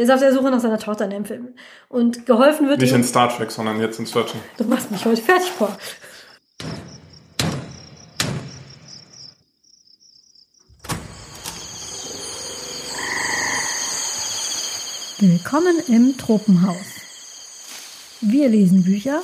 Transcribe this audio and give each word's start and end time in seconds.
Der 0.00 0.06
ist 0.06 0.12
auf 0.14 0.20
der 0.20 0.32
Suche 0.32 0.50
nach 0.50 0.60
seiner 0.60 0.78
Tochter 0.78 1.04
in 1.04 1.10
dem 1.10 1.24
Film. 1.26 1.48
Und 1.90 2.24
geholfen 2.24 2.66
wird 2.70 2.80
Nicht 2.80 2.92
ihm... 2.92 3.00
in 3.00 3.04
Star 3.04 3.28
Trek, 3.28 3.50
sondern 3.50 3.78
jetzt 3.80 3.98
in 3.98 4.06
Searching. 4.06 4.40
Du 4.56 4.64
machst 4.64 4.90
mich 4.90 5.04
heute 5.04 5.20
fertig, 5.20 5.52
Paul. 5.58 5.68
Willkommen 15.18 15.76
im 15.88 16.16
Tropenhaus. 16.16 16.78
Wir 18.22 18.48
lesen 18.48 18.82
Bücher, 18.84 19.20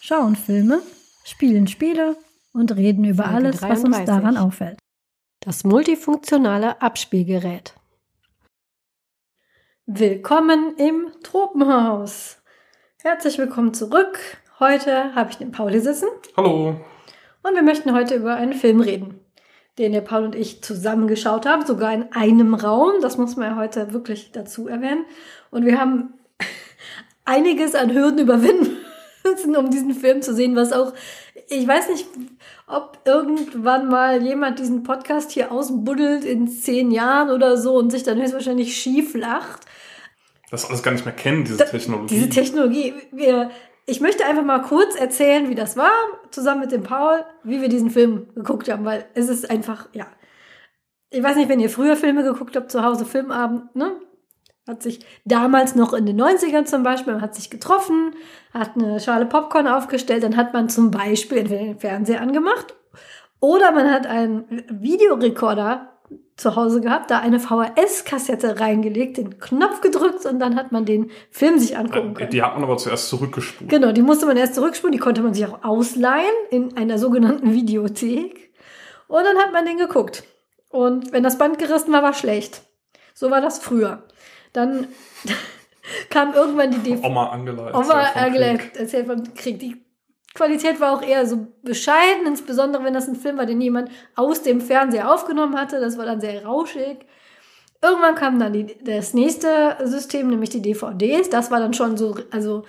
schauen 0.00 0.34
Filme, 0.34 0.82
spielen 1.22 1.68
Spiele 1.68 2.16
und 2.52 2.74
reden 2.74 3.04
über 3.04 3.22
Folge 3.22 3.36
alles, 3.36 3.62
was 3.62 3.84
uns 3.84 3.98
33. 3.98 4.06
daran 4.06 4.36
auffällt. 4.36 4.78
Das 5.38 5.62
multifunktionale 5.62 6.82
Abspielgerät. 6.82 7.74
Willkommen 9.86 10.76
im 10.76 11.08
Tropenhaus. 11.24 12.36
Herzlich 13.02 13.36
willkommen 13.38 13.74
zurück. 13.74 14.16
Heute 14.60 15.12
habe 15.16 15.30
ich 15.30 15.38
den 15.38 15.50
Pauli 15.50 15.80
sitzen 15.80 16.06
Hallo. 16.36 16.76
und 17.42 17.54
wir 17.56 17.64
möchten 17.64 17.92
heute 17.92 18.14
über 18.14 18.36
einen 18.36 18.52
Film 18.52 18.80
reden, 18.80 19.18
den 19.80 19.90
der 19.90 20.02
Paul 20.02 20.22
und 20.22 20.36
ich 20.36 20.62
zusammen 20.62 21.08
geschaut 21.08 21.46
haben, 21.46 21.66
sogar 21.66 21.92
in 21.92 22.12
einem 22.12 22.54
Raum. 22.54 23.00
Das 23.00 23.18
muss 23.18 23.34
man 23.34 23.50
ja 23.50 23.56
heute 23.56 23.92
wirklich 23.92 24.30
dazu 24.30 24.68
erwähnen. 24.68 25.04
Und 25.50 25.66
wir 25.66 25.80
haben 25.80 26.14
einiges 27.24 27.74
an 27.74 27.92
Hürden 27.92 28.20
überwinden 28.20 28.76
müssen, 29.24 29.56
um 29.56 29.68
diesen 29.68 29.94
Film 29.94 30.22
zu 30.22 30.32
sehen, 30.32 30.54
was 30.54 30.72
auch, 30.72 30.92
ich 31.48 31.66
weiß 31.66 31.88
nicht, 31.88 32.06
ob 32.68 32.98
irgendwann 33.04 33.88
mal 33.88 34.22
jemand 34.22 34.60
diesen 34.60 34.84
Podcast 34.84 35.32
hier 35.32 35.50
ausbuddelt 35.50 36.24
in 36.24 36.46
zehn 36.46 36.92
Jahren 36.92 37.30
oder 37.30 37.56
so 37.56 37.74
und 37.74 37.90
sich 37.90 38.04
dann 38.04 38.20
höchstwahrscheinlich 38.22 38.76
schief 38.76 39.16
lacht. 39.16 39.66
Das 40.52 40.68
alles 40.68 40.82
gar 40.82 40.92
nicht 40.92 41.04
mehr 41.04 41.14
kennen, 41.14 41.44
diese 41.44 41.56
Da- 41.56 41.64
Technologie. 41.64 42.14
Diese 42.14 42.28
Technologie. 42.28 42.94
Wir, 43.10 43.50
ich 43.86 44.00
möchte 44.00 44.24
einfach 44.26 44.44
mal 44.44 44.60
kurz 44.62 44.94
erzählen, 44.94 45.48
wie 45.48 45.54
das 45.54 45.76
war, 45.76 45.90
zusammen 46.30 46.60
mit 46.60 46.72
dem 46.72 46.82
Paul, 46.84 47.24
wie 47.42 47.60
wir 47.60 47.68
diesen 47.68 47.90
Film 47.90 48.28
geguckt 48.34 48.70
haben, 48.70 48.84
weil 48.84 49.04
es 49.14 49.28
ist 49.28 49.50
einfach, 49.50 49.88
ja. 49.92 50.06
Ich 51.10 51.22
weiß 51.22 51.36
nicht, 51.36 51.48
wenn 51.48 51.60
ihr 51.60 51.68
früher 51.70 51.96
Filme 51.96 52.22
geguckt 52.22 52.54
habt, 52.54 52.70
zu 52.70 52.84
Hause 52.84 53.04
Filmabend, 53.04 53.74
ne? 53.74 53.92
Hat 54.68 54.82
sich 54.82 55.04
damals 55.24 55.74
noch 55.74 55.92
in 55.92 56.06
den 56.06 56.20
90ern 56.20 56.64
zum 56.66 56.82
Beispiel, 56.84 57.14
man 57.14 57.22
hat 57.22 57.34
sich 57.34 57.50
getroffen, 57.50 58.14
hat 58.54 58.76
eine 58.76 59.00
Schale 59.00 59.26
Popcorn 59.26 59.66
aufgestellt, 59.66 60.22
dann 60.22 60.36
hat 60.36 60.52
man 60.52 60.68
zum 60.68 60.90
Beispiel 60.92 61.38
entweder 61.38 61.64
den 61.64 61.78
Fernseher 61.80 62.20
angemacht 62.20 62.76
oder 63.40 63.72
man 63.72 63.90
hat 63.90 64.06
einen 64.06 64.62
Videorekorder 64.70 65.91
zu 66.42 66.56
Hause 66.56 66.80
gehabt, 66.80 67.10
da 67.10 67.18
eine 67.20 67.38
VHS-Kassette 67.40 68.60
reingelegt, 68.60 69.16
den 69.16 69.38
Knopf 69.38 69.80
gedrückt 69.80 70.26
und 70.26 70.38
dann 70.40 70.56
hat 70.56 70.72
man 70.72 70.84
den 70.84 71.10
Film 71.30 71.58
sich 71.58 71.76
angucken 71.78 72.10
Äh, 72.10 72.14
können. 72.14 72.30
Die 72.30 72.42
hat 72.42 72.54
man 72.54 72.64
aber 72.64 72.76
zuerst 72.76 73.08
zurückgespult. 73.08 73.70
Genau, 73.70 73.92
die 73.92 74.02
musste 74.02 74.26
man 74.26 74.36
erst 74.36 74.54
zurückspulen, 74.56 74.92
die 74.92 74.98
konnte 74.98 75.22
man 75.22 75.32
sich 75.34 75.46
auch 75.46 75.62
ausleihen 75.64 76.34
in 76.50 76.76
einer 76.76 76.98
sogenannten 76.98 77.52
Videothek. 77.52 78.52
Und 79.08 79.24
dann 79.24 79.38
hat 79.38 79.52
man 79.52 79.64
den 79.64 79.78
geguckt. 79.78 80.24
Und 80.68 81.12
wenn 81.12 81.22
das 81.22 81.38
Band 81.38 81.58
gerissen 81.58 81.92
war, 81.92 82.02
war 82.02 82.14
schlecht. 82.14 82.62
So 83.14 83.30
war 83.30 83.40
das 83.40 83.58
früher. 83.58 84.02
Dann 84.52 84.88
kam 86.10 86.34
irgendwann 86.34 86.70
die 86.70 86.78
DVD. 86.78 87.06
Oma 87.06 87.28
Angela. 87.30 87.70
erzählt 87.70 87.84
Oma 87.86 88.02
Krieg. 88.58 88.76
erzählt 88.80 89.06
vom 89.06 89.34
Krieg. 89.34 89.58
Die 89.58 89.84
Qualität 90.34 90.80
war 90.80 90.92
auch 90.92 91.02
eher 91.02 91.26
so 91.26 91.46
bescheiden, 91.62 92.26
insbesondere 92.26 92.84
wenn 92.84 92.94
das 92.94 93.08
ein 93.08 93.16
Film 93.16 93.36
war, 93.36 93.46
den 93.46 93.60
jemand 93.60 93.90
aus 94.14 94.42
dem 94.42 94.60
Fernseher 94.60 95.12
aufgenommen 95.12 95.58
hatte. 95.58 95.78
Das 95.78 95.98
war 95.98 96.06
dann 96.06 96.20
sehr 96.20 96.44
rauschig. 96.44 97.06
Irgendwann 97.82 98.14
kam 98.14 98.38
dann 98.38 98.52
die, 98.52 98.76
das 98.82 99.12
nächste 99.12 99.76
System, 99.84 100.28
nämlich 100.28 100.50
die 100.50 100.62
DVDs. 100.62 101.28
Das 101.28 101.50
war 101.50 101.60
dann 101.60 101.74
schon 101.74 101.96
so, 101.96 102.16
also 102.30 102.64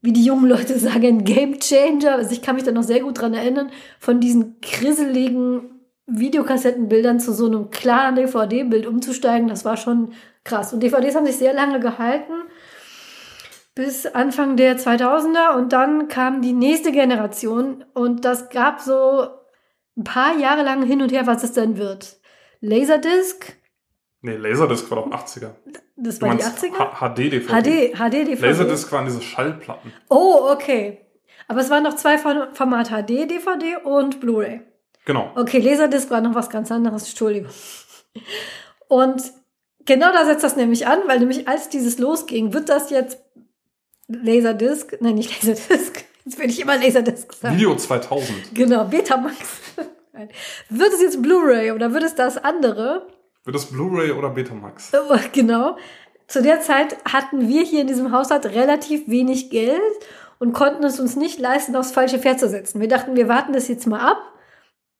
wie 0.00 0.12
die 0.12 0.24
jungen 0.24 0.48
Leute 0.48 0.78
sagen, 0.78 1.06
ein 1.06 1.24
Game 1.24 1.60
Changer. 1.60 2.16
Also 2.16 2.32
ich 2.32 2.42
kann 2.42 2.56
mich 2.56 2.64
da 2.64 2.72
noch 2.72 2.82
sehr 2.82 3.00
gut 3.00 3.20
dran 3.20 3.34
erinnern, 3.34 3.70
von 4.00 4.18
diesen 4.18 4.60
krisseligen 4.60 5.70
Videokassettenbildern 6.06 7.20
zu 7.20 7.32
so 7.32 7.46
einem 7.46 7.70
klaren 7.70 8.16
DVD-Bild 8.16 8.86
umzusteigen. 8.86 9.48
Das 9.48 9.64
war 9.64 9.76
schon 9.76 10.12
krass. 10.42 10.72
Und 10.72 10.82
DVDs 10.82 11.14
haben 11.14 11.26
sich 11.26 11.36
sehr 11.36 11.52
lange 11.52 11.78
gehalten 11.78 12.32
bis 13.76 14.06
Anfang 14.06 14.56
der 14.56 14.76
2000er 14.78 15.54
und 15.56 15.72
dann 15.72 16.08
kam 16.08 16.42
die 16.42 16.52
nächste 16.54 16.90
Generation 16.90 17.84
und 17.94 18.24
das 18.24 18.48
gab 18.50 18.80
so 18.80 19.28
ein 19.96 20.02
paar 20.04 20.36
Jahre 20.38 20.62
lang 20.64 20.82
hin 20.82 21.00
und 21.02 21.12
her, 21.12 21.26
was 21.28 21.44
es 21.44 21.52
denn 21.52 21.76
wird. 21.76 22.16
Laserdisc, 22.60 23.54
Nee, 24.22 24.36
Laserdisc 24.36 24.90
war 24.90 24.96
doch 25.04 25.10
80er. 25.10 25.50
das 25.94 26.20
war 26.20 26.30
die 26.34 26.42
meinst 26.42 26.64
80er? 26.64 27.14
HD-DVD. 27.14 27.46
HD, 27.46 27.94
HD-DVD. 27.96 28.42
Laserdisc 28.48 28.90
waren 28.90 29.04
diese 29.04 29.22
Schallplatten. 29.22 29.92
Oh, 30.08 30.48
okay. 30.50 31.02
Aber 31.46 31.60
es 31.60 31.70
waren 31.70 31.84
noch 31.84 31.94
zwei 31.94 32.18
Form- 32.18 32.52
Format 32.54 32.88
HD, 32.88 33.26
DVD 33.30 33.76
und 33.84 34.20
Blu-ray. 34.20 34.62
Genau. 35.04 35.30
Okay, 35.36 35.58
Laserdisc 35.60 36.10
war 36.10 36.22
noch 36.22 36.34
was 36.34 36.50
ganz 36.50 36.72
anderes, 36.72 37.06
Entschuldigung. 37.10 37.52
Und 38.88 39.22
genau 39.84 40.10
da 40.12 40.24
setzt 40.24 40.42
das 40.42 40.56
nämlich 40.56 40.86
an, 40.88 40.98
weil 41.06 41.20
nämlich 41.20 41.46
als 41.46 41.68
dieses 41.68 41.98
losging, 41.98 42.52
wird 42.52 42.68
das 42.68 42.90
jetzt 42.90 43.18
Laserdisc, 44.08 44.96
nein, 45.00 45.16
nicht 45.16 45.42
Laserdisc, 45.42 46.04
jetzt 46.24 46.38
will 46.38 46.48
ich 46.50 46.60
immer 46.60 46.76
Laserdisc 46.76 47.32
sagen. 47.32 47.56
Video 47.56 47.74
2000. 47.74 48.54
Genau, 48.54 48.84
Betamax. 48.84 49.36
Wird 50.70 50.92
es 50.94 51.02
jetzt 51.02 51.20
Blu-ray 51.22 51.72
oder 51.72 51.92
wird 51.92 52.04
es 52.04 52.14
das 52.14 52.38
andere? 52.38 53.06
Wird 53.44 53.54
das 53.54 53.66
Blu-ray 53.66 54.12
oder 54.12 54.30
Betamax? 54.30 54.92
Oh, 54.94 55.16
Genau. 55.32 55.76
Zu 56.26 56.42
der 56.42 56.60
Zeit 56.60 56.96
hatten 57.04 57.48
wir 57.48 57.62
hier 57.62 57.82
in 57.82 57.86
diesem 57.86 58.10
Haushalt 58.10 58.46
relativ 58.46 59.08
wenig 59.08 59.50
Geld 59.50 59.80
und 60.40 60.52
konnten 60.52 60.82
es 60.84 60.98
uns 60.98 61.14
nicht 61.14 61.38
leisten, 61.38 61.76
aufs 61.76 61.92
falsche 61.92 62.18
Pferd 62.18 62.40
zu 62.40 62.48
setzen. 62.48 62.80
Wir 62.80 62.88
dachten, 62.88 63.14
wir 63.14 63.28
warten 63.28 63.52
das 63.52 63.68
jetzt 63.68 63.86
mal 63.86 64.00
ab, 64.00 64.18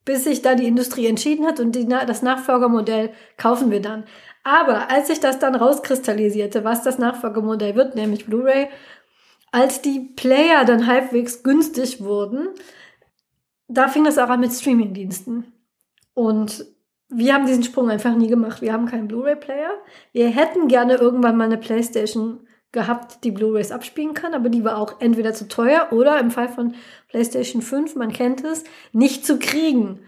bis 0.05 0.23
sich 0.23 0.43
da 0.43 0.55
die 0.55 0.69
Industrie 0.69 1.07
entschieden 1.07 1.45
hat 1.45 1.59
und 1.59 1.73
die, 1.73 1.89
das 1.89 2.23
Nachfolgermodell 2.23 3.11
kaufen 3.37 3.73
wir 3.73 3.83
dann. 3.83 4.05
Aber 4.45 4.89
als 4.89 5.09
sich 5.09 5.19
das 5.19 5.41
dann 5.41 5.57
rauskristallisierte, 5.57 6.63
was 6.63 6.85
das 6.85 6.99
Nachfolgemodell 6.99 7.75
wird, 7.75 7.97
nämlich 7.97 8.27
Blu-ray, 8.27 8.69
als 9.53 9.83
die 9.83 10.01
Player 10.01 10.65
dann 10.65 10.87
halbwegs 10.87 11.43
günstig 11.43 12.03
wurden, 12.03 12.49
da 13.69 13.89
fing 13.89 14.05
das 14.05 14.19
auch 14.19 14.29
an 14.29 14.41
mit 14.41 14.53
Streamingdiensten. 14.53 15.53
Und 16.15 16.67
wir 17.09 17.35
haben 17.35 17.47
diesen 17.47 17.63
Sprung 17.63 17.91
einfach 17.91 18.15
nie 18.15 18.29
gemacht. 18.29 18.63
Wir 18.63 18.73
haben 18.73 18.87
keinen 18.87 19.09
Blu-ray-Player. 19.09 19.71
Wir 20.13 20.29
hätten 20.29 20.69
gerne 20.69 20.95
irgendwann 20.95 21.37
mal 21.37 21.45
eine 21.45 21.59
Playstation 21.59 22.47
gehabt, 22.73 23.25
die 23.25 23.31
Blu-rays 23.31 23.73
abspielen 23.73 24.13
kann, 24.13 24.35
aber 24.35 24.49
die 24.49 24.65
war 24.65 24.77
auch 24.79 25.01
entweder 25.01 25.33
zu 25.33 25.49
teuer 25.49 25.89
oder 25.93 26.19
im 26.19 26.31
Fall 26.31 26.49
von 26.49 26.75
PlayStation 27.09 27.63
5, 27.63 27.95
man 27.95 28.13
kennt 28.13 28.45
es, 28.45 28.65
nicht 28.93 29.25
zu 29.25 29.39
kriegen. 29.39 30.01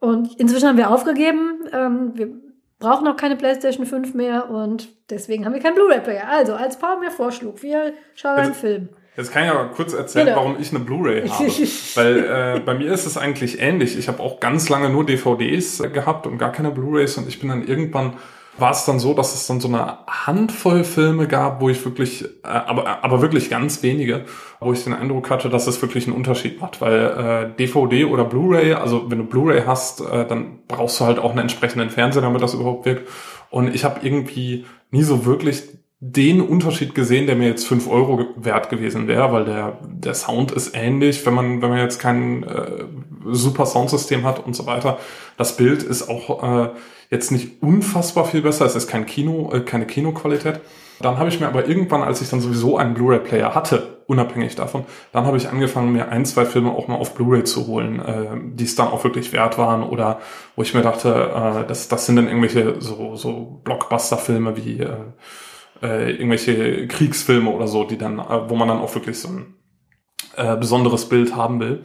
Und 0.00 0.38
inzwischen 0.38 0.68
haben 0.68 0.78
wir 0.78 0.90
aufgegeben. 0.90 1.64
Ähm, 1.72 2.12
wir 2.14 2.45
brauchen 2.78 3.06
auch 3.08 3.16
keine 3.16 3.36
PlayStation 3.36 3.86
5 3.86 4.14
mehr 4.14 4.50
und 4.50 4.88
deswegen 5.10 5.44
haben 5.44 5.54
wir 5.54 5.60
keinen 5.60 5.74
Blu-ray-Player. 5.74 6.28
Also, 6.28 6.54
als 6.54 6.78
Paul 6.78 6.98
mir 7.00 7.10
vorschlug, 7.10 7.62
wir 7.62 7.92
schauen 8.14 8.32
einen 8.36 8.48
Also- 8.48 8.60
Film. 8.60 8.88
Jetzt 9.16 9.32
kann 9.32 9.44
ich 9.44 9.50
aber 9.50 9.70
kurz 9.70 9.94
erzählen, 9.94 10.26
Genau. 10.26 10.36
warum 10.40 10.56
ich 10.60 10.68
eine 10.74 10.80
Blu-ray 10.84 11.26
habe. 11.26 11.44
Weil 11.94 12.56
äh, 12.56 12.60
bei 12.60 12.74
mir 12.74 12.92
ist 12.92 13.06
es 13.06 13.16
eigentlich 13.16 13.62
ähnlich. 13.62 13.98
Ich 13.98 14.08
habe 14.08 14.22
auch 14.22 14.40
ganz 14.40 14.68
lange 14.68 14.90
nur 14.90 15.06
DVDs 15.06 15.82
gehabt 15.94 16.26
und 16.26 16.36
gar 16.36 16.52
keine 16.52 16.70
Blu-rays 16.70 17.16
und 17.16 17.26
ich 17.26 17.40
bin 17.40 17.48
dann 17.48 17.66
irgendwann 17.66 18.18
war 18.58 18.70
es 18.70 18.84
dann 18.84 18.98
so, 18.98 19.12
dass 19.14 19.34
es 19.34 19.46
dann 19.46 19.60
so 19.60 19.68
eine 19.68 19.98
Handvoll 20.06 20.84
Filme 20.84 21.26
gab, 21.28 21.60
wo 21.60 21.68
ich 21.68 21.84
wirklich, 21.84 22.24
äh, 22.24 22.48
aber, 22.48 23.04
aber 23.04 23.20
wirklich 23.20 23.50
ganz 23.50 23.82
wenige, 23.82 24.24
wo 24.60 24.72
ich 24.72 24.84
den 24.84 24.94
Eindruck 24.94 25.30
hatte, 25.30 25.48
dass 25.48 25.66
es 25.66 25.80
wirklich 25.82 26.06
einen 26.06 26.16
Unterschied 26.16 26.60
macht. 26.60 26.80
Weil 26.80 27.52
äh, 27.52 27.56
DVD 27.56 28.06
oder 28.06 28.24
Blu-ray, 28.24 28.74
also 28.74 29.10
wenn 29.10 29.18
du 29.18 29.24
Blu-ray 29.24 29.62
hast, 29.66 30.00
äh, 30.00 30.26
dann 30.26 30.60
brauchst 30.68 31.00
du 31.00 31.04
halt 31.04 31.18
auch 31.18 31.30
einen 31.30 31.40
entsprechenden 31.40 31.90
Fernseher, 31.90 32.22
damit 32.22 32.42
das 32.42 32.54
überhaupt 32.54 32.86
wirkt. 32.86 33.08
Und 33.50 33.74
ich 33.74 33.84
habe 33.84 34.00
irgendwie 34.02 34.64
nie 34.90 35.02
so 35.02 35.26
wirklich 35.26 35.64
den 36.00 36.40
Unterschied 36.42 36.94
gesehen, 36.94 37.26
der 37.26 37.36
mir 37.36 37.48
jetzt 37.48 37.66
fünf 37.66 37.88
Euro 37.88 38.26
wert 38.36 38.68
gewesen 38.68 39.08
wäre, 39.08 39.32
weil 39.32 39.44
der, 39.44 39.78
der 39.82 40.14
Sound 40.14 40.52
ist 40.52 40.74
ähnlich, 40.74 41.24
wenn 41.24 41.34
man, 41.34 41.62
wenn 41.62 41.70
man 41.70 41.78
jetzt 41.78 41.98
kein 41.98 42.42
äh, 42.42 42.84
super 43.30 43.64
Soundsystem 43.64 44.24
hat 44.24 44.44
und 44.44 44.54
so 44.54 44.66
weiter. 44.66 44.98
Das 45.38 45.56
Bild 45.56 45.82
ist 45.82 46.08
auch 46.08 46.42
äh, 46.42 46.68
jetzt 47.10 47.30
nicht 47.32 47.62
unfassbar 47.62 48.24
viel 48.24 48.42
besser, 48.42 48.64
es 48.64 48.76
ist 48.76 48.88
kein 48.88 49.06
Kino, 49.06 49.50
äh, 49.52 49.60
keine 49.60 49.86
Kinoqualität. 49.86 50.60
Dann 51.00 51.18
habe 51.18 51.28
ich 51.28 51.40
mir 51.40 51.46
aber 51.46 51.68
irgendwann, 51.68 52.02
als 52.02 52.22
ich 52.22 52.30
dann 52.30 52.40
sowieso 52.40 52.78
einen 52.78 52.94
Blu-ray-Player 52.94 53.54
hatte, 53.54 53.98
unabhängig 54.06 54.54
davon, 54.54 54.84
dann 55.12 55.26
habe 55.26 55.36
ich 55.36 55.48
angefangen, 55.48 55.92
mir 55.92 56.08
ein, 56.08 56.24
zwei 56.24 56.46
Filme 56.46 56.70
auch 56.70 56.88
mal 56.88 56.94
auf 56.94 57.14
Blu-ray 57.14 57.44
zu 57.44 57.66
holen, 57.66 58.00
äh, 58.00 58.54
die 58.54 58.64
es 58.64 58.76
dann 58.76 58.88
auch 58.88 59.04
wirklich 59.04 59.32
wert 59.32 59.58
waren 59.58 59.82
oder 59.82 60.20
wo 60.54 60.62
ich 60.62 60.74
mir 60.74 60.82
dachte, 60.82 61.10
äh, 61.10 61.66
das, 61.66 61.88
das 61.88 62.06
sind 62.06 62.16
dann 62.16 62.28
irgendwelche 62.28 62.80
so, 62.80 63.16
so 63.16 63.60
Blockbuster-Filme 63.64 64.56
wie 64.56 64.80
äh, 64.80 64.96
äh, 65.82 66.12
irgendwelche 66.12 66.86
Kriegsfilme 66.86 67.50
oder 67.50 67.68
so, 67.68 67.84
die 67.84 67.98
dann, 67.98 68.18
äh, 68.18 68.48
wo 68.48 68.56
man 68.56 68.68
dann 68.68 68.78
auch 68.78 68.94
wirklich 68.94 69.18
so 69.18 69.28
ein 69.28 69.54
äh, 70.36 70.56
besonderes 70.56 71.08
Bild 71.08 71.36
haben 71.36 71.60
will. 71.60 71.84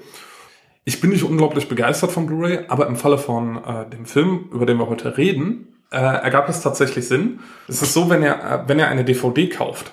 Ich 0.84 1.00
bin 1.00 1.12
nicht 1.12 1.24
unglaublich 1.24 1.70
begeistert 1.70 2.12
von 2.12 2.26
Blu-ray, 2.26 2.66
aber 2.68 2.88
im 2.88 2.96
Falle 2.96 3.20
von 3.20 3.64
äh, 3.64 3.90
dem 3.90 4.06
Film, 4.06 4.50
über 4.52 4.66
den 4.66 4.78
wir 4.78 4.90
heute 4.90 5.16
reden, 5.16 5.78
äh, 5.92 5.98
ergab 5.98 6.50
es 6.50 6.62
tatsächlich 6.62 7.08
Sinn. 7.08 7.42
Es 7.68 7.84
ist 7.84 7.94
so, 7.94 8.10
wenn 8.10 8.24
ihr, 8.24 8.34
äh, 8.34 8.68
wenn 8.68 8.80
ihr 8.80 8.88
eine 8.88 9.06
DVD 9.06 9.48
kauft 9.48 9.92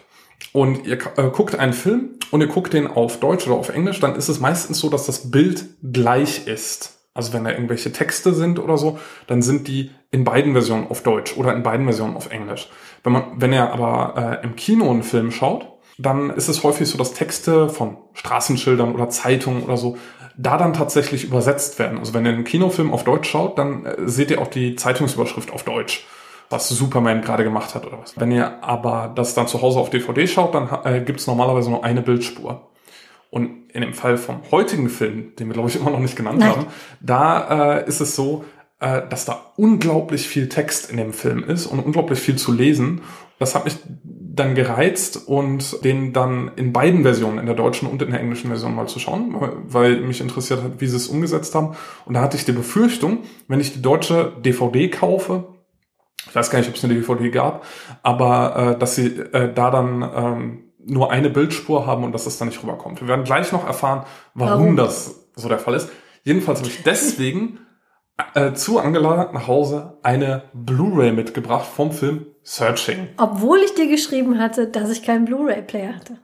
und 0.53 0.87
ihr 0.87 0.99
äh, 1.17 1.31
guckt 1.31 1.59
einen 1.59 1.75
Film 1.75 2.19
und 2.31 2.41
ihr 2.41 2.47
guckt 2.47 2.73
den 2.73 2.87
auf 2.87 3.21
Deutsch 3.21 3.47
oder 3.47 3.57
auf 3.57 3.69
Englisch, 3.69 4.01
dann 4.01 4.17
ist 4.17 4.29
es 4.31 4.41
meistens 4.41 4.79
so, 4.79 4.89
dass 4.89 5.05
das 5.05 5.31
Bild 5.31 5.67
gleich 5.83 6.47
ist. 6.47 6.95
Also 7.13 7.35
wenn 7.35 7.45
da 7.45 7.51
irgendwelche 7.51 7.93
Texte 7.93 8.33
sind 8.33 8.59
oder 8.59 8.79
so, 8.79 8.99
dann 9.27 9.43
sind 9.43 9.69
die 9.69 9.91
in 10.11 10.25
beiden 10.25 10.53
Versionen 10.53 10.87
auf 10.87 11.03
Deutsch 11.03 11.37
oder 11.37 11.55
in 11.55 11.63
beiden 11.63 11.85
Versionen 11.85 12.17
auf 12.17 12.31
Englisch. 12.31 12.71
Wenn 13.03 13.13
man, 13.13 13.25
wenn 13.37 13.53
ihr 13.53 13.71
aber 13.71 14.41
äh, 14.41 14.45
im 14.45 14.57
Kino 14.57 14.89
einen 14.91 15.03
Film 15.03 15.33
schaut, 15.33 15.69
dann 15.99 16.31
ist 16.31 16.49
es 16.49 16.63
häufig 16.63 16.89
so, 16.89 16.97
dass 16.97 17.13
Texte 17.13 17.69
von 17.69 17.97
Straßenschildern 18.15 18.95
oder 18.95 19.09
Zeitungen 19.09 19.65
oder 19.65 19.77
so 19.77 19.99
da 20.39 20.57
dann 20.57 20.73
tatsächlich 20.73 21.25
übersetzt 21.25 21.79
werden. 21.79 21.99
Also 21.99 22.15
wenn 22.15 22.25
ihr 22.25 22.33
einen 22.33 22.45
Kinofilm 22.45 22.93
auf 22.93 23.05
Deutsch 23.05 23.29
schaut, 23.29 23.59
dann 23.59 23.85
äh, 23.85 24.09
seht 24.09 24.31
ihr 24.31 24.41
auch 24.41 24.47
die 24.47 24.77
Zeitungsüberschrift 24.77 25.53
auf 25.53 25.65
Deutsch, 25.65 26.07
was 26.49 26.69
Superman 26.69 27.21
gerade 27.21 27.45
gemacht 27.45 27.75
hat 27.75 27.85
oder 27.87 27.99
was. 28.01 28.19
Wenn 28.19 28.31
ihr 28.31 28.63
aber 28.63 29.13
das 29.15 29.35
dann 29.35 29.49
zu 29.49 29.61
Hause 29.61 29.81
auf 29.81 29.91
DVD 29.91 30.27
schaut, 30.27 30.55
dann 30.55 30.69
äh, 30.85 31.01
gibt 31.01 31.21
es 31.21 31.27
normalerweise 31.27 31.71
nur 31.71 31.85
eine 31.85 32.01
Bildspur. 32.01 32.69
Und 33.31 33.71
in 33.75 33.83
dem 33.83 33.93
Fall 33.93 34.17
vom 34.17 34.41
heutigen 34.51 34.89
Film, 34.89 35.35
den 35.37 35.49
wir 35.49 35.55
glaube 35.55 35.69
ich 35.69 35.77
immer 35.77 35.91
noch 35.91 35.99
nicht 35.99 36.17
genannt 36.17 36.39
Nein. 36.39 36.51
haben, 36.51 36.67
da 37.01 37.79
äh, 37.79 37.89
ist 37.89 38.01
es 38.01 38.15
so, 38.15 38.45
äh, 38.81 39.03
dass 39.11 39.25
da 39.25 39.53
unglaublich 39.57 40.29
viel 40.29 40.49
Text 40.49 40.91
in 40.91 40.97
dem 40.97 41.13
Film 41.13 41.43
ist 41.43 41.67
und 41.67 41.81
unglaublich 41.81 42.21
viel 42.21 42.37
zu 42.37 42.53
lesen. 42.53 43.03
Das 43.39 43.55
hat 43.55 43.65
mich 43.65 43.77
dann 44.39 44.55
gereizt 44.55 45.29
und 45.29 45.85
den 45.85 46.13
dann 46.13 46.53
in 46.57 46.73
beiden 46.73 47.03
Versionen, 47.03 47.39
in 47.39 47.47
der 47.47 47.55
deutschen 47.55 47.89
und 47.89 48.03
in 48.03 48.11
der 48.11 48.21
englischen 48.21 48.49
Version 48.49 48.75
mal 48.75 48.87
zu 48.87 48.99
schauen, 48.99 49.35
weil 49.65 50.01
mich 50.01 50.21
interessiert 50.21 50.63
hat, 50.63 50.81
wie 50.81 50.87
sie 50.87 50.97
es 50.97 51.09
umgesetzt 51.09 51.55
haben. 51.55 51.77
Und 52.05 52.15
da 52.15 52.21
hatte 52.21 52.37
ich 52.37 52.45
die 52.45 52.53
Befürchtung, 52.53 53.19
wenn 53.49 53.61
ich 53.61 53.73
die 53.73 53.83
deutsche 53.83 54.33
DVD 54.45 54.89
kaufe, 54.89 55.55
ich 56.29 56.35
weiß 56.35 56.51
gar 56.51 56.59
nicht, 56.59 56.69
ob 56.69 56.77
es 56.77 56.85
eine 56.85 56.95
DVD 56.95 57.31
gab, 57.31 57.65
aber 58.03 58.75
äh, 58.75 58.79
dass 58.79 58.95
sie 58.95 59.07
äh, 59.07 59.53
da 59.53 59.71
dann 59.71 60.03
ähm, 60.15 60.65
nur 60.85 61.11
eine 61.11 61.31
Bildspur 61.31 61.87
haben 61.87 62.05
und 62.05 62.13
dass 62.13 62.27
es 62.27 62.39
dann 62.39 62.49
nicht 62.49 62.63
rüberkommt. 62.63 63.01
Wir 63.01 63.09
werden 63.09 63.25
gleich 63.25 63.53
noch 63.53 63.67
erfahren, 63.67 64.05
warum, 64.35 64.63
Warum? 64.63 64.77
das 64.77 65.29
so 65.35 65.49
der 65.49 65.59
Fall 65.59 65.75
ist. 65.75 65.91
Jedenfalls 66.25 66.61
habe 66.61 66.69
ich 66.69 66.83
deswegen 66.83 67.61
äh, 68.35 68.53
zu 68.53 68.79
Angela 68.79 69.31
nach 69.33 69.47
Hause 69.47 69.99
eine 70.03 70.45
Blu-ray 70.53 71.13
mitgebracht 71.13 71.67
vom 71.67 71.93
Film 71.93 72.27
Searching. 72.51 73.09
Obwohl 73.19 73.59
ich 73.59 73.75
dir 73.75 73.89
geschrieben 73.89 74.39
hatte, 74.39 74.69
dass 74.69 74.89
ich 74.91 75.03
keinen 75.03 75.27
Blu-ray-Player 75.27 75.95
hatte. 75.97 76.19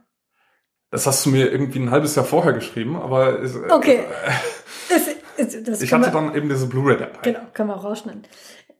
Das 0.89 1.05
hast 1.05 1.23
du 1.25 1.29
mir 1.29 1.51
irgendwie 1.51 1.77
ein 1.79 1.91
halbes 1.91 2.15
Jahr 2.15 2.25
vorher 2.25 2.53
geschrieben, 2.53 2.95
aber 2.95 3.41
es, 3.41 3.55
äh, 3.55 3.69
Okay. 3.69 4.05
Es, 5.37 5.53
es, 5.55 5.63
das 5.63 5.81
ich 5.81 5.91
hatte 5.91 6.05
wir, 6.05 6.11
dann 6.11 6.33
eben 6.35 6.47
diese 6.49 6.67
Blu-ray 6.67 6.97
dabei. 6.97 7.19
Genau, 7.23 7.39
können 7.53 7.69
wir 7.69 7.75
auch 7.75 7.83
rausschneiden. 7.83 8.23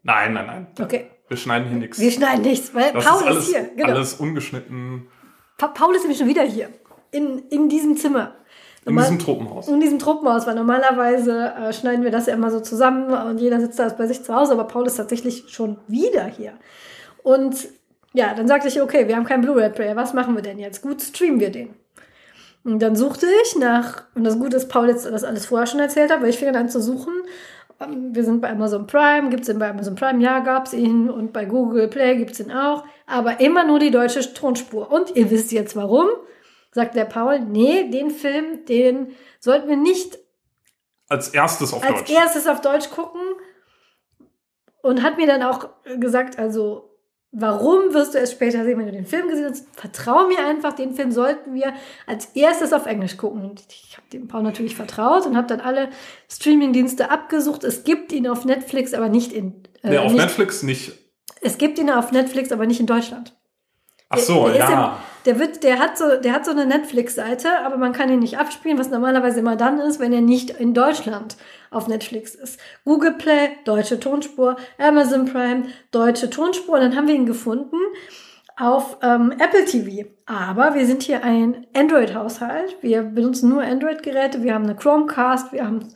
Nein, 0.03 0.33
nein, 0.33 0.45
nein. 0.45 0.67
Okay. 0.81 1.07
Wir 1.27 1.35
schneiden 1.37 1.67
hier 1.67 1.77
nichts. 1.77 1.99
Wir 1.99 2.11
schneiden 2.11 2.43
nichts, 2.43 2.73
weil 2.73 2.93
Das 2.93 3.03
Paul 3.05 3.19
ist 3.21 3.27
alles, 3.27 3.43
ist 3.49 3.55
hier. 3.55 3.69
Genau. 3.75 3.89
alles 3.89 4.13
ungeschnitten 4.13 5.07
Pa 5.57 5.67
Paul 5.67 5.93
ist 5.95 6.01
nämlich 6.03 6.17
schon 6.19 6.27
wieder 6.27 6.43
hier. 6.43 6.69
In, 7.11 7.39
in 7.49 7.69
diesem 7.69 7.97
Zimmer. 7.97 8.35
in 8.85 8.93
Normal- 8.93 9.03
diesem 9.03 9.19
Tropenhaus. 9.19 9.67
in 9.67 9.79
diesem 9.81 9.99
Truppenhaus, 9.99 10.47
weil 10.47 10.55
normalerweise 10.55 11.53
äh, 11.59 11.73
schneiden 11.73 12.03
wir 12.03 12.11
das 12.11 12.27
ja 12.27 12.33
immer 12.33 12.49
so 12.51 12.59
zusammen 12.59 13.11
und 13.13 13.39
jeder 13.39 13.59
sitzt 13.59 13.77
da 13.79 13.87
bei 13.89 14.07
sich 14.07 14.23
zu 14.23 14.33
Hause, 14.33 14.53
aber 14.53 14.63
Paul 14.65 14.85
ist 14.87 14.95
tatsächlich 14.95 15.45
schon 15.49 15.77
wieder 15.87 16.23
hier. 16.25 16.53
Und 17.25 17.69
ja, 18.13 18.35
dann 18.35 18.47
sagte 18.47 18.67
ich, 18.67 18.79
okay, 18.79 19.07
wir 19.07 19.15
haben 19.15 19.25
keinen 19.25 19.41
Blu-ray-Player, 19.41 19.95
was 19.95 20.13
machen 20.13 20.35
wir 20.35 20.43
denn 20.43 20.59
jetzt? 20.59 20.83
Gut, 20.83 21.01
streamen 21.01 21.39
wir 21.39 21.49
den. 21.49 21.73
Und 22.63 22.79
dann 22.83 22.95
suchte 22.95 23.25
ich 23.43 23.55
nach, 23.55 24.03
und 24.13 24.23
das 24.23 24.37
Gute 24.37 24.57
ist, 24.57 24.69
Paul 24.69 24.89
jetzt 24.89 25.07
das 25.07 25.23
alles 25.23 25.47
vorher 25.47 25.65
schon 25.65 25.79
erzählt 25.79 26.11
hat, 26.11 26.21
weil 26.21 26.29
ich 26.29 26.37
fing 26.37 26.55
an 26.55 26.69
zu 26.69 26.79
suchen. 26.79 27.13
Ähm, 27.79 28.13
Wir 28.13 28.23
sind 28.23 28.41
bei 28.41 28.51
Amazon 28.51 28.85
Prime, 28.85 29.29
gibt 29.29 29.41
es 29.41 29.47
den 29.47 29.57
bei 29.57 29.67
Amazon 29.71 29.95
Prime? 29.95 30.21
Ja, 30.23 30.39
gab 30.41 30.67
es 30.67 30.73
ihn. 30.73 31.09
Und 31.09 31.33
bei 31.33 31.45
Google 31.45 31.87
Play 31.87 32.15
gibt 32.17 32.31
es 32.33 32.39
ihn 32.41 32.51
auch. 32.51 32.83
Aber 33.07 33.39
immer 33.39 33.63
nur 33.63 33.79
die 33.79 33.89
deutsche 33.91 34.31
Tonspur. 34.35 34.91
Und 34.91 35.15
ihr 35.15 35.31
wisst 35.31 35.51
jetzt 35.51 35.75
warum, 35.75 36.07
sagt 36.71 36.95
der 36.95 37.05
Paul, 37.05 37.39
nee, 37.39 37.89
den 37.89 38.11
Film, 38.11 38.65
den 38.65 39.13
sollten 39.39 39.67
wir 39.67 39.77
nicht 39.77 40.19
Als 41.09 41.29
erstes 41.29 41.73
auf 41.73 41.83
als 41.83 41.99
Deutsch. 42.01 42.11
erstes 42.11 42.45
auf 42.47 42.61
Deutsch 42.61 42.91
gucken. 42.91 43.21
Und 44.83 45.01
hat 45.01 45.17
mir 45.17 45.25
dann 45.25 45.41
auch 45.41 45.69
gesagt, 45.99 46.37
also 46.37 46.91
warum 47.37 47.93
wirst 47.93 48.13
du 48.13 48.19
es 48.19 48.31
später 48.31 48.63
sehen, 48.63 48.79
wenn 48.79 48.85
du 48.85 48.91
den 48.91 49.05
Film 49.05 49.27
gesehen 49.27 49.49
hast? 49.49 49.67
Vertrau 49.73 50.27
mir 50.27 50.39
einfach, 50.45 50.73
den 50.73 50.93
Film 50.93 51.11
sollten 51.11 51.53
wir 51.53 51.73
als 52.07 52.27
erstes 52.33 52.71
auf 52.73 52.85
Englisch 52.85 53.17
gucken. 53.17 53.43
Und 53.43 53.61
ich 53.69 53.97
habe 53.97 54.07
dem 54.11 54.27
Paul 54.27 54.43
natürlich 54.43 54.75
vertraut 54.75 55.25
und 55.25 55.35
habe 55.35 55.47
dann 55.47 55.59
alle 55.59 55.89
Streamingdienste 56.31 57.11
abgesucht. 57.11 57.63
Es 57.63 57.83
gibt 57.83 58.11
ihn 58.13 58.27
auf 58.27 58.45
Netflix, 58.45 58.93
aber 58.93 59.09
nicht 59.09 59.33
in 59.33 59.63
äh, 59.83 59.89
nee, 59.89 59.97
auf 59.97 60.11
nicht, 60.11 60.21
Netflix 60.21 60.63
nicht. 60.63 60.93
Es 61.41 61.57
gibt 61.57 61.77
ihn 61.77 61.89
auf 61.89 62.11
Netflix, 62.11 62.51
aber 62.51 62.65
nicht 62.65 62.79
in 62.79 62.87
Deutschland. 62.87 63.35
Ach 64.09 64.17
so, 64.17 64.45
der, 64.47 64.53
der 64.53 64.69
ja. 64.69 65.03
Der, 65.25 65.39
wird, 65.39 65.63
der, 65.63 65.79
hat 65.79 65.97
so, 65.97 66.15
der 66.17 66.33
hat 66.33 66.45
so 66.45 66.51
eine 66.51 66.65
Netflix-Seite, 66.65 67.59
aber 67.65 67.77
man 67.77 67.93
kann 67.93 68.09
ihn 68.09 68.19
nicht 68.19 68.37
abspielen, 68.37 68.77
was 68.77 68.89
normalerweise 68.89 69.39
immer 69.39 69.55
dann 69.55 69.79
ist, 69.79 69.99
wenn 69.99 70.13
er 70.13 70.21
nicht 70.21 70.51
in 70.51 70.73
Deutschland 70.73 71.37
auf 71.71 71.87
Netflix 71.87 72.35
ist. 72.35 72.59
Google 72.85 73.13
Play, 73.13 73.49
deutsche 73.65 73.99
Tonspur, 73.99 74.55
Amazon 74.77 75.25
Prime, 75.25 75.63
deutsche 75.91 76.29
Tonspur. 76.29 76.75
Und 76.75 76.81
dann 76.81 76.95
haben 76.95 77.07
wir 77.07 77.15
ihn 77.15 77.25
gefunden 77.25 77.77
auf 78.57 78.97
ähm, 79.01 79.33
Apple 79.39 79.65
TV. 79.65 80.07
Aber 80.25 80.75
wir 80.75 80.85
sind 80.85 81.03
hier 81.03 81.23
ein 81.23 81.65
Android-Haushalt. 81.75 82.77
Wir 82.81 83.03
benutzen 83.03 83.49
nur 83.49 83.63
Android-Geräte. 83.63 84.43
Wir 84.43 84.53
haben 84.53 84.63
eine 84.63 84.75
Chromecast, 84.75 85.51
wir 85.51 85.65
haben 85.65 85.87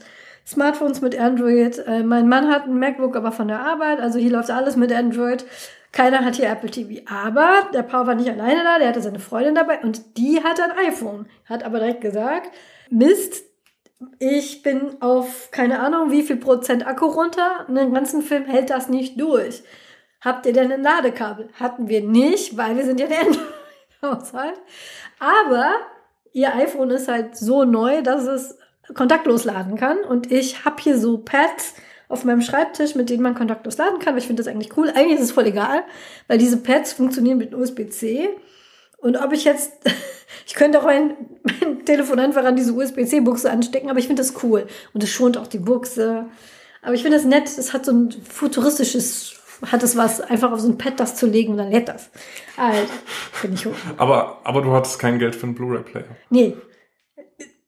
Smartphones 0.46 1.02
mit 1.02 1.18
Android. 1.18 1.78
Äh, 1.88 2.04
mein 2.04 2.28
Mann 2.28 2.50
hat 2.50 2.66
ein 2.66 2.80
MacBook, 2.80 3.16
aber 3.16 3.32
von 3.32 3.48
der 3.48 3.62
Arbeit. 3.62 4.00
Also 4.00 4.18
hier 4.18 4.32
läuft 4.32 4.50
alles 4.50 4.76
mit 4.76 4.92
Android. 4.92 5.46
Keiner 5.92 6.24
hat 6.24 6.36
hier 6.36 6.50
Apple 6.50 6.70
TV. 6.70 7.02
Aber 7.10 7.68
der 7.74 7.84
Paul 7.84 8.08
war 8.08 8.16
nicht 8.16 8.30
alleine 8.30 8.64
da, 8.64 8.78
der 8.78 8.90
hatte 8.90 9.02
seine 9.02 9.20
Freundin 9.20 9.56
dabei 9.56 9.80
und 9.80 10.18
die 10.18 10.44
hat 10.44 10.60
ein 10.60 10.72
iPhone. 10.88 11.28
Hat 11.46 11.64
aber 11.64 11.80
direkt 11.80 12.02
gesagt, 12.02 12.52
Mist, 12.90 13.44
ich 14.20 14.62
bin 14.62 15.02
auf 15.02 15.50
keine 15.52 15.80
Ahnung 15.80 16.12
wie 16.12 16.24
viel 16.24 16.38
Prozent 16.38 16.86
Akku 16.88 17.08
runter. 17.08 17.66
Einen 17.68 17.94
ganzen 17.94 18.22
Film 18.22 18.46
hält 18.46 18.70
das 18.70 18.88
nicht 18.88 19.20
durch. 19.20 19.64
Habt 20.22 20.46
ihr 20.46 20.54
denn 20.54 20.72
ein 20.72 20.84
Ladekabel? 20.84 21.50
Hatten 21.60 21.88
wir 21.88 22.02
nicht, 22.02 22.56
weil 22.56 22.78
wir 22.78 22.86
sind 22.86 23.00
ja 23.00 23.08
der 23.08 23.20
Android-Haushalt. 24.02 24.62
Aber 25.20 25.74
ihr 26.34 26.56
iPhone 26.56 26.92
ist 26.92 27.08
halt 27.08 27.36
so 27.36 27.64
neu, 27.64 28.02
dass 28.02 28.26
es 28.26 28.58
kontaktlos 28.94 29.44
laden 29.44 29.76
kann. 29.76 30.00
Und 30.00 30.32
ich 30.32 30.66
habe 30.66 30.82
hier 30.82 30.98
so 30.98 31.18
Pads 31.20 31.76
auf 32.10 32.26
meinem 32.26 32.42
Schreibtisch, 32.42 32.96
mit 32.96 33.10
denen 33.10 33.24
man 33.24 33.36
kontaktlos 33.36 33.78
laden 33.78 34.00
kann. 34.00 34.10
Aber 34.10 34.18
ich 34.18 34.28
finde 34.28 34.44
das 34.44 34.52
eigentlich 34.52 34.76
cool. 34.76 34.90
Eigentlich 34.90 35.20
ist 35.20 35.26
es 35.26 35.32
voll 35.32 35.46
egal, 35.46 35.84
weil 36.28 36.40
diese 36.40 36.58
Pads 36.58 36.92
funktionieren 36.94 37.38
mit 37.38 37.54
USB-C. 37.54 38.30
Und 38.98 39.16
ob 39.16 39.32
ich 39.32 39.46
jetzt, 39.46 39.72
ich 40.48 40.56
könnte 40.56 40.80
auch 40.80 40.86
mein, 40.86 41.16
mein 41.44 41.86
Telefon 41.86 42.20
einfach 42.20 42.44
an 42.44 42.56
diese 42.56 42.74
USB-C-Buchse 42.74 43.50
anstecken, 43.50 43.90
aber 43.90 44.00
ich 44.00 44.08
finde 44.08 44.22
das 44.22 44.44
cool. 44.44 44.68
Und 44.94 45.04
es 45.04 45.10
schont 45.10 45.38
auch 45.38 45.48
die 45.48 45.60
Buchse. 45.60 46.26
Aber 46.82 46.94
ich 46.96 47.04
finde 47.04 47.18
das 47.18 47.26
nett. 47.26 47.46
Es 47.46 47.74
hat 47.74 47.86
so 47.86 47.92
ein 47.92 48.12
futuristisches, 48.12 49.36
hat 49.68 49.84
es 49.84 49.96
was, 49.96 50.20
einfach 50.20 50.52
auf 50.52 50.62
so 50.62 50.68
ein 50.68 50.80
Pad 50.80 51.00
das 51.00 51.16
zu 51.16 51.28
legen 51.28 51.52
und 51.52 51.58
dann 51.60 51.70
lädt 51.72 51.90
das. 51.90 52.10
Alter, 52.58 52.92
finde 53.34 53.56
ich 53.56 53.66
hoch. 53.68 53.76
Aber, 53.98 54.42
aber 54.44 54.64
du 54.64 54.72
hattest 54.72 54.98
kein 54.98 55.20
Geld 55.20 55.36
für 55.36 55.44
einen 55.44 55.56
Blu-ray-Player. 55.56 56.06
Nee. 56.32 56.58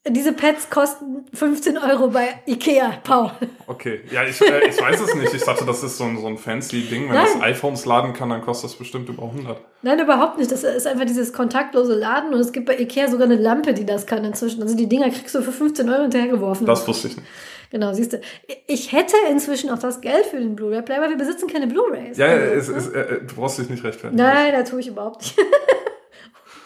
Diese 0.08 0.34
Pads 0.34 0.72
kosten 0.72 1.26
15 1.32 1.78
Euro 1.78 2.08
bei 2.08 2.30
Ikea, 2.48 2.92
Paul. 3.04 3.30
Okay, 3.68 4.02
ja, 4.12 4.24
ich, 4.24 4.42
äh, 4.42 4.68
ich 4.68 4.82
weiß 4.82 5.00
es 5.00 5.14
nicht. 5.14 5.32
Ich 5.32 5.44
dachte, 5.44 5.64
das 5.64 5.84
ist 5.84 5.98
so 5.98 6.06
ein, 6.06 6.18
so 6.20 6.26
ein 6.26 6.40
fancy 6.40 6.82
Ding. 6.82 7.04
Wenn 7.08 7.14
Nein. 7.16 7.28
das 7.36 7.42
iPhones 7.44 7.86
laden 7.86 8.14
kann, 8.14 8.32
dann 8.32 8.42
kostet 8.42 8.72
das 8.72 8.78
bestimmt 8.78 9.10
über 9.10 9.22
100. 9.24 9.62
Nein, 9.84 10.00
überhaupt 10.00 10.40
nicht. 10.40 10.52
Das 10.52 10.64
ist 10.64 10.88
einfach 10.88 11.06
dieses 11.06 11.32
kontaktlose 11.34 11.94
Laden 11.94 12.34
und 12.34 12.40
es 12.40 12.52
gibt 12.52 12.66
bei 12.66 12.80
Ikea 12.80 13.10
sogar 13.10 13.26
eine 13.28 13.36
Lampe, 13.36 13.76
die 13.76 13.86
das 13.86 14.08
kann 14.08 14.26
inzwischen. 14.26 14.64
Also 14.64 14.76
die 14.76 14.90
Dinger 14.90 15.12
kriegst 15.12 15.36
du 15.36 15.42
für 15.44 15.52
15 15.52 15.88
Euro 15.88 16.02
hinterhergeworfen. 16.02 16.66
Das 16.66 16.88
wusste 16.88 17.08
ich 17.10 17.18
nicht. 17.18 17.28
Genau, 17.70 17.94
siehst 17.94 18.14
du. 18.14 18.22
Ich 18.68 18.92
hätte 18.92 19.16
inzwischen 19.30 19.70
auch 19.70 19.80
das 19.80 20.02
Geld 20.02 20.26
für 20.26 20.38
den 20.38 20.56
Blu-ray-Player, 20.56 20.98
aber 21.00 21.10
wir 21.10 21.18
besitzen 21.18 21.48
keine 21.48 21.68
Blu-rays. 21.68 22.18
Ja, 22.18 22.26
Also, 22.26 22.54
es, 22.54 22.70
ne? 22.70 22.76
es, 22.78 22.88
äh, 22.88 23.20
du 23.28 23.36
brauchst 23.36 23.60
dich 23.60 23.70
nicht 23.70 23.84
rechtfertigen. 23.84 24.22
Nein, 24.22 24.52
da 24.52 24.64
tue 24.64 24.80
ich 24.80 24.88
überhaupt 24.88 25.22
nicht. 25.22 25.38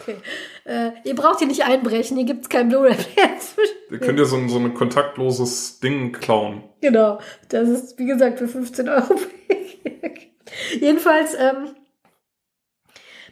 okay. 0.06 0.16
Äh, 0.64 0.92
ihr 1.04 1.14
braucht 1.14 1.38
hier 1.38 1.48
nicht 1.48 1.64
einbrechen, 1.64 2.16
hier 2.16 2.26
gibt 2.26 2.42
es 2.42 2.48
keinen 2.48 2.68
Blu-ray-Player. 2.68 3.30
Ihr 3.90 3.98
könnt 3.98 4.18
ja 4.18 4.24
so 4.24 4.36
ein, 4.36 4.48
so 4.48 4.58
ein 4.58 4.74
kontaktloses 4.74 5.80
Ding 5.80 6.12
klauen. 6.12 6.62
Genau, 6.80 7.18
das 7.48 7.68
ist, 7.68 7.98
wie 7.98 8.06
gesagt, 8.06 8.38
für 8.38 8.48
15 8.48 8.88
Euro. 8.88 9.14
Jedenfalls 10.80 11.34
ähm, 11.34 11.74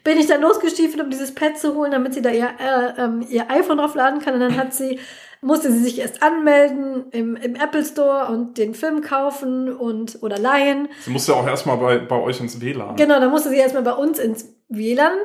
bin 0.03 0.17
ich 0.17 0.27
dann 0.27 0.41
losgestiefelt, 0.41 1.03
um 1.03 1.09
dieses 1.09 1.33
Pad 1.33 1.57
zu 1.57 1.75
holen, 1.75 1.91
damit 1.91 2.13
sie 2.13 2.21
da 2.21 2.29
ihr, 2.29 2.49
äh, 2.59 3.01
ähm, 3.01 3.25
ihr 3.29 3.49
iPhone 3.49 3.77
draufladen 3.77 4.21
kann. 4.21 4.35
Und 4.35 4.39
dann 4.39 4.57
hat 4.57 4.73
sie, 4.73 4.99
musste 5.41 5.71
sie 5.71 5.79
sich 5.79 5.99
erst 5.99 6.21
anmelden 6.21 7.05
im, 7.11 7.35
im 7.35 7.55
Apple 7.55 7.83
Store 7.83 8.27
und 8.27 8.57
den 8.57 8.75
Film 8.75 9.01
kaufen 9.01 9.73
und 9.73 10.19
oder 10.21 10.37
leihen. 10.37 10.87
Sie 11.01 11.11
musste 11.11 11.35
auch 11.35 11.47
erstmal 11.47 11.77
bei, 11.77 11.97
bei 11.97 12.19
euch 12.19 12.39
ins 12.39 12.61
WLAN. 12.61 12.95
Genau, 12.95 13.19
dann 13.19 13.31
musste 13.31 13.49
sie 13.49 13.57
erstmal 13.57 13.83
bei 13.83 13.93
uns 13.93 14.19
ins 14.19 14.55
WLAN, 14.69 15.17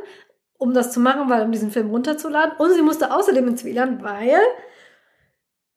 um 0.61 0.75
das 0.75 0.93
zu 0.93 1.01
machen, 1.01 1.31
weil 1.31 1.43
um 1.43 1.53
diesen 1.53 1.71
Film 1.71 1.91
runterzuladen. 1.91 2.53
Und 2.59 2.75
sie 2.75 2.83
musste 2.83 3.13
außerdem 3.13 3.49
ins 3.49 3.65
WLAN, 3.65 4.05
weil 4.05 4.39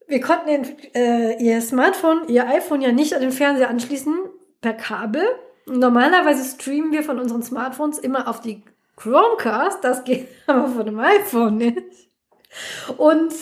wir 0.06 0.20
konnten 0.20 0.46
den, 0.46 0.94
äh, 0.94 1.42
ihr 1.42 1.62
Smartphone, 1.62 2.28
ihr 2.28 2.46
iPhone 2.46 2.82
ja 2.82 2.92
nicht 2.92 3.14
an 3.14 3.22
den 3.22 3.32
Fernseher 3.32 3.70
anschließen 3.70 4.14
per 4.60 4.74
Kabel. 4.74 5.24
Normalerweise 5.64 6.44
streamen 6.44 6.92
wir 6.92 7.02
von 7.02 7.18
unseren 7.18 7.42
Smartphones 7.42 7.98
immer 7.98 8.28
auf 8.28 8.42
die 8.42 8.62
Chromecast, 8.96 9.82
das 9.82 10.04
geht 10.04 10.28
aber 10.46 10.68
von 10.68 10.84
dem 10.84 11.00
iPhone 11.00 11.56
nicht. 11.56 11.78
Und 12.98 13.32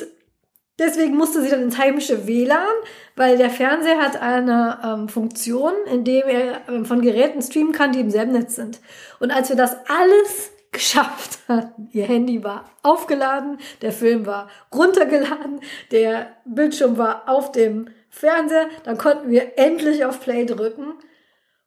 deswegen 0.79 1.17
musste 1.17 1.43
sie 1.43 1.51
dann 1.51 1.63
ins 1.63 1.77
heimische 1.77 2.29
WLAN, 2.29 2.69
weil 3.17 3.37
der 3.37 3.51
Fernseher 3.51 3.99
hat 3.99 4.23
eine 4.23 4.79
ähm, 4.85 5.09
Funktion, 5.09 5.73
in 5.91 6.05
dem 6.05 6.29
er 6.29 6.61
ähm, 6.69 6.85
von 6.85 7.03
Geräten 7.03 7.43
streamen 7.43 7.73
kann, 7.73 7.91
die 7.91 8.01
im 8.01 8.11
selben 8.11 8.31
Netz 8.31 8.55
sind. 8.55 8.81
Und 9.19 9.33
als 9.33 9.49
wir 9.49 9.57
das 9.57 9.77
alles 9.89 10.52
geschafft 10.73 11.39
hatten, 11.49 11.89
ihr 11.93 12.05
Handy 12.07 12.43
war 12.43 12.65
aufgeladen, 12.83 13.59
der 13.83 13.93
Film 13.93 14.27
war 14.27 14.49
runtergeladen, 14.75 15.61
der 15.91 16.29
Bildschirm 16.45 16.97
war 16.99 17.29
auf 17.29 17.53
dem 17.53 17.89
Fernseher, 18.11 18.67
dann 18.85 18.99
konnten 18.99 19.31
wir 19.31 19.59
endlich 19.59 20.05
auf 20.05 20.21
Play 20.21 20.45
drücken. 20.47 20.95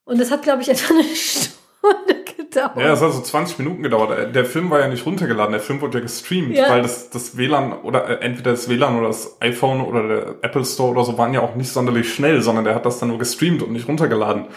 Und 0.05 0.19
das 0.19 0.31
hat, 0.31 0.41
glaube 0.43 0.61
ich, 0.61 0.69
etwa 0.69 0.93
eine 0.93 1.03
Stunde 1.03 2.23
gedauert. 2.37 2.77
Ja, 2.77 2.93
es 2.93 3.01
hat 3.01 3.13
so 3.13 3.21
20 3.21 3.59
Minuten 3.59 3.83
gedauert. 3.83 4.35
Der 4.35 4.45
Film 4.45 4.69
war 4.69 4.79
ja 4.79 4.87
nicht 4.87 5.05
runtergeladen, 5.05 5.51
der 5.51 5.61
Film 5.61 5.81
wurde 5.81 5.99
ja 5.99 6.03
gestreamt, 6.03 6.55
Ja. 6.55 6.69
weil 6.69 6.81
das, 6.81 7.09
das 7.09 7.37
WLAN 7.37 7.73
oder 7.81 8.07
äh, 8.09 8.25
entweder 8.25 8.51
das 8.51 8.69
WLAN 8.69 8.97
oder 8.97 9.07
das 9.07 9.39
iPhone 9.41 9.81
oder 9.81 10.07
der 10.07 10.35
Apple 10.41 10.65
Store 10.65 10.91
oder 10.91 11.03
so 11.03 11.17
waren 11.17 11.33
ja 11.33 11.41
auch 11.41 11.55
nicht 11.55 11.71
sonderlich 11.71 12.11
schnell, 12.13 12.41
sondern 12.41 12.65
der 12.65 12.75
hat 12.75 12.85
das 12.85 12.99
dann 12.99 13.09
nur 13.09 13.19
gestreamt 13.19 13.61
und 13.63 13.71
nicht 13.71 13.87
runtergeladen. 13.87 14.47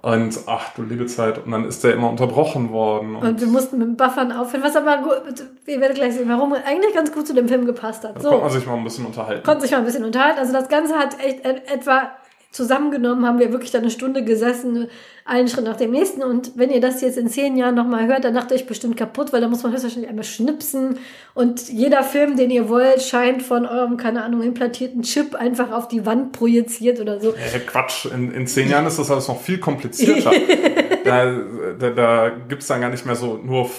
Und 0.00 0.38
ach 0.46 0.74
du 0.76 0.82
liebe 0.82 1.06
Zeit, 1.06 1.44
und 1.44 1.50
dann 1.50 1.64
ist 1.64 1.82
der 1.82 1.94
immer 1.94 2.08
unterbrochen 2.08 2.70
worden. 2.70 3.16
Und, 3.16 3.26
Und 3.26 3.40
wir 3.40 3.48
mussten 3.48 3.78
mit 3.78 3.88
dem 3.88 3.96
Buffern 3.96 4.30
aufhören, 4.30 4.62
was 4.62 4.76
aber 4.76 4.98
gut, 4.98 5.44
ihr 5.66 5.80
werdet 5.80 5.96
gleich 5.96 6.14
sehen, 6.14 6.28
warum 6.28 6.52
eigentlich 6.52 6.94
ganz 6.94 7.10
gut 7.12 7.26
zu 7.26 7.34
dem 7.34 7.48
Film 7.48 7.66
gepasst 7.66 8.04
hat. 8.04 8.22
So. 8.22 8.28
konnte 8.30 8.44
man 8.44 8.52
sich 8.52 8.66
mal 8.66 8.74
ein 8.76 8.84
bisschen 8.84 9.06
unterhalten. 9.06 9.42
konnten 9.44 9.60
sich 9.62 9.70
mal 9.72 9.78
ein 9.78 9.84
bisschen 9.84 10.04
unterhalten. 10.04 10.38
Also 10.38 10.52
das 10.52 10.68
Ganze 10.68 10.94
hat 10.94 11.18
echt 11.20 11.44
et- 11.44 11.68
etwa 11.70 12.10
zusammengenommen, 12.52 13.26
haben 13.26 13.38
wir 13.40 13.50
wirklich 13.52 13.72
dann 13.72 13.82
eine 13.82 13.90
Stunde 13.90 14.24
gesessen, 14.24 14.88
einen 15.28 15.48
Schritt 15.48 15.64
nach 15.64 15.76
dem 15.76 15.90
nächsten. 15.90 16.22
Und 16.22 16.52
wenn 16.56 16.70
ihr 16.70 16.80
das 16.80 17.00
jetzt 17.00 17.18
in 17.18 17.28
zehn 17.28 17.56
Jahren 17.56 17.74
nochmal 17.74 18.06
hört, 18.06 18.24
dann 18.24 18.34
macht 18.34 18.50
ihr 18.50 18.56
euch 18.56 18.66
bestimmt 18.66 18.96
kaputt, 18.96 19.32
weil 19.32 19.40
da 19.40 19.48
muss 19.48 19.62
man 19.62 19.72
höchstwahrscheinlich 19.72 20.08
einmal 20.08 20.24
schnipsen. 20.24 20.98
Und 21.34 21.68
jeder 21.68 22.02
Film, 22.02 22.36
den 22.36 22.50
ihr 22.50 22.68
wollt, 22.68 23.02
scheint 23.02 23.42
von 23.42 23.66
eurem, 23.66 23.96
keine 23.96 24.24
Ahnung, 24.24 24.42
implantierten 24.42 25.02
Chip 25.02 25.34
einfach 25.34 25.70
auf 25.70 25.88
die 25.88 26.06
Wand 26.06 26.32
projiziert 26.32 27.00
oder 27.00 27.20
so. 27.20 27.30
Äh, 27.30 27.58
Quatsch, 27.60 28.06
in, 28.06 28.32
in 28.32 28.46
zehn 28.46 28.68
Jahren 28.70 28.86
ist 28.86 28.98
das 28.98 29.10
alles 29.10 29.28
noch 29.28 29.40
viel 29.40 29.58
komplizierter. 29.58 30.32
da 31.04 31.36
da, 31.78 31.90
da 31.90 32.30
gibt's 32.48 32.66
dann 32.66 32.80
gar 32.80 32.90
nicht 32.90 33.06
mehr 33.06 33.14
so 33.14 33.38
nur, 33.42 33.70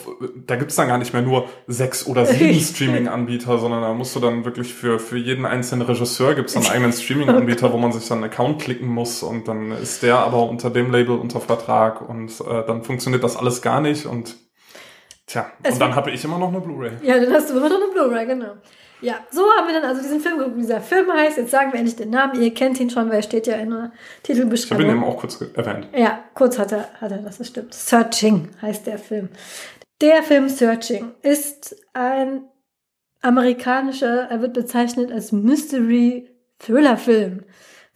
da 0.47 0.55
gibt's 0.55 0.75
dann 0.75 0.87
gar 0.87 0.97
nicht 0.97 1.13
mehr 1.13 1.21
nur 1.21 1.47
sechs 1.67 2.07
oder 2.07 2.25
sieben 2.25 2.59
Streaming-Anbieter, 2.59 3.57
sondern 3.57 3.81
da 3.81 3.93
musst 3.93 4.15
du 4.15 4.19
dann 4.19 4.45
wirklich 4.45 4.73
für, 4.73 4.99
für 4.99 5.17
jeden 5.17 5.45
einzelnen 5.45 5.83
Regisseur 5.83 6.35
gibt's 6.35 6.53
dann 6.53 6.63
einen 6.63 6.71
eigenen 6.73 6.93
Streaming-Anbieter, 6.93 7.71
wo 7.73 7.77
man 7.77 7.91
sich 7.91 8.07
dann 8.07 8.19
einen 8.19 8.31
Account 8.31 8.61
klicken 8.61 8.87
muss 8.87 9.23
und 9.23 9.47
dann 9.47 9.71
ist 9.71 10.03
der 10.03 10.19
aber 10.19 10.49
unter 10.49 10.69
dem 10.69 10.91
Label 10.91 11.17
unter 11.17 11.38
Vertrag 11.41 12.07
und 12.07 12.31
äh, 12.41 12.65
dann 12.65 12.83
funktioniert 12.83 13.23
das 13.23 13.35
alles 13.37 13.61
gar 13.61 13.81
nicht 13.81 14.05
und 14.05 14.35
tja, 15.27 15.51
Es 15.63 15.73
und 15.73 15.79
dann 15.79 15.95
habe 15.95 16.11
ich 16.11 16.23
immer 16.23 16.37
noch 16.37 16.49
eine 16.49 16.61
Blu-ray. 16.61 16.91
Ja, 17.03 17.19
dann 17.19 17.33
hast 17.33 17.49
du 17.49 17.57
immer 17.57 17.69
noch 17.69 17.77
eine 17.81 17.91
Blu-ray, 17.93 18.25
genau. 18.25 18.53
Ja, 19.01 19.15
so 19.31 19.43
haben 19.57 19.65
wir 19.67 19.75
dann 19.79 19.89
also 19.89 20.01
diesen 20.01 20.19
Film 20.19 20.39
geguckt. 20.39 20.57
Dieser 20.57 20.81
Film 20.81 21.09
heißt, 21.09 21.37
jetzt 21.37 21.51
sagen 21.51 21.71
wir 21.71 21.79
endlich 21.79 21.95
den 21.95 22.09
Namen, 22.09 22.41
ihr 22.41 22.53
kennt 22.53 22.81
ihn 22.81 22.89
schon, 22.89 23.07
weil 23.07 23.15
er 23.17 23.21
steht 23.21 23.47
ja 23.47 23.55
in 23.55 23.69
der 23.69 23.79
Ich 23.79 23.83
habe 23.85 23.93
Titelbeschreibung. 24.23 24.85
ihn 24.85 24.91
eben 24.91 25.03
auch 25.05 25.15
kurz 25.17 25.39
erwähnt. 25.53 25.87
Ja, 25.95 26.19
kurz 26.33 26.59
hat 26.59 26.73
er, 26.73 26.89
hat 26.99 27.11
er 27.11 27.19
das, 27.19 27.37
das 27.37 27.47
stimmt. 27.47 27.73
Searching 27.73 28.49
heißt 28.61 28.87
der 28.87 28.99
Film. 28.99 29.29
Der 30.01 30.21
Film 30.23 30.49
Searching 30.49 31.13
ist 31.21 31.77
ein 31.93 32.43
amerikanischer, 33.21 34.27
er 34.29 34.41
wird 34.41 34.53
bezeichnet 34.53 35.11
als 35.13 35.31
Mystery-Thriller-Film 35.31 37.43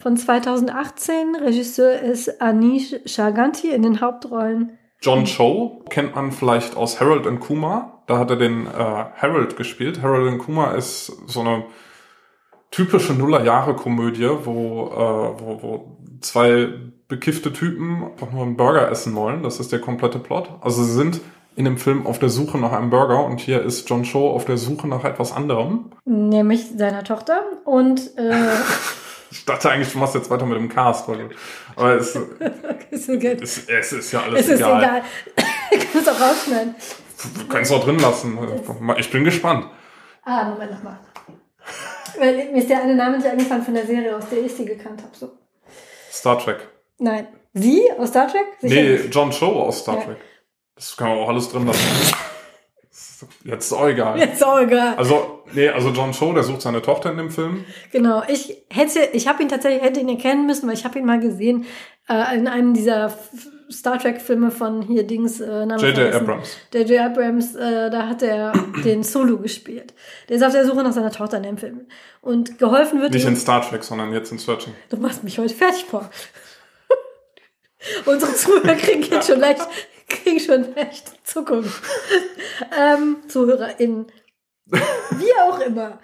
von 0.04 0.18
2018. 0.18 1.38
Regisseur 1.38 2.00
ist 2.02 2.42
Anish 2.42 2.94
Shaganti 3.06 3.70
in 3.70 3.84
den 3.84 4.02
Hauptrollen. 4.02 4.78
John 5.02 5.26
Cho 5.26 5.82
kennt 5.90 6.14
man 6.16 6.32
vielleicht 6.32 6.76
aus 6.76 7.00
Harold 7.00 7.26
and 7.26 7.40
Kumar. 7.40 8.04
Da 8.08 8.20
hat 8.20 8.30
er 8.30 8.36
den 8.36 8.68
äh, 8.68 8.70
Harold 8.70 9.56
gespielt. 9.56 10.02
Harold 10.02 10.30
and 10.30 10.42
Kumar 10.42 10.76
ist 10.76 11.08
so 11.28 11.40
eine 11.40 11.64
typische 12.70 13.14
Nullerjahre-Komödie, 13.14 14.30
wo, 14.44 14.88
äh, 14.88 15.42
wo, 15.42 15.64
wo 15.64 15.98
zwei 16.20 16.68
bekiffte 17.08 17.54
Typen 17.54 18.04
einfach 18.04 18.32
nur 18.32 18.44
einen 18.44 18.58
Burger 18.58 18.92
essen 18.92 19.16
wollen. 19.16 19.42
Das 19.42 19.62
ist 19.62 19.72
der 19.72 19.80
komplette 19.80 20.20
Plot. 20.20 20.50
Also 20.60 20.84
sie 20.84 20.94
sind 20.94 21.22
in 21.56 21.64
dem 21.64 21.78
Film 21.78 22.06
auf 22.08 22.20
der 22.20 22.30
Suche 22.30 22.58
nach 22.58 22.74
einem 22.74 22.90
Burger 22.90 23.24
und 23.26 23.40
hier 23.40 23.62
ist 23.62 23.90
John 23.90 24.04
Cho 24.04 24.32
auf 24.32 24.44
der 24.44 24.58
Suche 24.58 24.88
nach 24.88 25.06
etwas 25.06 25.32
anderem. 25.32 25.92
Nämlich 26.04 26.72
seiner 26.76 27.04
Tochter. 27.06 27.42
Und 27.64 28.18
äh, 28.18 28.34
Ich 29.36 29.46
dachte 29.46 29.70
eigentlich, 29.72 29.92
du 29.92 29.98
machst 29.98 30.14
jetzt 30.14 30.30
weiter 30.30 30.46
mit 30.46 30.58
dem 30.60 30.70
Cast, 30.70 31.08
weil 31.08 31.18
du, 31.30 31.36
aber 31.76 31.96
es, 31.96 32.16
ist 32.92 33.10
egal. 33.10 33.38
es, 33.42 33.68
es 33.68 33.92
ist 33.94 34.12
ja 34.12 34.22
alles 34.22 34.42
Es 34.42 34.48
ist 34.50 34.60
egal. 34.60 34.84
egal. 34.84 35.02
Ich 35.72 35.92
kann 35.92 36.02
es 36.02 36.08
auch 36.08 36.22
rausschneiden. 36.22 36.76
Wir 37.36 37.46
können 37.48 37.64
es 37.64 37.72
auch 37.72 37.84
drin 37.84 37.98
lassen. 37.98 38.38
Ich 38.98 39.10
bin 39.10 39.24
gespannt. 39.24 39.66
Ah, 40.24 40.44
Moment 40.50 40.72
nochmal. 40.72 41.00
Weil 42.20 42.52
mir 42.52 42.60
ist 42.60 42.70
der 42.70 42.84
eine 42.84 42.94
Name 42.96 43.18
nicht 43.18 43.28
eingefallen 43.28 43.64
von 43.64 43.74
der 43.74 43.88
Serie, 43.88 44.16
aus 44.16 44.30
der 44.30 44.44
ich 44.44 44.54
sie 44.54 44.66
gekannt 44.66 45.02
habe. 45.02 45.16
So. 45.18 45.32
Star 46.12 46.38
Trek. 46.38 46.68
Nein. 47.00 47.28
Sie 47.54 47.82
aus 47.98 48.10
Star 48.10 48.28
Trek? 48.28 48.46
Sicher 48.62 48.76
Nee, 48.76 48.90
nicht. 48.98 49.16
John 49.16 49.32
Cho 49.32 49.48
aus 49.64 49.80
Star 49.80 49.96
Ja. 49.98 50.02
Trek. 50.04 50.18
Das 50.76 50.96
kann 50.96 51.10
man 51.10 51.18
auch 51.18 51.30
alles 51.30 51.50
drin 51.50 51.66
lassen. 51.66 51.80
Jetzt 53.44 53.66
ist 53.66 53.74
auch 53.74 53.88
egal. 53.88 54.20
Ist 54.20 54.44
auch 54.44 54.60
egal. 54.60 54.96
Also, 54.96 55.44
nee, 55.54 55.70
also 55.70 55.90
John 55.90 56.12
Cho, 56.12 56.34
der 56.34 56.44
sucht 56.44 56.62
seine 56.62 56.82
Tochter 56.82 57.12
in 57.12 57.18
dem 57.18 57.30
Film. 57.30 57.66
Genau. 57.92 58.24
Ich 58.28 58.64
hätte, 58.70 59.00
ich 59.14 59.28
habe 59.28 59.44
ihn 59.44 59.50
tatsächlich, 59.50 59.82
hätte 59.82 60.00
ihn 60.00 60.10
erkennen 60.10 60.46
müssen, 60.46 60.68
weil 60.68 60.76
ich 60.76 60.86
habe 60.86 61.00
ihn 61.00 61.06
mal 61.06 61.20
gesehen 61.20 61.66
äh, 62.10 62.36
in 62.38 62.48
einem 62.48 62.74
dieser 62.74 63.14
Star 63.72 63.98
Trek 63.98 64.22
Filme 64.22 64.52
von 64.52 64.82
hier 64.82 65.04
Dings. 65.04 65.40
Äh, 65.40 65.64
J.J. 65.64 65.80
vergessen. 65.80 66.22
Abrams. 66.22 66.58
J.J. 66.74 67.00
Abrams, 67.00 67.56
äh, 67.56 67.90
da 67.90 68.08
hat 68.08 68.22
er 68.22 68.54
den 68.84 69.04
Solo 69.04 69.38
gespielt. 69.38 69.94
Der 70.30 70.38
ist 70.38 70.44
auf 70.44 70.52
der 70.52 70.66
Suche 70.66 70.84
nach 70.84 70.94
seiner 70.94 71.12
Tochter 71.12 71.38
in 71.38 71.44
dem 71.44 71.58
Film. 71.58 71.82
Und 72.22 72.60
geholfen 72.60 73.02
wird 73.02 73.14
Nicht 73.14 73.24
ihm. 73.24 73.30
in 73.30 73.36
Star 73.36 73.62
Trek, 73.68 73.84
sondern 73.84 74.14
jetzt 74.14 74.32
in 74.32 74.38
Searching. 74.38 74.74
Du 74.90 74.98
machst 74.98 75.24
mich 75.24 75.40
heute 75.40 75.54
fertig, 75.54 75.86
Paul. 75.90 76.08
Unsere 78.06 78.34
Zuhörer 78.34 78.76
kriegen 78.76 79.04
jetzt 79.04 79.28
schon 79.28 79.40
leicht, 79.40 79.62
kriegen 80.14 80.40
schon 80.40 80.74
leicht 80.76 81.28
Zuckung. 81.28 81.66
ähm, 82.78 83.18
ZuhörerInnen. 83.28 84.08
Wie 84.66 85.42
auch 85.42 85.60
immer. 85.60 86.00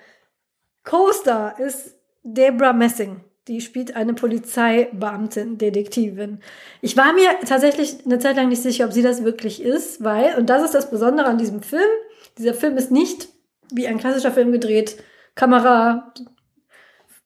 Co-Star 0.83 1.59
ist 1.59 1.95
Debra 2.23 2.73
Messing. 2.73 3.23
Die 3.47 3.61
spielt 3.61 3.95
eine 3.95 4.13
Polizeibeamtin, 4.13 5.57
Detektivin. 5.57 6.39
Ich 6.81 6.97
war 6.97 7.13
mir 7.13 7.29
tatsächlich 7.47 8.05
eine 8.05 8.19
Zeit 8.19 8.35
lang 8.35 8.49
nicht 8.49 8.61
sicher, 8.61 8.85
ob 8.85 8.93
sie 8.93 9.01
das 9.01 9.23
wirklich 9.23 9.61
ist, 9.61 10.03
weil, 10.03 10.37
und 10.37 10.49
das 10.49 10.63
ist 10.63 10.75
das 10.75 10.91
Besondere 10.91 11.27
an 11.27 11.39
diesem 11.39 11.63
Film, 11.63 11.89
dieser 12.37 12.53
Film 12.53 12.77
ist 12.77 12.91
nicht 12.91 13.29
wie 13.71 13.87
ein 13.87 13.97
klassischer 13.97 14.31
Film 14.31 14.51
gedreht, 14.51 15.01
Kamera 15.35 16.13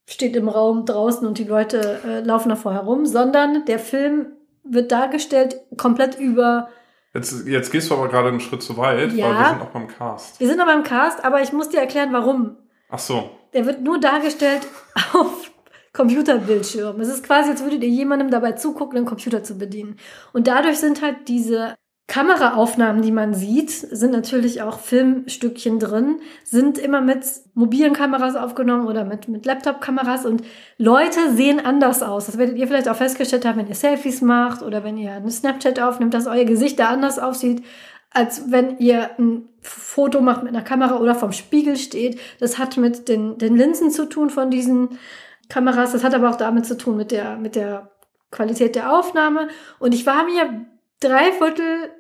steht 0.08 0.36
im 0.36 0.50
Raum 0.50 0.86
draußen 0.86 1.28
und 1.28 1.38
die 1.38 1.46
Leute 1.46 2.00
äh, 2.06 2.20
laufen 2.22 2.50
davor 2.50 2.74
herum, 2.74 3.06
sondern 3.06 3.66
der 3.66 3.80
Film 3.80 4.34
wird 4.63 4.91
dargestellt 4.91 5.58
komplett 5.77 6.17
über. 6.20 6.70
Jetzt, 7.13 7.46
jetzt 7.48 7.72
gehst 7.72 7.89
du 7.91 7.96
aber 7.96 8.08
gerade 8.08 8.29
einen 8.29 8.39
Schritt 8.39 8.63
zu 8.63 8.75
weit, 8.77 9.13
Ja. 9.13 9.29
weil 9.29 9.38
wir 9.39 9.46
sind 9.50 9.60
noch 9.60 9.70
beim 9.72 9.88
Cast. 9.88 10.39
Wir 10.39 10.48
sind 10.48 10.58
noch 10.58 10.65
beim 10.65 10.84
Cast, 10.84 11.24
aber 11.24 11.41
ich 11.41 11.53
muss 11.53 11.70
dir 11.70 11.79
erklären, 11.79 12.10
warum. 12.12 12.58
Ach 12.89 13.00
so. 13.00 13.29
Der 13.53 13.65
wird 13.65 13.82
nur 13.82 14.00
dargestellt 14.00 14.67
auf 15.13 15.51
Computerbildschirm. 15.93 17.00
Es 17.01 17.08
ist 17.08 17.24
quasi, 17.24 17.51
als 17.51 17.63
würdet 17.63 17.84
ihr 17.84 17.89
jemandem 17.89 18.29
dabei 18.32 18.53
zugucken, 18.53 18.96
den 18.96 19.05
Computer 19.05 19.43
zu 19.43 19.58
bedienen. 19.58 19.98
Und 20.34 20.48
dadurch 20.48 20.79
sind 20.79 21.01
halt 21.01 21.27
diese 21.27 21.75
Kameraaufnahmen, 22.07 23.01
die 23.01 23.13
man 23.13 23.33
sieht, 23.33 23.72
sind 23.72 24.12
natürlich 24.12 24.62
auch 24.62 24.79
Filmstückchen 24.79 25.79
drin, 25.79 26.19
sind 26.43 26.77
immer 26.77 27.00
mit 27.00 27.25
mobilen 27.53 27.93
Kameras 27.93 28.36
aufgenommen 28.36 28.88
oder 28.88 29.05
mit, 29.05 29.29
mit 29.29 29.45
Laptop-Kameras 29.45 30.25
und 30.25 30.43
Leute 30.77 31.31
sehen 31.33 31.65
anders 31.65 32.03
aus. 32.03 32.25
Das 32.25 32.38
werdet 32.38 32.57
ihr 32.57 32.67
vielleicht 32.67 32.89
auch 32.89 32.98
festgestellt 32.98 33.45
haben, 33.45 33.57
wenn 33.57 33.69
ihr 33.69 33.75
Selfies 33.75 34.22
macht 34.22 34.63
oder 34.63 34.83
wenn 34.83 34.98
ihr 34.98 35.13
eine 35.13 35.31
Snapchat 35.31 35.79
aufnimmt, 35.79 36.13
dass 36.13 36.27
euer 36.27 36.43
Gesicht 36.43 36.77
da 36.77 36.89
anders 36.89 37.19
aussieht, 37.19 37.63
als 38.12 38.51
wenn 38.51 38.77
ihr 38.79 39.10
ein 39.17 39.48
Foto 39.62 40.19
macht 40.19 40.43
mit 40.43 40.53
einer 40.53 40.63
Kamera 40.63 40.98
oder 40.98 41.15
vom 41.15 41.31
Spiegel 41.31 41.77
steht. 41.77 42.19
Das 42.39 42.60
hat 42.60 42.75
mit 42.75 43.07
den, 43.07 43.38
den 43.38 43.55
Linsen 43.55 43.91
zu 43.91 44.05
tun 44.07 44.29
von 44.29 44.51
diesen 44.51 45.00
Kameras. 45.48 45.93
Das 45.93 46.03
hat 46.03 46.13
aber 46.13 46.29
auch 46.29 46.36
damit 46.36 46.65
zu 46.65 46.77
tun 46.77 46.98
mit 46.98 47.12
der, 47.12 47.38
mit 47.38 47.55
der 47.55 47.91
Qualität 48.29 48.75
der 48.75 48.91
Aufnahme. 48.91 49.48
Und 49.79 49.93
ich 49.93 50.05
war 50.05 50.25
mir 50.25 50.65
drei 51.03 51.31
Viertel 51.31 51.91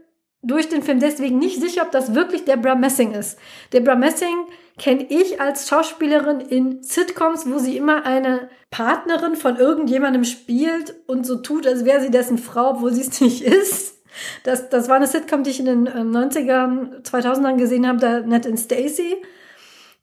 durch 0.41 0.67
den 0.69 0.83
Film 0.83 0.99
deswegen 0.99 1.39
nicht 1.39 1.61
sicher, 1.61 1.83
ob 1.83 1.91
das 1.91 2.13
wirklich 2.15 2.43
Deborah 2.43 2.75
Messing 2.75 3.13
ist. 3.13 3.39
Deborah 3.71 3.95
Messing 3.95 4.45
kenne 4.77 5.05
ich 5.07 5.39
als 5.39 5.69
Schauspielerin 5.69 6.41
in 6.41 6.83
Sitcoms, 6.83 7.49
wo 7.49 7.59
sie 7.59 7.77
immer 7.77 8.05
eine 8.05 8.49
Partnerin 8.69 9.35
von 9.35 9.55
irgendjemandem 9.57 10.25
spielt 10.25 10.95
und 11.07 11.25
so 11.25 11.37
tut, 11.37 11.65
als 11.65 11.85
wäre 11.85 12.01
sie 12.01 12.11
dessen 12.11 12.37
Frau, 12.37 12.71
obwohl 12.71 12.91
sie 12.91 13.01
es 13.01 13.21
nicht 13.21 13.41
ist. 13.41 14.01
Das, 14.43 14.69
das 14.69 14.89
war 14.89 14.97
eine 14.97 15.07
Sitcom, 15.07 15.43
die 15.43 15.51
ich 15.51 15.59
in 15.59 15.65
den 15.65 15.87
ähm, 15.87 16.11
90ern, 16.11 17.03
2000ern 17.03 17.57
gesehen 17.57 17.87
habe, 17.87 17.99
da 17.99 18.19
Ned 18.19 18.45
and 18.45 18.59
Stacy. 18.59 19.17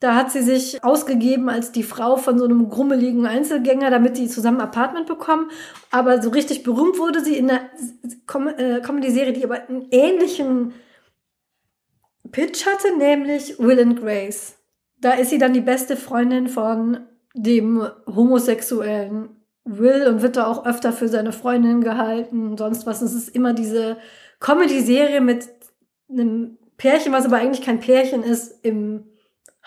Da 0.00 0.14
hat 0.14 0.33
sie 0.33 0.40
sich 0.40 0.83
ausgegeben 0.83 1.50
als 1.50 1.73
die 1.73 1.83
Frau 1.83 2.16
von 2.16 2.38
so 2.38 2.47
einem 2.47 2.71
grummeligen 2.71 3.26
Einzelgänger, 3.26 3.90
damit 3.90 4.16
die 4.16 4.28
zusammen 4.28 4.62
Apartment 4.62 5.07
bekommen. 5.07 5.50
Aber 5.90 6.23
so 6.23 6.30
richtig 6.30 6.62
berühmt 6.62 6.99
wurde 6.99 7.23
sie 7.23 7.37
in 7.37 7.50
einer 7.50 7.61
Com 8.26 8.49
äh, 8.49 8.80
Comedy-Serie, 8.80 9.35
die 9.35 9.45
aber 9.45 9.69
einen 9.69 9.88
ähnlichen 9.90 10.73
Pitch 12.33 12.64
hatte, 12.64 12.97
nämlich 12.97 13.59
Will 13.59 13.78
and 13.78 14.00
Grace. 14.00 14.57
Da 15.00 15.12
ist 15.12 15.30
sie 15.30 15.38
dann 15.38 15.52
die 15.52 15.61
beste 15.61 15.99
Freundin 15.99 16.49
von 16.49 17.00
dem 17.35 17.87
homosexuellen 18.07 19.28
Will 19.64 20.07
und 20.07 20.23
wird 20.23 20.37
da 20.37 20.47
auch 20.47 20.64
öfter 20.64 20.95
für 20.95 21.09
seine 21.09 21.33
Freundin 21.33 21.83
gehalten 21.83 22.49
und 22.49 22.59
sonst 22.59 22.87
was. 22.87 23.02
Es 23.02 23.12
ist 23.12 23.35
immer 23.35 23.52
diese 23.52 23.99
Comedy-Serie 24.40 25.21
mit 25.21 25.47
einem 26.09 26.57
Pärchen, 26.78 27.12
was 27.12 27.26
aber 27.26 27.37
eigentlich 27.37 27.64
kein 27.64 27.80
Pärchen 27.80 28.23
ist, 28.23 28.64
im 28.64 29.10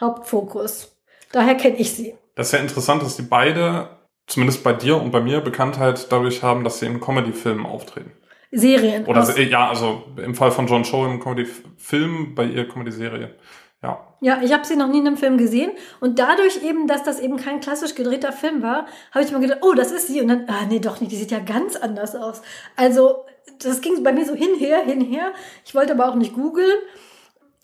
Hauptfokus. 0.04 0.96
Daher 1.32 1.56
kenne 1.56 1.78
ich 1.78 1.94
sie. 1.94 2.16
Das 2.36 2.48
ist 2.48 2.54
ja 2.54 2.60
interessant, 2.60 3.02
dass 3.02 3.16
die 3.16 3.22
beide, 3.24 3.90
zumindest 4.28 4.64
bei 4.64 4.74
dir 4.74 5.02
und 5.02 5.12
bei 5.12 5.22
mir, 5.22 5.42
Bekanntheit 5.42 6.12
dadurch 6.12 6.44
haben, 6.44 6.64
dass 6.64 6.80
sie 6.80 6.86
in 6.86 7.00
Comedy-Filmen 7.00 7.66
auftreten. 7.66 8.12
Serien. 8.52 9.06
Oder 9.06 9.24
se- 9.24 9.42
ja, 9.42 9.68
also 9.70 10.04
im 10.18 10.36
Fall 10.36 10.52
von 10.52 10.68
John 10.68 10.84
Cho 10.84 11.06
im 11.06 11.20
Comedy-Film, 11.20 12.36
bei 12.36 12.46
ihr 12.46 12.68
Comedy-Serie. 12.68 13.36
Ja. 13.82 14.00
Ja, 14.22 14.42
ich 14.42 14.54
habe 14.54 14.64
sie 14.66 14.78
noch 14.78 14.88
nie 14.88 15.00
in 15.00 15.08
einem 15.08 15.18
Film 15.18 15.38
gesehen 15.38 15.72
und 16.00 16.18
dadurch 16.18 16.64
eben, 16.64 16.88
dass 16.88 17.04
das 17.04 17.20
eben 17.20 17.36
kein 17.36 17.60
klassisch 17.60 17.96
gedrehter 17.96 18.32
Film 18.32 18.62
war, 18.62 18.86
habe 19.12 19.26
ich 19.26 19.32
mir 19.32 19.40
gedacht, 19.42 19.60
oh, 19.62 19.74
das 19.74 19.92
ist 19.92 20.08
sie 20.08 20.22
und 20.22 20.30
dann, 20.30 20.46
ah 20.48 20.66
nee, 20.70 20.80
doch 20.80 21.02
nicht, 21.02 21.12
die 21.12 21.18
sieht 21.18 21.32
ja 21.32 21.40
ganz 21.40 21.76
anders 21.76 22.16
aus. 22.16 22.42
Also 22.78 23.26
das 23.62 23.82
ging 23.82 24.02
bei 24.02 24.14
mir 24.14 24.26
so 24.26 24.36
hinher, 24.36 24.84
hinher. 24.86 25.34
Ich 25.66 25.76
wollte 25.76 25.92
aber 25.94 26.08
auch 26.08 26.16
nicht 26.16 26.34
googeln, 26.34 26.78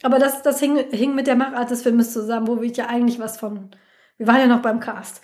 aber 0.04 0.20
das, 0.20 0.42
das 0.42 0.60
hing, 0.60 0.78
hing 0.92 1.16
mit 1.16 1.28
der 1.28 1.36
Machart 1.36 1.72
des 1.72 1.82
Filmes 1.82 2.14
zusammen, 2.14 2.48
wo 2.48 2.62
ich 2.62 2.78
ja 2.78 2.88
eigentlich 2.88 3.20
was 3.20 3.38
von, 3.38 3.72
wir 4.18 4.28
waren 4.28 4.40
ja 4.40 4.48
noch 4.48 4.62
beim 4.62 4.80
Cast. 4.80 5.22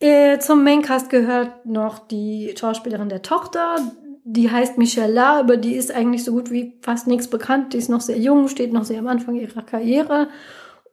Äh, 0.00 0.38
zum 0.38 0.64
Maincast 0.64 1.10
gehört 1.10 1.66
noch 1.66 1.98
die 2.00 2.54
Schauspielerin 2.58 3.08
der 3.08 3.22
Tochter, 3.22 3.76
die 4.24 4.50
heißt 4.50 4.78
Michelle 4.78 5.12
La, 5.12 5.40
über 5.40 5.56
die 5.56 5.74
ist 5.74 5.92
eigentlich 5.92 6.24
so 6.24 6.32
gut 6.32 6.50
wie 6.50 6.78
fast 6.82 7.06
nichts 7.06 7.28
bekannt. 7.28 7.72
Die 7.72 7.78
ist 7.78 7.88
noch 7.88 8.00
sehr 8.00 8.18
jung, 8.18 8.48
steht 8.48 8.72
noch 8.72 8.84
sehr 8.84 9.00
am 9.00 9.08
Anfang 9.08 9.34
ihrer 9.34 9.62
Karriere. 9.62 10.28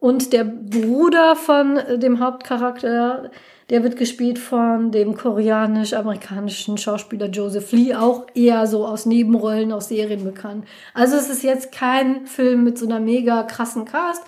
Und 0.00 0.32
der 0.32 0.44
Bruder 0.44 1.36
von 1.36 1.76
äh, 1.76 1.98
dem 1.98 2.20
Hauptcharakter, 2.20 3.30
der 3.70 3.84
wird 3.84 3.96
gespielt 3.96 4.38
von 4.38 4.90
dem 4.90 5.16
koreanisch-amerikanischen 5.16 6.76
Schauspieler 6.76 7.28
Joseph 7.28 7.70
Lee, 7.72 7.94
auch 7.94 8.26
eher 8.34 8.66
so 8.66 8.84
aus 8.84 9.06
Nebenrollen, 9.06 9.72
aus 9.72 9.88
Serien 9.88 10.24
bekannt. 10.24 10.66
Also 10.92 11.16
es 11.16 11.30
ist 11.30 11.44
jetzt 11.44 11.72
kein 11.72 12.26
Film 12.26 12.64
mit 12.64 12.78
so 12.78 12.86
einer 12.86 13.00
mega 13.00 13.44
krassen 13.44 13.84
Cast, 13.84 14.24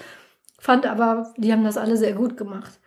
fand 0.58 0.87
aber, 0.87 1.34
die 1.37 1.52
haben 1.52 1.64
das 1.64 1.76
alle 1.76 1.96
sehr 1.96 2.12
gut 2.12 2.37
gemacht. 2.37 2.78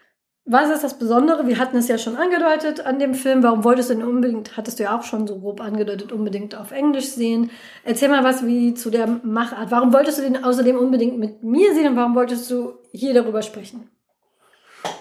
Was 0.48 0.70
ist 0.70 0.84
das 0.84 1.00
Besondere? 1.00 1.48
Wir 1.48 1.58
hatten 1.58 1.76
es 1.76 1.88
ja 1.88 1.98
schon 1.98 2.18
angedeutet 2.18 2.86
an 2.86 3.00
dem 3.00 3.16
Film. 3.16 3.42
Warum 3.42 3.64
wolltest 3.64 3.90
du 3.90 3.96
denn 3.96 4.04
unbedingt, 4.04 4.56
hattest 4.56 4.78
du 4.78 4.84
ja 4.84 4.96
auch 4.96 5.02
schon 5.02 5.26
so 5.26 5.40
grob 5.40 5.60
angedeutet, 5.60 6.12
unbedingt 6.12 6.56
auf 6.56 6.72
Englisch 6.72 7.08
sehen? 7.08 7.50
Erzähl 7.84 8.10
mal 8.10 8.24
was 8.24 8.46
wie 8.46 8.76
zu 8.76 8.92
der 8.92 9.08
Machart. 9.08 9.72
Warum 9.72 9.92
wolltest 9.92 10.20
du 10.20 10.22
den 10.22 10.44
außerdem 10.44 10.78
unbedingt 10.78 11.18
mit 11.18 11.42
mir 11.42 11.74
sehen 11.74 11.88
und 11.88 11.96
warum 11.96 12.14
wolltest 12.14 12.50
du 12.52 12.74
hier 12.92 13.16
darüber 13.16 13.42
sprechen? 13.42 13.90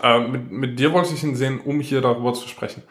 Äh, 0.03 0.21
mit, 0.21 0.51
mit 0.51 0.79
dir 0.79 0.93
wollte 0.93 1.15
ich 1.15 1.23
ihn 1.23 1.37
sehen, 1.37 1.61
um 1.65 1.81
hier 1.81 2.01
darüber 2.01 2.35
zu 2.35 2.49
sprechen. 2.49 2.83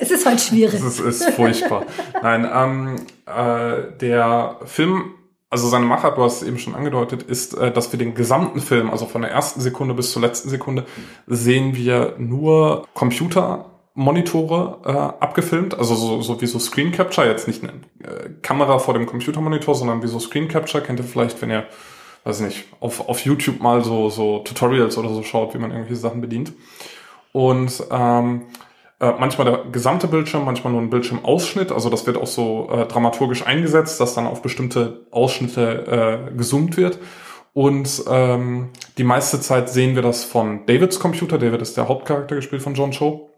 es 0.00 0.10
ist 0.10 0.26
halt 0.26 0.40
schwierig. 0.40 0.80
Das 0.80 1.00
ist, 1.00 1.22
ist 1.22 1.30
furchtbar. 1.30 1.84
Nein, 2.22 2.48
ähm, 2.52 2.96
äh, 3.26 3.96
der 4.00 4.58
Film, 4.64 5.14
also 5.50 5.68
seine 5.68 5.86
Machart, 5.86 6.16
du 6.18 6.22
hast 6.22 6.42
es 6.42 6.48
eben 6.48 6.58
schon 6.58 6.74
angedeutet, 6.74 7.22
ist, 7.22 7.54
äh, 7.54 7.72
dass 7.72 7.92
wir 7.92 7.98
den 7.98 8.14
gesamten 8.14 8.60
Film, 8.60 8.90
also 8.90 9.06
von 9.06 9.22
der 9.22 9.30
ersten 9.30 9.60
Sekunde 9.60 9.94
bis 9.94 10.12
zur 10.12 10.22
letzten 10.22 10.48
Sekunde, 10.48 10.84
sehen 11.26 11.74
wir 11.74 12.14
nur 12.18 12.86
Computermonitore 12.94 14.78
äh, 14.84 14.90
abgefilmt, 15.22 15.76
also 15.78 15.94
so, 15.94 16.22
so 16.22 16.40
wie 16.40 16.46
so 16.46 16.58
Screen 16.58 16.92
Capture, 16.92 17.26
jetzt 17.26 17.48
nicht 17.48 17.62
eine 17.62 17.72
äh, 17.72 18.30
Kamera 18.42 18.78
vor 18.78 18.94
dem 18.94 19.06
Computermonitor, 19.06 19.74
sondern 19.74 20.02
wie 20.02 20.08
so 20.08 20.20
Screen 20.20 20.48
Capture, 20.48 20.82
kennt 20.82 21.00
ihr 21.00 21.04
vielleicht, 21.04 21.42
wenn 21.42 21.50
ihr, 21.50 21.66
weiß 22.24 22.40
nicht, 22.40 22.64
auf, 22.80 23.08
auf 23.08 23.20
YouTube 23.20 23.60
mal 23.60 23.84
so, 23.84 24.10
so 24.10 24.38
Tutorials 24.40 24.98
oder 24.98 25.10
so 25.10 25.22
schaut, 25.22 25.54
wie 25.54 25.58
man 25.58 25.70
irgendwelche 25.70 26.00
Sachen 26.00 26.20
bedient. 26.20 26.52
Und 27.32 27.84
ähm, 27.90 28.46
äh, 29.00 29.12
manchmal 29.18 29.44
der 29.44 29.64
gesamte 29.70 30.06
Bildschirm, 30.06 30.44
manchmal 30.44 30.72
nur 30.72 30.82
ein 30.82 30.90
Bildschirmausschnitt. 30.90 31.72
Also 31.72 31.90
das 31.90 32.06
wird 32.06 32.16
auch 32.16 32.26
so 32.26 32.68
äh, 32.72 32.86
dramaturgisch 32.86 33.46
eingesetzt, 33.46 34.00
dass 34.00 34.14
dann 34.14 34.26
auf 34.26 34.40
bestimmte 34.40 35.06
Ausschnitte 35.10 36.30
äh, 36.30 36.36
gezoomt 36.36 36.76
wird. 36.76 36.98
Und 37.52 38.04
ähm, 38.08 38.70
die 38.98 39.04
meiste 39.04 39.40
Zeit 39.40 39.68
sehen 39.68 39.94
wir 39.94 40.02
das 40.02 40.24
von 40.24 40.66
Davids 40.66 40.98
Computer. 40.98 41.38
David 41.38 41.62
ist 41.62 41.76
der 41.76 41.88
Hauptcharakter 41.88 42.34
gespielt 42.34 42.62
von 42.62 42.74
John 42.74 42.90
Cho. 42.90 43.30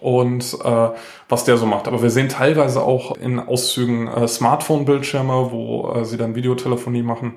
Und 0.00 0.56
äh, 0.64 0.88
was 1.28 1.44
der 1.44 1.58
so 1.58 1.66
macht. 1.66 1.86
Aber 1.86 2.02
wir 2.02 2.10
sehen 2.10 2.28
teilweise 2.28 2.82
auch 2.82 3.16
in 3.16 3.38
Auszügen 3.38 4.08
äh, 4.08 4.26
Smartphone-Bildschirme, 4.26 5.50
wo 5.50 5.92
äh, 5.92 6.04
sie 6.04 6.16
dann 6.16 6.34
Videotelefonie 6.34 7.02
machen. 7.02 7.34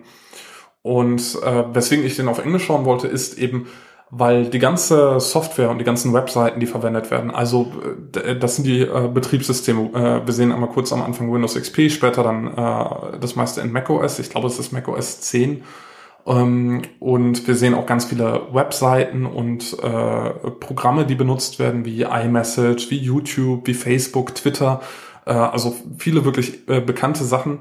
Und 0.81 1.21
äh, 1.43 1.63
weswegen 1.73 2.05
ich 2.05 2.15
den 2.15 2.27
auf 2.27 2.43
Englisch 2.43 2.65
schauen 2.65 2.85
wollte, 2.85 3.07
ist 3.07 3.37
eben, 3.37 3.67
weil 4.11 4.45
die 4.45 4.59
ganze 4.59 5.19
Software 5.19 5.69
und 5.69 5.77
die 5.77 5.83
ganzen 5.83 6.13
Webseiten, 6.13 6.59
die 6.59 6.65
verwendet 6.65 7.11
werden, 7.11 7.31
also 7.31 7.71
äh, 8.15 8.35
das 8.35 8.55
sind 8.55 8.65
die 8.65 8.81
äh, 8.81 9.09
Betriebssysteme. 9.13 9.89
Äh, 9.93 10.25
wir 10.25 10.33
sehen 10.33 10.51
einmal 10.51 10.69
kurz 10.69 10.93
am 10.93 11.01
Anfang 11.01 11.31
Windows 11.31 11.55
XP, 11.55 11.91
später 11.91 12.23
dann 12.23 12.47
äh, 12.47 13.19
das 13.19 13.35
meiste 13.35 13.61
in 13.61 13.71
macOS. 13.71 14.19
Ich 14.19 14.29
glaube, 14.29 14.47
es 14.47 14.57
ist 14.57 14.71
macOS 14.71 15.21
10. 15.21 15.63
Ähm, 16.25 16.81
und 16.99 17.47
wir 17.47 17.55
sehen 17.55 17.73
auch 17.73 17.85
ganz 17.85 18.05
viele 18.05 18.47
Webseiten 18.53 19.25
und 19.25 19.77
äh, 19.81 20.29
Programme, 20.59 21.05
die 21.05 21.15
benutzt 21.15 21.59
werden, 21.59 21.85
wie 21.85 22.03
iMessage, 22.03 22.89
wie 22.89 22.97
YouTube, 22.97 23.67
wie 23.67 23.73
Facebook, 23.73 24.35
Twitter. 24.35 24.81
Äh, 25.25 25.33
also 25.33 25.75
viele 25.97 26.25
wirklich 26.25 26.67
äh, 26.69 26.81
bekannte 26.81 27.23
Sachen. 27.23 27.59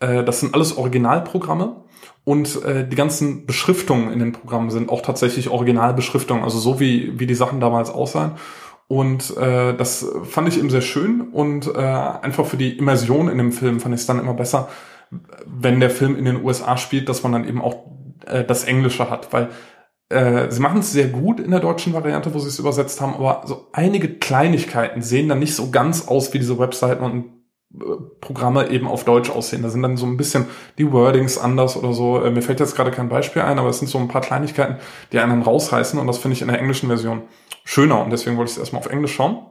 Äh, 0.00 0.24
das 0.24 0.40
sind 0.40 0.54
alles 0.54 0.76
Originalprogramme. 0.76 1.84
Und 2.24 2.62
äh, 2.64 2.86
die 2.86 2.96
ganzen 2.96 3.46
Beschriftungen 3.46 4.12
in 4.12 4.18
den 4.18 4.32
Programmen 4.32 4.70
sind 4.70 4.90
auch 4.90 5.00
tatsächlich 5.00 5.48
Originalbeschriftungen, 5.48 6.44
also 6.44 6.58
so 6.58 6.78
wie, 6.78 7.18
wie 7.18 7.26
die 7.26 7.34
Sachen 7.34 7.60
damals 7.60 7.90
aussahen. 7.90 8.32
Und 8.88 9.36
äh, 9.36 9.74
das 9.76 10.04
fand 10.24 10.48
ich 10.48 10.58
eben 10.58 10.68
sehr 10.68 10.80
schön 10.80 11.20
und 11.32 11.68
äh, 11.68 11.78
einfach 11.78 12.44
für 12.44 12.56
die 12.56 12.76
Immersion 12.76 13.28
in 13.28 13.38
dem 13.38 13.52
Film 13.52 13.78
fand 13.78 13.94
ich 13.94 14.00
es 14.00 14.06
dann 14.06 14.18
immer 14.18 14.34
besser, 14.34 14.68
wenn 15.46 15.78
der 15.78 15.90
Film 15.90 16.16
in 16.16 16.24
den 16.24 16.44
USA 16.44 16.76
spielt, 16.76 17.08
dass 17.08 17.22
man 17.22 17.32
dann 17.32 17.48
eben 17.48 17.62
auch 17.62 17.86
äh, 18.26 18.44
das 18.44 18.64
Englische 18.64 19.08
hat, 19.08 19.32
weil 19.32 19.50
äh, 20.08 20.50
sie 20.50 20.60
machen 20.60 20.80
es 20.80 20.90
sehr 20.90 21.06
gut 21.06 21.38
in 21.38 21.52
der 21.52 21.60
deutschen 21.60 21.92
Variante, 21.92 22.34
wo 22.34 22.40
sie 22.40 22.48
es 22.48 22.58
übersetzt 22.58 23.00
haben, 23.00 23.14
aber 23.14 23.42
so 23.46 23.68
einige 23.72 24.08
Kleinigkeiten 24.08 25.02
sehen 25.02 25.28
dann 25.28 25.38
nicht 25.38 25.54
so 25.54 25.70
ganz 25.70 26.08
aus 26.08 26.34
wie 26.34 26.40
diese 26.40 26.58
Webseiten 26.58 27.04
und 27.04 27.39
Programme 28.20 28.70
eben 28.70 28.88
auf 28.88 29.04
Deutsch 29.04 29.30
aussehen. 29.30 29.62
Da 29.62 29.68
sind 29.68 29.82
dann 29.82 29.96
so 29.96 30.04
ein 30.04 30.16
bisschen 30.16 30.46
die 30.76 30.90
Wordings 30.90 31.38
anders 31.38 31.76
oder 31.76 31.92
so. 31.92 32.18
Mir 32.18 32.42
fällt 32.42 32.58
jetzt 32.58 32.74
gerade 32.74 32.90
kein 32.90 33.08
Beispiel 33.08 33.42
ein, 33.42 33.58
aber 33.58 33.68
es 33.68 33.78
sind 33.78 33.88
so 33.88 33.98
ein 33.98 34.08
paar 34.08 34.22
Kleinigkeiten, 34.22 34.76
die 35.12 35.20
einen 35.20 35.42
rausreißen 35.42 35.98
und 35.98 36.06
das 36.06 36.18
finde 36.18 36.34
ich 36.34 36.42
in 36.42 36.48
der 36.48 36.58
englischen 36.58 36.88
Version 36.88 37.22
schöner 37.64 38.02
und 38.02 38.10
deswegen 38.10 38.36
wollte 38.36 38.50
ich 38.50 38.56
es 38.56 38.60
erstmal 38.60 38.80
auf 38.80 38.90
Englisch 38.90 39.14
schauen. 39.14 39.46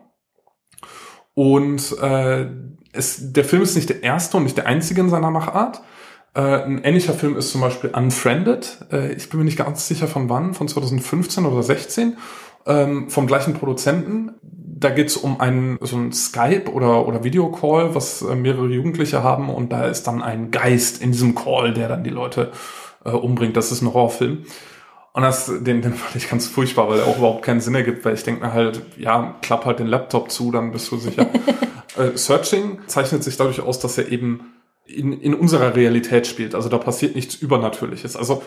Und 1.33 1.97
äh, 2.01 2.47
es, 2.91 3.31
der 3.31 3.45
Film 3.45 3.61
ist 3.61 3.75
nicht 3.75 3.89
der 3.89 4.03
erste 4.03 4.35
und 4.35 4.43
nicht 4.43 4.57
der 4.57 4.65
einzige 4.65 4.99
in 4.99 5.09
seiner 5.09 5.31
Machart. 5.31 5.81
Äh, 6.33 6.41
ein 6.41 6.83
ähnlicher 6.83 7.13
Film 7.13 7.37
ist 7.37 7.51
zum 7.51 7.61
Beispiel 7.61 7.91
Unfriended. 7.91 8.85
Äh, 8.91 9.13
ich 9.13 9.29
bin 9.29 9.39
mir 9.39 9.45
nicht 9.45 9.57
ganz 9.57 9.87
sicher 9.87 10.07
von 10.07 10.29
wann, 10.29 10.53
von 10.53 10.67
2015 10.67 11.45
oder 11.45 11.63
16, 11.63 12.17
ähm, 12.65 13.09
vom 13.09 13.27
gleichen 13.27 13.53
Produzenten 13.53 14.33
da 14.79 14.89
geht's 14.89 15.17
um 15.17 15.39
einen 15.39 15.77
so 15.81 15.97
ein 15.97 16.11
Skype 16.13 16.71
oder 16.71 17.07
oder 17.07 17.23
Videocall, 17.23 17.95
was 17.95 18.21
äh, 18.21 18.35
mehrere 18.35 18.67
Jugendliche 18.67 19.23
haben 19.23 19.49
und 19.49 19.71
da 19.71 19.85
ist 19.85 20.03
dann 20.03 20.21
ein 20.21 20.51
Geist 20.51 21.01
in 21.01 21.11
diesem 21.11 21.35
Call, 21.35 21.73
der 21.73 21.89
dann 21.89 22.03
die 22.03 22.09
Leute 22.09 22.51
äh, 23.03 23.09
umbringt. 23.09 23.57
Das 23.57 23.71
ist 23.71 23.81
ein 23.81 23.93
Horrorfilm. 23.93 24.45
Und 25.13 25.23
das, 25.23 25.47
den, 25.47 25.81
den 25.81 25.93
fand 25.95 26.15
ich 26.15 26.29
ganz 26.29 26.47
furchtbar, 26.47 26.89
weil 26.89 26.99
er 26.99 27.07
auch 27.07 27.17
überhaupt 27.17 27.43
keinen 27.43 27.61
Sinn 27.61 27.75
ergibt, 27.75 28.05
weil 28.05 28.13
ich 28.13 28.23
denke 28.23 28.45
mir 28.45 28.53
halt, 28.53 28.81
ja, 28.97 29.35
klapp 29.41 29.65
halt 29.65 29.79
den 29.79 29.87
Laptop 29.87 30.31
zu, 30.31 30.51
dann 30.51 30.71
bist 30.71 30.91
du 30.91 30.97
sicher. 30.97 31.27
äh, 31.97 32.15
Searching 32.15 32.79
zeichnet 32.87 33.23
sich 33.23 33.37
dadurch 33.37 33.61
aus, 33.61 33.79
dass 33.79 33.97
er 33.97 34.09
eben 34.11 34.53
in, 34.85 35.13
in 35.13 35.33
unserer 35.33 35.75
Realität 35.75 36.25
spielt. 36.25 36.55
Also 36.55 36.69
da 36.69 36.77
passiert 36.77 37.15
nichts 37.15 37.35
Übernatürliches. 37.35 38.15
Also 38.15 38.43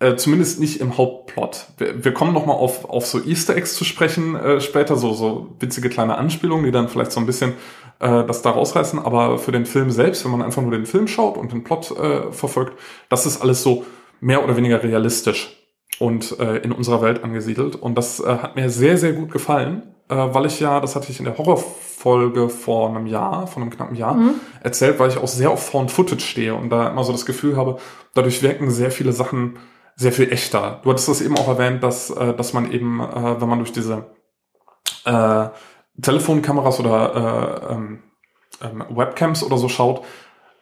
äh, 0.00 0.16
zumindest 0.16 0.58
nicht 0.60 0.80
im 0.80 0.96
Hauptplot. 0.96 1.66
Wir, 1.78 2.04
wir 2.04 2.12
kommen 2.12 2.32
noch 2.32 2.46
mal 2.46 2.54
auf, 2.54 2.86
auf 2.86 3.06
so 3.06 3.22
Easter 3.22 3.56
Eggs 3.56 3.74
zu 3.74 3.84
sprechen 3.84 4.34
äh, 4.34 4.60
später, 4.60 4.96
so, 4.96 5.12
so 5.12 5.54
witzige 5.60 5.90
kleine 5.90 6.16
Anspielungen, 6.16 6.64
die 6.64 6.72
dann 6.72 6.88
vielleicht 6.88 7.12
so 7.12 7.20
ein 7.20 7.26
bisschen 7.26 7.52
äh, 8.00 8.24
das 8.24 8.42
da 8.42 8.50
rausreißen. 8.50 8.98
Aber 8.98 9.38
für 9.38 9.52
den 9.52 9.66
Film 9.66 9.90
selbst, 9.90 10.24
wenn 10.24 10.32
man 10.32 10.42
einfach 10.42 10.62
nur 10.62 10.72
den 10.72 10.86
Film 10.86 11.06
schaut 11.06 11.36
und 11.36 11.52
den 11.52 11.64
Plot 11.64 11.90
äh, 11.92 12.32
verfolgt, 12.32 12.78
das 13.08 13.26
ist 13.26 13.42
alles 13.42 13.62
so 13.62 13.84
mehr 14.20 14.42
oder 14.42 14.56
weniger 14.56 14.82
realistisch 14.82 15.56
und 15.98 16.38
äh, 16.40 16.56
in 16.58 16.72
unserer 16.72 17.02
Welt 17.02 17.22
angesiedelt. 17.22 17.76
Und 17.76 17.96
das 17.96 18.20
äh, 18.20 18.26
hat 18.26 18.56
mir 18.56 18.70
sehr, 18.70 18.96
sehr 18.96 19.12
gut 19.12 19.30
gefallen, 19.30 19.82
äh, 20.08 20.14
weil 20.16 20.46
ich 20.46 20.60
ja, 20.60 20.80
das 20.80 20.96
hatte 20.96 21.10
ich 21.10 21.18
in 21.18 21.26
der 21.26 21.36
Horrorfolge 21.36 22.48
vor 22.48 22.88
einem 22.88 23.06
Jahr, 23.06 23.46
vor 23.46 23.60
einem 23.62 23.70
knappen 23.70 23.96
Jahr, 23.96 24.14
mhm. 24.14 24.34
erzählt, 24.62 24.98
weil 24.98 25.10
ich 25.10 25.18
auch 25.18 25.28
sehr 25.28 25.50
auf 25.50 25.68
Found 25.68 25.90
Footage 25.90 26.24
stehe 26.24 26.54
und 26.54 26.70
da 26.70 26.88
immer 26.88 27.04
so 27.04 27.12
das 27.12 27.26
Gefühl 27.26 27.58
habe, 27.58 27.76
dadurch 28.14 28.42
wirken 28.42 28.70
sehr 28.70 28.90
viele 28.90 29.12
Sachen 29.12 29.58
sehr 30.00 30.12
viel 30.12 30.32
echter. 30.32 30.80
Du 30.82 30.90
hattest 30.90 31.08
das 31.08 31.20
eben 31.20 31.36
auch 31.36 31.46
erwähnt, 31.46 31.82
dass, 31.82 32.08
äh, 32.08 32.32
dass 32.32 32.54
man 32.54 32.72
eben, 32.72 33.00
äh, 33.00 33.38
wenn 33.38 33.48
man 33.48 33.58
durch 33.58 33.72
diese 33.72 34.06
äh, 35.04 35.48
Telefonkameras 36.00 36.80
oder 36.80 37.68
äh, 37.68 37.74
ähm, 37.74 38.02
ähm, 38.62 38.84
Webcams 38.88 39.42
oder 39.42 39.58
so 39.58 39.68
schaut, 39.68 40.02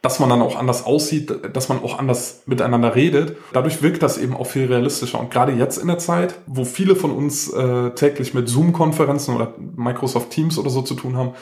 dass 0.02 0.18
man 0.18 0.28
dann 0.28 0.42
auch 0.42 0.56
anders 0.56 0.84
aussieht, 0.84 1.32
dass 1.52 1.68
man 1.68 1.82
auch 1.84 2.00
anders 2.00 2.42
miteinander 2.46 2.96
redet. 2.96 3.36
Dadurch 3.52 3.80
wirkt 3.80 4.02
das 4.02 4.18
eben 4.18 4.36
auch 4.36 4.46
viel 4.46 4.66
realistischer. 4.66 5.20
Und 5.20 5.30
gerade 5.30 5.52
jetzt 5.52 5.78
in 5.78 5.86
der 5.86 5.98
Zeit, 5.98 6.34
wo 6.46 6.64
viele 6.64 6.96
von 6.96 7.12
uns 7.12 7.48
äh, 7.52 7.90
täglich 7.90 8.34
mit 8.34 8.48
Zoom-Konferenzen 8.48 9.36
oder 9.36 9.54
Microsoft 9.56 10.30
Teams 10.30 10.58
oder 10.58 10.70
so 10.70 10.82
zu 10.82 10.94
tun 10.94 11.16
haben, 11.16 11.34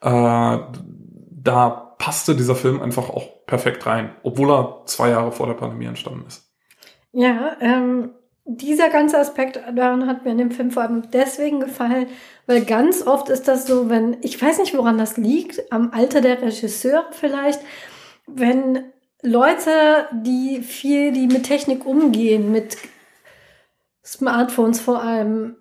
äh, 0.00 0.64
da 1.30 1.94
passte 1.98 2.34
dieser 2.34 2.54
Film 2.54 2.80
einfach 2.80 3.10
auch 3.10 3.44
perfekt 3.46 3.84
rein, 3.84 4.14
obwohl 4.22 4.50
er 4.50 4.82
zwei 4.86 5.10
Jahre 5.10 5.30
vor 5.30 5.46
der 5.46 5.54
Pandemie 5.54 5.86
entstanden 5.86 6.24
ist. 6.26 6.43
Ja, 7.14 7.56
ähm, 7.60 8.10
dieser 8.44 8.90
ganze 8.90 9.18
Aspekt 9.18 9.56
daran 9.56 10.06
hat 10.06 10.24
mir 10.24 10.32
in 10.32 10.38
dem 10.38 10.50
Film 10.50 10.72
vor 10.72 10.82
allem 10.82 11.10
deswegen 11.12 11.60
gefallen, 11.60 12.08
weil 12.46 12.64
ganz 12.64 13.06
oft 13.06 13.28
ist 13.28 13.46
das 13.46 13.66
so, 13.66 13.88
wenn, 13.88 14.16
ich 14.20 14.40
weiß 14.40 14.58
nicht, 14.58 14.76
woran 14.76 14.98
das 14.98 15.16
liegt, 15.16 15.72
am 15.72 15.92
Alter 15.92 16.20
der 16.20 16.42
Regisseure 16.42 17.06
vielleicht, 17.12 17.60
wenn 18.26 18.84
Leute, 19.22 20.08
die 20.12 20.60
viel, 20.60 21.12
die 21.12 21.28
mit 21.28 21.44
Technik 21.44 21.86
umgehen, 21.86 22.50
mit 22.50 22.76
Smartphones 24.04 24.80
vor 24.80 25.00
allem 25.02 25.56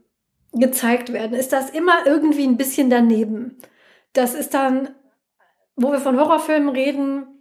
gezeigt 0.53 1.13
werden, 1.13 1.37
ist 1.37 1.53
das 1.53 1.69
immer 1.69 2.05
irgendwie 2.05 2.45
ein 2.45 2.57
bisschen 2.57 2.89
daneben. 2.89 3.59
Das 4.13 4.33
ist 4.33 4.55
dann, 4.55 4.89
wo 5.75 5.91
wir 5.91 5.99
von 5.99 6.19
Horrorfilmen 6.19 6.69
reden, 6.69 7.32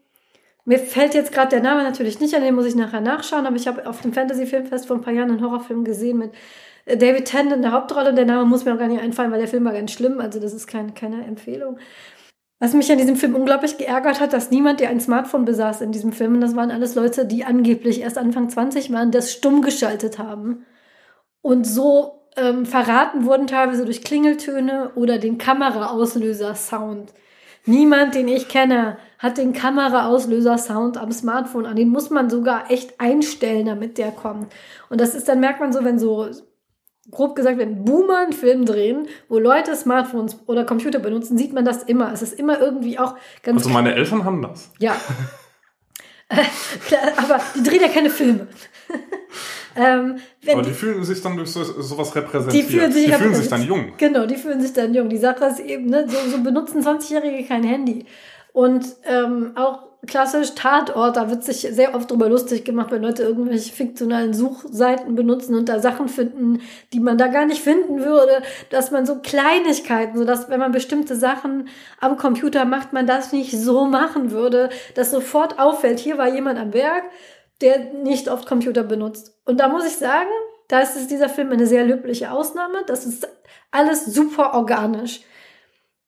mir 0.65 0.79
fällt 0.79 1.15
jetzt 1.15 1.33
gerade 1.33 1.51
der 1.51 1.63
Name 1.63 1.83
natürlich 1.83 2.21
nicht 2.21 2.35
an, 2.35 2.43
den 2.43 2.55
muss 2.55 2.67
ich 2.67 2.75
nachher 2.75 3.01
nachschauen, 3.01 3.47
aber 3.47 3.57
ich 3.57 3.67
habe 3.67 3.87
auf 3.87 4.01
dem 4.01 4.13
Fantasy 4.13 4.47
Filmfest 4.47 4.87
vor 4.87 4.97
ein 4.97 5.03
paar 5.03 5.13
Jahren 5.13 5.31
einen 5.31 5.43
Horrorfilm 5.43 5.85
gesehen 5.85 6.19
mit 6.19 6.33
David 6.87 7.27
Tennant 7.27 7.57
in 7.57 7.63
der 7.63 7.73
Hauptrolle 7.73 8.11
und 8.11 8.17
der 8.17 8.27
Name 8.27 8.45
muss 8.45 8.65
mir 8.65 8.75
auch 8.75 8.79
gar 8.79 8.89
nicht 8.89 9.01
einfallen, 9.01 9.31
weil 9.31 9.39
der 9.39 9.49
Film 9.49 9.65
war 9.65 9.73
ganz 9.73 9.93
schlimm, 9.93 10.21
also 10.21 10.41
das 10.41 10.53
ist 10.53 10.67
kein, 10.67 10.95
keine 10.95 11.25
Empfehlung. 11.25 11.79
Was 12.59 12.75
mich 12.75 12.93
an 12.93 12.99
diesem 12.99 13.17
Film 13.17 13.35
unglaublich 13.35 13.77
geärgert 13.77 14.21
hat, 14.21 14.33
dass 14.33 14.53
niemand, 14.53 14.79
der 14.79 14.91
ein 14.91 15.01
Smartphone 15.01 15.45
besaß 15.45 15.81
in 15.81 15.91
diesem 15.91 16.13
Film, 16.13 16.35
und 16.35 16.41
das 16.41 16.55
waren 16.55 16.71
alles 16.71 16.95
Leute, 16.95 17.27
die 17.27 17.45
angeblich 17.45 18.01
erst 18.01 18.19
Anfang 18.19 18.49
20 18.49 18.93
waren, 18.93 19.11
das 19.11 19.33
stumm 19.33 19.63
geschaltet 19.63 20.21
haben. 20.21 20.65
Und 21.41 21.67
so 21.67 22.29
ähm, 22.37 22.65
verraten 22.65 23.25
wurden 23.25 23.49
teilweise 23.49 23.85
durch 23.85 24.05
Klingeltöne 24.05 24.93
oder 24.95 25.19
den 25.19 25.39
Kameraauslöser-Sound. 25.39 27.13
Niemand, 27.67 28.15
den 28.15 28.29
ich 28.29 28.49
kenne, 28.49 28.97
hat 29.23 29.39
den 29.39 29.53
Kameraauslöser-Sound 29.53 30.99
am 30.99 31.13
Smartphone 31.13 31.65
an. 31.65 31.77
Den 31.77 31.91
muss 31.91 32.11
man 32.11 32.29
sogar 32.29 32.71
echt 32.71 33.01
einstellen, 33.01 33.67
damit 33.67 33.97
der 33.97 34.11
kommt. 34.11 34.53
Und 34.91 35.01
das 35.01 35.15
ist, 35.15 35.29
dann 35.29 35.39
merkt 35.39 35.61
man 35.61 35.73
so, 35.73 35.85
wenn 35.85 35.99
so 35.99 36.29
grob 37.11 37.37
gesagt, 37.37 37.57
wenn 37.59 37.85
Boomer 37.85 38.19
einen 38.19 38.33
Film 38.33 38.67
drehen, 38.67 39.07
wo 39.29 39.39
Leute 39.39 39.77
Smartphones 39.77 40.41
oder 40.47 40.65
Computer 40.65 40.99
benutzen, 40.99 41.39
sieht 41.39 41.53
man 41.53 41.65
das 41.65 41.85
immer. 41.85 42.13
Es 42.13 42.23
ist 42.23 42.39
immer 42.39 42.61
irgendwie 42.61 42.99
auch 42.99 43.15
ganz. 43.45 43.59
Also 43.59 43.71
meine 43.71 43.95
Eltern 43.95 44.25
haben 44.25 44.43
das. 44.43 44.71
Ja. 44.79 44.97
aber 47.17 47.41
die 47.55 47.63
drehen 47.63 47.81
ja 47.83 47.89
keine 47.89 48.11
Filme. 48.11 48.47
ähm, 49.77 50.17
aber 50.49 50.63
die, 50.63 50.71
die, 50.71 50.75
fühlen 50.75 51.05
sich 51.05 51.21
dann 51.21 51.37
durch 51.37 51.51
so, 51.51 51.63
sowas 51.63 52.15
repräsentiert. 52.15 52.69
Die 52.69 52.73
fühlen 52.73 52.93
sich, 52.93 53.07
die 53.07 53.13
fühlen 53.13 53.35
sich 53.35 53.49
dann 53.49 53.63
jung. 53.63 53.93
Genau, 53.99 54.27
die 54.27 54.37
fühlen 54.37 54.61
sich 54.61 54.73
dann 54.73 54.95
jung. 54.95 55.09
Die 55.09 55.19
Sache 55.19 55.45
ist 55.45 55.61
eben, 55.61 55.87
ne, 55.87 56.07
so, 56.09 56.17
so 56.31 56.43
benutzen 56.43 56.83
20-Jährige 56.83 57.47
kein 57.47 57.65
Handy. 57.65 58.07
Und 58.53 58.85
ähm, 59.05 59.53
auch 59.55 59.93
klassisch 60.07 60.55
Tatort, 60.55 61.17
da 61.17 61.31
wird 61.31 61.45
sich 61.45 61.61
sehr 61.61 61.95
oft 61.95 62.11
drüber 62.11 62.29
lustig 62.29 62.65
gemacht, 62.65 62.91
wenn 62.91 63.03
Leute 63.03 63.23
irgendwelche 63.23 63.73
fiktionalen 63.73 64.35
Suchseiten 64.35 65.15
benutzen 65.15 65.55
und 65.55 65.69
da 65.69 65.79
Sachen 65.79 66.09
finden, 66.09 66.61
die 66.93 66.99
man 66.99 67.19
da 67.19 67.29
gar 67.29 67.47
nicht 67.47 67.63
finden 67.63 68.05
würde, 68.05 68.43
dass 68.71 68.91
man 68.91 69.07
so 69.07 69.21
Kleinigkeiten, 69.21 70.19
so 70.19 70.25
dass 70.25 70.51
wenn 70.51 70.59
man 70.59 70.73
bestimmte 70.73 71.15
Sachen 71.15 71.69
am 72.01 72.17
Computer 72.17 72.65
macht, 72.65 72.93
man 72.93 73.07
das 73.07 73.33
nicht 73.33 73.53
so 73.53 73.85
machen 73.87 74.33
würde, 74.33 74.71
dass 74.97 75.13
sofort 75.13 75.61
auffällt, 75.61 76.01
hier 76.01 76.19
war 76.19 76.29
jemand 76.29 76.59
am 76.59 76.75
Werk, 76.75 77.05
der 77.61 77.93
nicht 78.03 78.29
oft 78.29 78.47
Computer 78.47 78.83
benutzt. 78.83 79.39
Und 79.45 79.61
da 79.61 79.69
muss 79.69 79.87
ich 79.87 79.97
sagen, 79.97 80.31
da 80.67 80.81
ist 80.81 81.11
dieser 81.11 81.29
Film 81.29 81.53
eine 81.53 81.67
sehr 81.67 81.85
löbliche 81.85 82.33
Ausnahme. 82.33 82.79
Das 82.87 83.07
ist 83.07 83.29
alles 83.71 84.07
super 84.07 84.55
organisch. 84.55 85.21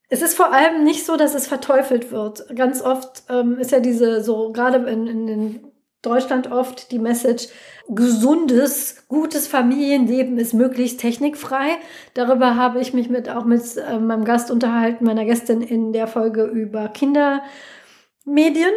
Es 0.09 0.23
ist 0.23 0.37
vor 0.37 0.53
allem 0.53 0.85
nicht 0.85 1.07
so, 1.07 1.17
dass 1.17 1.35
es 1.35 1.47
verteufelt 1.47 2.12
wird. 2.12 2.55
Ganz 2.55 2.83
oft 2.83 3.25
ähm, 3.31 3.59
ist 3.59 3.73
ja 3.73 3.81
diese, 3.81 4.23
so 4.23 4.53
gerade 4.53 4.79
in, 4.88 5.07
in, 5.07 5.29
in 5.29 5.73
Deutschland 6.05 6.53
oft 6.53 6.90
die 6.90 6.99
Message, 6.99 7.49
gesundes, 7.88 9.05
gutes 9.09 9.47
Familienleben 9.47 10.38
ist 10.38 10.55
möglichst 10.55 11.01
technikfrei. 11.01 11.77
Darüber 12.14 12.57
habe 12.57 12.81
ich 12.81 12.95
mich 12.95 13.09
mit, 13.09 13.29
auch 13.29 13.45
mit 13.45 13.62
äh, 13.77 13.99
meinem 13.99 14.25
Gast 14.25 14.51
unterhalten, 14.51 15.05
meiner 15.05 15.25
Gästin 15.25 15.62
in 15.62 15.93
der 15.93 16.07
Folge 16.07 16.45
über 16.45 16.88
Kindermedien, 16.88 18.73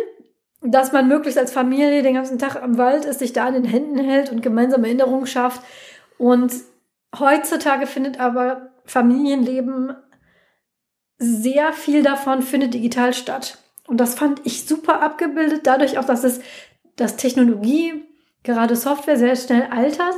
dass 0.62 0.92
man 0.92 1.08
möglichst 1.08 1.38
als 1.38 1.52
Familie 1.52 2.02
den 2.04 2.16
ganzen 2.16 2.40
Tag 2.40 2.62
am 2.62 2.78
Wald 2.78 3.06
ist, 3.06 3.20
sich 3.20 3.34
da 3.34 3.48
in 3.48 3.54
den 3.54 3.66
Händen 3.66 3.98
hält 3.98 4.32
und 4.32 4.42
gemeinsame 4.42 4.88
Erinnerungen 4.88 5.28
schafft. 5.28 5.62
Und 6.18 6.54
heutzutage 7.18 7.88
findet 7.88 8.20
aber 8.20 8.72
Familienleben 8.86 9.96
sehr 11.18 11.74
viel 11.74 12.04
davon 12.04 12.42
findet 12.42 12.74
digital 12.74 13.14
statt. 13.14 13.58
Und 13.88 13.98
das 13.98 14.16
fand 14.16 14.46
ich 14.46 14.66
super 14.66 15.02
abgebildet, 15.02 15.62
dadurch 15.66 15.98
auch, 15.98 16.06
dass 16.06 16.24
es, 16.24 16.42
dass 16.96 17.16
Technologie, 17.16 18.06
gerade 18.44 18.76
Software, 18.76 19.18
sehr 19.18 19.36
schnell 19.36 19.68
altert. 19.72 20.18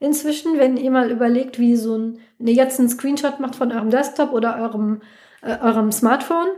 Inzwischen, 0.00 0.58
wenn 0.58 0.76
ihr 0.76 0.90
mal 0.90 1.10
überlegt, 1.10 1.58
wie 1.58 1.74
so 1.76 1.98
ein, 1.98 2.18
wenn 2.38 2.46
ihr 2.46 2.54
jetzt 2.54 2.78
einen 2.78 2.88
Screenshot 2.88 3.40
macht 3.40 3.56
von 3.56 3.72
eurem 3.72 3.90
Desktop 3.90 4.32
oder 4.32 4.56
eurem, 4.58 5.02
äh, 5.42 5.58
eurem 5.60 5.90
Smartphone, 5.90 6.48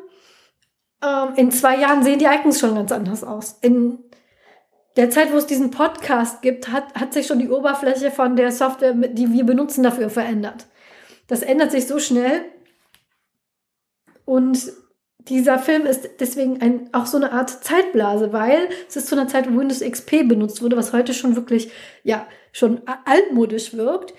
ähm, 1.02 1.32
in 1.36 1.50
zwei 1.50 1.78
Jahren 1.78 2.02
sehen 2.02 2.18
die 2.18 2.26
Icons 2.26 2.60
schon 2.60 2.74
ganz 2.74 2.92
anders 2.92 3.24
aus. 3.24 3.58
In 3.62 3.98
der 4.96 5.08
Zeit, 5.08 5.32
wo 5.32 5.36
es 5.36 5.46
diesen 5.46 5.70
Podcast 5.70 6.42
gibt, 6.42 6.70
hat, 6.70 6.94
hat 6.94 7.14
sich 7.14 7.26
schon 7.26 7.38
die 7.38 7.48
Oberfläche 7.48 8.10
von 8.10 8.36
der 8.36 8.52
Software, 8.52 8.92
die 8.92 9.32
wir 9.32 9.44
benutzen, 9.44 9.82
dafür 9.82 10.10
verändert. 10.10 10.66
Das 11.28 11.42
ändert 11.42 11.70
sich 11.70 11.86
so 11.86 11.98
schnell, 11.98 12.44
und 14.30 14.72
dieser 15.18 15.58
Film 15.58 15.86
ist 15.86 16.08
deswegen 16.20 16.62
ein, 16.62 16.88
auch 16.92 17.06
so 17.06 17.16
eine 17.16 17.32
Art 17.32 17.50
Zeitblase, 17.50 18.32
weil 18.32 18.68
es 18.88 18.94
ist 18.94 19.08
zu 19.08 19.16
einer 19.16 19.26
Zeit, 19.26 19.52
wo 19.52 19.58
Windows 19.58 19.80
XP 19.80 20.28
benutzt 20.28 20.62
wurde, 20.62 20.76
was 20.76 20.92
heute 20.92 21.14
schon 21.14 21.34
wirklich, 21.34 21.72
ja, 22.04 22.28
schon 22.52 22.80
altmodisch 23.06 23.74
wirkt. 23.74 24.14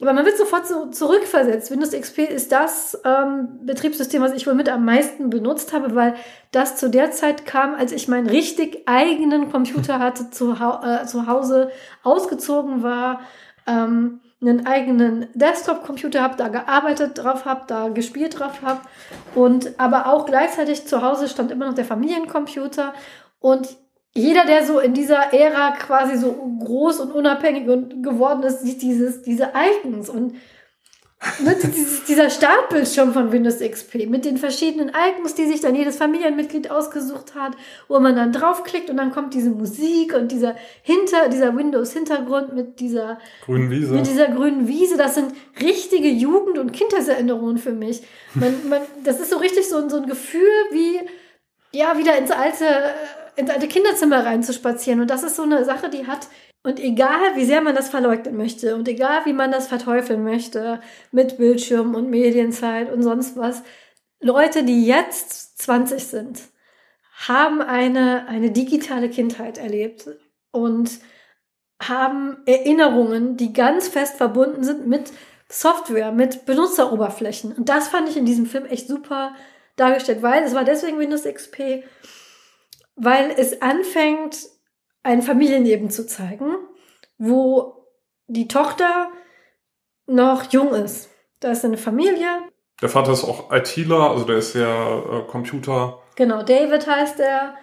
Aber 0.00 0.14
man 0.14 0.26
wird 0.26 0.36
sofort 0.36 0.66
so 0.66 0.86
zurückversetzt. 0.86 1.70
Windows 1.70 1.92
XP 1.92 2.28
ist 2.28 2.50
das 2.50 3.00
ähm, 3.04 3.60
Betriebssystem, 3.62 4.20
was 4.20 4.32
ich 4.32 4.48
wohl 4.48 4.54
mit 4.54 4.68
am 4.68 4.84
meisten 4.84 5.30
benutzt 5.30 5.72
habe, 5.72 5.94
weil 5.94 6.16
das 6.50 6.74
zu 6.74 6.90
der 6.90 7.12
Zeit 7.12 7.46
kam, 7.46 7.76
als 7.76 7.92
ich 7.92 8.08
meinen 8.08 8.28
richtig 8.28 8.82
eigenen 8.86 9.52
Computer 9.52 10.00
hatte, 10.00 10.30
zu, 10.30 10.54
äh, 10.54 11.06
zu 11.06 11.28
Hause 11.28 11.70
ausgezogen 12.02 12.82
war. 12.82 13.20
Ähm, 13.68 14.18
einen 14.42 14.66
eigenen 14.66 15.28
Desktop-Computer 15.34 16.20
habe, 16.20 16.36
da 16.36 16.48
gearbeitet 16.48 17.16
drauf 17.16 17.44
habe, 17.44 17.62
da 17.66 17.88
gespielt 17.88 18.38
drauf 18.38 18.60
habe 18.62 18.80
und 19.34 19.78
aber 19.78 20.06
auch 20.06 20.26
gleichzeitig 20.26 20.86
zu 20.86 21.02
Hause 21.02 21.28
stand 21.28 21.50
immer 21.50 21.66
noch 21.66 21.74
der 21.74 21.84
Familiencomputer. 21.84 22.92
Und 23.40 23.76
jeder, 24.14 24.44
der 24.44 24.66
so 24.66 24.78
in 24.78 24.92
dieser 24.92 25.32
Ära 25.32 25.72
quasi 25.72 26.18
so 26.18 26.32
groß 26.32 27.00
und 27.00 27.12
unabhängig 27.12 27.64
geworden 28.02 28.42
ist, 28.42 28.60
sieht 28.60 28.82
dieses, 28.82 29.22
diese 29.22 29.52
Icons. 29.54 30.10
Und 30.10 30.34
Ne, 31.38 31.56
dieser 32.08 32.30
Startbildschirm 32.30 33.12
von 33.12 33.30
Windows 33.30 33.60
XP 33.60 34.08
mit 34.08 34.24
den 34.24 34.38
verschiedenen 34.38 34.88
Icons, 34.88 35.34
die 35.34 35.46
sich 35.46 35.60
dann 35.60 35.76
jedes 35.76 35.96
Familienmitglied 35.96 36.70
ausgesucht 36.70 37.36
hat, 37.36 37.52
wo 37.86 38.00
man 38.00 38.16
dann 38.16 38.32
draufklickt 38.32 38.90
und 38.90 38.96
dann 38.96 39.12
kommt 39.12 39.32
diese 39.32 39.50
Musik 39.50 40.14
und 40.14 40.32
dieser 40.32 40.56
hinter 40.82 41.28
dieser 41.28 41.56
Windows 41.56 41.92
Hintergrund 41.92 42.54
mit 42.54 42.80
dieser 42.80 43.18
grünen 43.44 43.70
Wiese. 43.70 43.94
Mit 43.94 44.06
dieser 44.08 44.28
grünen 44.28 44.66
Wiese, 44.66 44.96
das 44.96 45.14
sind 45.14 45.32
richtige 45.60 46.08
Jugend- 46.08 46.58
und 46.58 46.72
Kindheitserinnerungen 46.72 47.58
für 47.58 47.72
mich. 47.72 48.02
Man, 48.34 48.68
man, 48.68 48.80
das 49.04 49.20
ist 49.20 49.30
so 49.30 49.36
richtig 49.36 49.68
so, 49.68 49.88
so 49.88 49.98
ein 49.98 50.06
Gefühl 50.06 50.50
wie 50.72 51.00
ja 51.70 51.96
wieder 51.98 52.18
ins 52.18 52.32
alte 52.32 52.64
ins 53.36 53.48
alte 53.48 53.68
Kinderzimmer 53.68 54.26
reinzuspazieren 54.26 55.00
und 55.00 55.08
das 55.08 55.22
ist 55.22 55.36
so 55.36 55.44
eine 55.44 55.64
Sache, 55.64 55.88
die 55.88 56.06
hat 56.06 56.26
und 56.62 56.78
egal, 56.78 57.34
wie 57.34 57.44
sehr 57.44 57.60
man 57.60 57.74
das 57.74 57.88
verleugnen 57.88 58.36
möchte 58.36 58.76
und 58.76 58.86
egal, 58.86 59.24
wie 59.24 59.32
man 59.32 59.50
das 59.50 59.66
verteufeln 59.66 60.22
möchte 60.22 60.80
mit 61.10 61.36
Bildschirm 61.36 61.94
und 61.94 62.08
Medienzeit 62.08 62.92
und 62.92 63.02
sonst 63.02 63.36
was, 63.36 63.62
Leute, 64.20 64.62
die 64.62 64.86
jetzt 64.86 65.58
20 65.58 66.04
sind, 66.04 66.40
haben 67.26 67.60
eine, 67.60 68.28
eine 68.28 68.52
digitale 68.52 69.10
Kindheit 69.10 69.58
erlebt 69.58 70.08
und 70.52 71.00
haben 71.82 72.38
Erinnerungen, 72.46 73.36
die 73.36 73.52
ganz 73.52 73.88
fest 73.88 74.16
verbunden 74.16 74.62
sind 74.62 74.86
mit 74.86 75.12
Software, 75.48 76.12
mit 76.12 76.46
Benutzeroberflächen. 76.46 77.52
Und 77.52 77.68
das 77.68 77.88
fand 77.88 78.08
ich 78.08 78.16
in 78.16 78.24
diesem 78.24 78.46
Film 78.46 78.66
echt 78.66 78.86
super 78.86 79.34
dargestellt, 79.74 80.22
weil 80.22 80.44
es 80.44 80.54
war 80.54 80.64
deswegen 80.64 80.98
Windows 80.98 81.24
XP, 81.24 81.84
weil 82.94 83.34
es 83.36 83.60
anfängt, 83.60 84.36
ein 85.02 85.22
Familienleben 85.22 85.90
zu 85.90 86.06
zeigen, 86.06 86.54
wo 87.18 87.86
die 88.26 88.48
Tochter 88.48 89.10
noch 90.06 90.50
jung 90.52 90.74
ist. 90.74 91.10
Da 91.40 91.50
ist 91.50 91.64
eine 91.64 91.76
Familie. 91.76 92.28
Der 92.80 92.88
Vater 92.88 93.12
ist 93.12 93.24
auch 93.24 93.52
ITler, 93.52 94.10
also 94.10 94.24
der 94.24 94.36
ist 94.36 94.54
ja 94.54 94.98
äh, 94.98 95.22
Computer. 95.28 95.98
Genau, 96.16 96.42
David 96.42 96.86
heißt 96.86 97.20
er, 97.20 97.54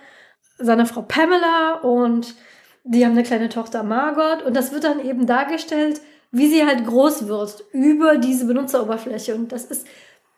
seine 0.58 0.86
Frau 0.86 1.02
Pamela 1.02 1.80
und 1.82 2.36
die 2.84 3.06
haben 3.06 3.12
eine 3.14 3.24
kleine 3.24 3.50
Tochter 3.50 3.84
Margot 3.84 4.44
und 4.44 4.56
das 4.56 4.72
wird 4.72 4.84
dann 4.84 5.06
eben 5.06 5.26
dargestellt, 5.26 6.02
wie 6.32 6.48
sie 6.48 6.66
halt 6.66 6.86
groß 6.86 7.28
wird 7.28 7.64
über 7.72 8.18
diese 8.18 8.46
Benutzeroberfläche 8.46 9.36
und 9.36 9.52
das 9.52 9.66
ist 9.66 9.88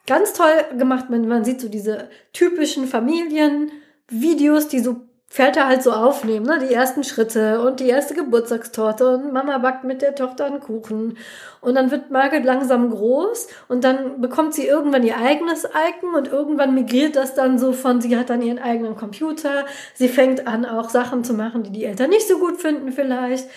ganz 0.07 0.33
toll 0.33 0.77
gemacht. 0.77 1.09
Man, 1.09 1.27
man 1.27 1.43
sieht 1.43 1.61
so 1.61 1.69
diese 1.69 2.09
typischen 2.33 2.87
Familienvideos, 2.87 4.67
die 4.67 4.79
so 4.79 5.07
Väter 5.33 5.65
halt 5.65 5.81
so 5.81 5.93
aufnehmen, 5.93 6.45
ne? 6.45 6.59
die 6.59 6.73
ersten 6.73 7.05
Schritte 7.05 7.61
und 7.61 7.79
die 7.79 7.87
erste 7.87 8.13
Geburtstagstorte 8.13 9.11
und 9.11 9.31
Mama 9.31 9.59
backt 9.59 9.85
mit 9.85 10.01
der 10.01 10.13
Tochter 10.13 10.43
einen 10.43 10.59
Kuchen. 10.59 11.17
Und 11.61 11.75
dann 11.75 11.89
wird 11.89 12.11
Margaret 12.11 12.43
langsam 12.43 12.89
groß 12.89 13.47
und 13.69 13.85
dann 13.85 14.19
bekommt 14.19 14.53
sie 14.53 14.67
irgendwann 14.67 15.05
ihr 15.05 15.15
eigenes 15.15 15.63
Icon 15.63 16.15
und 16.15 16.27
irgendwann 16.27 16.75
migriert 16.75 17.15
das 17.15 17.33
dann 17.33 17.57
so 17.57 17.71
von, 17.71 18.01
sie 18.01 18.17
hat 18.17 18.29
dann 18.29 18.41
ihren 18.41 18.59
eigenen 18.59 18.97
Computer, 18.97 19.65
sie 19.93 20.09
fängt 20.09 20.47
an 20.47 20.65
auch 20.65 20.89
Sachen 20.89 21.23
zu 21.23 21.33
machen, 21.33 21.63
die 21.63 21.71
die 21.71 21.85
Eltern 21.85 22.09
nicht 22.09 22.27
so 22.27 22.37
gut 22.37 22.59
finden 22.59 22.91
vielleicht. 22.91 23.47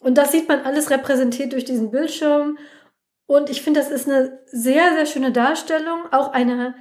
Und 0.00 0.18
das 0.18 0.32
sieht 0.32 0.48
man 0.48 0.62
alles 0.62 0.90
repräsentiert 0.90 1.52
durch 1.52 1.64
diesen 1.64 1.92
Bildschirm. 1.92 2.58
Und 3.26 3.50
ich 3.50 3.62
finde, 3.62 3.78
das 3.78 3.92
ist 3.92 4.08
eine 4.08 4.40
sehr, 4.46 4.94
sehr 4.94 5.06
schöne 5.06 5.30
Darstellung, 5.30 6.00
auch 6.10 6.32
eine 6.32 6.74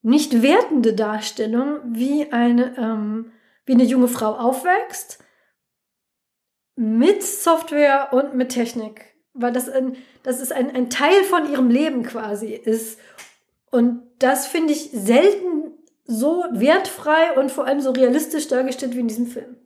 nicht 0.00 0.40
wertende 0.40 0.94
Darstellung, 0.94 1.80
wie 1.84 2.32
eine, 2.32 2.78
ähm, 2.78 3.32
wie 3.70 3.74
eine 3.74 3.84
junge 3.84 4.08
Frau 4.08 4.34
aufwächst 4.34 5.20
mit 6.74 7.22
Software 7.22 8.08
und 8.10 8.34
mit 8.34 8.48
Technik. 8.48 9.14
Weil 9.32 9.52
das, 9.52 9.68
ein, 9.68 9.96
das 10.24 10.40
ist 10.40 10.52
ein, 10.52 10.74
ein 10.74 10.90
Teil 10.90 11.22
von 11.22 11.48
ihrem 11.48 11.70
Leben 11.70 12.02
quasi 12.02 12.52
ist. 12.52 12.98
Und 13.70 14.02
das 14.18 14.48
finde 14.48 14.72
ich 14.72 14.90
selten 14.90 15.70
so 16.04 16.44
wertfrei 16.50 17.38
und 17.38 17.52
vor 17.52 17.64
allem 17.64 17.80
so 17.80 17.92
realistisch 17.92 18.48
dargestellt 18.48 18.96
wie 18.96 19.00
in 19.00 19.06
diesem 19.06 19.28
Film. 19.28 19.56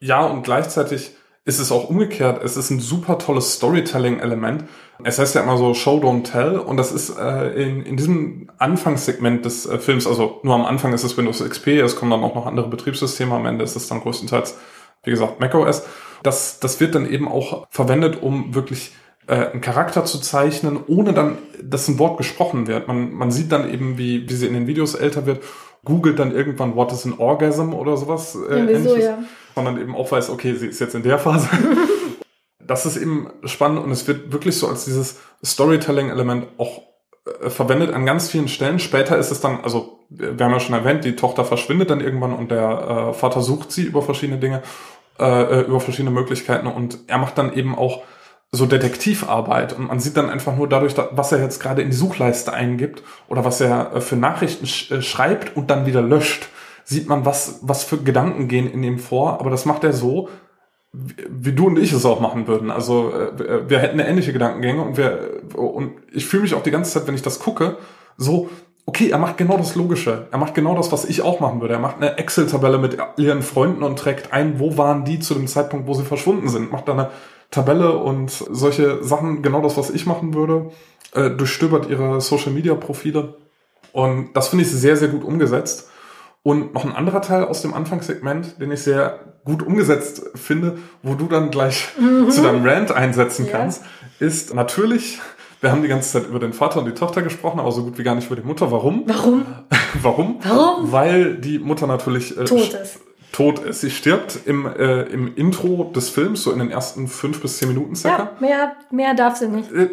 Ja, 0.00 0.26
und 0.26 0.42
gleichzeitig 0.42 1.12
ist 1.44 1.58
es 1.58 1.72
auch 1.72 1.88
umgekehrt. 1.88 2.42
Es 2.42 2.56
ist 2.56 2.70
ein 2.70 2.80
super 2.80 3.18
tolles 3.18 3.54
Storytelling-Element. 3.54 4.64
Es 5.04 5.18
heißt 5.18 5.34
ja 5.34 5.42
immer 5.42 5.56
so 5.56 5.74
Show, 5.74 5.98
Don't 5.98 6.24
Tell. 6.24 6.58
Und 6.58 6.76
das 6.76 6.92
ist 6.92 7.16
äh, 7.16 7.48
in, 7.62 7.82
in 7.82 7.96
diesem 7.96 8.50
Anfangssegment 8.58 9.44
des 9.44 9.66
äh, 9.66 9.78
Films, 9.78 10.06
also 10.06 10.40
nur 10.42 10.54
am 10.54 10.64
Anfang 10.64 10.92
ist 10.92 11.04
es 11.04 11.16
Windows 11.16 11.42
XP, 11.42 11.68
es 11.68 11.96
kommen 11.96 12.10
dann 12.10 12.22
auch 12.22 12.34
noch 12.34 12.46
andere 12.46 12.68
Betriebssysteme, 12.68 13.34
am 13.34 13.46
Ende 13.46 13.64
ist 13.64 13.76
es 13.76 13.88
dann 13.88 14.00
größtenteils, 14.00 14.58
wie 15.04 15.10
gesagt, 15.10 15.40
macOS. 15.40 15.84
Das, 16.22 16.58
das 16.60 16.80
wird 16.80 16.94
dann 16.94 17.08
eben 17.08 17.28
auch 17.28 17.66
verwendet, 17.70 18.22
um 18.22 18.54
wirklich 18.54 18.92
äh, 19.28 19.50
einen 19.50 19.60
Charakter 19.60 20.04
zu 20.04 20.18
zeichnen, 20.18 20.78
ohne 20.86 21.12
dann, 21.12 21.38
dass 21.62 21.86
ein 21.86 21.98
Wort 21.98 22.18
gesprochen 22.18 22.66
wird. 22.66 22.88
Man, 22.88 23.12
man 23.12 23.30
sieht 23.30 23.52
dann 23.52 23.72
eben, 23.72 23.98
wie, 23.98 24.28
wie 24.28 24.34
sie 24.34 24.46
in 24.46 24.54
den 24.54 24.66
Videos 24.66 24.94
älter 24.94 25.26
wird, 25.26 25.42
googelt 25.84 26.18
dann 26.18 26.32
irgendwann, 26.32 26.76
what 26.76 26.92
is 26.92 27.06
an 27.06 27.14
Orgasm 27.18 27.72
oder 27.72 27.96
sowas. 27.96 28.36
Äh, 28.50 28.58
ja, 28.58 28.68
wieso, 28.68 28.96
ja 28.96 29.18
sondern 29.58 29.80
eben 29.80 29.96
auch 29.96 30.12
weiß, 30.12 30.30
okay, 30.30 30.54
sie 30.54 30.68
ist 30.68 30.78
jetzt 30.78 30.94
in 30.94 31.02
der 31.02 31.18
Phase. 31.18 31.48
das 32.60 32.86
ist 32.86 32.96
eben 32.96 33.28
spannend 33.42 33.82
und 33.82 33.90
es 33.90 34.06
wird 34.06 34.32
wirklich 34.32 34.56
so 34.56 34.68
als 34.68 34.84
dieses 34.84 35.18
Storytelling-Element 35.44 36.46
auch 36.58 36.82
äh, 37.42 37.50
verwendet 37.50 37.92
an 37.92 38.06
ganz 38.06 38.28
vielen 38.28 38.46
Stellen. 38.46 38.78
Später 38.78 39.18
ist 39.18 39.32
es 39.32 39.40
dann, 39.40 39.60
also 39.62 39.98
wir 40.10 40.44
haben 40.44 40.52
ja 40.52 40.60
schon 40.60 40.76
erwähnt, 40.76 41.04
die 41.04 41.16
Tochter 41.16 41.44
verschwindet 41.44 41.90
dann 41.90 42.00
irgendwann 42.00 42.32
und 42.32 42.52
der 42.52 43.10
äh, 43.10 43.14
Vater 43.14 43.40
sucht 43.40 43.72
sie 43.72 43.82
über 43.82 44.00
verschiedene 44.00 44.38
Dinge, 44.38 44.62
äh, 45.18 45.24
äh 45.24 45.60
über 45.62 45.80
verschiedene 45.80 46.14
Möglichkeiten 46.14 46.68
und 46.68 47.00
er 47.08 47.18
macht 47.18 47.36
dann 47.36 47.52
eben 47.52 47.76
auch 47.76 48.02
so 48.50 48.66
Detektivarbeit 48.66 49.76
und 49.76 49.88
man 49.88 50.00
sieht 50.00 50.16
dann 50.16 50.30
einfach 50.30 50.56
nur 50.56 50.68
dadurch, 50.68 50.94
was 51.12 51.32
er 51.32 51.42
jetzt 51.42 51.60
gerade 51.60 51.82
in 51.82 51.90
die 51.90 51.96
Suchleiste 51.96 52.52
eingibt 52.52 53.02
oder 53.28 53.44
was 53.44 53.60
er 53.60 53.94
äh, 53.94 54.00
für 54.00 54.16
Nachrichten 54.16 54.66
sch 54.66 54.90
äh, 54.90 55.02
schreibt 55.02 55.56
und 55.56 55.70
dann 55.70 55.86
wieder 55.86 56.02
löscht 56.02 56.48
sieht 56.84 57.06
man, 57.06 57.26
was, 57.26 57.58
was 57.60 57.84
für 57.84 57.98
Gedanken 57.98 58.48
gehen 58.48 58.70
in 58.70 58.82
ihm 58.82 58.98
vor, 58.98 59.40
aber 59.40 59.50
das 59.50 59.66
macht 59.66 59.84
er 59.84 59.92
so, 59.92 60.30
wie 60.92 61.52
du 61.52 61.66
und 61.66 61.78
ich 61.78 61.92
es 61.92 62.06
auch 62.06 62.20
machen 62.20 62.46
würden. 62.46 62.70
Also 62.70 63.12
äh, 63.12 63.68
wir 63.68 63.78
hätten 63.78 64.00
eine 64.00 64.08
ähnliche 64.08 64.32
Gedankengänge 64.32 64.82
und 64.82 64.96
wir 64.96 65.42
und 65.54 65.92
ich 66.10 66.24
fühle 66.24 66.44
mich 66.44 66.54
auch 66.54 66.62
die 66.62 66.70
ganze 66.70 66.92
Zeit, 66.92 67.06
wenn 67.06 67.14
ich 67.14 67.20
das 67.20 67.40
gucke, 67.40 67.76
so 68.16 68.48
okay, 68.88 69.10
er 69.10 69.18
macht 69.18 69.36
genau 69.36 69.58
das 69.58 69.74
Logische. 69.74 70.28
Er 70.30 70.38
macht 70.38 70.54
genau 70.54 70.74
das, 70.74 70.90
was 70.90 71.04
ich 71.04 71.20
auch 71.20 71.40
machen 71.40 71.60
würde. 71.60 71.74
Er 71.74 71.78
macht 71.78 71.96
eine 71.96 72.16
Excel-Tabelle 72.16 72.78
mit 72.78 72.96
ihren 73.18 73.42
Freunden 73.42 73.82
und 73.82 73.98
trägt 73.98 74.32
ein, 74.32 74.58
wo 74.58 74.78
waren 74.78 75.04
die 75.04 75.18
zu 75.18 75.34
dem 75.34 75.46
Zeitpunkt, 75.46 75.86
wo 75.86 75.92
sie 75.92 76.04
verschwunden 76.04 76.48
sind. 76.48 76.72
Macht 76.72 76.88
da 76.88 76.92
eine 76.92 77.10
Tabelle 77.50 77.96
und 77.96 78.30
solche 78.30 79.02
Sachen, 79.02 79.42
genau 79.42 79.62
das, 79.62 79.76
was 79.76 79.90
ich 79.90 80.06
machen 80.06 80.34
würde. 80.34 80.70
Äh, 81.14 81.30
durchstöbert 81.30 81.88
ihre 81.88 82.20
Social-Media-Profile. 82.20 83.34
Und 83.92 84.34
das 84.34 84.48
finde 84.48 84.64
ich 84.64 84.70
sehr, 84.70 84.96
sehr 84.96 85.08
gut 85.08 85.24
umgesetzt. 85.24 85.88
Und 86.42 86.74
noch 86.74 86.84
ein 86.84 86.94
anderer 86.94 87.22
Teil 87.22 87.44
aus 87.44 87.62
dem 87.62 87.74
Anfangssegment, 87.74 88.60
den 88.60 88.70
ich 88.70 88.82
sehr 88.82 89.20
gut 89.44 89.62
umgesetzt 89.62 90.22
finde, 90.34 90.78
wo 91.02 91.14
du 91.14 91.26
dann 91.26 91.50
gleich 91.50 91.88
mhm. 91.98 92.30
zu 92.30 92.42
deinem 92.42 92.66
Rant 92.66 92.92
einsetzen 92.92 93.46
ja. 93.46 93.52
kannst, 93.52 93.82
ist 94.20 94.54
natürlich, 94.54 95.18
wir 95.60 95.72
haben 95.72 95.82
die 95.82 95.88
ganze 95.88 96.12
Zeit 96.12 96.28
über 96.28 96.38
den 96.38 96.52
Vater 96.52 96.80
und 96.80 96.86
die 96.86 96.92
Tochter 96.92 97.22
gesprochen, 97.22 97.58
aber 97.60 97.72
so 97.72 97.82
gut 97.82 97.98
wie 97.98 98.02
gar 98.02 98.14
nicht 98.14 98.26
über 98.26 98.36
die 98.36 98.46
Mutter. 98.46 98.70
Warum? 98.70 99.04
Warum? 99.06 99.46
Warum? 100.02 100.40
Warum? 100.42 100.92
Weil 100.92 101.36
die 101.36 101.58
Mutter 101.58 101.86
natürlich 101.86 102.36
äh, 102.36 102.44
tot 102.44 102.74
ist. 102.74 103.00
Tot 103.32 103.58
ist. 103.58 103.80
Sie 103.80 103.90
stirbt 103.90 104.40
im, 104.46 104.66
äh, 104.66 105.02
im 105.02 105.34
Intro 105.34 105.90
des 105.94 106.10
Films, 106.10 106.42
so 106.42 106.52
in 106.52 106.58
den 106.58 106.70
ersten 106.70 107.08
fünf 107.08 107.40
bis 107.40 107.58
zehn 107.58 107.68
Minuten 107.68 107.94
circa. 107.94 108.18
Ja, 108.18 108.36
mehr, 108.40 108.76
mehr 108.90 109.14
darf 109.14 109.36
sie 109.36 109.48
nicht. 109.48 109.70
Äh, 109.72 109.90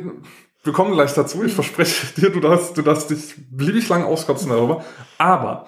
wir 0.63 0.73
kommen 0.73 0.93
gleich 0.93 1.13
dazu. 1.13 1.43
Ich 1.43 1.53
verspreche 1.53 2.07
dir, 2.21 2.29
du 2.31 2.39
darfst, 2.39 2.77
du 2.77 2.81
darfst 2.81 3.09
dich 3.09 3.35
beliebig 3.51 3.87
lang 3.89 4.03
auskotzen 4.03 4.49
darüber. 4.49 4.83
Aber 5.17 5.67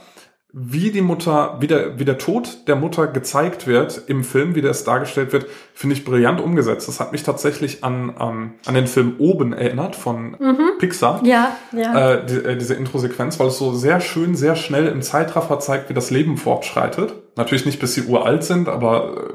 wie 0.54 0.92
die 0.92 1.02
Mutter, 1.02 1.58
wie 1.60 1.68
der, 1.68 2.00
wie 2.00 2.06
der 2.06 2.18
Tod 2.18 2.68
der 2.68 2.76
Mutter 2.76 3.06
gezeigt 3.08 3.68
wird 3.68 4.02
im 4.08 4.24
Film, 4.24 4.56
wie 4.56 4.62
das 4.62 4.84
dargestellt 4.86 5.34
wird, 5.34 5.46
finde 5.74 5.96
ich 5.96 6.04
brillant 6.04 6.42
umgesetzt. 6.42 6.88
Das 6.88 7.00
hat 7.00 7.12
mich 7.12 7.22
tatsächlich 7.22 7.84
an, 7.84 8.16
ähm, 8.20 8.54
an 8.66 8.74
den 8.74 8.88
Film 8.88 9.16
Oben 9.20 9.54
erinnert 9.54 9.96
von 9.96 10.36
mhm. 10.40 10.78
Pixar. 10.80 11.22
Ja, 11.24 11.56
ja. 11.74 12.14
Äh, 12.14 12.26
die, 12.26 12.36
äh, 12.38 12.58
diese 12.58 12.74
Intro-Sequenz, 12.74 13.40
weil 13.40 13.48
es 13.48 13.58
so 13.60 13.74
sehr 13.74 14.00
schön, 14.00 14.36
sehr 14.36 14.56
schnell 14.56 14.88
im 14.88 15.02
Zeitraffer 15.04 15.60
zeigt, 15.60 15.90
wie 15.90 15.94
das 15.94 16.10
Leben 16.10 16.38
fortschreitet. 16.38 17.14
Natürlich 17.38 17.66
nicht, 17.66 17.80
bis 17.80 17.94
sie 17.94 18.04
uralt 18.04 18.44
sind, 18.44 18.68
aber 18.68 19.18
äh, 19.18 19.34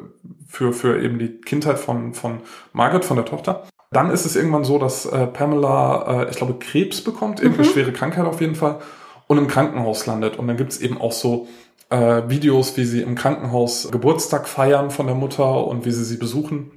für, 0.49 0.73
für 0.73 1.03
eben 1.03 1.19
die 1.19 1.41
Kindheit 1.41 1.79
von, 1.79 2.15
von 2.15 2.41
Margaret, 2.73 3.05
von 3.05 3.17
der 3.17 3.25
Tochter. 3.25 3.65
Dann 3.91 4.11
ist 4.11 4.27
es 4.27 4.37
irgendwann 4.37 4.65
so, 4.65 4.79
dass 4.79 5.07
äh, 5.07 5.27
Pamela, 5.27 6.25
äh, 6.25 6.31
ich 6.31 6.37
glaube, 6.37 6.55
Krebs 6.59 7.03
bekommt, 7.03 7.41
irgendeine 7.41 7.69
mhm. 7.69 7.73
schwere 7.73 7.93
Krankheit 7.93 8.27
auf 8.27 8.41
jeden 8.41 8.55
Fall 8.55 8.81
und 9.27 9.39
im 9.39 9.49
Krankenhaus 9.49 10.07
landet. 10.07 10.39
Und 10.39 10.49
dann 10.49 10.57
gibt's 10.57 10.79
eben 10.79 11.01
auch 11.01 11.13
so 11.13 11.47
äh, 11.91 12.23
Videos, 12.29 12.77
wie 12.77 12.85
sie 12.85 13.03
im 13.03 13.15
Krankenhaus 13.15 13.89
Geburtstag 13.91 14.49
feiern 14.49 14.91
von 14.91 15.07
der 15.07 15.15
Mutter 15.15 15.67
und 15.67 15.85
wie 15.85 15.91
sie 15.91 16.05
sie 16.05 16.17
besuchen. 16.17 16.71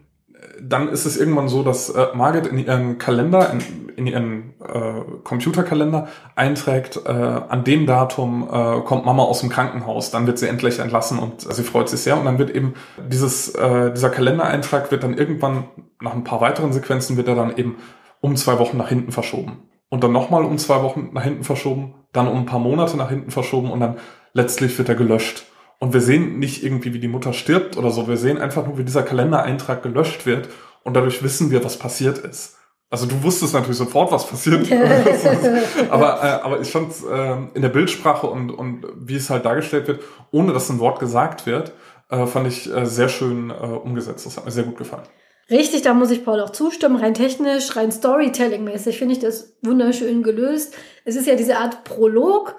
Dann 0.61 0.89
ist 0.89 1.05
es 1.05 1.17
irgendwann 1.17 1.47
so, 1.47 1.63
dass 1.63 1.89
äh, 1.89 2.07
Margaret 2.13 2.47
in 2.47 2.57
ihren 2.57 2.97
Kalender, 2.97 3.51
in, 3.51 3.89
in 3.95 4.07
ihren 4.07 4.53
äh, 4.61 5.01
Computerkalender 5.23 6.07
einträgt, 6.35 7.01
äh, 7.05 7.09
an 7.09 7.63
dem 7.63 7.85
Datum 7.85 8.47
äh, 8.51 8.81
kommt 8.81 9.05
Mama 9.05 9.23
aus 9.23 9.41
dem 9.41 9.49
Krankenhaus, 9.49 10.11
dann 10.11 10.27
wird 10.27 10.39
sie 10.39 10.47
endlich 10.47 10.79
entlassen 10.79 11.19
und 11.19 11.41
sie 11.41 11.63
freut 11.63 11.89
sich 11.89 12.01
sehr. 12.01 12.17
Und 12.17 12.25
dann 12.25 12.39
wird 12.39 12.51
eben 12.51 12.73
dieses, 13.09 13.49
äh, 13.55 13.91
dieser 13.91 14.09
Kalendereintrag 14.09 14.91
wird 14.91 15.03
dann 15.03 15.17
irgendwann 15.17 15.65
nach 16.01 16.13
ein 16.13 16.23
paar 16.23 16.41
weiteren 16.41 16.73
Sequenzen 16.73 17.17
wird 17.17 17.27
er 17.27 17.35
dann 17.35 17.55
eben 17.57 17.77
um 18.21 18.35
zwei 18.35 18.59
Wochen 18.59 18.77
nach 18.77 18.89
hinten 18.89 19.11
verschoben 19.11 19.69
und 19.89 20.03
dann 20.03 20.11
nochmal 20.11 20.43
um 20.43 20.57
zwei 20.57 20.81
Wochen 20.83 21.09
nach 21.13 21.23
hinten 21.23 21.43
verschoben, 21.43 21.93
dann 22.11 22.27
um 22.27 22.39
ein 22.39 22.45
paar 22.45 22.59
Monate 22.59 22.97
nach 22.97 23.09
hinten 23.09 23.31
verschoben 23.31 23.71
und 23.71 23.79
dann 23.79 23.97
letztlich 24.33 24.77
wird 24.77 24.89
er 24.89 24.95
gelöscht. 24.95 25.45
Und 25.79 25.93
wir 25.93 26.01
sehen 26.01 26.39
nicht 26.39 26.63
irgendwie, 26.63 26.93
wie 26.93 26.99
die 26.99 27.07
Mutter 27.07 27.33
stirbt 27.33 27.77
oder 27.77 27.91
so. 27.91 28.07
Wir 28.07 28.17
sehen 28.17 28.37
einfach 28.37 28.65
nur, 28.65 28.77
wie 28.77 28.83
dieser 28.83 29.03
Kalendereintrag 29.03 29.83
gelöscht 29.83 30.25
wird 30.25 30.49
und 30.83 30.95
dadurch 30.95 31.21
wissen 31.23 31.51
wir, 31.51 31.63
was 31.63 31.77
passiert 31.77 32.17
ist. 32.19 32.57
Also 32.89 33.07
du 33.07 33.23
wusstest 33.23 33.53
natürlich 33.53 33.77
sofort, 33.77 34.11
was 34.11 34.27
passiert. 34.27 34.71
aber, 35.89 36.23
äh, 36.23 36.43
aber 36.43 36.61
ich 36.61 36.71
fand 36.71 36.93
äh, 37.11 37.33
in 37.53 37.61
der 37.61 37.69
Bildsprache 37.69 38.27
und, 38.27 38.51
und 38.51 38.85
wie 38.95 39.15
es 39.15 39.29
halt 39.29 39.43
dargestellt 39.43 39.87
wird, 39.87 40.01
ohne 40.31 40.53
dass 40.53 40.69
ein 40.69 40.79
Wort 40.79 40.99
gesagt 40.99 41.45
wird, 41.45 41.73
äh, 42.09 42.25
fand 42.25 42.47
ich 42.47 42.71
äh, 42.73 42.85
sehr 42.85 43.09
schön 43.09 43.49
äh, 43.49 43.53
umgesetzt. 43.53 44.25
Das 44.25 44.37
hat 44.37 44.45
mir 44.45 44.51
sehr 44.51 44.63
gut 44.63 44.77
gefallen. 44.77 45.03
Richtig, 45.49 45.83
da 45.83 45.93
muss 45.93 46.09
ich 46.09 46.25
Paul 46.25 46.39
auch 46.39 46.51
zustimmen. 46.51 46.95
Rein 46.95 47.13
technisch, 47.13 47.75
rein 47.75 47.91
Storytelling-mäßig 47.91 48.97
finde 48.97 49.13
ich 49.13 49.19
das 49.19 49.57
wunderschön 49.61 50.23
gelöst. 50.23 50.75
Es 51.03 51.15
ist 51.15 51.27
ja 51.27 51.35
diese 51.35 51.57
Art 51.57 51.83
Prolog. 51.83 52.55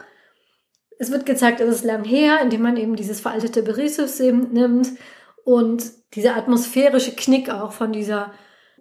Es 0.98 1.10
wird 1.10 1.26
gezeigt, 1.26 1.60
es 1.60 1.76
ist 1.76 1.84
lang 1.84 2.04
her, 2.04 2.40
indem 2.42 2.62
man 2.62 2.76
eben 2.76 2.96
dieses 2.96 3.20
veraltete 3.20 3.62
Berichtssystem 3.62 4.48
nimmt 4.52 4.88
und 5.44 5.84
dieser 6.14 6.36
atmosphärische 6.36 7.14
Knick 7.14 7.50
auch 7.50 7.72
von 7.72 7.92
dieser 7.92 8.32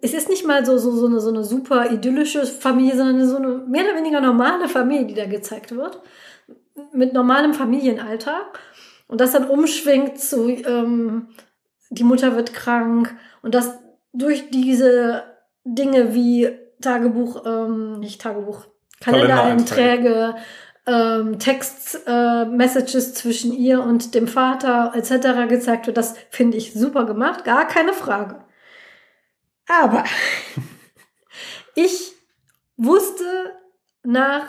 es 0.02 0.12
ist 0.12 0.28
nicht 0.28 0.46
mal 0.46 0.64
so, 0.64 0.76
so, 0.78 0.90
so, 0.92 1.06
eine, 1.06 1.20
so 1.20 1.30
eine 1.30 1.42
super 1.42 1.90
idyllische 1.90 2.44
Familie, 2.44 2.96
sondern 2.96 3.26
so 3.26 3.36
eine 3.36 3.48
mehr 3.66 3.84
oder 3.84 3.96
weniger 3.96 4.20
normale 4.20 4.68
Familie, 4.68 5.06
die 5.06 5.14
da 5.14 5.26
gezeigt 5.26 5.74
wird. 5.74 6.00
Mit 6.92 7.14
normalem 7.14 7.54
Familienalltag. 7.54 8.60
Und 9.08 9.20
das 9.20 9.32
dann 9.32 9.48
umschwingt 9.48 10.20
zu, 10.20 10.48
ähm, 10.48 11.28
die 11.90 12.04
Mutter 12.04 12.36
wird 12.36 12.52
krank 12.52 13.14
und 13.42 13.54
das 13.54 13.78
durch 14.12 14.50
diese 14.50 15.22
Dinge 15.64 16.14
wie 16.14 16.50
Tagebuch, 16.80 17.44
ähm, 17.46 18.00
nicht 18.00 18.20
Tagebuch, 18.20 18.66
Kalendereinträge, 19.00 20.34
ähm, 20.86 21.38
Text-Messages 21.38 23.10
äh, 23.10 23.14
zwischen 23.14 23.52
ihr 23.52 23.82
und 23.82 24.14
dem 24.14 24.28
Vater 24.28 24.92
etc. 24.94 25.48
gezeigt 25.48 25.86
wird. 25.86 25.96
Das 25.96 26.14
finde 26.30 26.56
ich 26.56 26.72
super 26.72 27.04
gemacht, 27.04 27.44
gar 27.44 27.66
keine 27.66 27.92
Frage. 27.92 28.44
Aber 29.68 30.04
ich 31.74 32.12
wusste 32.76 33.24
nach 34.04 34.46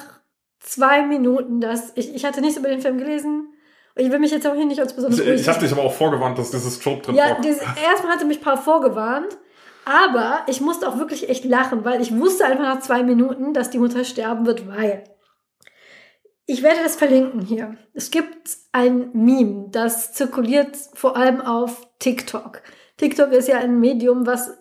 zwei 0.60 1.04
Minuten, 1.04 1.60
dass 1.60 1.91
ich, 1.95 2.13
ich 2.13 2.26
hatte 2.26 2.41
nichts 2.41 2.58
über 2.58 2.69
den 2.69 2.82
Film 2.82 2.97
gelesen. 2.97 3.54
Ich 3.95 4.12
will 4.12 4.19
mich 4.19 4.30
jetzt 4.30 4.45
auch 4.45 4.54
hier 4.54 4.65
nicht 4.65 4.80
als 4.80 4.93
besonders. 4.93 5.19
Ich, 5.19 5.28
ich 5.28 5.47
habe 5.47 5.60
dich 5.60 5.71
aber 5.71 5.82
auch 5.82 5.93
vorgewarnt, 5.93 6.38
dass 6.38 6.52
dieses 6.52 6.80
Trope 6.80 7.02
drin 7.02 7.15
Ja, 7.15 7.39
dieses, 7.41 7.63
erstmal 7.84 8.13
hatte 8.13 8.26
mich 8.26 8.41
Paul 8.41 8.58
vorgewarnt. 8.58 9.38
Aber 9.86 10.41
ich 10.47 10.62
musste 10.62 10.88
auch 10.88 10.97
wirklich 11.00 11.30
echt 11.30 11.45
lachen, 11.45 11.86
weil 11.86 12.02
ich 12.02 12.15
wusste 12.15 12.45
einfach 12.45 12.63
nach 12.63 12.82
zwei 12.82 13.04
Minuten, 13.04 13.54
dass 13.54 13.69
die 13.69 13.80
Mutter 13.80 14.04
sterben 14.04 14.45
wird, 14.45 14.67
weil. 14.67 15.04
Ich 16.50 16.64
werde 16.64 16.82
das 16.82 16.96
verlinken 16.96 17.42
hier. 17.42 17.78
Es 17.94 18.10
gibt 18.10 18.58
ein 18.72 19.12
Meme, 19.12 19.68
das 19.70 20.14
zirkuliert 20.14 20.78
vor 20.94 21.18
allem 21.18 21.42
auf 21.42 21.86
TikTok. 22.00 22.62
TikTok 22.96 23.34
ist 23.34 23.50
ja 23.50 23.58
ein 23.58 23.82
Medium, 23.82 24.26
was 24.26 24.58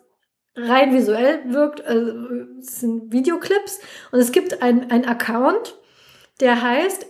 rein 0.57 0.92
visuell 0.92 1.42
wirkt. 1.46 1.87
Also 1.87 2.12
es 2.59 2.81
sind 2.81 3.12
Videoclips. 3.12 3.79
Und 4.11 4.18
es 4.18 4.33
gibt 4.33 4.62
ein 4.62 5.07
Account, 5.07 5.77
der 6.40 6.61
heißt, 6.61 7.07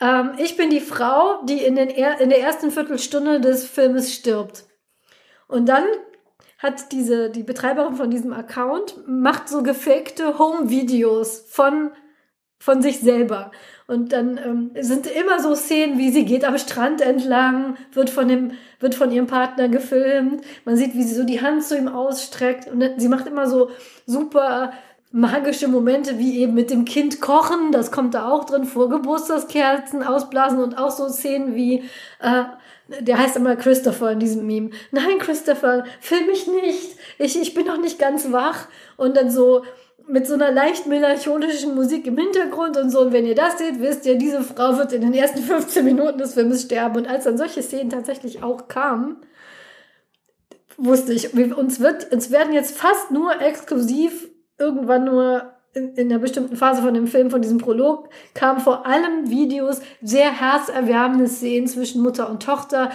ähm, 0.00 0.32
ich 0.38 0.56
bin 0.56 0.70
die 0.70 0.80
Frau, 0.80 1.42
die 1.44 1.64
in, 1.64 1.74
den 1.74 1.88
er 1.88 2.20
in 2.20 2.28
der 2.28 2.40
ersten 2.40 2.70
Viertelstunde 2.70 3.40
des 3.40 3.66
Filmes 3.66 4.14
stirbt. 4.14 4.66
Und 5.48 5.68
dann 5.68 5.84
hat 6.58 6.92
diese, 6.92 7.30
die 7.30 7.42
Betreiberin 7.42 7.96
von 7.96 8.10
diesem 8.10 8.32
Account, 8.32 8.96
macht 9.08 9.48
so 9.48 9.62
gefakte 9.62 10.38
Home-Videos 10.38 11.46
von, 11.48 11.90
von 12.58 12.80
sich 12.80 13.00
selber. 13.00 13.50
Und 13.86 14.12
dann 14.12 14.38
ähm, 14.38 14.70
sind 14.80 15.06
immer 15.06 15.40
so 15.40 15.54
Szenen, 15.54 15.98
wie 15.98 16.10
sie 16.10 16.24
geht 16.24 16.44
am 16.44 16.56
Strand 16.56 17.02
entlang, 17.02 17.76
wird 17.92 18.08
von 18.08 18.28
dem, 18.28 18.52
wird 18.80 18.94
von 18.94 19.10
ihrem 19.10 19.26
Partner 19.26 19.68
gefilmt. 19.68 20.42
Man 20.64 20.76
sieht, 20.76 20.94
wie 20.94 21.02
sie 21.02 21.14
so 21.14 21.24
die 21.24 21.42
Hand 21.42 21.64
zu 21.64 21.76
ihm 21.76 21.88
ausstreckt. 21.88 22.70
Und 22.70 22.82
sie 22.96 23.08
macht 23.08 23.26
immer 23.26 23.46
so 23.46 23.70
super 24.06 24.72
magische 25.16 25.68
Momente, 25.68 26.18
wie 26.18 26.40
eben 26.40 26.54
mit 26.54 26.70
dem 26.70 26.84
Kind 26.84 27.20
kochen, 27.20 27.70
das 27.70 27.92
kommt 27.92 28.14
da 28.14 28.28
auch 28.28 28.46
drin 28.46 28.64
vor, 28.64 28.88
Geburtstagskerzen 28.88 30.02
ausblasen 30.02 30.58
und 30.58 30.76
auch 30.76 30.90
so 30.90 31.08
Szenen 31.08 31.54
wie, 31.54 31.84
äh, 32.18 32.42
der 32.98 33.18
heißt 33.18 33.36
immer 33.36 33.54
Christopher 33.54 34.10
in 34.10 34.18
diesem 34.18 34.44
Meme. 34.44 34.70
Nein, 34.90 35.18
Christopher, 35.20 35.84
film 36.00 36.26
mich 36.26 36.48
nicht. 36.48 36.96
Ich, 37.18 37.40
ich 37.40 37.54
bin 37.54 37.66
noch 37.66 37.76
nicht 37.76 38.00
ganz 38.00 38.32
wach. 38.32 38.66
Und 38.96 39.16
dann 39.16 39.30
so 39.30 39.62
mit 40.06 40.26
so 40.26 40.34
einer 40.34 40.50
leicht 40.50 40.86
melancholischen 40.86 41.74
Musik 41.74 42.06
im 42.06 42.18
Hintergrund 42.18 42.76
und 42.76 42.90
so. 42.90 43.00
Und 43.00 43.12
wenn 43.12 43.26
ihr 43.26 43.34
das 43.34 43.58
seht, 43.58 43.80
wisst 43.80 44.06
ihr, 44.06 44.16
diese 44.16 44.42
Frau 44.42 44.76
wird 44.76 44.92
in 44.92 45.02
den 45.02 45.14
ersten 45.14 45.38
15 45.42 45.84
Minuten 45.84 46.18
des 46.18 46.34
Films 46.34 46.62
sterben. 46.62 46.96
Und 46.96 47.08
als 47.08 47.24
dann 47.24 47.38
solche 47.38 47.62
Szenen 47.62 47.90
tatsächlich 47.90 48.42
auch 48.42 48.68
kamen, 48.68 49.16
wusste 50.76 51.12
ich, 51.12 51.34
uns 51.34 51.80
wird, 51.80 52.12
uns 52.12 52.30
werden 52.30 52.52
jetzt 52.52 52.76
fast 52.76 53.10
nur 53.10 53.40
exklusiv 53.40 54.28
irgendwann 54.58 55.04
nur 55.04 55.52
in, 55.72 55.94
in 55.94 56.10
einer 56.10 56.20
bestimmten 56.20 56.56
Phase 56.56 56.82
von 56.82 56.94
dem 56.94 57.06
Film, 57.06 57.30
von 57.30 57.42
diesem 57.42 57.58
Prolog, 57.58 58.08
kamen 58.34 58.60
vor 58.60 58.86
allem 58.86 59.28
Videos, 59.28 59.80
sehr 60.00 60.30
herzerwärmende 60.32 61.26
Szenen 61.26 61.66
zwischen 61.66 62.02
Mutter 62.02 62.30
und 62.30 62.42
Tochter, 62.42 62.90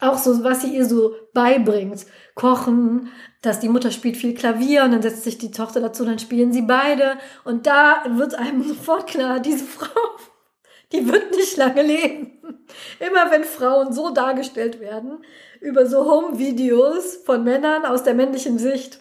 auch 0.00 0.18
so, 0.18 0.42
was 0.44 0.62
sie 0.62 0.74
ihr 0.74 0.86
so 0.86 1.14
beibringt. 1.34 2.06
Kochen, 2.34 3.08
dass 3.42 3.60
die 3.60 3.68
Mutter 3.68 3.90
spielt 3.90 4.16
viel 4.16 4.34
Klavier 4.34 4.84
und 4.84 4.92
dann 4.92 5.02
setzt 5.02 5.24
sich 5.24 5.38
die 5.38 5.50
Tochter 5.50 5.80
dazu, 5.80 6.04
dann 6.04 6.18
spielen 6.18 6.52
sie 6.52 6.62
beide. 6.62 7.18
Und 7.44 7.66
da 7.66 8.04
wird 8.08 8.34
einem 8.34 8.62
sofort 8.68 9.06
klar, 9.06 9.40
diese 9.40 9.64
Frau, 9.64 10.00
die 10.92 11.10
wird 11.10 11.30
nicht 11.36 11.56
lange 11.56 11.82
leben. 11.82 12.66
Immer 12.98 13.30
wenn 13.30 13.44
Frauen 13.44 13.92
so 13.92 14.10
dargestellt 14.10 14.80
werden, 14.80 15.24
über 15.60 15.86
so 15.86 16.04
Home-Videos 16.04 17.16
von 17.24 17.44
Männern 17.44 17.84
aus 17.84 18.02
der 18.02 18.14
männlichen 18.14 18.58
Sicht, 18.58 19.00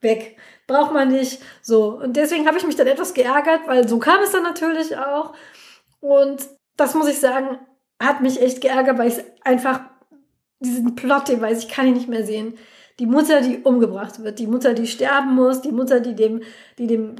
weg. 0.00 0.36
Braucht 0.66 0.92
man 0.92 1.08
nicht. 1.08 1.40
So. 1.62 2.00
Und 2.00 2.16
deswegen 2.16 2.46
habe 2.46 2.58
ich 2.58 2.66
mich 2.66 2.76
dann 2.76 2.86
etwas 2.86 3.14
geärgert, 3.14 3.66
weil 3.66 3.86
so 3.88 3.98
kam 3.98 4.20
es 4.22 4.32
dann 4.32 4.42
natürlich 4.42 4.96
auch. 4.96 5.34
Und 6.00 6.42
das 6.76 6.94
muss 6.94 7.08
ich 7.08 7.20
sagen, 7.20 7.58
hat 8.00 8.20
mich 8.20 8.40
echt 8.40 8.60
geärgert, 8.60 8.98
weil 8.98 9.08
ich 9.08 9.22
einfach 9.42 9.80
diesen 10.60 10.94
Plot, 10.94 11.28
den 11.28 11.40
weiß 11.40 11.64
ich, 11.64 11.68
kann 11.68 11.86
ich 11.86 11.94
nicht 11.94 12.08
mehr 12.08 12.24
sehen. 12.24 12.54
Die 12.98 13.06
Mutter, 13.06 13.40
die 13.42 13.58
umgebracht 13.58 14.22
wird, 14.22 14.38
die 14.38 14.46
Mutter, 14.46 14.72
die 14.72 14.86
sterben 14.86 15.34
muss, 15.34 15.60
die 15.60 15.72
Mutter, 15.72 16.00
die 16.00 16.14
dem, 16.14 16.42
die 16.78 16.86
dem 16.86 17.16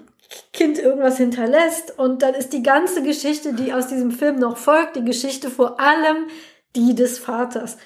Kind 0.53 0.79
irgendwas 0.79 1.19
hinterlässt. 1.19 1.99
Und 1.99 2.23
dann 2.23 2.35
ist 2.35 2.53
die 2.53 2.63
ganze 2.63 3.03
Geschichte, 3.03 3.53
die 3.53 3.73
aus 3.73 3.89
diesem 3.89 4.11
Film 4.11 4.37
noch 4.37 4.57
folgt, 4.57 4.97
die 4.97 5.05
Geschichte 5.05 5.51
vor 5.51 5.79
allem 5.79 6.29
die 6.75 6.95
des 6.95 7.19
Vaters. 7.19 7.77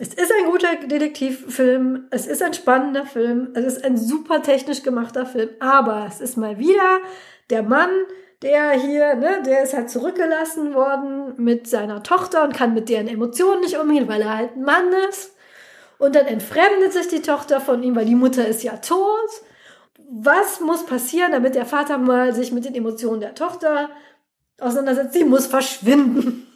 Es 0.00 0.14
ist 0.14 0.32
ein 0.32 0.48
guter 0.48 0.76
Detektivfilm, 0.86 2.06
es 2.10 2.28
ist 2.28 2.40
ein 2.40 2.54
spannender 2.54 3.04
Film, 3.04 3.48
es 3.54 3.64
ist 3.64 3.84
ein 3.84 3.96
super 3.96 4.42
technisch 4.42 4.84
gemachter 4.84 5.26
Film, 5.26 5.50
aber 5.58 6.06
es 6.06 6.20
ist 6.20 6.36
mal 6.36 6.58
wieder 6.58 7.00
der 7.50 7.64
Mann, 7.64 7.90
der 8.42 8.72
hier, 8.72 9.16
ne, 9.16 9.42
der 9.44 9.64
ist 9.64 9.74
halt 9.74 9.90
zurückgelassen 9.90 10.74
worden 10.74 11.34
mit 11.36 11.68
seiner 11.68 12.02
Tochter 12.02 12.44
und 12.44 12.54
kann 12.54 12.74
mit 12.74 12.88
deren 12.88 13.08
Emotionen 13.08 13.60
nicht 13.60 13.78
umgehen, 13.78 14.08
weil 14.08 14.22
er 14.22 14.36
halt 14.36 14.56
ein 14.56 14.62
Mann 14.62 14.92
ist. 15.08 15.34
Und 15.98 16.14
dann 16.14 16.26
entfremdet 16.26 16.92
sich 16.92 17.08
die 17.08 17.22
Tochter 17.22 17.60
von 17.60 17.82
ihm, 17.82 17.96
weil 17.96 18.04
die 18.04 18.14
Mutter 18.14 18.46
ist 18.46 18.62
ja 18.62 18.76
tot. 18.76 19.28
Was 20.10 20.60
muss 20.60 20.86
passieren, 20.86 21.32
damit 21.32 21.56
der 21.56 21.66
Vater 21.66 21.98
mal 21.98 22.32
sich 22.32 22.52
mit 22.52 22.64
den 22.64 22.74
Emotionen 22.74 23.20
der 23.20 23.34
Tochter 23.34 23.90
auseinandersetzt? 24.60 25.14
Sie 25.14 25.24
muss 25.24 25.46
verschwinden. 25.46 26.46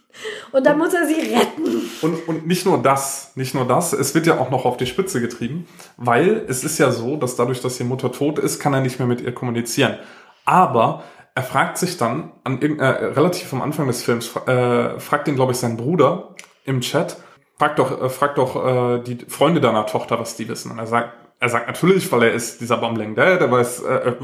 Und 0.53 0.67
dann 0.67 0.79
muss 0.79 0.93
er 0.93 1.07
sie 1.07 1.15
retten. 1.15 1.91
Und, 2.03 2.29
und 2.29 2.47
nicht 2.47 2.67
nur 2.67 2.83
das, 2.83 3.33
nicht 3.35 3.55
nur 3.55 3.67
das, 3.67 3.93
es 3.93 4.15
wird 4.15 4.27
ja 4.27 4.39
auch 4.39 4.51
noch 4.51 4.67
auf 4.67 4.77
die 4.77 4.87
Spitze 4.87 5.21
getrieben, 5.21 5.67
weil 5.97 6.45
es 6.49 6.65
ist 6.65 6.79
ja 6.79 6.91
so, 6.91 7.17
dass 7.17 7.35
dadurch, 7.35 7.63
dass 7.63 7.79
die 7.79 7.85
Mutter 7.85 8.13
tot 8.13 8.39
ist, 8.39 8.61
kann 8.61 8.75
er 8.75 8.83
nicht 8.83 8.99
mehr 8.99 9.09
mit 9.09 9.23
ihr 9.23 9.33
kommunizieren. 9.33 9.99
Aber 10.45 11.03
er 11.35 11.43
fragt 11.43 11.79
sich 11.79 11.97
dann, 11.97 12.33
an, 12.45 12.61
äh, 12.61 12.85
relativ 12.85 13.53
am 13.53 13.63
Anfang 13.63 13.87
des 13.87 14.03
Films, 14.03 14.35
äh, 14.47 15.01
fragt 15.01 15.29
ihn, 15.29 15.35
glaube 15.35 15.53
ich, 15.53 15.59
sein 15.59 15.77
Bruder 15.77 16.35
im 16.65 16.81
Chat, 16.81 17.17
fragt 17.59 17.79
doch, 17.79 18.03
äh, 18.03 18.09
fragt 18.09 18.39
doch 18.39 18.57
äh, 18.57 19.03
die 19.03 19.19
Freunde 19.29 19.61
deiner 19.61 19.87
Tochter, 19.87 20.19
was 20.19 20.37
die 20.37 20.49
wissen. 20.49 20.71
Und 20.71 20.79
er 20.79 20.87
sagt, 20.87 21.13
er 21.41 21.49
sagt 21.49 21.67
natürlich, 21.67 22.11
weil 22.13 22.25
er 22.25 22.33
ist 22.33 22.61
dieser 22.61 22.77
Bumbling 22.77 23.15
Dad, 23.15 23.41
er 23.41 23.51
weiß, 23.51 23.83
äh, 23.83 23.95
äh, 23.95 24.15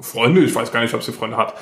Freunde, 0.00 0.42
ich 0.42 0.54
weiß 0.54 0.72
gar 0.72 0.80
nicht, 0.80 0.94
ob 0.94 1.02
sie 1.02 1.12
Freunde 1.12 1.36
hat. 1.36 1.54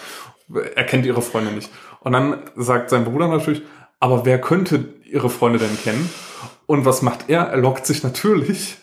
Er 0.74 0.84
kennt 0.84 1.06
ihre 1.06 1.22
Freunde 1.22 1.52
nicht. 1.52 1.70
Und 2.00 2.12
dann 2.12 2.42
sagt 2.56 2.90
sein 2.90 3.04
Bruder 3.04 3.28
natürlich, 3.28 3.62
aber 4.00 4.24
wer 4.24 4.40
könnte 4.40 4.94
ihre 5.04 5.30
Freunde 5.30 5.58
denn 5.58 5.78
kennen? 5.82 6.10
Und 6.66 6.84
was 6.84 7.02
macht 7.02 7.28
er? 7.28 7.42
Er 7.42 7.58
lockt 7.58 7.86
sich 7.86 8.02
natürlich 8.02 8.76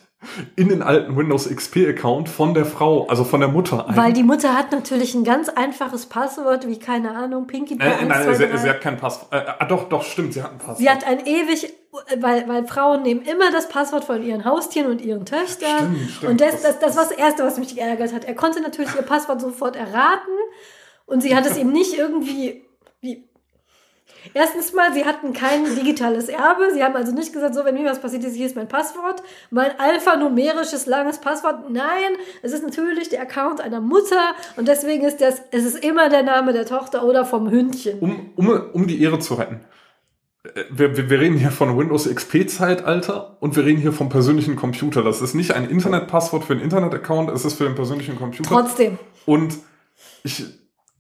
in 0.56 0.70
den 0.70 0.82
alten 0.82 1.16
Windows 1.16 1.48
XP-Account 1.48 2.28
von 2.28 2.54
der 2.54 2.66
Frau, 2.66 3.06
also 3.08 3.24
von 3.24 3.40
der 3.40 3.50
Mutter 3.50 3.88
ein. 3.88 3.96
Weil 3.96 4.14
die 4.14 4.24
Mutter 4.24 4.56
hat 4.56 4.72
natürlich 4.72 5.14
ein 5.14 5.24
ganz 5.24 5.48
einfaches 5.50 6.08
Passwort, 6.08 6.68
wie 6.68 6.80
keine 6.80 7.16
Ahnung, 7.16 7.46
Pinky 7.46 7.76
Pie. 7.76 7.86
Äh, 7.86 8.06
nein, 8.06 8.36
sie, 8.36 8.58
sie, 8.58 8.70
hat 8.70 8.82
kein 8.82 8.98
Passwort. 8.98 9.32
Äh, 9.32 9.46
ah, 9.60 9.66
doch, 9.66 9.88
doch, 9.90 10.04
stimmt, 10.04 10.34
sie 10.34 10.42
hat 10.42 10.52
ein 10.52 10.58
Passwort. 10.58 10.80
Sie 10.80 10.90
hat 10.90 11.06
ein 11.06 11.26
ewig, 11.26 11.72
weil, 12.20 12.48
weil 12.48 12.68
Frauen 12.68 13.04
nehmen 13.04 13.22
immer 13.22 13.52
das 13.52 13.70
Passwort 13.70 14.06
von 14.06 14.24
ihren 14.24 14.44
Haustieren 14.44 14.92
und 14.92 15.02
ihren 15.02 15.26
Töchtern. 15.26 15.96
Stimmt, 15.96 16.12
stimmt. 16.12 16.32
Und 16.32 16.42
das, 16.42 16.64
das, 16.64 16.80
das 16.80 16.96
war 16.96 17.04
das 17.04 17.12
Erste, 17.12 17.44
was 17.44 17.60
mich 17.60 17.76
geärgert 17.76 18.14
hat. 18.14 18.26
Er 18.26 18.36
konnte 18.36 18.62
natürlich 18.62 18.96
ihr 18.96 19.04
Passwort 19.04 19.40
sofort 19.40 19.76
erraten 19.76 20.34
und 21.06 21.22
sie 21.22 21.36
hat 21.36 21.46
es 21.46 21.58
ihm 21.58 21.72
nicht 21.72 21.98
irgendwie 21.98 22.64
wie 23.02 23.27
Erstens 24.34 24.74
mal, 24.74 24.94
sie 24.94 25.06
hatten 25.06 25.34
kein 25.34 25.64
digitales 25.76 26.30
Erbe. 26.30 26.72
Sie 26.74 26.84
haben 26.84 26.96
also 26.96 27.14
nicht 27.14 27.34
gesagt, 27.34 27.56
so, 27.56 27.66
wenn 27.66 27.76
mir 27.76 27.86
was 27.86 28.02
passiert 28.02 28.24
ist, 28.24 28.36
hier 28.36 28.46
ist 28.46 28.56
mein 28.56 28.68
Passwort. 28.68 29.24
Mein 29.52 29.72
alphanumerisches 29.80 30.86
langes 30.86 31.20
Passwort. 31.20 31.70
Nein, 31.70 32.14
es 32.42 32.52
ist 32.52 32.64
natürlich 32.64 33.10
der 33.10 33.22
Account 33.22 33.62
einer 33.62 33.82
Mutter 33.82 34.36
und 34.56 34.68
deswegen 34.68 35.04
ist 35.04 35.22
das, 35.22 35.42
es 35.52 35.66
ist 35.66 35.84
immer 35.84 36.10
der 36.10 36.24
Name 36.24 36.54
der 36.54 36.66
Tochter 36.66 37.04
oder 37.04 37.26
vom 37.26 37.50
Hündchen. 37.50 38.00
Um, 38.00 38.32
um, 38.36 38.70
um 38.74 38.88
die 38.88 39.02
Ehre 39.02 39.20
zu 39.20 39.36
retten. 39.36 39.62
Äh, 40.44 40.64
wir, 40.70 40.98
wir, 40.98 41.10
wir 41.10 41.20
reden 41.20 41.38
hier 41.38 41.52
von 41.52 41.78
Windows 41.78 42.10
XP-Zeitalter 42.14 43.38
und 43.40 43.56
wir 43.56 43.66
reden 43.66 43.82
hier 43.82 43.94
vom 43.94 44.10
persönlichen 44.10 44.56
Computer. 44.56 45.04
Das 45.04 45.22
ist 45.22 45.34
nicht 45.34 45.54
ein 45.54 45.70
Internetpasswort 45.70 46.44
für 46.44 46.54
einen 46.54 46.62
Internet-Account, 46.62 47.30
es 47.32 47.46
ist 47.46 47.58
für 47.58 47.66
den 47.66 47.76
persönlichen 47.76 48.18
Computer. 48.18 48.50
Trotzdem. 48.50 48.98
Und 49.26 49.58
ich, 50.24 50.46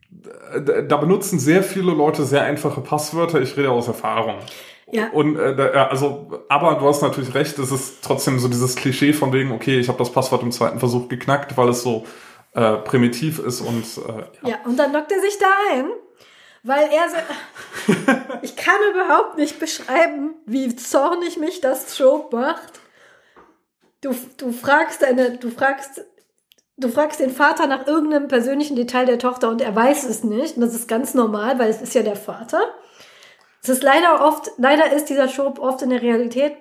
da 0.09 0.97
benutzen 0.97 1.39
sehr 1.39 1.63
viele 1.63 1.91
Leute 1.91 2.23
sehr 2.23 2.43
einfache 2.43 2.81
Passwörter. 2.81 3.41
Ich 3.41 3.57
rede 3.57 3.71
aus 3.71 3.87
Erfahrung. 3.87 4.37
Ja. 4.89 5.09
Und 5.09 5.37
äh, 5.37 5.61
also, 5.89 6.43
aber 6.47 6.75
du 6.75 6.87
hast 6.87 7.01
natürlich 7.01 7.33
recht, 7.33 7.59
es 7.59 7.71
ist 7.71 8.03
trotzdem 8.03 8.39
so 8.39 8.47
dieses 8.47 8.75
Klischee 8.75 9.11
von 9.11 9.33
wegen, 9.33 9.51
okay, 9.51 9.79
ich 9.79 9.89
habe 9.89 9.97
das 9.97 10.11
Passwort 10.11 10.43
im 10.43 10.51
zweiten 10.51 10.79
Versuch 10.79 11.09
geknackt, 11.09 11.57
weil 11.57 11.67
es 11.69 11.81
so 11.81 12.05
äh, 12.53 12.77
primitiv 12.77 13.39
ist 13.39 13.59
und 13.59 13.83
äh, 13.83 14.47
ja. 14.47 14.49
ja, 14.49 14.55
und 14.65 14.77
dann 14.77 14.93
lockt 14.93 15.11
er 15.11 15.19
sich 15.19 15.37
da 15.37 15.47
ein, 15.73 15.89
weil 16.63 16.89
er 16.89 17.09
so, 17.09 17.93
ich 18.43 18.55
kann 18.55 18.77
überhaupt 18.93 19.37
nicht 19.37 19.59
beschreiben, 19.59 20.35
wie 20.45 20.73
zornig 20.77 21.37
mich 21.37 21.59
das 21.59 21.93
Trope 21.97 22.37
macht. 22.37 22.79
du, 23.99 24.15
du 24.37 24.53
fragst 24.53 25.01
deine, 25.01 25.37
du 25.37 25.49
fragst, 25.49 26.05
du 26.77 26.89
fragst 26.89 27.19
den 27.19 27.31
Vater 27.31 27.67
nach 27.67 27.87
irgendeinem 27.87 28.27
persönlichen 28.27 28.75
Detail 28.75 29.05
der 29.05 29.19
Tochter 29.19 29.49
und 29.49 29.61
er 29.61 29.75
weiß 29.75 30.05
es 30.05 30.23
nicht. 30.23 30.55
Und 30.55 30.61
das 30.61 30.73
ist 30.73 30.87
ganz 30.87 31.13
normal, 31.13 31.59
weil 31.59 31.69
es 31.69 31.81
ist 31.81 31.95
ja 31.95 32.03
der 32.03 32.15
Vater. 32.15 32.61
Es 33.61 33.69
ist 33.69 33.83
leider 33.83 34.25
oft, 34.25 34.51
leider 34.57 34.91
ist 34.93 35.05
dieser 35.05 35.27
Trope 35.27 35.61
oft 35.61 35.81
in 35.81 35.89
der 35.89 36.01
Realität. 36.01 36.55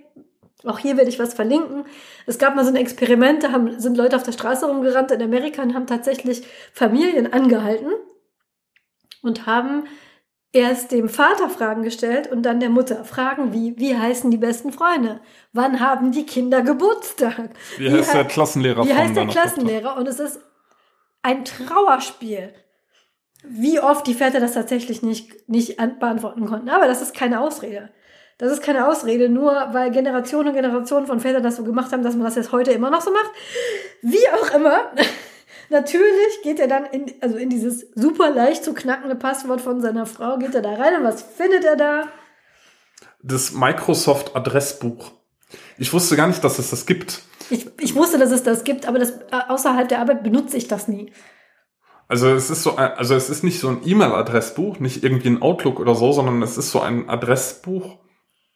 Auch 0.64 0.78
hier 0.78 0.96
werde 0.96 1.10
ich 1.10 1.18
was 1.18 1.34
verlinken. 1.34 1.84
Es 2.26 2.38
gab 2.38 2.56
mal 2.56 2.64
so 2.64 2.70
ein 2.70 2.76
Experiment, 2.76 3.44
da 3.44 3.52
haben, 3.52 3.78
sind 3.78 3.96
Leute 3.96 4.16
auf 4.16 4.22
der 4.22 4.32
Straße 4.32 4.66
rumgerannt 4.66 5.12
in 5.12 5.22
Amerika 5.22 5.62
und 5.62 5.74
haben 5.74 5.86
tatsächlich 5.86 6.42
Familien 6.72 7.32
angehalten 7.32 7.92
und 9.22 9.46
haben 9.46 9.84
erst 10.56 10.90
dem 10.90 11.08
Vater 11.08 11.48
Fragen 11.50 11.82
gestellt 11.82 12.30
und 12.32 12.42
dann 12.42 12.58
der 12.60 12.70
Mutter. 12.70 13.04
Fragen 13.04 13.52
wie, 13.52 13.74
wie 13.78 13.96
heißen 13.96 14.30
die 14.30 14.38
besten 14.38 14.72
Freunde? 14.72 15.20
Wann 15.52 15.80
haben 15.80 16.12
die 16.12 16.24
Kinder 16.26 16.62
Geburtstag? 16.62 17.50
Wie 17.76 17.90
heißt 17.92 18.14
der 18.14 18.24
Klassenlehrer 18.24 18.84
Wie 18.84 18.94
heißt 18.94 19.14
der 19.14 19.26
Klassenlehrer? 19.26 19.96
Und 19.96 20.08
es 20.08 20.18
ist 20.18 20.40
ein 21.22 21.44
Trauerspiel. 21.44 22.54
Wie 23.44 23.78
oft 23.80 24.06
die 24.06 24.14
Väter 24.14 24.40
das 24.40 24.54
tatsächlich 24.54 25.02
nicht, 25.02 25.48
nicht 25.48 25.78
an- 25.78 25.98
beantworten 25.98 26.46
konnten. 26.46 26.68
Aber 26.70 26.86
das 26.86 27.02
ist 27.02 27.14
keine 27.14 27.40
Ausrede. 27.40 27.90
Das 28.38 28.50
ist 28.52 28.62
keine 28.62 28.88
Ausrede, 28.88 29.28
nur 29.28 29.52
weil 29.72 29.90
Generationen 29.90 30.48
und 30.48 30.54
Generationen 30.54 31.06
von 31.06 31.20
Vätern 31.20 31.42
das 31.42 31.56
so 31.56 31.64
gemacht 31.64 31.92
haben, 31.92 32.02
dass 32.02 32.14
man 32.16 32.24
das 32.24 32.34
jetzt 32.34 32.52
heute 32.52 32.72
immer 32.72 32.90
noch 32.90 33.00
so 33.00 33.10
macht. 33.10 33.30
Wie 34.02 34.28
auch 34.34 34.54
immer. 34.54 34.90
Natürlich 35.68 36.42
geht 36.42 36.60
er 36.60 36.68
dann 36.68 36.84
in, 36.86 37.12
also 37.20 37.36
in 37.36 37.50
dieses 37.50 37.86
super 37.94 38.30
leicht 38.30 38.64
zu 38.64 38.74
knackende 38.74 39.16
Passwort 39.16 39.60
von 39.60 39.80
seiner 39.80 40.06
Frau, 40.06 40.38
geht 40.38 40.54
er 40.54 40.62
da 40.62 40.74
rein 40.74 40.96
und 41.00 41.04
was 41.04 41.22
findet 41.22 41.64
er 41.64 41.76
da? 41.76 42.08
Das 43.22 43.52
Microsoft 43.52 44.36
Adressbuch. 44.36 45.12
Ich 45.78 45.92
wusste 45.92 46.16
gar 46.16 46.28
nicht, 46.28 46.42
dass 46.44 46.58
es 46.58 46.70
das 46.70 46.86
gibt. 46.86 47.22
Ich, 47.50 47.68
ich 47.80 47.94
wusste, 47.94 48.18
dass 48.18 48.30
es 48.30 48.42
das 48.42 48.64
gibt, 48.64 48.86
aber 48.86 48.98
das, 48.98 49.10
äh, 49.10 49.40
außerhalb 49.48 49.88
der 49.88 50.00
Arbeit 50.00 50.22
benutze 50.22 50.56
ich 50.56 50.68
das 50.68 50.88
nie. 50.88 51.12
Also 52.08 52.28
es 52.28 52.50
ist 52.50 52.62
so, 52.62 52.76
ein, 52.76 52.92
also 52.92 53.14
es 53.14 53.30
ist 53.30 53.42
nicht 53.42 53.58
so 53.58 53.68
ein 53.68 53.80
E-Mail-Adressbuch, 53.84 54.78
nicht 54.78 55.02
irgendwie 55.02 55.28
ein 55.28 55.42
Outlook 55.42 55.80
oder 55.80 55.94
so, 55.94 56.12
sondern 56.12 56.42
es 56.42 56.56
ist 56.56 56.70
so 56.70 56.80
ein 56.80 57.08
Adressbuch, 57.08 57.98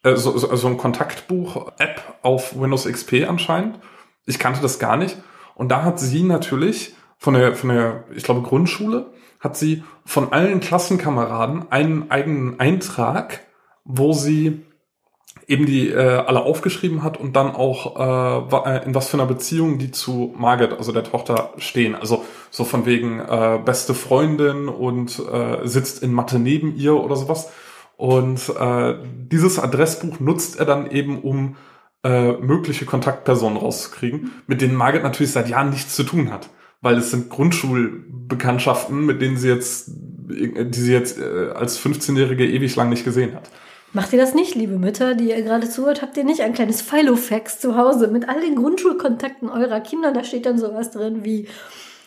äh, 0.03 0.15
so, 0.15 0.37
so, 0.37 0.55
so 0.55 0.67
ein 0.67 0.77
Kontaktbuch-App 0.77 2.01
auf 2.21 2.59
Windows 2.59 2.85
XP 2.85 3.25
anscheinend. 3.27 3.79
Ich 4.25 4.39
kannte 4.39 4.61
das 4.61 4.79
gar 4.79 4.95
nicht. 4.95 5.17
Und 5.55 5.69
da 5.69 5.83
hat 5.83 5.99
sie 5.99 6.23
natürlich 6.23 6.95
von 7.21 7.35
der, 7.35 7.53
von 7.53 7.69
der, 7.69 8.03
ich 8.15 8.23
glaube, 8.23 8.41
Grundschule, 8.41 9.13
hat 9.39 9.55
sie 9.55 9.83
von 10.05 10.33
allen 10.33 10.59
Klassenkameraden 10.59 11.71
einen 11.71 12.09
eigenen 12.09 12.59
Eintrag, 12.59 13.41
wo 13.85 14.11
sie 14.11 14.65
eben 15.47 15.67
die 15.67 15.89
äh, 15.89 15.99
alle 15.99 16.41
aufgeschrieben 16.41 17.03
hat 17.03 17.17
und 17.17 17.35
dann 17.35 17.51
auch 17.51 18.49
äh, 18.51 18.55
äh, 18.55 18.85
in 18.85 18.95
was 18.95 19.09
für 19.09 19.17
einer 19.17 19.27
Beziehung 19.27 19.77
die 19.77 19.91
zu 19.91 20.33
Margaret, 20.35 20.73
also 20.73 20.91
der 20.91 21.03
Tochter, 21.03 21.53
stehen. 21.57 21.93
Also 21.93 22.25
so 22.49 22.63
von 22.63 22.87
wegen 22.87 23.19
äh, 23.19 23.59
beste 23.63 23.93
Freundin 23.93 24.67
und 24.67 25.19
äh, 25.19 25.67
sitzt 25.67 26.01
in 26.01 26.13
Mathe 26.13 26.39
neben 26.39 26.75
ihr 26.75 26.95
oder 26.95 27.15
sowas. 27.15 27.51
Und 27.97 28.49
äh, 28.49 28.95
dieses 29.03 29.59
Adressbuch 29.59 30.19
nutzt 30.19 30.57
er 30.57 30.65
dann 30.65 30.89
eben, 30.89 31.21
um 31.21 31.55
äh, 32.03 32.31
mögliche 32.31 32.85
Kontaktpersonen 32.85 33.59
rauszukriegen, 33.59 34.31
mit 34.47 34.59
denen 34.59 34.73
Margaret 34.73 35.03
natürlich 35.03 35.33
seit 35.33 35.49
Jahren 35.49 35.69
nichts 35.69 35.95
zu 35.95 36.03
tun 36.03 36.31
hat. 36.31 36.49
Weil 36.81 36.97
es 36.97 37.11
sind 37.11 37.29
Grundschulbekanntschaften, 37.29 39.05
mit 39.05 39.21
denen 39.21 39.37
sie 39.37 39.49
jetzt, 39.49 39.91
die 40.27 40.79
sie 40.79 40.93
jetzt 40.93 41.19
äh, 41.19 41.51
als 41.53 41.79
15-Jährige 41.79 42.45
ewig 42.45 42.75
lang 42.75 42.89
nicht 42.89 43.05
gesehen 43.05 43.35
hat. 43.35 43.49
Macht 43.93 44.13
ihr 44.13 44.19
das 44.19 44.33
nicht, 44.33 44.55
liebe 44.55 44.77
Mütter, 44.77 45.15
die 45.15 45.29
ihr 45.29 45.41
gerade 45.41 45.69
zuhört? 45.69 46.01
Habt 46.01 46.15
ihr 46.15 46.23
nicht 46.23 46.41
ein 46.41 46.53
kleines 46.53 46.81
Filofax 46.81 47.59
zu 47.59 47.75
Hause 47.75 48.07
mit 48.07 48.29
all 48.29 48.39
den 48.39 48.55
Grundschulkontakten 48.55 49.49
eurer 49.49 49.81
Kinder? 49.81 50.13
Da 50.13 50.23
steht 50.23 50.45
dann 50.45 50.57
sowas 50.57 50.91
drin 50.91 51.25
wie 51.25 51.47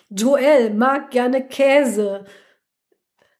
Joel 0.08 0.72
mag 0.72 1.10
gerne 1.10 1.46
Käse, 1.46 2.24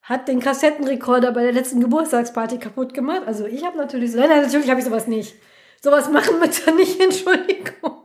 hat 0.02 0.28
den 0.28 0.40
Kassettenrekorder 0.40 1.32
bei 1.32 1.42
der 1.42 1.52
letzten 1.52 1.80
Geburtstagsparty 1.80 2.58
kaputt 2.58 2.92
gemacht. 2.92 3.22
Also 3.26 3.46
ich 3.46 3.64
habe 3.64 3.78
natürlich 3.78 4.14
nein, 4.14 4.28
nein, 4.28 4.42
natürlich 4.42 4.68
habe 4.68 4.80
ich 4.80 4.86
sowas 4.86 5.06
nicht. 5.06 5.34
Sowas 5.82 6.10
machen 6.10 6.38
Mütter 6.38 6.72
nicht, 6.74 7.00
Entschuldigung. 7.02 8.03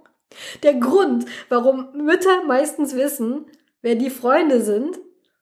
Der 0.64 0.76
Grund, 0.76 1.26
warum 1.50 1.90
Mütter 1.94 2.44
meistens 2.46 2.96
wissen, 2.96 3.46
wer 3.82 3.96
die 3.96 4.10
Freunde 4.10 4.62
sind 4.62 5.00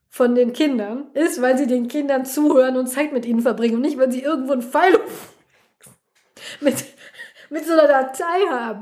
von 0.09 0.35
den 0.35 0.53
Kindern, 0.53 1.11
ist, 1.13 1.41
weil 1.41 1.57
sie 1.57 1.67
den 1.67 1.87
Kindern 1.87 2.25
zuhören 2.25 2.77
und 2.77 2.87
Zeit 2.87 3.11
mit 3.11 3.25
ihnen 3.25 3.41
verbringen 3.41 3.75
und 3.75 3.81
nicht, 3.81 3.97
weil 3.97 4.11
sie 4.11 4.21
irgendwo 4.21 4.53
ein 4.53 4.61
Pfeil 4.61 4.99
mit, 6.61 6.75
mit 7.49 7.65
so 7.65 7.73
einer 7.73 7.87
Datei 7.87 8.47
haben. 8.49 8.81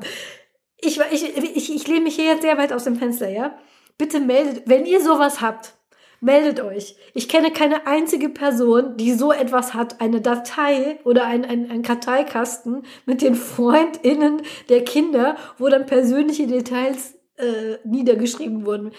Ich, 0.78 0.99
ich, 1.12 1.38
ich, 1.38 1.74
ich 1.74 1.88
lehne 1.88 2.01
mich 2.01 2.16
hier 2.16 2.26
jetzt 2.26 2.43
sehr 2.43 2.58
weit 2.58 2.74
aus 2.74 2.84
dem 2.84 2.97
Fenster, 2.97 3.30
ja? 3.30 3.58
Bitte 3.97 4.20
meldet, 4.20 4.68
wenn 4.68 4.86
ihr 4.86 5.01
sowas 5.01 5.41
habt, 5.41 5.75
meldet 6.26 6.60
euch. 6.60 6.96
Ich 7.14 7.30
kenne 7.30 7.52
keine 7.52 7.88
einzige 7.88 8.30
Person, 8.30 8.98
die 8.98 9.14
so 9.14 9.32
etwas 9.32 9.74
hat, 9.74 10.02
eine 10.02 10.22
Datei 10.22 11.00
oder 11.04 11.26
ein, 11.26 11.46
ein, 11.46 11.70
ein 11.70 11.84
Karteikasten 11.84 12.84
mit 13.06 13.22
den 13.22 13.36
FreundInnen 13.36 14.42
der 14.68 14.84
Kinder, 14.84 15.38
wo 15.58 15.70
dann 15.70 15.86
persönliche 15.86 16.48
Details 16.48 17.14
äh, 17.38 17.78
niedergeschrieben 17.86 18.66
wurden. 18.66 18.92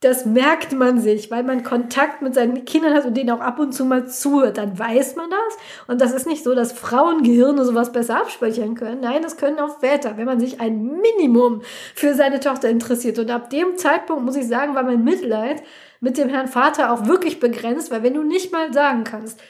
Das 0.00 0.26
merkt 0.26 0.72
man 0.72 1.00
sich, 1.00 1.30
weil 1.30 1.44
man 1.44 1.62
Kontakt 1.62 2.22
mit 2.22 2.34
seinen 2.34 2.64
Kindern 2.64 2.92
hat 2.92 3.04
und 3.04 3.16
denen 3.16 3.30
auch 3.30 3.40
ab 3.40 3.60
und 3.60 3.72
zu 3.72 3.84
mal 3.84 4.08
zuhört. 4.08 4.58
Dann 4.58 4.76
weiß 4.76 5.14
man 5.14 5.30
das. 5.30 5.58
Und 5.86 6.00
das 6.00 6.12
ist 6.12 6.26
nicht 6.26 6.42
so, 6.42 6.56
dass 6.56 6.72
Frauengehirne 6.72 7.64
sowas 7.64 7.92
besser 7.92 8.16
abspeichern 8.16 8.74
können. 8.74 9.00
Nein, 9.00 9.22
das 9.22 9.36
können 9.36 9.60
auch 9.60 9.78
Väter, 9.78 10.16
wenn 10.16 10.26
man 10.26 10.40
sich 10.40 10.60
ein 10.60 11.00
Minimum 11.00 11.62
für 11.94 12.14
seine 12.14 12.40
Tochter 12.40 12.68
interessiert. 12.68 13.20
Und 13.20 13.30
ab 13.30 13.50
dem 13.50 13.76
Zeitpunkt, 13.76 14.24
muss 14.24 14.34
ich 14.34 14.48
sagen, 14.48 14.74
war 14.74 14.82
mein 14.82 15.04
Mitleid 15.04 15.62
mit 16.02 16.18
dem 16.18 16.28
Herrn 16.28 16.48
Vater 16.48 16.92
auch 16.92 17.06
wirklich 17.06 17.38
begrenzt, 17.38 17.90
weil 17.90 18.02
wenn 18.02 18.14
du 18.14 18.24
nicht 18.24 18.52
mal 18.52 18.72
sagen 18.72 19.04
kannst, 19.04 19.40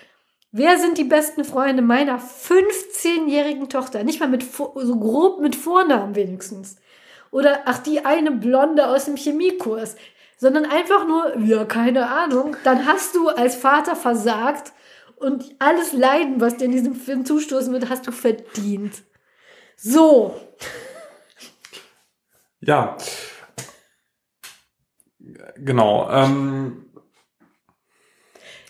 wer 0.53 0.79
sind 0.79 0.99
die 0.99 1.05
besten 1.05 1.45
Freunde 1.45 1.83
meiner 1.83 2.21
15-jährigen 2.21 3.71
Tochter, 3.71 4.05
nicht 4.05 4.21
mal 4.21 4.29
mit 4.29 4.45
so 4.45 5.01
grob 5.01 5.41
mit 5.41 5.57
Vornamen 5.57 6.15
wenigstens, 6.15 6.77
oder 7.31 7.63
ach 7.65 7.79
die 7.79 8.05
eine 8.05 8.31
Blonde 8.31 8.87
aus 8.87 9.07
dem 9.07 9.17
Chemiekurs, 9.17 9.97
sondern 10.37 10.67
einfach 10.67 11.09
nur, 11.09 11.39
ja, 11.39 11.65
keine 11.65 12.09
Ahnung, 12.09 12.57
dann 12.65 12.87
hast 12.87 13.15
du 13.15 13.29
als 13.29 13.57
Vater 13.57 13.97
versagt 13.97 14.73
und 15.17 15.57
alles 15.59 15.95
Leiden, 15.95 16.41
was 16.41 16.59
dir 16.59 16.67
in 16.67 16.73
diesem 16.73 16.95
Film 16.95 17.25
zustoßen 17.25 17.73
wird, 17.73 17.89
hast 17.89 18.07
du 18.07 18.13
verdient. 18.13 19.03
So, 19.77 20.37
Ja. 22.65 22.97
Genau. 25.57 26.09
Ähm, 26.11 26.87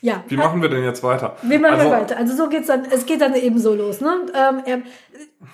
ja. 0.00 0.24
wie 0.26 0.36
machen 0.36 0.60
wir 0.62 0.68
denn 0.68 0.82
jetzt 0.84 1.02
weiter? 1.02 1.36
Wir 1.42 1.60
machen 1.60 1.78
Also- 1.78 1.90
weiter. 1.90 2.16
Also 2.16 2.34
so 2.36 2.48
geht's 2.48 2.66
dann, 2.66 2.84
es 2.90 3.06
geht 3.06 3.20
dann 3.20 3.34
eben 3.34 3.58
so 3.58 3.74
los. 3.74 4.00
Ne? 4.00 4.26
Ähm, 4.34 4.62
er, 4.66 4.82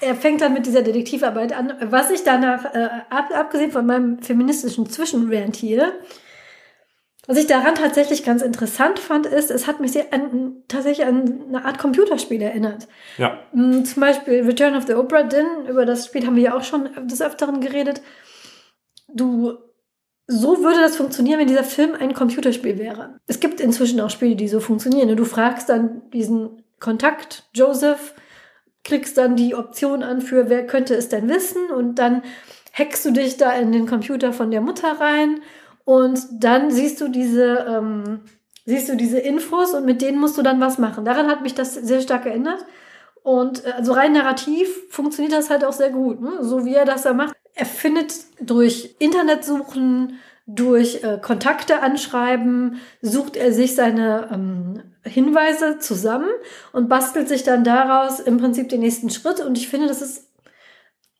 er 0.00 0.14
fängt 0.14 0.40
dann 0.40 0.54
mit 0.54 0.64
dieser 0.66 0.82
Detektivarbeit 0.82 1.52
an. 1.52 1.74
Was 1.90 2.10
ich 2.10 2.24
danach, 2.24 2.64
äh, 2.74 2.88
ab, 3.10 3.28
abgesehen 3.34 3.70
von 3.72 3.84
meinem 3.84 4.20
feministischen 4.22 4.88
Zwischenrant 4.88 5.54
hier, 5.56 5.92
was 7.26 7.36
ich 7.36 7.46
daran 7.46 7.74
tatsächlich 7.74 8.24
ganz 8.24 8.40
interessant 8.40 8.98
fand, 8.98 9.26
ist, 9.26 9.50
es 9.50 9.66
hat 9.66 9.80
mich 9.80 9.92
sehr 9.92 10.14
an, 10.14 10.62
tatsächlich 10.66 11.06
an 11.06 11.42
eine 11.48 11.62
Art 11.66 11.78
Computerspiel 11.78 12.40
erinnert. 12.40 12.88
Ja. 13.18 13.38
Mm, 13.52 13.84
Zum 13.84 14.00
Beispiel 14.00 14.44
Return 14.44 14.74
of 14.74 14.86
the 14.86 14.94
Obra 14.94 15.24
Dinn, 15.24 15.66
über 15.68 15.84
das 15.84 16.06
Spiel 16.06 16.26
haben 16.26 16.36
wir 16.36 16.42
ja 16.42 16.56
auch 16.56 16.64
schon 16.64 16.88
des 17.06 17.20
Öfteren 17.20 17.60
geredet. 17.60 18.00
Du, 19.08 19.58
so 20.30 20.62
würde 20.62 20.80
das 20.80 20.96
funktionieren, 20.96 21.40
wenn 21.40 21.48
dieser 21.48 21.64
Film 21.64 21.94
ein 21.98 22.12
Computerspiel 22.12 22.78
wäre. 22.78 23.18
Es 23.26 23.40
gibt 23.40 23.60
inzwischen 23.60 23.98
auch 24.00 24.10
Spiele, 24.10 24.36
die 24.36 24.46
so 24.46 24.60
funktionieren. 24.60 25.16
Du 25.16 25.24
fragst 25.24 25.70
dann 25.70 26.02
diesen 26.12 26.62
Kontakt, 26.78 27.48
Joseph, 27.54 28.14
klickst 28.84 29.16
dann 29.16 29.36
die 29.36 29.54
Option 29.54 30.02
an 30.02 30.20
für 30.20 30.50
wer 30.50 30.66
könnte 30.66 30.94
es 30.94 31.08
denn 31.08 31.28
wissen 31.30 31.70
und 31.70 31.98
dann 31.98 32.22
hackst 32.74 33.06
du 33.06 33.10
dich 33.10 33.38
da 33.38 33.52
in 33.52 33.72
den 33.72 33.86
Computer 33.86 34.34
von 34.34 34.50
der 34.50 34.60
Mutter 34.60 35.00
rein 35.00 35.40
und 35.84 36.20
dann 36.30 36.70
siehst 36.70 37.00
du 37.00 37.08
diese, 37.08 37.66
ähm, 37.66 38.20
siehst 38.66 38.90
du 38.90 38.96
diese 38.96 39.18
Infos 39.18 39.72
und 39.72 39.86
mit 39.86 40.02
denen 40.02 40.18
musst 40.18 40.36
du 40.36 40.42
dann 40.42 40.60
was 40.60 40.76
machen. 40.76 41.06
Daran 41.06 41.28
hat 41.28 41.40
mich 41.40 41.54
das 41.54 41.74
sehr 41.74 42.02
stark 42.02 42.26
erinnert. 42.26 42.64
Und 43.22 43.64
also 43.66 43.92
rein 43.92 44.12
narrativ 44.12 44.68
funktioniert 44.90 45.32
das 45.32 45.50
halt 45.50 45.64
auch 45.64 45.72
sehr 45.72 45.90
gut, 45.90 46.20
ne? 46.20 46.38
so 46.40 46.64
wie 46.64 46.74
er 46.74 46.84
das 46.84 47.02
da 47.02 47.14
macht. 47.14 47.34
Er 47.58 47.66
findet 47.66 48.14
durch 48.40 48.94
Internetsuchen, 49.00 50.20
durch 50.46 51.02
äh, 51.02 51.18
Kontakte 51.20 51.82
anschreiben, 51.82 52.80
sucht 53.02 53.36
er 53.36 53.52
sich 53.52 53.74
seine 53.74 54.28
ähm, 54.32 54.82
Hinweise 55.02 55.80
zusammen 55.80 56.30
und 56.72 56.88
bastelt 56.88 57.28
sich 57.28 57.42
dann 57.42 57.64
daraus 57.64 58.20
im 58.20 58.38
Prinzip 58.38 58.68
den 58.68 58.78
nächsten 58.78 59.10
Schritt. 59.10 59.40
Und 59.40 59.58
ich 59.58 59.66
finde, 59.66 59.88
das 59.88 60.02
ist, 60.02 60.28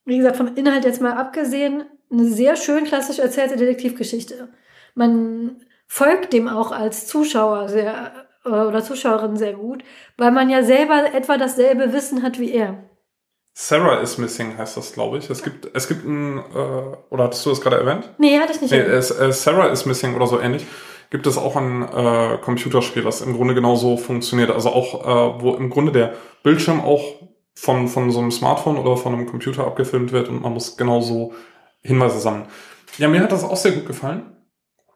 wie 0.04 0.18
gesagt, 0.18 0.36
vom 0.36 0.54
Inhalt 0.54 0.84
jetzt 0.84 1.00
mal 1.00 1.14
abgesehen, 1.14 1.82
eine 2.08 2.24
sehr 2.24 2.54
schön 2.54 2.84
klassisch 2.84 3.18
erzählte 3.18 3.56
Detektivgeschichte. 3.56 4.48
Man 4.94 5.56
folgt 5.88 6.32
dem 6.32 6.46
auch 6.46 6.70
als 6.70 7.08
Zuschauer 7.08 7.68
sehr 7.68 8.12
äh, 8.44 8.48
oder 8.50 8.84
Zuschauerin 8.84 9.36
sehr 9.36 9.54
gut, 9.54 9.82
weil 10.16 10.30
man 10.30 10.50
ja 10.50 10.62
selber 10.62 11.12
etwa 11.12 11.36
dasselbe 11.36 11.92
Wissen 11.92 12.22
hat 12.22 12.38
wie 12.38 12.52
er. 12.52 12.87
Sarah 13.60 14.00
is 14.00 14.18
Missing 14.18 14.56
heißt 14.56 14.76
das, 14.76 14.92
glaube 14.92 15.18
ich. 15.18 15.28
Es 15.30 15.42
gibt, 15.42 15.68
es 15.74 15.88
gibt 15.88 16.06
ein, 16.06 16.38
äh, 16.38 16.96
oder 17.10 17.24
hattest 17.24 17.44
du 17.44 17.50
das 17.50 17.60
gerade 17.60 17.76
erwähnt? 17.76 18.08
Nee, 18.16 18.38
hatte 18.38 18.52
ich 18.52 18.60
nicht 18.60 18.70
Nee, 18.70 18.78
es, 18.78 19.10
äh, 19.10 19.32
Sarah 19.32 19.66
is 19.66 19.84
Missing 19.84 20.14
oder 20.14 20.28
so 20.28 20.38
ähnlich. 20.38 20.64
Gibt 21.10 21.26
es 21.26 21.36
auch 21.36 21.56
ein 21.56 21.82
äh, 21.82 22.38
Computerspiel, 22.38 23.02
das 23.02 23.20
im 23.20 23.34
Grunde 23.34 23.54
genauso 23.54 23.96
funktioniert. 23.96 24.52
Also 24.52 24.68
auch, 24.68 25.04
äh, 25.04 25.42
wo 25.42 25.54
im 25.54 25.70
Grunde 25.70 25.90
der 25.90 26.14
Bildschirm 26.44 26.80
auch 26.80 27.02
von, 27.52 27.88
von 27.88 28.12
so 28.12 28.20
einem 28.20 28.30
Smartphone 28.30 28.78
oder 28.78 28.96
von 28.96 29.12
einem 29.12 29.26
Computer 29.26 29.66
abgefilmt 29.66 30.12
wird 30.12 30.28
und 30.28 30.40
man 30.40 30.52
muss 30.52 30.76
genauso 30.76 31.32
Hinweise 31.82 32.20
sammeln. 32.20 32.46
Ja, 32.96 33.08
mir 33.08 33.20
hat 33.20 33.32
das 33.32 33.42
auch 33.42 33.56
sehr 33.56 33.72
gut 33.72 33.86
gefallen. 33.86 34.36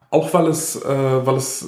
Auch 0.09 0.33
weil 0.35 0.47
es, 0.47 0.77
äh, 0.77 1.27
weil 1.27 1.35
es 1.35 1.63
äh, 1.65 1.67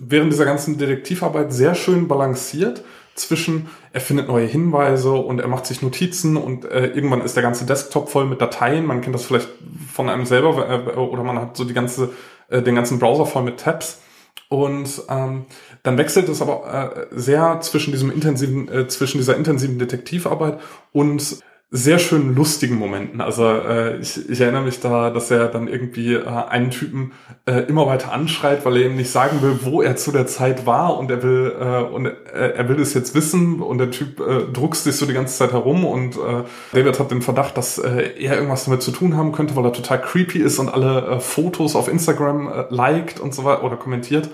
während 0.00 0.32
dieser 0.32 0.46
ganzen 0.46 0.78
Detektivarbeit 0.78 1.52
sehr 1.52 1.76
schön 1.76 2.08
balanciert 2.08 2.82
zwischen, 3.16 3.68
er 3.92 4.00
findet 4.00 4.28
neue 4.28 4.46
Hinweise 4.46 5.12
und 5.12 5.40
er 5.40 5.48
macht 5.48 5.66
sich 5.66 5.82
Notizen 5.82 6.36
und 6.36 6.64
äh, 6.64 6.86
irgendwann 6.88 7.22
ist 7.22 7.34
der 7.34 7.42
ganze 7.42 7.66
Desktop 7.66 8.08
voll 8.08 8.26
mit 8.26 8.40
Dateien. 8.40 8.86
Man 8.86 9.00
kennt 9.00 9.14
das 9.14 9.24
vielleicht 9.24 9.48
von 9.92 10.08
einem 10.08 10.26
selber 10.26 10.68
äh, 10.68 10.96
oder 10.96 11.22
man 11.22 11.38
hat 11.38 11.56
so 11.56 11.64
die 11.64 11.74
ganze, 11.74 12.10
äh, 12.48 12.62
den 12.62 12.74
ganzen 12.74 12.98
Browser 12.98 13.26
voll 13.26 13.42
mit 13.42 13.58
Tabs. 13.58 14.00
Und 14.48 15.02
ähm, 15.08 15.46
dann 15.82 15.98
wechselt 15.98 16.28
es 16.28 16.40
aber 16.40 16.94
äh, 16.94 17.06
sehr 17.10 17.60
zwischen 17.62 17.90
diesem 17.90 18.12
intensiven, 18.12 18.68
äh, 18.68 18.86
zwischen 18.86 19.18
dieser 19.18 19.36
intensiven 19.36 19.78
Detektivarbeit 19.78 20.60
und 20.92 21.38
sehr 21.70 21.98
schön 21.98 22.36
lustigen 22.36 22.76
Momenten. 22.76 23.20
Also 23.20 23.44
äh, 23.44 23.98
ich, 23.98 24.30
ich 24.30 24.40
erinnere 24.40 24.62
mich 24.62 24.78
da, 24.78 25.10
dass 25.10 25.32
er 25.32 25.48
dann 25.48 25.66
irgendwie 25.66 26.14
äh, 26.14 26.24
einen 26.24 26.70
Typen 26.70 27.12
äh, 27.44 27.62
immer 27.62 27.86
weiter 27.88 28.12
anschreit, 28.12 28.64
weil 28.64 28.76
er 28.76 28.86
ihm 28.86 28.96
nicht 28.96 29.10
sagen 29.10 29.42
will, 29.42 29.58
wo 29.62 29.82
er 29.82 29.96
zu 29.96 30.12
der 30.12 30.28
Zeit 30.28 30.64
war 30.64 30.96
und 30.96 31.10
er 31.10 31.24
will 31.24 31.56
äh, 31.60 31.82
und 31.82 32.06
äh, 32.06 32.52
er 32.54 32.68
will 32.68 32.78
es 32.80 32.94
jetzt 32.94 33.16
wissen 33.16 33.60
und 33.60 33.78
der 33.78 33.90
Typ 33.90 34.20
äh, 34.20 34.44
druckst 34.52 34.84
sich 34.84 34.94
so 34.94 35.06
die 35.06 35.12
ganze 35.12 35.36
Zeit 35.36 35.52
herum 35.52 35.84
und 35.84 36.16
äh, 36.16 36.44
David 36.72 37.00
hat 37.00 37.10
den 37.10 37.20
Verdacht, 37.20 37.56
dass 37.56 37.78
äh, 37.78 38.12
er 38.16 38.36
irgendwas 38.36 38.66
damit 38.66 38.82
zu 38.82 38.92
tun 38.92 39.16
haben 39.16 39.32
könnte, 39.32 39.56
weil 39.56 39.64
er 39.64 39.72
total 39.72 40.00
creepy 40.00 40.38
ist 40.38 40.60
und 40.60 40.68
alle 40.68 41.16
äh, 41.16 41.20
Fotos 41.20 41.74
auf 41.74 41.88
Instagram 41.88 42.48
äh, 42.48 42.64
liked 42.70 43.18
und 43.18 43.34
so 43.34 43.42
weiter 43.42 43.64
oder 43.64 43.76
kommentiert. 43.76 44.30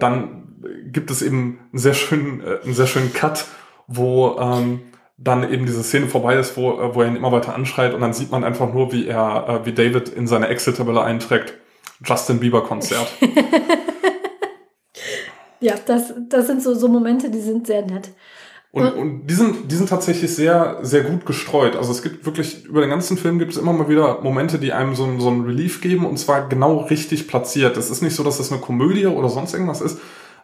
Dann 0.00 0.48
gibt 0.90 1.12
es 1.12 1.22
eben 1.22 1.60
einen 1.70 1.78
sehr 1.78 1.94
schönen, 1.94 2.40
äh, 2.40 2.58
einen 2.64 2.74
sehr 2.74 2.88
schönen 2.88 3.12
Cut, 3.12 3.44
wo 3.86 4.36
ähm, 4.40 4.80
dann 5.22 5.50
eben 5.52 5.66
diese 5.66 5.82
Szene 5.82 6.08
vorbei 6.08 6.36
ist, 6.36 6.56
wo, 6.56 6.72
äh, 6.80 6.94
wo 6.94 7.02
er 7.02 7.08
ihn 7.08 7.16
immer 7.16 7.32
weiter 7.32 7.54
anschreit 7.54 7.94
und 7.94 8.00
dann 8.00 8.12
sieht 8.12 8.30
man 8.30 8.44
einfach 8.44 8.72
nur, 8.72 8.92
wie 8.92 9.06
er, 9.06 9.60
äh, 9.62 9.66
wie 9.66 9.72
David 9.72 10.08
in 10.08 10.26
seine 10.26 10.48
Excel-Tabelle 10.48 11.02
einträgt, 11.02 11.54
Justin 12.04 12.40
Bieber 12.40 12.62
Konzert. 12.64 13.06
Ja, 15.60 15.74
das, 15.86 16.12
das 16.28 16.48
sind 16.48 16.60
so, 16.60 16.74
so 16.74 16.88
Momente, 16.88 17.30
die 17.30 17.40
sind 17.40 17.68
sehr 17.68 17.82
nett. 17.86 18.10
Und, 18.72 18.84
und 18.94 19.26
die, 19.28 19.34
sind, 19.34 19.70
die 19.70 19.76
sind 19.76 19.88
tatsächlich 19.88 20.34
sehr, 20.34 20.78
sehr 20.82 21.02
gut 21.04 21.24
gestreut. 21.24 21.76
Also 21.76 21.92
es 21.92 22.02
gibt 22.02 22.26
wirklich, 22.26 22.64
über 22.64 22.80
den 22.80 22.90
ganzen 22.90 23.16
Film 23.16 23.38
gibt 23.38 23.52
es 23.52 23.58
immer 23.58 23.72
mal 23.72 23.88
wieder 23.88 24.20
Momente, 24.22 24.58
die 24.58 24.72
einem 24.72 24.96
so, 24.96 25.04
ein- 25.04 25.20
so 25.20 25.28
ein 25.30 25.42
Relief 25.42 25.80
geben 25.80 26.04
und 26.04 26.16
zwar 26.16 26.48
genau 26.48 26.78
richtig 26.78 27.28
platziert. 27.28 27.76
Es 27.76 27.90
ist 27.90 28.02
nicht 28.02 28.16
so, 28.16 28.24
dass 28.24 28.40
es 28.40 28.50
eine 28.50 28.60
Komödie 28.60 29.06
oder 29.06 29.28
sonst 29.28 29.52
irgendwas 29.52 29.82
ist, 29.82 30.00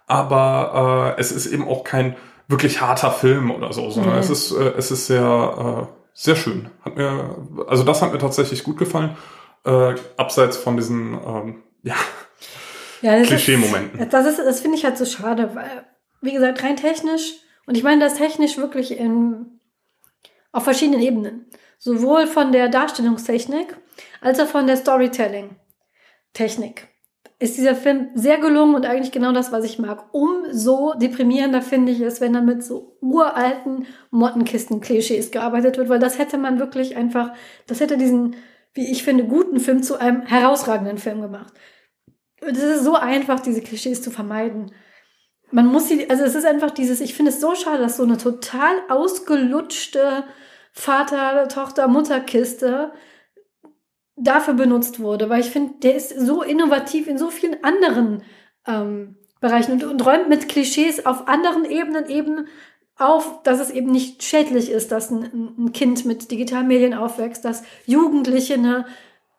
aber 0.06 1.14
äh, 1.16 1.20
es 1.20 1.32
ist 1.32 1.46
eben 1.46 1.66
auch 1.66 1.82
kein 1.84 2.14
wirklich 2.48 2.80
harter 2.80 3.10
Film 3.12 3.50
oder 3.50 3.72
so, 3.72 3.90
sondern 3.90 4.14
Nee. 4.14 4.20
es 4.20 4.30
ist, 4.30 4.52
äh, 4.52 4.72
es 4.76 4.90
ist 4.90 5.06
sehr, 5.06 5.88
äh, 5.88 5.92
sehr 6.14 6.36
schön. 6.36 6.70
Hat 6.84 6.96
mir, 6.96 7.36
also 7.68 7.84
das 7.84 8.02
hat 8.02 8.12
mir 8.12 8.18
tatsächlich 8.18 8.64
gut 8.64 8.78
gefallen. 8.78 9.16
Äh, 9.64 9.94
abseits 10.16 10.56
von 10.56 10.76
diesen, 10.76 11.14
ähm, 11.14 11.62
ja, 11.82 11.94
Ja, 13.02 13.18
das 13.18 13.28
Klischee-Momenten. 13.28 14.08
Das 14.10 14.26
ist, 14.26 14.38
das 14.38 14.60
finde 14.60 14.76
ich 14.76 14.84
halt 14.84 14.98
so 14.98 15.04
schade, 15.04 15.54
weil, 15.54 15.86
wie 16.20 16.32
gesagt, 16.32 16.62
rein 16.64 16.76
technisch, 16.76 17.34
und 17.66 17.76
ich 17.76 17.82
meine 17.84 18.02
das 18.04 18.14
technisch 18.14 18.56
wirklich 18.56 18.98
in, 18.98 19.60
auf 20.52 20.64
verschiedenen 20.64 21.00
Ebenen. 21.02 21.46
Sowohl 21.78 22.26
von 22.26 22.50
der 22.50 22.68
Darstellungstechnik 22.68 23.76
als 24.20 24.40
auch 24.40 24.46
von 24.48 24.66
der 24.66 24.76
Storytelling-Technik 24.78 26.88
ist 27.40 27.56
dieser 27.56 27.76
Film 27.76 28.08
sehr 28.14 28.38
gelungen 28.38 28.74
und 28.74 28.84
eigentlich 28.84 29.12
genau 29.12 29.30
das, 29.32 29.52
was 29.52 29.64
ich 29.64 29.78
mag. 29.78 30.12
Umso 30.12 30.94
deprimierender 30.94 31.62
finde 31.62 31.92
ich 31.92 32.00
es, 32.00 32.20
wenn 32.20 32.32
dann 32.32 32.46
mit 32.46 32.64
so 32.64 32.96
uralten 33.00 33.86
Mottenkisten-Klischees 34.10 35.30
gearbeitet 35.30 35.78
wird, 35.78 35.88
weil 35.88 36.00
das 36.00 36.18
hätte 36.18 36.36
man 36.36 36.58
wirklich 36.58 36.96
einfach, 36.96 37.32
das 37.68 37.78
hätte 37.78 37.96
diesen, 37.96 38.34
wie 38.74 38.90
ich 38.90 39.04
finde, 39.04 39.22
guten 39.24 39.60
Film 39.60 39.84
zu 39.84 40.00
einem 40.00 40.22
herausragenden 40.22 40.98
Film 40.98 41.20
gemacht. 41.20 41.52
Und 42.40 42.56
Es 42.56 42.62
ist 42.62 42.84
so 42.84 42.96
einfach, 42.96 43.38
diese 43.38 43.60
Klischees 43.60 44.02
zu 44.02 44.10
vermeiden. 44.10 44.72
Man 45.52 45.66
muss 45.66 45.86
sie, 45.88 46.10
also 46.10 46.24
es 46.24 46.34
ist 46.34 46.44
einfach 46.44 46.72
dieses, 46.72 47.00
ich 47.00 47.14
finde 47.14 47.30
es 47.30 47.40
so 47.40 47.54
schade, 47.54 47.78
dass 47.78 47.96
so 47.96 48.02
eine 48.02 48.18
total 48.18 48.74
ausgelutschte 48.88 50.24
Vater-Tochter-Mutter-Kiste 50.72 52.90
dafür 54.20 54.54
benutzt 54.54 55.00
wurde, 55.00 55.28
weil 55.28 55.40
ich 55.40 55.50
finde, 55.50 55.74
der 55.82 55.94
ist 55.94 56.10
so 56.18 56.42
innovativ 56.42 57.06
in 57.06 57.18
so 57.18 57.30
vielen 57.30 57.62
anderen 57.62 58.22
ähm, 58.66 59.16
Bereichen 59.40 59.72
und, 59.72 59.84
und 59.84 60.04
räumt 60.04 60.28
mit 60.28 60.48
Klischees 60.48 61.06
auf 61.06 61.28
anderen 61.28 61.64
Ebenen 61.64 62.08
eben 62.08 62.46
auf, 62.96 63.42
dass 63.44 63.60
es 63.60 63.70
eben 63.70 63.90
nicht 63.92 64.24
schädlich 64.24 64.70
ist, 64.70 64.90
dass 64.90 65.10
ein, 65.10 65.54
ein 65.56 65.72
Kind 65.72 66.04
mit 66.04 66.30
digitalen 66.30 66.66
Medien 66.66 66.94
aufwächst, 66.94 67.44
dass 67.44 67.62
Jugendliche 67.86 68.54
eine 68.54 68.86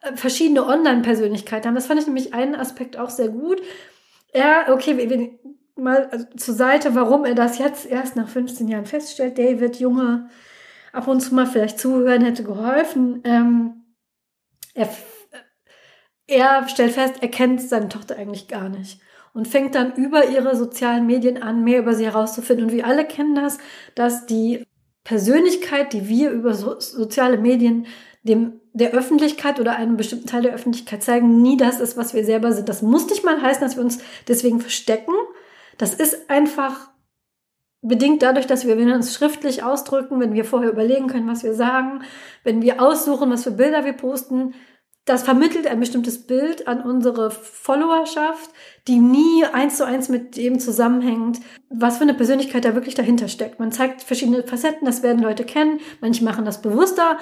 äh, 0.01 0.15
verschiedene 0.15 0.65
Online-Persönlichkeiten 0.65 1.67
haben. 1.67 1.75
Das 1.75 1.88
fand 1.88 1.99
ich 1.99 2.07
nämlich 2.07 2.34
einen 2.34 2.55
Aspekt 2.55 2.97
auch 2.97 3.09
sehr 3.09 3.27
gut. 3.27 3.61
Ja, 4.34 4.71
okay, 4.71 4.97
wir, 4.97 5.09
wir 5.09 5.30
mal 5.75 6.07
also 6.11 6.25
zur 6.38 6.53
Seite, 6.53 6.95
warum 6.95 7.25
er 7.25 7.36
das 7.36 7.57
jetzt 7.57 7.86
erst 7.86 8.15
nach 8.15 8.30
15 8.30 8.67
Jahren 8.67 8.86
feststellt. 8.86 9.38
David, 9.38 9.77
Junge, 9.77 10.30
ab 10.93 11.07
und 11.07 11.19
zu 11.19 11.36
mal 11.36 11.47
vielleicht 11.47 11.80
zuhören 11.80 12.23
hätte 12.23 12.43
geholfen. 12.43 13.21
Ähm, 13.25 13.78
er, 14.74 14.89
er 16.28 16.67
stellt 16.67 16.93
fest, 16.93 17.15
er 17.22 17.30
kennt 17.30 17.61
seine 17.61 17.89
Tochter 17.89 18.17
eigentlich 18.17 18.47
gar 18.47 18.70
nicht 18.70 19.01
und 19.34 19.47
fängt 19.47 19.76
dann 19.76 19.95
über 19.95 20.28
ihre 20.28 20.55
sozialen 20.55 21.05
Medien 21.05 21.41
an, 21.41 21.63
mehr 21.63 21.80
über 21.80 21.93
sie 21.93 22.05
herauszufinden. 22.05 22.65
Und 22.65 22.72
wir 22.72 22.86
alle 22.86 23.05
kennen 23.05 23.36
das, 23.36 23.57
dass 23.95 24.26
die 24.26 24.65
Persönlichkeit, 25.03 25.93
die 25.93 26.07
wir 26.07 26.32
über 26.32 26.53
so, 26.53 26.80
soziale 26.80 27.38
Medien 27.38 27.88
dem 28.24 28.59
der 28.74 28.91
Öffentlichkeit 28.91 29.59
oder 29.59 29.76
einem 29.76 29.97
bestimmten 29.97 30.28
Teil 30.28 30.43
der 30.43 30.53
Öffentlichkeit 30.53 31.03
zeigen, 31.03 31.41
nie 31.41 31.57
das 31.57 31.80
ist, 31.80 31.97
was 31.97 32.13
wir 32.13 32.24
selber 32.24 32.53
sind. 32.53 32.70
Das 32.70 32.82
muss 32.82 33.09
nicht 33.09 33.26
mal 33.26 33.41
heißen, 33.41 33.61
dass 33.61 33.76
wir 33.76 33.84
uns 33.84 33.99
deswegen 34.28 34.61
verstecken. 34.61 35.13
Das 35.78 35.93
ist 35.93 36.30
einfach 36.30 36.88
bedingt 37.82 38.21
dadurch, 38.21 38.47
dass 38.47 38.65
wir, 38.65 38.77
wenn 38.77 38.88
wir 38.88 38.95
uns 38.95 39.13
schriftlich 39.13 39.63
ausdrücken, 39.63 40.19
wenn 40.19 40.34
wir 40.34 40.45
vorher 40.45 40.71
überlegen 40.71 41.07
können, 41.07 41.27
was 41.27 41.43
wir 41.43 41.53
sagen, 41.53 42.01
wenn 42.43 42.61
wir 42.61 42.82
aussuchen, 42.82 43.30
was 43.32 43.43
für 43.43 43.51
Bilder 43.51 43.86
wir 43.86 43.93
posten, 43.93 44.53
das 45.09 45.23
vermittelt 45.23 45.65
ein 45.65 45.80
bestimmtes 45.80 46.27
Bild 46.27 46.67
an 46.67 46.82
unsere 46.82 47.32
Followerschaft, 47.32 48.51
die 48.88 48.99
nie 48.99 49.43
eins 49.51 49.77
zu 49.77 49.86
eins 49.86 50.07
mit 50.07 50.38
dem 50.38 50.59
zusammenhängt, 50.59 51.39
was 51.69 51.97
für 51.97 52.03
eine 52.03 52.13
Persönlichkeit 52.13 52.63
da 52.63 52.75
wirklich 52.75 52.93
dahinter 52.93 53.27
steckt. 53.27 53.59
Man 53.59 53.71
zeigt 53.71 54.03
verschiedene 54.03 54.43
Facetten, 54.43 54.86
das 54.86 55.01
werden 55.01 55.23
Leute 55.23 55.45
kennen. 55.45 55.80
Manche 55.99 56.23
machen 56.23 56.45
das 56.45 56.61
bewusster 56.61 57.17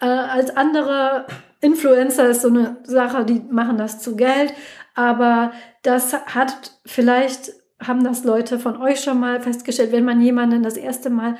äh, 0.00 0.04
als 0.04 0.56
andere. 0.56 1.26
Influencer 1.60 2.28
ist 2.28 2.42
so 2.42 2.48
eine 2.48 2.76
Sache, 2.84 3.24
die 3.24 3.40
machen 3.50 3.76
das 3.76 4.00
zu 4.00 4.14
Geld. 4.14 4.54
Aber 4.94 5.52
das 5.82 6.12
hat 6.12 6.78
vielleicht, 6.86 7.52
haben 7.86 8.04
das 8.04 8.24
Leute 8.24 8.58
von 8.58 8.80
euch 8.80 9.00
schon 9.00 9.20
mal 9.20 9.40
festgestellt, 9.40 9.92
wenn 9.92 10.04
man 10.04 10.20
jemanden 10.20 10.62
das 10.62 10.76
erste 10.76 11.10
Mal 11.10 11.36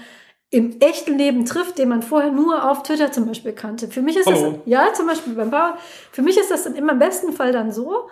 im 0.51 0.81
echten 0.81 1.17
Leben 1.17 1.47
trifft, 1.47 1.79
den 1.79 1.89
man 1.89 2.03
vorher 2.03 2.31
nur 2.31 2.71
auf 2.71 2.83
Twitter 2.83 3.11
zum 3.11 3.27
Beispiel 3.27 3.53
kannte. 3.53 3.89
Für 3.89 4.03
mich 4.03 4.17
ist 4.17 4.27
Hallo. 4.27 4.53
das, 4.53 4.61
ja, 4.67 4.93
zum 4.93 5.07
Beispiel 5.07 5.35
beim 5.35 5.51
Bauer, 5.51 5.79
für 6.13 6.21
mich 6.21 6.37
ist 6.37 6.51
das 6.51 6.65
dann 6.65 6.75
immer 6.75 6.93
im 6.93 6.99
besten 6.99 7.33
Fall 7.33 7.53
dann 7.53 7.73
so, 7.73 8.11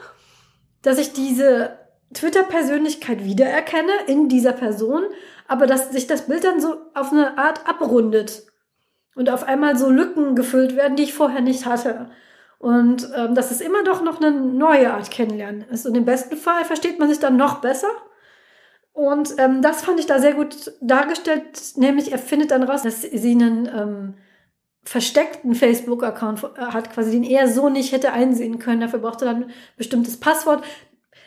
dass 0.81 0.99
ich 0.99 1.13
diese 1.13 1.77
Twitter-Persönlichkeit 2.15 3.25
wiedererkenne 3.25 3.93
in 4.07 4.29
dieser 4.29 4.53
Person, 4.53 5.03
aber 5.49 5.67
dass 5.67 5.91
sich 5.91 6.07
das 6.07 6.27
Bild 6.27 6.45
dann 6.45 6.61
so 6.61 6.77
auf 6.95 7.13
eine 7.13 7.37
Art 7.37 7.69
abrundet 7.69 8.47
und 9.15 9.29
auf 9.29 9.45
einmal 9.45 9.77
so 9.77 9.91
Lücken 9.91 10.35
gefüllt 10.35 10.77
werden, 10.77 10.97
die 10.97 11.03
ich 11.03 11.15
vorher 11.15 11.43
nicht 11.43 11.67
hatte. 11.67 12.11
Und 12.59 13.09
ähm, 13.17 13.35
dass 13.35 13.51
es 13.51 13.61
immer 13.61 13.85
doch 13.85 14.03
noch 14.03 14.21
eine 14.21 14.31
neue 14.33 14.93
Art 14.93 15.11
kennenlernen 15.11 15.65
ist. 15.71 15.87
Und 15.87 15.95
im 15.97 16.05
besten 16.05 16.37
Fall 16.37 16.65
versteht 16.65 16.99
man 16.99 17.09
sich 17.09 17.19
dann 17.19 17.37
noch 17.37 17.61
besser. 17.61 17.89
Und 18.93 19.35
ähm, 19.39 19.63
das 19.63 19.83
fand 19.83 20.01
ich 20.01 20.07
da 20.07 20.19
sehr 20.19 20.35
gut 20.35 20.73
dargestellt, 20.81 21.77
nämlich 21.77 22.13
er 22.13 22.19
findet 22.19 22.51
dann 22.51 22.63
raus, 22.63 22.83
dass 22.83 23.03
sie 23.03 23.33
einen 23.33 23.67
ähm, 23.67 24.15
versteckten 24.83 25.55
Facebook-Account 25.55 26.43
hat, 26.57 26.93
quasi 26.93 27.11
den 27.13 27.23
er 27.23 27.49
so 27.49 27.69
nicht 27.69 27.93
hätte 27.93 28.13
einsehen 28.13 28.59
können. 28.59 28.81
Dafür 28.81 28.99
brauchte 28.99 29.25
er 29.25 29.33
dann 29.33 29.45
ein 29.45 29.51
bestimmtes 29.77 30.19
Passwort. 30.19 30.65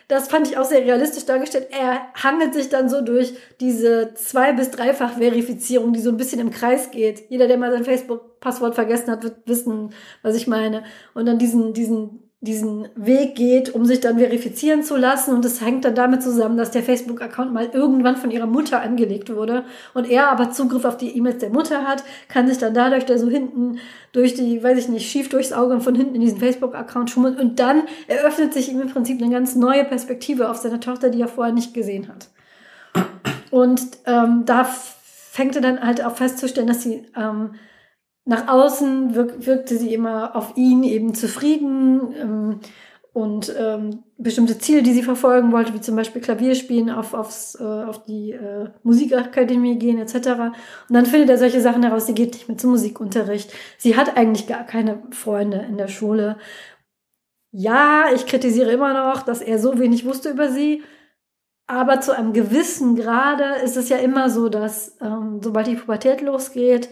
Das 0.07 0.27
fand 0.27 0.47
ich 0.47 0.57
auch 0.57 0.65
sehr 0.65 0.81
realistisch 0.81 1.25
dargestellt. 1.25 1.69
Er 1.71 2.01
hangelt 2.21 2.53
sich 2.53 2.69
dann 2.69 2.89
so 2.89 3.01
durch 3.01 3.35
diese 3.61 4.13
zwei- 4.15 4.51
bis 4.51 4.71
dreifach 4.71 5.13
Verifizierung, 5.17 5.93
die 5.93 6.01
so 6.01 6.09
ein 6.09 6.17
bisschen 6.17 6.41
im 6.41 6.51
Kreis 6.51 6.91
geht. 6.91 7.29
Jeder, 7.29 7.47
der 7.47 7.57
mal 7.57 7.71
sein 7.71 7.85
Facebook-Passwort 7.85 8.75
vergessen 8.75 9.11
hat, 9.11 9.23
wird 9.23 9.47
wissen, 9.47 9.93
was 10.21 10.35
ich 10.35 10.47
meine. 10.47 10.83
Und 11.13 11.25
dann 11.25 11.39
diesen, 11.39 11.73
diesen 11.73 12.31
diesen 12.43 12.89
Weg 12.95 13.35
geht, 13.35 13.73
um 13.73 13.85
sich 13.85 14.01
dann 14.01 14.19
verifizieren 14.19 14.83
zu 14.83 14.97
lassen. 14.97 15.33
Und 15.33 15.45
es 15.45 15.61
hängt 15.61 15.85
dann 15.85 15.95
damit 15.95 16.21
zusammen, 16.21 16.57
dass 16.57 16.71
der 16.71 16.83
Facebook-Account 16.83 17.53
mal 17.53 17.69
irgendwann 17.71 18.17
von 18.17 18.31
ihrer 18.31 18.47
Mutter 18.47 18.81
angelegt 18.81 19.33
wurde 19.33 19.63
und 19.93 20.09
er 20.09 20.27
aber 20.27 20.51
Zugriff 20.51 20.83
auf 20.83 20.97
die 20.97 21.15
E-Mails 21.17 21.37
der 21.37 21.51
Mutter 21.51 21.87
hat, 21.87 22.03
kann 22.27 22.49
sich 22.49 22.57
dann 22.57 22.73
dadurch 22.73 23.05
da 23.05 23.17
so 23.17 23.29
hinten 23.29 23.79
durch 24.11 24.33
die, 24.33 24.61
weiß 24.61 24.77
ich 24.77 24.89
nicht, 24.89 25.09
schief 25.09 25.29
durchs 25.29 25.53
Auge 25.53 25.73
und 25.73 25.81
von 25.81 25.95
hinten 25.95 26.15
in 26.15 26.21
diesen 26.21 26.37
Facebook-Account 26.37 27.09
schummeln. 27.09 27.39
Und 27.39 27.59
dann 27.59 27.83
eröffnet 28.07 28.53
sich 28.53 28.69
ihm 28.69 28.81
im 28.81 28.89
Prinzip 28.89 29.21
eine 29.21 29.31
ganz 29.31 29.55
neue 29.55 29.85
Perspektive 29.85 30.49
auf 30.49 30.57
seine 30.57 30.81
Tochter, 30.81 31.09
die 31.09 31.21
er 31.21 31.29
vorher 31.29 31.53
nicht 31.53 31.73
gesehen 31.73 32.09
hat. 32.09 32.27
Und 33.51 33.81
ähm, 34.05 34.43
da 34.45 34.65
fängt 34.65 35.55
er 35.55 35.61
dann 35.61 35.79
halt 35.79 36.03
auch 36.03 36.17
festzustellen, 36.17 36.67
dass 36.67 36.83
sie 36.83 37.05
ähm, 37.15 37.51
nach 38.25 38.47
außen 38.47 39.15
wirk 39.15 39.45
wirkte 39.45 39.77
sie 39.77 39.93
immer 39.93 40.35
auf 40.35 40.55
ihn 40.55 40.83
eben 40.83 41.13
zufrieden 41.13 42.13
ähm, 42.17 42.59
und 43.11 43.53
ähm, 43.59 44.03
bestimmte 44.17 44.57
Ziele, 44.57 44.81
die 44.81 44.93
sie 44.93 45.03
verfolgen 45.03 45.51
wollte, 45.51 45.73
wie 45.73 45.81
zum 45.81 45.95
Beispiel 45.95 46.21
Klavierspielen, 46.21 46.89
auf, 46.89 47.13
aufs, 47.13 47.55
äh, 47.59 47.63
auf 47.63 48.03
die 48.03 48.31
äh, 48.31 48.69
Musikakademie 48.81 49.77
gehen 49.77 49.99
etc. 49.99 50.15
Und 50.15 50.55
dann 50.89 51.05
findet 51.05 51.29
er 51.29 51.37
solche 51.37 51.61
Sachen 51.61 51.83
heraus, 51.83 52.07
sie 52.07 52.15
geht 52.15 52.33
nicht 52.33 52.47
mehr 52.47 52.57
zum 52.57 52.71
Musikunterricht. 52.71 53.53
Sie 53.77 53.95
hat 53.95 54.17
eigentlich 54.17 54.47
gar 54.47 54.63
keine 54.63 55.03
Freunde 55.11 55.63
in 55.69 55.77
der 55.77 55.89
Schule. 55.89 56.37
Ja, 57.51 58.05
ich 58.15 58.25
kritisiere 58.25 58.71
immer 58.71 58.93
noch, 58.93 59.21
dass 59.21 59.41
er 59.41 59.59
so 59.59 59.77
wenig 59.77 60.05
wusste 60.05 60.31
über 60.31 60.49
sie. 60.49 60.81
Aber 61.67 62.01
zu 62.01 62.15
einem 62.15 62.33
gewissen 62.33 62.95
Grade 62.95 63.61
ist 63.63 63.77
es 63.77 63.89
ja 63.89 63.97
immer 63.97 64.29
so, 64.29 64.49
dass 64.49 64.97
ähm, 65.01 65.39
sobald 65.41 65.67
die 65.67 65.75
Pubertät 65.75 66.21
losgeht, 66.21 66.89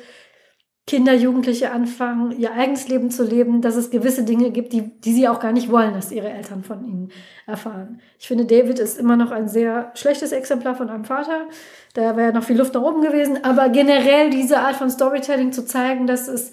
Kinder, 0.87 1.13
Jugendliche 1.13 1.71
anfangen, 1.71 2.37
ihr 2.37 2.53
eigenes 2.53 2.87
Leben 2.87 3.11
zu 3.11 3.23
leben, 3.23 3.61
dass 3.61 3.75
es 3.75 3.91
gewisse 3.91 4.23
Dinge 4.23 4.51
gibt, 4.51 4.73
die, 4.73 4.99
die 4.99 5.13
sie 5.13 5.27
auch 5.27 5.39
gar 5.39 5.51
nicht 5.51 5.71
wollen, 5.71 5.93
dass 5.93 6.11
ihre 6.11 6.29
Eltern 6.29 6.63
von 6.63 6.83
ihnen 6.83 7.11
erfahren. 7.45 8.01
Ich 8.19 8.27
finde, 8.27 8.45
David 8.45 8.79
ist 8.79 8.97
immer 8.97 9.15
noch 9.15 9.31
ein 9.31 9.47
sehr 9.47 9.91
schlechtes 9.93 10.31
Exemplar 10.31 10.75
von 10.75 10.89
einem 10.89 11.05
Vater. 11.05 11.47
Da 11.93 12.17
wäre 12.17 12.33
noch 12.33 12.43
viel 12.43 12.57
Luft 12.57 12.73
nach 12.73 12.81
oben 12.81 13.01
gewesen. 13.01 13.43
Aber 13.43 13.69
generell 13.69 14.31
diese 14.31 14.59
Art 14.59 14.75
von 14.75 14.89
Storytelling 14.89 15.51
zu 15.51 15.65
zeigen, 15.65 16.07
dass 16.07 16.27
es 16.27 16.51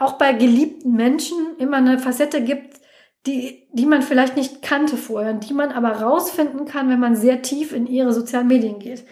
auch 0.00 0.14
bei 0.14 0.32
geliebten 0.32 0.92
Menschen 0.94 1.36
immer 1.58 1.76
eine 1.76 2.00
Facette 2.00 2.42
gibt, 2.42 2.80
die, 3.26 3.68
die 3.72 3.86
man 3.86 4.02
vielleicht 4.02 4.36
nicht 4.36 4.62
kannte 4.62 4.96
vorher, 4.96 5.34
die 5.34 5.54
man 5.54 5.70
aber 5.72 5.92
rausfinden 5.92 6.64
kann, 6.64 6.88
wenn 6.88 7.00
man 7.00 7.14
sehr 7.14 7.42
tief 7.42 7.72
in 7.72 7.86
ihre 7.86 8.12
sozialen 8.12 8.48
Medien 8.48 8.78
geht. 8.78 9.04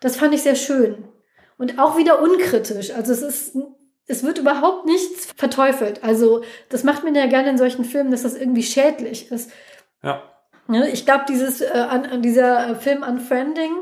Das 0.00 0.16
fand 0.16 0.34
ich 0.34 0.42
sehr 0.42 0.56
schön. 0.56 1.04
Und 1.60 1.78
auch 1.78 1.98
wieder 1.98 2.22
unkritisch. 2.22 2.90
Also 2.90 3.12
es 3.12 3.20
ist, 3.20 3.54
es 4.06 4.24
wird 4.24 4.38
überhaupt 4.38 4.86
nichts 4.86 5.28
verteufelt. 5.36 6.02
Also 6.02 6.42
das 6.70 6.84
macht 6.84 7.04
man 7.04 7.14
ja 7.14 7.26
gerne 7.26 7.50
in 7.50 7.58
solchen 7.58 7.84
Filmen, 7.84 8.10
dass 8.10 8.22
das 8.22 8.34
irgendwie 8.34 8.62
schädlich 8.62 9.30
ist. 9.30 9.52
Ja. 10.02 10.22
Ne, 10.68 10.88
ich 10.88 11.04
glaube, 11.04 11.26
dieses, 11.28 11.60
äh, 11.60 11.68
an, 11.68 12.22
dieser 12.22 12.76
Film 12.76 13.02
Unfriending, 13.02 13.72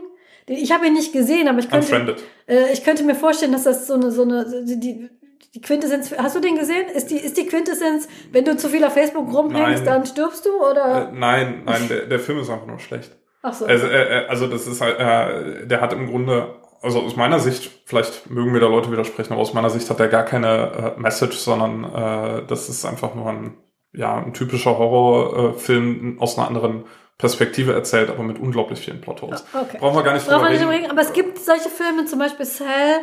ich 0.49 0.73
habe 0.73 0.89
ihn 0.89 0.95
nicht 0.95 1.13
gesehen, 1.13 1.47
aber 1.47 1.61
ich 1.61 1.71
könnte, 1.71 2.17
äh, 2.49 2.73
ich 2.73 2.83
könnte 2.83 3.05
mir 3.05 3.15
vorstellen, 3.15 3.53
dass 3.53 3.63
das 3.63 3.87
so 3.87 3.95
eine, 3.95 4.11
so 4.11 4.23
eine, 4.23 4.65
die, 4.65 5.09
die 5.55 5.61
Quintessenz, 5.61 6.13
hast 6.19 6.35
du 6.35 6.41
den 6.41 6.57
gesehen? 6.57 6.89
Ist 6.89 7.13
die, 7.13 7.19
ist 7.19 7.37
die 7.37 7.47
Quintessenz, 7.47 8.09
wenn 8.33 8.45
du 8.45 8.57
zu 8.57 8.71
viel 8.71 8.83
auf 8.83 8.95
Facebook 8.95 9.33
rumhängst, 9.33 9.85
nein. 9.85 9.95
dann 9.95 10.05
stirbst 10.05 10.45
du, 10.45 10.51
oder? 10.69 11.13
Äh, 11.13 11.17
nein, 11.17 11.63
nein, 11.65 11.87
der, 11.89 12.07
der 12.07 12.19
Film 12.19 12.41
ist 12.41 12.51
einfach 12.51 12.67
nur 12.67 12.81
schlecht. 12.81 13.17
Ach 13.43 13.55
so. 13.55 13.67
Also, 13.67 13.87
äh, 13.87 14.25
äh 14.25 14.27
also 14.27 14.49
das 14.49 14.67
ist 14.67 14.81
halt, 14.81 14.99
äh, 14.99 15.65
der 15.69 15.81
hat 15.81 15.93
im 15.93 16.09
Grunde 16.09 16.57
also 16.83 17.01
aus 17.01 17.17
meiner 17.17 17.39
Sicht, 17.39 17.71
vielleicht 17.85 18.31
mögen 18.31 18.53
mir 18.53 18.61
da 18.61 18.69
Leute 18.69 18.91
widersprechen, 18.93 19.33
aber 19.33 19.43
aus 19.43 19.55
meiner 19.55 19.71
Sicht 19.71 19.89
hat 19.91 20.01
er 20.01 20.09
gar 20.09 20.25
keine 20.25 20.95
äh, 20.97 21.01
Message, 21.01 21.37
sondern 21.37 21.85
äh, 21.85 22.47
das 22.47 22.69
ist 22.69 22.85
einfach 22.85 23.15
nur 23.15 23.29
ein, 23.29 23.57
ja, 23.93 24.17
ein 24.17 24.33
typischer 24.33 24.79
Horrorfilm 24.79 26.17
äh, 26.17 26.21
aus 26.21 26.39
einer 26.39 26.47
anderen 26.47 26.85
Perspektive 27.19 27.73
erzählt, 27.73 28.11
aber 28.11 28.23
mit 28.23 28.39
unglaublich 28.39 28.79
vielen 28.79 29.01
Plotholes. 29.01 29.45
Ah, 29.53 29.63
okay. 29.63 29.79
Brauchen 29.81 29.97
wir 29.97 30.05
gar 30.05 30.15
nicht 30.15 30.29
drüber 30.29 30.49
reden. 30.49 30.69
reden. 30.69 30.91
Aber 30.91 31.01
es 31.01 31.13
gibt 31.13 31.39
solche 31.39 31.69
Filme, 31.69 32.05
zum 32.05 32.21
Beispiel 32.21 32.47
Cell, 32.47 33.01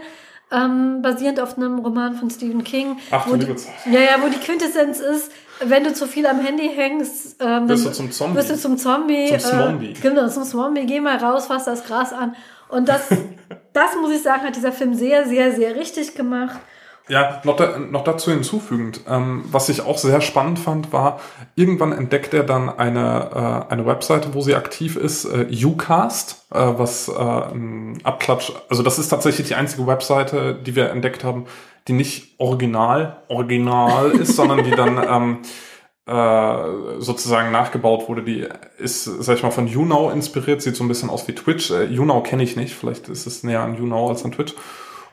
ähm, 0.52 1.02
basierend 1.02 1.42
auf 1.42 1.58
einem 1.58 1.80
Roman 1.80 2.16
von 2.16 2.30
Stephen 2.30 2.64
King. 2.64 2.98
Ach, 3.12 3.28
wo 3.28 3.36
die, 3.36 3.48
ja, 3.92 4.00
ja, 4.00 4.22
wo 4.22 4.30
die 4.30 4.38
Quintessenz 4.38 5.00
ist, 5.00 5.32
wenn 5.60 5.84
du 5.84 5.94
zu 5.94 6.08
viel 6.08 6.26
am 6.28 6.40
Handy 6.40 6.70
hängst, 6.70 7.42
ähm, 7.42 7.48
dann 7.48 7.70
wirst 7.70 7.86
du 7.86 7.92
zum 7.92 8.12
Zombie. 8.12 8.38
Wirst 8.38 8.50
du 8.52 8.58
zum 8.58 8.78
Zombie. 8.78 9.28
Zum 9.38 9.40
Zombie. 9.40 9.92
Äh, 9.92 10.02
genau, 10.02 10.28
zum 10.30 10.44
Zombie. 10.44 10.86
Geh 10.86 11.00
mal 11.00 11.18
raus, 11.18 11.48
fass 11.48 11.66
das 11.66 11.86
Gras 11.86 12.14
an. 12.14 12.36
Und 12.70 12.88
das, 12.88 13.10
das 13.76 13.96
muss 14.00 14.12
ich 14.12 14.22
sagen, 14.22 14.44
hat 14.44 14.56
dieser 14.56 14.72
Film 14.72 14.94
sehr, 14.94 15.28
sehr, 15.28 15.54
sehr 15.54 15.76
richtig 15.76 16.16
gemacht. 16.16 16.60
Ja, 17.08 17.40
noch, 17.44 17.56
da, 17.56 17.78
noch 17.78 18.04
dazu 18.04 18.32
hinzufügend, 18.32 19.02
ähm, 19.08 19.44
was 19.52 19.70
ich 19.70 19.82
auch 19.82 20.00
sehr 20.00 20.22
spannend 20.22 20.58
fand, 20.58 20.92
war, 20.92 21.20
irgendwann 21.54 21.92
entdeckt 21.92 22.34
er 22.34 22.44
dann 22.44 22.68
eine, 22.68 23.66
äh, 23.70 23.72
eine 23.72 23.86
Webseite, 23.86 24.34
wo 24.34 24.42
sie 24.42 24.56
aktiv 24.56 24.96
ist, 24.96 25.26
äh, 25.26 25.46
Ucast, 25.66 26.48
äh, 26.52 26.58
was 26.58 27.08
äh, 27.08 28.02
Abklatsch, 28.04 28.52
also 28.70 28.82
das 28.82 28.98
ist 28.98 29.10
tatsächlich 29.10 29.48
die 29.48 29.54
einzige 29.54 29.86
Webseite, 29.86 30.56
die 30.56 30.76
wir 30.76 30.90
entdeckt 30.90 31.24
haben, 31.24 31.46
die 31.88 31.94
nicht 31.94 32.40
original, 32.40 33.18
original 33.28 34.10
ist, 34.10 34.36
sondern 34.36 34.64
die 34.64 34.72
dann 34.72 34.98
ähm, 35.08 35.38
äh, 36.06 37.00
sozusagen 37.00 37.52
nachgebaut 37.52 38.08
wurde, 38.08 38.24
die 38.24 38.48
ist, 38.78 39.06
sag 39.06 39.38
ich 39.38 39.44
mal, 39.44 39.52
von 39.52 39.68
YouNow 39.68 40.14
inspiriert, 40.14 40.62
sieht 40.62 40.76
so 40.76 40.84
ein 40.84 40.88
bisschen 40.88 41.10
aus 41.10 41.28
wie 41.28 41.34
Twitch. 41.34 41.72
Äh, 41.72 41.86
YouNow 41.86 42.24
kenne 42.24 42.44
ich 42.44 42.56
nicht, 42.56 42.76
vielleicht 42.76 43.10
ist 43.10 43.26
es 43.26 43.44
näher 43.44 43.62
an 43.62 43.76
YouNow 43.76 44.10
als 44.10 44.24
an 44.24 44.32
Twitch. 44.32 44.54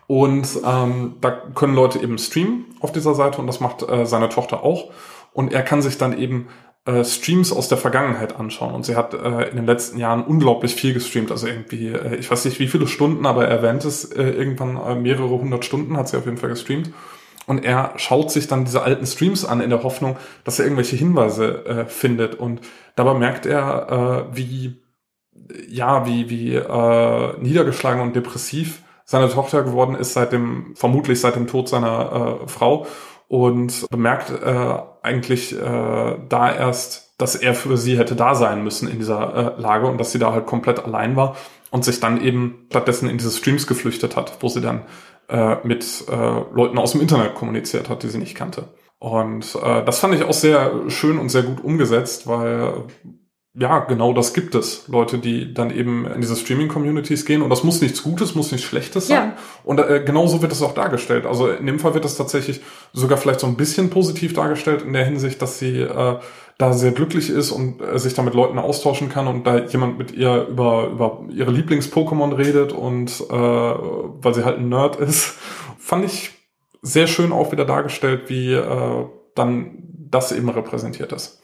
Und 0.06 0.46
ähm, 0.66 1.14
da 1.20 1.30
können 1.30 1.74
Leute 1.74 1.98
eben 1.98 2.18
streamen 2.18 2.66
auf 2.80 2.92
dieser 2.92 3.14
Seite 3.14 3.40
und 3.40 3.46
das 3.46 3.60
macht 3.60 3.88
äh, 3.88 4.04
seine 4.04 4.28
Tochter 4.28 4.62
auch. 4.62 4.90
Und 5.32 5.52
er 5.52 5.62
kann 5.62 5.80
sich 5.80 5.96
dann 5.96 6.18
eben 6.18 6.48
äh, 6.84 7.04
Streams 7.04 7.52
aus 7.52 7.68
der 7.68 7.78
Vergangenheit 7.78 8.36
anschauen. 8.38 8.74
Und 8.74 8.84
sie 8.84 8.96
hat 8.96 9.14
äh, 9.14 9.48
in 9.48 9.56
den 9.56 9.64
letzten 9.64 9.98
Jahren 9.98 10.24
unglaublich 10.24 10.74
viel 10.74 10.92
gestreamt. 10.92 11.30
Also 11.30 11.46
irgendwie, 11.46 11.88
äh, 11.88 12.16
ich 12.16 12.30
weiß 12.30 12.44
nicht 12.44 12.58
wie 12.58 12.66
viele 12.66 12.86
Stunden, 12.86 13.24
aber 13.24 13.46
er 13.46 13.58
erwähnt 13.58 13.86
es 13.86 14.04
äh, 14.04 14.22
irgendwann 14.22 14.76
äh, 14.76 14.94
mehrere 14.94 15.30
hundert 15.30 15.64
Stunden 15.64 15.96
hat 15.96 16.08
sie 16.08 16.18
auf 16.18 16.26
jeden 16.26 16.36
Fall 16.36 16.50
gestreamt 16.50 16.90
und 17.46 17.64
er 17.64 17.92
schaut 17.96 18.30
sich 18.30 18.46
dann 18.46 18.64
diese 18.64 18.82
alten 18.82 19.06
Streams 19.06 19.44
an 19.44 19.60
in 19.60 19.70
der 19.70 19.82
Hoffnung, 19.82 20.16
dass 20.44 20.58
er 20.58 20.66
irgendwelche 20.66 20.96
Hinweise 20.96 21.64
äh, 21.66 21.84
findet. 21.86 22.36
Und 22.36 22.60
dabei 22.94 23.14
merkt 23.14 23.46
er, 23.46 24.28
äh, 24.32 24.36
wie 24.36 24.80
ja, 25.68 26.06
wie 26.06 26.30
wie 26.30 26.54
äh, 26.54 27.38
niedergeschlagen 27.40 28.02
und 28.02 28.14
depressiv 28.14 28.82
seine 29.04 29.28
Tochter 29.28 29.62
geworden 29.62 29.94
ist 29.94 30.12
seit 30.12 30.32
dem 30.32 30.74
vermutlich 30.76 31.20
seit 31.20 31.36
dem 31.36 31.46
Tod 31.46 31.68
seiner 31.68 32.40
äh, 32.42 32.48
Frau. 32.48 32.86
Und 33.28 33.86
bemerkt 33.90 34.30
äh, 34.30 34.78
eigentlich 35.02 35.58
äh, 35.58 36.18
da 36.28 36.54
erst, 36.54 37.14
dass 37.16 37.34
er 37.34 37.54
für 37.54 37.78
sie 37.78 37.98
hätte 37.98 38.14
da 38.14 38.34
sein 38.34 38.62
müssen 38.62 38.88
in 38.88 38.98
dieser 38.98 39.56
äh, 39.56 39.60
Lage 39.60 39.86
und 39.86 39.98
dass 39.98 40.12
sie 40.12 40.18
da 40.18 40.34
halt 40.34 40.44
komplett 40.44 40.84
allein 40.84 41.16
war 41.16 41.34
und 41.70 41.82
sich 41.82 41.98
dann 41.98 42.20
eben 42.20 42.66
stattdessen 42.68 43.08
in 43.08 43.16
diese 43.16 43.30
Streams 43.30 43.66
geflüchtet 43.66 44.16
hat, 44.16 44.36
wo 44.40 44.48
sie 44.48 44.60
dann 44.60 44.82
äh, 45.28 45.56
mit 45.66 46.04
äh, 46.08 46.14
Leuten 46.52 46.78
aus 46.78 46.92
dem 46.92 47.00
Internet 47.00 47.34
kommuniziert 47.34 47.88
hat, 47.88 48.02
die 48.02 48.08
sie 48.08 48.18
nicht 48.18 48.34
kannte. 48.34 48.68
Und 48.98 49.56
äh, 49.62 49.84
das 49.84 49.98
fand 49.98 50.14
ich 50.14 50.22
auch 50.22 50.32
sehr 50.32 50.88
schön 50.88 51.18
und 51.18 51.28
sehr 51.28 51.42
gut 51.42 51.64
umgesetzt, 51.64 52.26
weil 52.26 52.84
ja, 53.54 53.80
genau 53.80 54.14
das 54.14 54.32
gibt 54.32 54.54
es. 54.54 54.88
Leute, 54.88 55.18
die 55.18 55.52
dann 55.52 55.70
eben 55.70 56.06
in 56.06 56.22
diese 56.22 56.36
Streaming-Communities 56.36 57.26
gehen. 57.26 57.42
Und 57.42 57.50
das 57.50 57.64
muss 57.64 57.82
nichts 57.82 58.02
Gutes, 58.02 58.34
muss 58.34 58.50
nichts 58.50 58.66
Schlechtes 58.66 59.08
sein. 59.08 59.32
Ja. 59.32 59.36
Und 59.64 59.78
äh, 59.78 60.02
genauso 60.06 60.40
wird 60.40 60.52
es 60.52 60.62
auch 60.62 60.72
dargestellt. 60.72 61.26
Also 61.26 61.50
in 61.50 61.66
dem 61.66 61.78
Fall 61.78 61.92
wird 61.92 62.06
es 62.06 62.16
tatsächlich 62.16 62.62
sogar 62.94 63.18
vielleicht 63.18 63.40
so 63.40 63.46
ein 63.46 63.56
bisschen 63.56 63.90
positiv 63.90 64.32
dargestellt 64.32 64.80
in 64.80 64.94
der 64.94 65.04
Hinsicht, 65.04 65.42
dass 65.42 65.58
sie 65.58 65.80
äh, 65.80 66.16
da 66.62 66.72
sehr 66.72 66.92
glücklich 66.92 67.28
ist 67.28 67.50
und 67.50 67.82
äh, 67.82 67.98
sich 67.98 68.14
da 68.14 68.22
mit 68.22 68.34
Leuten 68.34 68.58
austauschen 68.58 69.08
kann 69.08 69.26
und 69.26 69.46
da 69.46 69.58
jemand 69.58 69.98
mit 69.98 70.12
ihr 70.12 70.46
über, 70.48 70.86
über 70.86 71.24
ihre 71.28 71.50
Lieblings-Pokémon 71.50 72.36
redet 72.36 72.72
und 72.72 73.10
äh, 73.28 73.32
weil 73.32 74.34
sie 74.34 74.44
halt 74.44 74.58
ein 74.58 74.68
Nerd 74.68 74.96
ist, 74.96 75.36
fand 75.78 76.04
ich 76.04 76.30
sehr 76.80 77.08
schön 77.08 77.32
auch 77.32 77.52
wieder 77.52 77.64
dargestellt, 77.64 78.28
wie 78.28 78.52
äh, 78.52 79.06
dann 79.34 79.78
das 80.10 80.30
eben 80.30 80.48
repräsentiert 80.48 81.12
ist. 81.12 81.42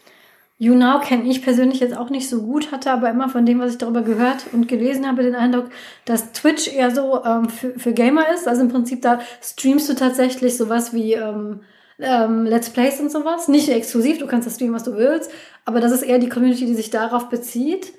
YouNow 0.60 1.00
kenne 1.02 1.28
ich 1.28 1.42
persönlich 1.42 1.80
jetzt 1.80 1.96
auch 1.96 2.10
nicht 2.10 2.28
so 2.28 2.42
gut, 2.42 2.72
hatte 2.72 2.90
aber 2.90 3.10
immer 3.10 3.28
von 3.28 3.46
dem, 3.46 3.60
was 3.60 3.72
ich 3.72 3.78
darüber 3.78 4.02
gehört 4.02 4.46
und 4.52 4.66
gelesen 4.66 5.06
habe, 5.06 5.22
den 5.22 5.36
Eindruck, 5.36 5.66
dass 6.04 6.32
Twitch 6.32 6.68
eher 6.68 6.92
so 6.92 7.24
ähm, 7.24 7.48
für, 7.48 7.78
für 7.78 7.92
Gamer 7.92 8.24
ist. 8.34 8.48
Also 8.48 8.62
im 8.62 8.68
Prinzip 8.68 9.02
da 9.02 9.20
streamst 9.40 9.88
du 9.88 9.94
tatsächlich 9.94 10.56
sowas 10.56 10.92
wie 10.92 11.14
ähm, 11.14 11.60
ähm, 11.98 12.44
Let's 12.44 12.70
Plays 12.70 13.00
und 13.00 13.10
sowas. 13.10 13.48
Nicht 13.48 13.68
exklusiv, 13.68 14.18
du 14.18 14.26
kannst 14.26 14.46
das 14.46 14.54
streamen, 14.54 14.74
was 14.74 14.84
du 14.84 14.96
willst, 14.96 15.30
aber 15.64 15.80
das 15.80 15.92
ist 15.92 16.02
eher 16.02 16.18
die 16.18 16.28
Community, 16.28 16.66
die 16.66 16.74
sich 16.74 16.90
darauf 16.90 17.28
bezieht. 17.28 17.92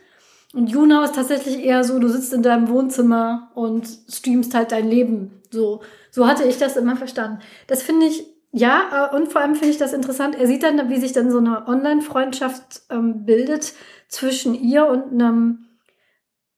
Und 0.54 0.70
YouNow 0.70 1.04
ist 1.06 1.16
tatsächlich 1.16 1.64
eher 1.64 1.84
so, 1.84 2.00
du 2.00 2.08
sitzt 2.08 2.34
in 2.34 2.42
deinem 2.42 2.70
Wohnzimmer 2.70 3.52
und 3.54 3.88
streamst 4.10 4.56
halt 4.56 4.72
dein 4.72 4.90
Leben. 4.90 5.42
So, 5.52 5.82
so 6.12 6.28
hatte 6.28 6.44
ich 6.44 6.58
das 6.58 6.76
immer 6.76 6.96
verstanden. 6.96 7.40
Das 7.68 7.84
finde 7.84 8.08
ich, 8.08 8.26
ja, 8.52 9.12
äh, 9.12 9.16
und 9.16 9.32
vor 9.32 9.42
allem 9.42 9.56
finde 9.56 9.72
ich 9.72 9.78
das 9.78 9.94
interessant. 9.94 10.36
Er 10.36 10.48
sieht 10.48 10.64
dann, 10.64 10.90
wie 10.90 11.00
sich 11.00 11.12
dann 11.12 11.30
so 11.30 11.38
eine 11.38 11.68
Online-Freundschaft 11.68 12.82
ähm, 12.90 13.26
bildet 13.26 13.74
zwischen 14.08 14.56
ihr 14.56 14.88
und 14.88 15.14
einem 15.14 15.66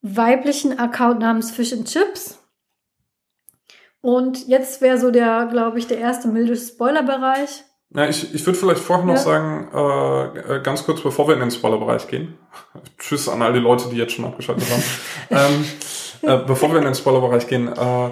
weiblichen 0.01 0.79
Account 0.79 1.19
namens 1.19 1.51
Fish 1.51 1.73
and 1.73 1.87
Chips. 1.87 2.40
Und 4.01 4.47
jetzt 4.47 4.81
wäre 4.81 4.97
so 4.97 5.11
der, 5.11 5.47
glaube 5.51 5.79
ich, 5.79 5.87
der 5.87 5.99
erste 5.99 6.27
milde 6.27 6.55
Spoilerbereich. 6.55 7.63
Ja, 7.93 8.07
ich, 8.07 8.33
ich 8.33 8.45
würde 8.45 8.57
vielleicht 8.57 8.81
vorher 8.81 9.05
noch 9.05 9.15
ja. 9.15 9.19
sagen, 9.19 9.67
äh, 9.73 10.55
äh, 10.55 10.61
ganz 10.63 10.85
kurz, 10.85 11.01
bevor 11.01 11.27
wir 11.27 11.35
in 11.35 11.41
den 11.41 11.51
Spoilerbereich 11.51 12.07
gehen. 12.07 12.37
Tschüss 12.97 13.27
an 13.29 13.41
all 13.41 13.53
die 13.53 13.59
Leute, 13.59 13.89
die 13.89 13.97
jetzt 13.97 14.13
schon 14.13 14.25
abgeschaltet 14.25 14.65
haben. 14.69 14.83
ähm, 15.29 15.65
äh, 16.21 16.45
bevor 16.45 16.71
wir 16.71 16.77
in 16.79 16.85
den 16.85 16.95
Spoilerbereich 16.95 17.47
gehen, 17.47 17.67
äh, 17.67 18.09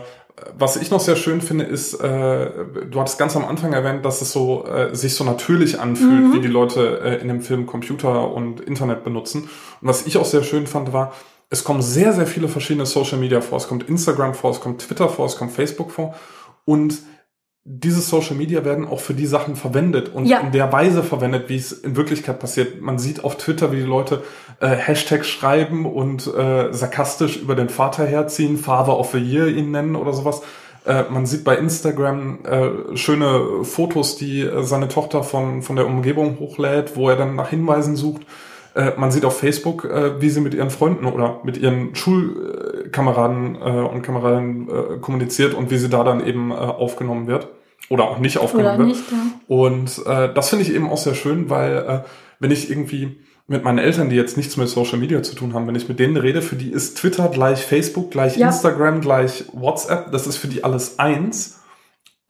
was 0.58 0.78
ich 0.78 0.92
noch 0.92 1.00
sehr 1.00 1.16
schön 1.16 1.42
finde, 1.42 1.66
ist, 1.66 1.96
äh, 1.96 2.50
du 2.90 3.00
hattest 3.00 3.18
ganz 3.18 3.36
am 3.36 3.46
Anfang 3.46 3.74
erwähnt, 3.74 4.06
dass 4.06 4.22
es 4.22 4.32
so 4.32 4.66
äh, 4.66 4.96
sich 4.96 5.16
so 5.16 5.24
natürlich 5.24 5.80
anfühlt, 5.80 6.28
mhm. 6.28 6.34
wie 6.34 6.40
die 6.40 6.48
Leute 6.48 7.02
äh, 7.02 7.22
in 7.22 7.28
dem 7.28 7.42
Film 7.42 7.66
Computer 7.66 8.32
und 8.32 8.62
Internet 8.62 9.04
benutzen. 9.04 9.50
Und 9.82 9.88
was 9.88 10.06
ich 10.06 10.18
auch 10.18 10.26
sehr 10.26 10.44
schön 10.44 10.68
fand, 10.68 10.94
war, 10.94 11.14
es 11.50 11.64
kommen 11.64 11.82
sehr, 11.82 12.14
sehr 12.14 12.28
viele 12.28 12.48
verschiedene 12.48 12.86
Social 12.86 13.18
Media 13.18 13.42
vor. 13.42 13.58
Es 13.58 13.68
kommt 13.68 13.90
Instagram 13.90 14.34
vor, 14.34 14.52
es 14.52 14.60
kommt 14.60 14.82
Twitter 14.82 15.10
vor, 15.10 15.26
es 15.26 15.36
kommt 15.36 15.52
Facebook 15.52 15.92
vor. 15.92 16.16
Und 16.66 17.00
diese 17.64 18.02
Social 18.02 18.36
Media 18.36 18.64
werden 18.64 18.88
auch 18.88 19.00
für 19.00 19.14
die 19.14 19.26
Sachen 19.26 19.56
verwendet 19.56 20.10
und 20.10 20.26
ja. 20.26 20.40
in 20.40 20.52
der 20.52 20.72
Weise 20.72 21.04
verwendet, 21.04 21.50
wie 21.50 21.58
es 21.58 21.72
in 21.72 21.96
Wirklichkeit 21.96 22.40
passiert. 22.40 22.82
Man 22.82 22.98
sieht 22.98 23.24
auf 23.24 23.38
Twitter, 23.38 23.72
wie 23.72 23.78
die 23.78 23.82
Leute 23.82 24.24
äh, 24.60 24.70
Hashtags 24.70 25.28
schreiben 25.28 25.86
und 25.86 26.26
äh, 26.28 26.72
sarkastisch 26.72 27.38
über 27.38 27.56
den 27.56 27.70
Vater 27.70 28.06
herziehen, 28.06 28.58
Father 28.58 28.98
of 28.98 29.12
the 29.12 29.20
Year 29.20 29.48
ihn 29.48 29.72
nennen 29.72 29.96
oder 29.96 30.14
sowas. 30.14 30.42
Äh, 30.86 31.04
man 31.10 31.26
sieht 31.26 31.44
bei 31.44 31.58
Instagram 31.58 32.40
äh, 32.46 32.98
schöne 32.98 33.64
Fotos, 33.64 34.18
die 34.18 34.42
äh, 34.42 34.64
seine 34.64 34.88
Tochter 34.88 35.24
von, 35.24 35.62
von 35.62 35.76
der 35.76 35.86
Umgebung 35.86 36.40
hochlädt, 36.40 36.96
wo 36.96 37.10
er 37.10 37.18
dann 37.18 37.36
nach 37.36 37.50
Hinweisen 37.50 37.96
sucht. 37.96 38.22
Äh, 38.76 38.92
man 38.98 39.12
sieht 39.12 39.26
auf 39.26 39.40
Facebook, 39.40 39.86
äh, 39.86 40.22
wie 40.22 40.30
sie 40.30 40.42
mit 40.42 40.54
ihren 40.54 40.70
Freunden 40.70 41.06
oder 41.06 41.40
mit 41.44 41.58
ihren 41.58 41.96
Schulkameraden 41.96 43.56
äh, 43.56 43.60
und 43.60 44.02
Kameradinnen 44.02 44.70
äh, 44.70 44.98
kommuniziert 45.00 45.54
und 45.54 45.72
wie 45.72 45.78
sie 45.78 45.90
da 45.90 46.04
dann 46.04 46.26
eben 46.26 46.52
äh, 46.52 46.56
aufgenommen 46.56 47.28
wird 47.28 47.48
oder 47.90 48.06
auch 48.06 48.20
nicht 48.20 48.38
aufgenommen 48.38 48.78
wird. 48.78 48.88
Nicht, 48.90 49.12
ja. 49.12 49.18
Und 49.48 50.06
das 50.06 50.50
finde 50.50 50.64
ich 50.64 50.74
eben 50.76 50.90
auch 50.92 50.98
sehr 50.98 51.16
schön, 51.16 51.50
weil 51.50 52.04
wenn 52.40 52.52
ich 52.52 52.70
irgendwie 52.70 53.18
mit 53.48 53.64
meinen 53.64 53.80
Eltern, 53.80 54.10
die 54.10 54.16
jetzt 54.16 54.38
nichts 54.38 54.58
mit 54.58 54.70
Social 54.70 55.00
Media 55.00 55.24
zu 55.24 55.34
tun 55.34 55.56
haben, 55.56 55.66
wenn 55.66 55.74
ich 55.74 55.90
mit 55.90 55.98
denen 55.98 56.16
rede, 56.16 56.44
für 56.44 56.56
die 56.56 56.72
ist 56.72 56.98
Twitter 56.98 57.30
gleich 57.30 57.66
Facebook, 57.66 58.12
gleich 58.12 58.38
ja. 58.38 58.48
Instagram, 58.48 59.02
gleich 59.02 59.46
WhatsApp, 59.54 60.12
das 60.12 60.28
ist 60.28 60.38
für 60.38 60.48
die 60.48 60.64
alles 60.64 61.00
eins. 61.00 61.59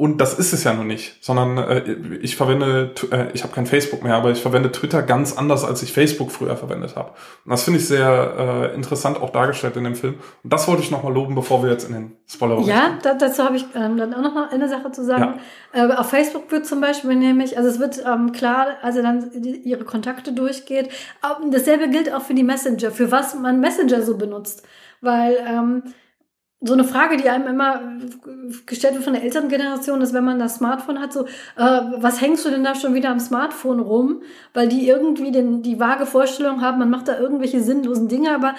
Und 0.02 0.22
das 0.22 0.40
ist 0.40 0.54
es 0.54 0.64
ja 0.64 0.74
noch 0.74 0.86
nicht, 0.86 1.18
sondern 1.20 1.58
äh, 1.58 1.82
ich 2.22 2.38
verwende, 2.38 2.96
äh, 3.12 3.34
ich 3.34 3.44
habe 3.44 3.54
kein 3.54 3.66
Facebook 3.66 4.02
mehr, 4.02 4.16
aber 4.16 4.32
ich 4.32 4.42
verwende 4.42 4.72
Twitter 4.72 5.04
ganz 5.04 5.38
anders, 5.38 5.66
als 5.66 5.84
ich 5.84 5.92
Facebook 5.92 6.32
früher 6.32 6.56
verwendet 6.56 6.96
habe. 6.96 7.10
Und 7.44 7.52
das 7.52 7.64
finde 7.64 7.82
ich 7.82 7.88
sehr 7.88 8.70
äh, 8.72 8.76
interessant 8.76 9.18
auch 9.22 9.32
dargestellt 9.32 9.76
in 9.76 9.84
dem 9.84 9.96
Film. 9.96 10.14
Und 10.42 10.54
das 10.54 10.70
wollte 10.70 10.84
ich 10.84 10.90
nochmal 10.90 11.12
loben, 11.12 11.36
bevor 11.36 11.64
wir 11.64 11.70
jetzt 11.70 11.86
in 11.86 11.94
den 11.94 12.16
Spoiler 12.26 12.62
Ja, 12.62 12.98
da, 13.04 13.14
dazu 13.16 13.44
habe 13.44 13.58
ich 13.58 13.66
ähm, 13.76 13.98
dann 13.98 14.14
auch 14.14 14.22
noch 14.22 14.50
eine 14.50 14.70
Sache 14.70 14.90
zu 14.94 15.04
sagen. 15.04 15.42
Ja. 15.74 15.90
Äh, 15.90 15.94
auf 15.94 16.10
Facebook 16.10 16.50
wird 16.50 16.66
zum 16.66 16.80
Beispiel 16.80 17.16
nämlich, 17.16 17.58
also 17.58 17.68
es 17.68 17.80
wird 17.82 18.02
ähm, 18.08 18.32
klar, 18.32 18.78
also 18.82 19.02
dann 19.02 19.30
ihre 19.66 19.84
Kontakte 19.84 20.32
durchgeht. 20.32 20.88
Dasselbe 21.52 21.90
gilt 21.90 22.14
auch 22.14 22.22
für 22.22 22.36
die 22.36 22.44
Messenger, 22.44 22.92
für 22.92 23.12
was 23.12 23.36
man 23.36 23.60
Messenger 23.60 24.02
so 24.04 24.16
benutzt. 24.16 24.66
Weil 25.02 25.36
ähm, 25.46 25.84
so 26.62 26.74
eine 26.74 26.84
Frage, 26.84 27.16
die 27.16 27.30
einem 27.30 27.48
immer 27.48 27.82
gestellt 28.66 28.96
wird 28.96 29.06
von 29.06 29.14
der 29.14 29.24
älteren 29.24 29.48
Generation, 29.48 30.02
ist, 30.02 30.14
wenn 30.14 30.26
man 30.26 30.40
das 30.40 30.56
Smartphone 30.56 31.00
hat, 31.00 31.14
so, 31.14 31.26
äh, 31.26 31.82
was 31.98 32.20
hängst 32.20 32.46
du 32.46 32.50
denn 32.50 32.66
da 32.66 32.76
schon 32.76 32.94
wieder 32.94 33.10
am 33.10 33.20
Smartphone 33.20 33.80
rum? 33.80 34.22
Weil 34.54 34.68
die 34.68 34.88
irgendwie 34.88 35.32
den, 35.32 35.62
die 35.62 35.80
vage 35.80 36.06
Vorstellung 36.06 36.62
haben, 36.62 36.80
man 36.80 36.90
macht 36.90 37.08
da 37.08 37.18
irgendwelche 37.18 37.62
sinnlosen 37.62 38.10
Dinge, 38.10 38.36
aber 38.36 38.56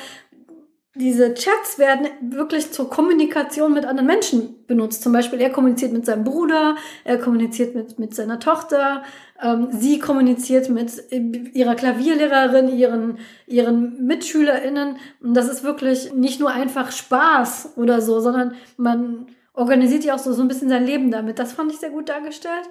diese 0.97 1.35
Chats 1.35 1.79
werden 1.79 2.09
wirklich 2.21 2.73
zur 2.73 2.91
Kommunikation 2.91 3.73
mit 3.73 3.85
anderen 3.85 4.09
Menschen 4.09 4.67
benutzt. 4.67 5.03
Zum 5.03 5.13
Beispiel, 5.13 5.41
er 5.41 5.51
kommuniziert 5.51 5.93
mit 5.93 6.05
seinem 6.05 6.25
Bruder, 6.25 6.75
er 7.05 7.19
kommuniziert 7.19 7.77
mit, 7.77 8.01
mit 8.01 8.13
seiner 8.15 8.41
Tochter, 8.41 9.05
ähm, 9.41 9.69
sie 9.71 10.01
kommuniziert 10.01 10.69
mit 10.69 11.01
ihrer 11.13 11.77
Klavierlehrerin, 11.77 12.77
ihren, 12.77 13.19
ihren 13.47 14.05
MitschülerInnen. 14.05 14.97
Und 15.21 15.35
das 15.35 15.49
ist 15.49 15.63
wirklich 15.63 16.13
nicht 16.13 16.41
nur 16.41 16.51
einfach 16.51 16.91
Spaß 16.91 17.75
oder 17.77 18.01
so, 18.01 18.19
sondern 18.19 18.55
man 18.77 19.29
organisiert 19.53 20.03
ja 20.03 20.15
auch 20.15 20.19
so, 20.19 20.33
so 20.33 20.43
ein 20.43 20.49
bisschen 20.49 20.69
sein 20.71 20.87
Leben 20.87 21.13
damit. 21.13 21.39
Das 21.39 21.53
fand 21.53 21.71
ich 21.73 21.79
sehr 21.79 21.91
gut 21.91 22.09
dargestellt. 22.09 22.69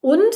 Und 0.00 0.34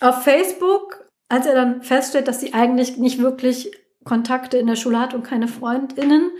auf 0.00 0.24
Facebook, 0.24 1.06
als 1.28 1.46
er 1.46 1.54
dann 1.54 1.82
feststellt, 1.82 2.26
dass 2.26 2.40
sie 2.40 2.54
eigentlich 2.54 2.96
nicht 2.96 3.20
wirklich 3.20 3.70
Kontakte 4.10 4.58
in 4.58 4.66
der 4.66 4.74
Schule 4.74 4.98
hat 4.98 5.14
und 5.14 5.22
keine 5.22 5.46
Freundinnen. 5.46 6.32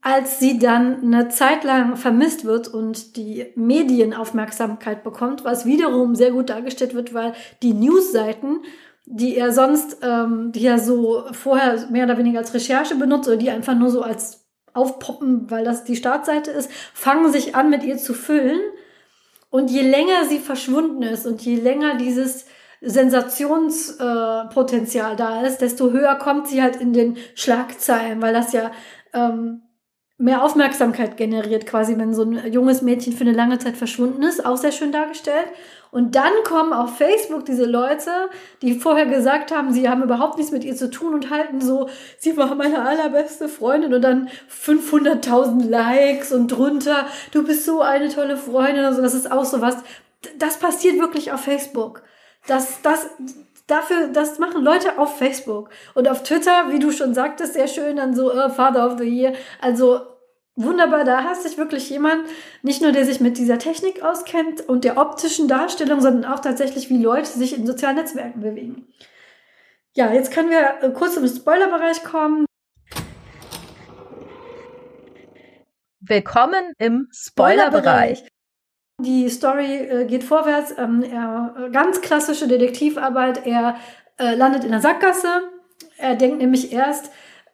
Als 0.00 0.38
sie 0.38 0.58
dann 0.58 1.02
eine 1.02 1.28
Zeit 1.28 1.62
lang 1.62 1.96
vermisst 1.96 2.46
wird 2.46 2.66
und 2.66 3.16
die 3.18 3.44
Medienaufmerksamkeit 3.56 5.04
bekommt, 5.04 5.44
was 5.44 5.66
wiederum 5.66 6.14
sehr 6.14 6.30
gut 6.30 6.48
dargestellt 6.48 6.94
wird, 6.94 7.12
weil 7.12 7.34
die 7.62 7.74
Newsseiten, 7.74 8.62
die 9.04 9.36
er 9.36 9.52
sonst, 9.52 9.98
ähm, 10.00 10.50
die 10.52 10.64
er 10.64 10.78
so 10.78 11.24
vorher 11.32 11.90
mehr 11.90 12.06
oder 12.06 12.16
weniger 12.16 12.38
als 12.38 12.54
Recherche 12.54 12.94
benutzt 12.94 13.28
oder 13.28 13.36
die 13.36 13.50
einfach 13.50 13.74
nur 13.74 13.90
so 13.90 14.00
als 14.00 14.46
aufpoppen, 14.72 15.50
weil 15.50 15.64
das 15.64 15.84
die 15.84 15.96
Startseite 15.96 16.52
ist, 16.52 16.70
fangen 16.94 17.30
sich 17.30 17.54
an 17.54 17.68
mit 17.68 17.82
ihr 17.82 17.98
zu 17.98 18.14
füllen. 18.14 18.60
Und 19.50 19.70
je 19.70 19.82
länger 19.82 20.24
sie 20.26 20.38
verschwunden 20.38 21.02
ist 21.02 21.26
und 21.26 21.42
je 21.42 21.56
länger 21.56 21.96
dieses 21.98 22.46
Sensationspotenzial 22.80 25.14
äh, 25.14 25.16
da 25.16 25.40
ist, 25.42 25.58
desto 25.58 25.90
höher 25.90 26.14
kommt 26.16 26.46
sie 26.48 26.62
halt 26.62 26.76
in 26.76 26.92
den 26.92 27.16
Schlagzeilen, 27.34 28.22
weil 28.22 28.32
das 28.32 28.52
ja 28.52 28.70
ähm, 29.12 29.62
mehr 30.16 30.44
Aufmerksamkeit 30.44 31.16
generiert, 31.16 31.66
quasi, 31.66 31.98
wenn 31.98 32.14
so 32.14 32.22
ein 32.22 32.52
junges 32.52 32.82
Mädchen 32.82 33.12
für 33.12 33.24
eine 33.24 33.32
lange 33.32 33.58
Zeit 33.58 33.76
verschwunden 33.76 34.22
ist, 34.22 34.46
auch 34.46 34.56
sehr 34.56 34.70
schön 34.70 34.92
dargestellt. 34.92 35.48
Und 35.90 36.16
dann 36.16 36.32
kommen 36.44 36.72
auf 36.72 36.96
Facebook 36.96 37.44
diese 37.44 37.66
Leute, 37.66 38.10
die 38.62 38.74
vorher 38.74 39.06
gesagt 39.06 39.54
haben, 39.54 39.72
sie 39.72 39.88
haben 39.88 40.02
überhaupt 40.02 40.38
nichts 40.38 40.52
mit 40.52 40.64
ihr 40.64 40.74
zu 40.74 40.90
tun 40.90 41.14
und 41.14 41.30
halten 41.30 41.60
so, 41.60 41.88
sie 42.18 42.36
war 42.36 42.54
meine 42.54 42.82
allerbeste 42.82 43.48
Freundin 43.48 43.94
und 43.94 44.02
dann 44.02 44.28
500.000 44.50 45.68
Likes 45.68 46.32
und 46.32 46.48
drunter, 46.48 47.06
du 47.32 47.44
bist 47.44 47.64
so 47.64 47.80
eine 47.80 48.08
tolle 48.08 48.36
Freundin 48.36 48.84
und 48.84 48.94
so, 48.94 49.02
das 49.02 49.14
ist 49.14 49.30
auch 49.30 49.44
so 49.44 49.60
was. 49.60 49.76
Das 50.38 50.58
passiert 50.58 50.98
wirklich 50.98 51.32
auf 51.32 51.40
Facebook. 51.40 52.02
Das, 52.46 52.82
das, 52.82 53.08
dafür, 53.66 54.08
das 54.08 54.38
machen 54.38 54.62
Leute 54.62 54.98
auf 54.98 55.16
Facebook 55.16 55.70
und 55.94 56.08
auf 56.08 56.22
Twitter, 56.22 56.70
wie 56.70 56.78
du 56.78 56.90
schon 56.90 57.14
sagtest, 57.14 57.54
sehr 57.54 57.68
schön 57.68 57.96
dann 57.96 58.14
so 58.14 58.32
uh, 58.32 58.50
Father 58.50 58.86
of 58.86 58.98
the 58.98 59.04
Year. 59.04 59.32
Also 59.60 60.00
wunderbar, 60.54 61.04
da 61.04 61.24
hast 61.24 61.44
sich 61.44 61.56
wirklich 61.56 61.88
jemand, 61.88 62.28
nicht 62.62 62.82
nur 62.82 62.92
der 62.92 63.06
sich 63.06 63.20
mit 63.20 63.38
dieser 63.38 63.58
Technik 63.58 64.02
auskennt 64.02 64.60
und 64.68 64.84
der 64.84 64.98
optischen 64.98 65.48
Darstellung, 65.48 66.00
sondern 66.00 66.30
auch 66.30 66.40
tatsächlich, 66.40 66.90
wie 66.90 67.02
Leute 67.02 67.30
sich 67.30 67.56
in 67.56 67.66
sozialen 67.66 67.96
Netzwerken 67.96 68.40
bewegen. 68.40 68.88
Ja, 69.94 70.12
jetzt 70.12 70.32
können 70.32 70.50
wir 70.50 70.82
äh, 70.82 70.90
kurz 70.92 71.16
im 71.16 71.26
Spoilerbereich 71.26 72.02
kommen. 72.04 72.46
Willkommen 76.00 76.74
im 76.78 77.08
Spoilerbereich. 77.12 78.22
Die 79.00 79.28
Story 79.28 79.76
äh, 79.76 80.04
geht 80.06 80.24
vorwärts. 80.24 80.74
Ähm, 80.78 81.02
er, 81.02 81.70
ganz 81.72 82.00
klassische 82.00 82.46
Detektivarbeit. 82.46 83.46
Er 83.46 83.76
äh, 84.18 84.34
landet 84.34 84.64
in 84.64 84.70
der 84.70 84.80
Sackgasse. 84.80 85.28
Er 85.98 86.14
denkt 86.14 86.38
nämlich 86.38 86.72
erst 86.72 87.10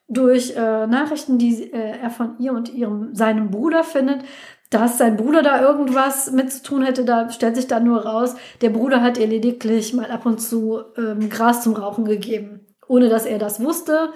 durch 0.09 0.55
äh, 0.57 0.87
Nachrichten, 0.87 1.39
die 1.39 1.73
äh, 1.73 1.99
er 2.03 2.11
von 2.11 2.39
ihr 2.39 2.53
und 2.53 2.73
ihrem 2.75 3.15
seinem 3.15 3.51
Bruder 3.51 3.85
findet, 3.85 4.23
dass 4.69 4.99
sein 4.99 5.17
Bruder 5.17 5.43
da 5.43 5.63
irgendwas 5.63 6.31
mit 6.33 6.53
zu 6.53 6.63
tun 6.63 6.83
hätte. 6.83 7.05
Da 7.05 7.31
stellt 7.31 7.57
sich 7.57 7.69
dann 7.69 7.85
nur 7.85 8.05
raus, 8.05 8.35
der 8.61 8.71
Bruder 8.71 9.03
hat 9.03 9.19
ihr 9.19 9.27
lediglich 9.27 9.95
mal 9.95 10.11
ab 10.11 10.27
und 10.27 10.41
zu 10.41 10.81
ähm, 10.97 11.31
Gras 11.31 11.63
zum 11.63 11.75
Rauchen 11.75 12.05
gegeben, 12.05 12.67
ohne 12.87 13.09
dass 13.09 13.25
er 13.25 13.39
das 13.39 13.63
wusste. 13.63 14.13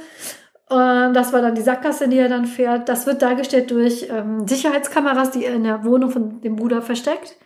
Und 0.68 1.12
das 1.14 1.32
war 1.32 1.42
dann 1.42 1.54
die 1.54 1.62
Sackgasse, 1.62 2.08
die 2.08 2.18
er 2.18 2.28
dann 2.28 2.46
fährt. 2.46 2.88
Das 2.88 3.06
wird 3.06 3.20
dargestellt 3.20 3.70
durch 3.70 4.08
ähm, 4.10 4.48
Sicherheitskameras, 4.48 5.30
die 5.30 5.44
er 5.44 5.54
in 5.54 5.64
der 5.64 5.84
Wohnung 5.84 6.10
von 6.10 6.40
dem 6.40 6.56
Bruder 6.56 6.80
versteckt 6.80 7.36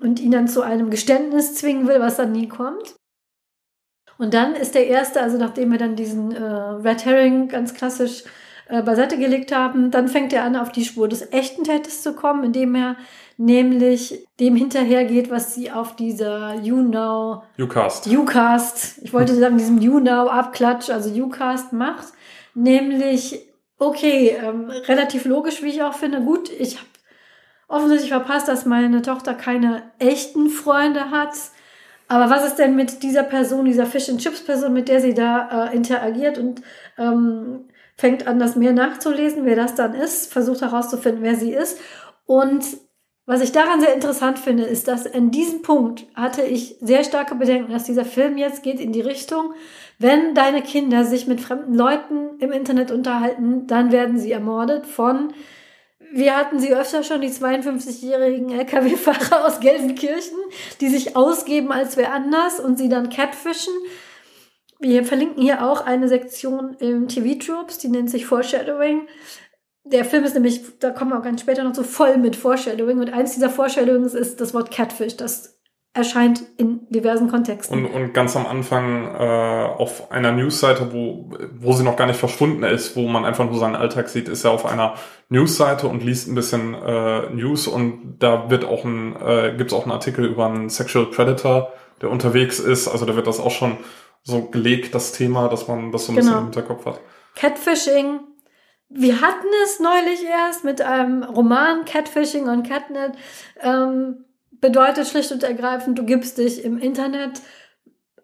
und 0.00 0.18
ihn 0.20 0.32
dann 0.32 0.48
zu 0.48 0.62
einem 0.62 0.90
Geständnis 0.90 1.54
zwingen 1.54 1.86
will, 1.86 2.00
was 2.00 2.16
dann 2.16 2.32
nie 2.32 2.48
kommt. 2.48 2.96
Und 4.18 4.34
dann 4.34 4.54
ist 4.54 4.74
der 4.74 4.88
erste, 4.88 5.22
also 5.22 5.38
nachdem 5.38 5.70
wir 5.70 5.78
dann 5.78 5.96
diesen 5.96 6.32
äh, 6.32 6.42
Red 6.42 7.04
Herring 7.04 7.48
ganz 7.48 7.74
klassisch 7.74 8.24
äh, 8.68 8.82
beiseite 8.82 9.18
gelegt 9.18 9.54
haben, 9.54 9.90
dann 9.90 10.08
fängt 10.08 10.32
er 10.32 10.44
an, 10.44 10.56
auf 10.56 10.72
die 10.72 10.84
Spur 10.84 11.08
des 11.08 11.32
echten 11.32 11.64
Täters 11.64 12.02
zu 12.02 12.14
kommen, 12.14 12.44
indem 12.44 12.74
er 12.74 12.96
nämlich 13.36 14.26
dem 14.38 14.56
hinterhergeht, 14.56 15.30
was 15.30 15.54
sie 15.54 15.70
auf 15.70 15.96
dieser 15.96 16.54
YouNow 16.54 17.42
Ucast. 17.58 18.06
Ucast, 18.06 18.98
ich 19.02 19.12
wollte 19.12 19.34
sagen, 19.34 19.58
diesem 19.58 19.80
YouNow 19.80 20.30
Abklatsch, 20.30 20.90
also 20.90 21.10
Ucast 21.10 21.72
macht. 21.72 22.12
Nämlich, 22.54 23.40
okay, 23.78 24.36
ähm, 24.42 24.70
relativ 24.70 25.24
logisch, 25.24 25.62
wie 25.62 25.68
ich 25.68 25.82
auch 25.82 25.94
finde. 25.94 26.20
Gut, 26.20 26.50
ich 26.50 26.76
habe 26.76 26.86
offensichtlich 27.68 28.10
verpasst, 28.10 28.48
dass 28.48 28.66
meine 28.66 29.02
Tochter 29.02 29.34
keine 29.34 29.82
echten 29.98 30.50
Freunde 30.50 31.10
hat. 31.10 31.34
Aber 32.08 32.28
was 32.30 32.44
ist 32.46 32.56
denn 32.58 32.76
mit 32.76 33.02
dieser 33.02 33.22
Person, 33.22 33.64
dieser 33.64 33.86
Fish 33.86 34.08
and 34.10 34.20
Chips 34.20 34.44
Person, 34.44 34.72
mit 34.74 34.88
der 34.88 35.00
sie 35.00 35.14
da 35.14 35.68
äh, 35.70 35.74
interagiert 35.76 36.36
und 36.36 36.60
ähm, 36.98 37.68
fängt 37.96 38.26
an, 38.26 38.38
das 38.38 38.56
mehr 38.56 38.72
nachzulesen, 38.72 39.46
wer 39.46 39.56
das 39.56 39.74
dann 39.74 39.94
ist, 39.94 40.30
versucht 40.30 40.60
herauszufinden, 40.60 41.22
wer 41.22 41.36
sie 41.36 41.52
ist. 41.52 41.78
Und 42.26 42.64
Was 43.24 43.40
ich 43.40 43.52
daran 43.52 43.80
sehr 43.80 43.94
interessant 43.94 44.38
finde, 44.40 44.64
ist, 44.64 44.88
dass 44.88 45.06
in 45.06 45.30
diesem 45.30 45.62
Punkt 45.62 46.06
hatte 46.14 46.42
ich 46.42 46.76
sehr 46.80 47.04
starke 47.04 47.36
Bedenken, 47.36 47.72
dass 47.72 47.84
dieser 47.84 48.04
Film 48.04 48.36
jetzt 48.36 48.64
geht 48.64 48.80
in 48.80 48.92
die 48.92 49.00
Richtung, 49.00 49.54
wenn 50.02 50.34
deine 50.34 50.62
Kinder 50.62 51.04
sich 51.04 51.26
mit 51.26 51.40
fremden 51.40 51.74
Leuten 51.74 52.38
im 52.40 52.52
Internet 52.52 52.90
unterhalten, 52.90 53.66
dann 53.66 53.92
werden 53.92 54.18
sie 54.18 54.32
ermordet 54.32 54.86
von, 54.86 55.32
wir 56.12 56.36
hatten 56.36 56.58
sie 56.58 56.74
öfter 56.74 57.02
schon, 57.02 57.22
die 57.22 57.30
52-jährigen 57.30 58.50
Lkw-Fahrer 58.50 59.46
aus 59.46 59.60
Gelsenkirchen, 59.60 60.36
die 60.80 60.88
sich 60.88 61.16
ausgeben, 61.16 61.72
als 61.72 61.96
wer 61.96 62.12
anders 62.12 62.60
und 62.60 62.76
sie 62.76 62.88
dann 62.88 63.08
catfischen. 63.08 63.72
Wir 64.78 65.04
verlinken 65.04 65.42
hier 65.42 65.64
auch 65.64 65.86
eine 65.86 66.08
Sektion 66.08 66.74
im 66.80 67.08
TV-Troops, 67.08 67.78
die 67.78 67.88
nennt 67.88 68.10
sich 68.10 68.26
Foreshadowing. 68.26 69.06
Der 69.84 70.04
Film 70.04 70.24
ist 70.24 70.34
nämlich, 70.34 70.78
da 70.80 70.90
kommen 70.90 71.12
wir 71.12 71.18
auch 71.18 71.24
ganz 71.24 71.40
später 71.40 71.64
noch 71.64 71.74
so 71.74 71.82
voll 71.82 72.18
mit 72.18 72.36
Foreshadowing. 72.36 72.98
Und 72.98 73.12
eins 73.12 73.34
dieser 73.34 73.50
Foreshadowings 73.50 74.14
ist 74.14 74.40
das 74.40 74.52
Wort 74.54 74.70
Catfish. 74.70 75.16
Das 75.16 75.61
erscheint 75.94 76.42
in 76.56 76.88
diversen 76.88 77.30
Kontexten. 77.30 77.84
Und, 77.84 77.92
und 77.92 78.14
ganz 78.14 78.34
am 78.34 78.46
Anfang 78.46 79.14
äh, 79.14 79.66
auf 79.76 80.10
einer 80.10 80.32
Newsseite, 80.32 80.92
wo, 80.92 81.30
wo 81.58 81.72
sie 81.72 81.84
noch 81.84 81.96
gar 81.96 82.06
nicht 82.06 82.18
verschwunden 82.18 82.62
ist, 82.62 82.96
wo 82.96 83.06
man 83.08 83.26
einfach 83.26 83.44
nur 83.44 83.58
seinen 83.58 83.76
Alltag 83.76 84.08
sieht, 84.08 84.28
ist 84.28 84.44
er 84.44 84.52
auf 84.52 84.64
einer 84.64 84.94
Newsseite 85.28 85.88
und 85.88 86.02
liest 86.02 86.28
ein 86.28 86.34
bisschen 86.34 86.74
äh, 86.74 87.28
News 87.30 87.66
und 87.66 88.16
da 88.20 88.48
wird 88.48 88.64
auch 88.64 88.84
ein, 88.84 89.16
äh, 89.16 89.54
gibt 89.56 89.72
es 89.72 89.76
auch 89.76 89.82
einen 89.82 89.92
Artikel 89.92 90.24
über 90.24 90.46
einen 90.46 90.70
Sexual 90.70 91.06
Predator, 91.06 91.72
der 92.00 92.10
unterwegs 92.10 92.58
ist. 92.58 92.88
Also 92.88 93.04
da 93.04 93.14
wird 93.14 93.26
das 93.26 93.38
auch 93.38 93.50
schon 93.50 93.76
so 94.22 94.46
gelegt, 94.46 94.94
das 94.94 95.12
Thema, 95.12 95.48
dass 95.48 95.68
man 95.68 95.92
das 95.92 96.06
so 96.06 96.12
ein 96.12 96.16
genau. 96.16 96.26
bisschen 96.26 96.38
im 96.38 96.44
Hinterkopf 96.44 96.86
hat. 96.86 97.00
Catfishing 97.34 98.20
wir 98.94 99.22
hatten 99.22 99.46
es 99.64 99.80
neulich 99.80 100.22
erst 100.24 100.64
mit 100.64 100.82
einem 100.82 101.22
Roman 101.22 101.86
Catfishing 101.86 102.48
und 102.48 102.68
Catnet. 102.68 103.14
Ähm, 103.62 104.26
bedeutet 104.62 105.08
schlicht 105.08 105.32
und 105.32 105.42
ergreifend, 105.42 105.98
du 105.98 106.04
gibst 106.04 106.38
dich 106.38 106.64
im 106.64 106.78
Internet 106.78 107.42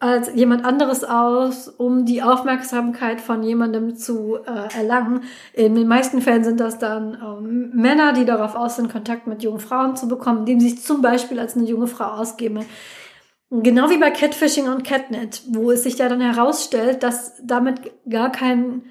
als 0.01 0.33
jemand 0.33 0.65
anderes 0.65 1.03
aus, 1.03 1.67
um 1.67 2.07
die 2.07 2.23
Aufmerksamkeit 2.23 3.21
von 3.21 3.43
jemandem 3.43 3.97
zu 3.97 4.37
äh, 4.37 4.79
erlangen. 4.79 5.25
In 5.53 5.75
den 5.75 5.89
meisten 5.89 6.23
Fällen 6.23 6.45
sind 6.45 6.61
das 6.61 6.79
dann 6.79 7.19
ähm, 7.21 7.71
Männer, 7.75 8.13
die 8.13 8.25
darauf 8.25 8.55
aus 8.55 8.77
sind, 8.77 8.93
Kontakt 8.93 9.27
mit 9.27 9.43
jungen 9.43 9.59
Frauen 9.59 9.97
zu 9.97 10.07
bekommen, 10.07 10.41
indem 10.41 10.61
sie 10.61 10.71
sich 10.71 10.83
zum 10.85 11.03
Beispiel 11.03 11.41
als 11.41 11.57
eine 11.57 11.67
junge 11.67 11.89
Frau 11.89 12.05
ausgeben. 12.05 12.65
Genau 13.51 13.91
wie 13.91 13.99
bei 13.99 14.13
Catfishing 14.13 14.69
und 14.69 14.85
Catnet, 14.85 15.43
wo 15.49 15.73
es 15.73 15.83
sich 15.83 15.99
ja 15.99 16.09
dann 16.09 16.21
herausstellt, 16.21 17.03
dass 17.03 17.35
damit 17.43 17.81
gar 18.09 18.31
kein 18.31 18.83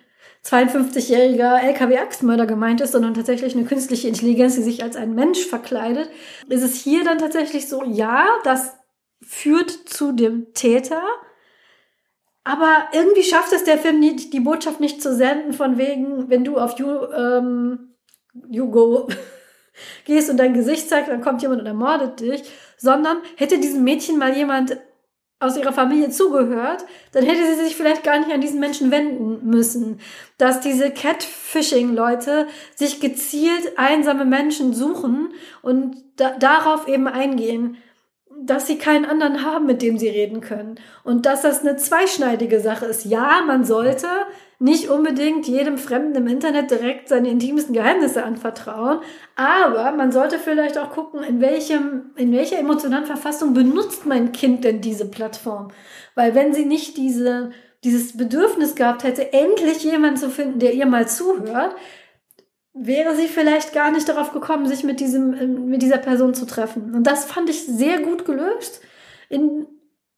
52-jähriger 0.47 1.59
LKW-Axtmörder 1.59 2.45
gemeint 2.45 2.79
ist, 2.79 2.93
sondern 2.93 3.13
tatsächlich 3.13 3.55
eine 3.55 3.65
künstliche 3.65 4.07
Intelligenz, 4.07 4.55
die 4.55 4.61
sich 4.61 4.81
als 4.81 4.95
ein 4.95 5.13
Mensch 5.13 5.45
verkleidet, 5.45 6.09
ist 6.47 6.63
es 6.63 6.75
hier 6.75 7.03
dann 7.03 7.17
tatsächlich 7.17 7.67
so, 7.67 7.83
ja, 7.83 8.25
das 8.43 8.77
führt 9.21 9.69
zu 9.69 10.13
dem 10.13 10.53
Täter, 10.53 11.01
aber 12.45 12.87
irgendwie 12.93 13.23
schafft 13.23 13.51
es 13.51 13.65
der 13.65 13.77
Film 13.77 13.99
nicht, 13.99 14.31
die 14.31 14.39
Botschaft 14.39 14.79
nicht 14.79 15.01
zu 15.01 15.13
senden, 15.13 15.51
von 15.51 15.77
wegen, 15.77 16.29
wenn 16.29 16.45
du 16.45 16.57
auf 16.57 16.79
you, 16.79 16.87
ähm, 16.87 17.95
Hugo 18.49 19.09
gehst 20.05 20.29
und 20.29 20.37
dein 20.37 20.53
Gesicht 20.53 20.87
zeigst, 20.87 21.11
dann 21.11 21.21
kommt 21.21 21.41
jemand 21.41 21.59
und 21.59 21.67
ermordet 21.67 22.21
dich, 22.21 22.43
sondern 22.77 23.17
hätte 23.35 23.59
diesem 23.59 23.83
Mädchen 23.83 24.17
mal 24.17 24.33
jemand 24.33 24.77
aus 25.39 25.55
ihrer 25.55 25.73
Familie 25.73 26.09
zugehört, 26.09 26.85
dann 27.11 27.23
hätte 27.23 27.45
sie 27.45 27.63
sich 27.63 27.75
vielleicht 27.75 28.03
gar 28.03 28.17
nicht 28.17 28.33
an 28.33 28.41
diesen 28.41 28.59
Menschen 28.59 28.89
wenden 28.89 29.47
müssen. 29.47 29.99
Dass 30.37 30.61
diese 30.61 30.89
Catfishing-Leute 30.91 32.47
sich 32.75 32.99
gezielt 32.99 33.77
einsame 33.77 34.25
Menschen 34.25 34.73
suchen 34.73 35.29
und 35.61 35.95
da 36.15 36.31
darauf 36.39 36.87
eben 36.87 37.07
eingehen, 37.07 37.77
dass 38.39 38.67
sie 38.67 38.77
keinen 38.77 39.05
anderen 39.05 39.43
haben, 39.43 39.65
mit 39.65 39.81
dem 39.81 39.97
sie 39.97 40.09
reden 40.09 40.41
können. 40.41 40.79
Und 41.03 41.25
dass 41.25 41.41
das 41.41 41.61
eine 41.61 41.75
zweischneidige 41.75 42.59
Sache 42.59 42.85
ist. 42.85 43.05
Ja, 43.05 43.41
man 43.45 43.63
sollte 43.63 44.07
nicht 44.59 44.89
unbedingt 44.89 45.47
jedem 45.47 45.77
Fremden 45.77 46.15
im 46.15 46.27
Internet 46.27 46.71
direkt 46.71 47.09
seine 47.09 47.29
intimsten 47.29 47.73
Geheimnisse 47.73 48.23
anvertrauen, 48.23 49.01
aber 49.35 49.91
man 49.91 50.11
sollte 50.11 50.39
vielleicht 50.39 50.79
auch 50.79 50.91
gucken, 50.91 51.21
in 51.23 51.41
welchem, 51.41 52.11
in 52.15 52.31
welcher 52.31 52.57
emotionalen 52.57 53.05
Verfassung 53.05 53.53
benutzt 53.53 54.05
mein 54.07 54.31
Kind 54.31 54.63
denn 54.63 54.81
diese 54.81 55.09
Plattform? 55.09 55.67
Weil 56.15 56.33
wenn 56.33 56.53
sie 56.53 56.65
nicht 56.65 56.97
diese, 56.97 57.51
dieses 57.83 58.17
Bedürfnis 58.17 58.75
gehabt 58.75 59.03
hätte, 59.03 59.31
endlich 59.31 59.83
jemanden 59.83 60.17
zu 60.17 60.31
finden, 60.31 60.57
der 60.57 60.73
ihr 60.73 60.87
mal 60.87 61.07
zuhört, 61.07 61.75
wäre 62.73 63.15
sie 63.15 63.27
vielleicht 63.27 63.73
gar 63.73 63.91
nicht 63.91 64.09
darauf 64.09 64.33
gekommen, 64.33 64.65
sich 64.65 64.83
mit 64.83 64.99
diesem, 64.99 65.67
mit 65.67 65.83
dieser 65.83 65.97
Person 65.97 66.33
zu 66.33 66.45
treffen. 66.45 66.95
Und 66.95 67.05
das 67.05 67.25
fand 67.25 67.49
ich 67.49 67.65
sehr 67.65 67.99
gut 67.99 68.25
gelöst. 68.25 68.81
In, 69.29 69.67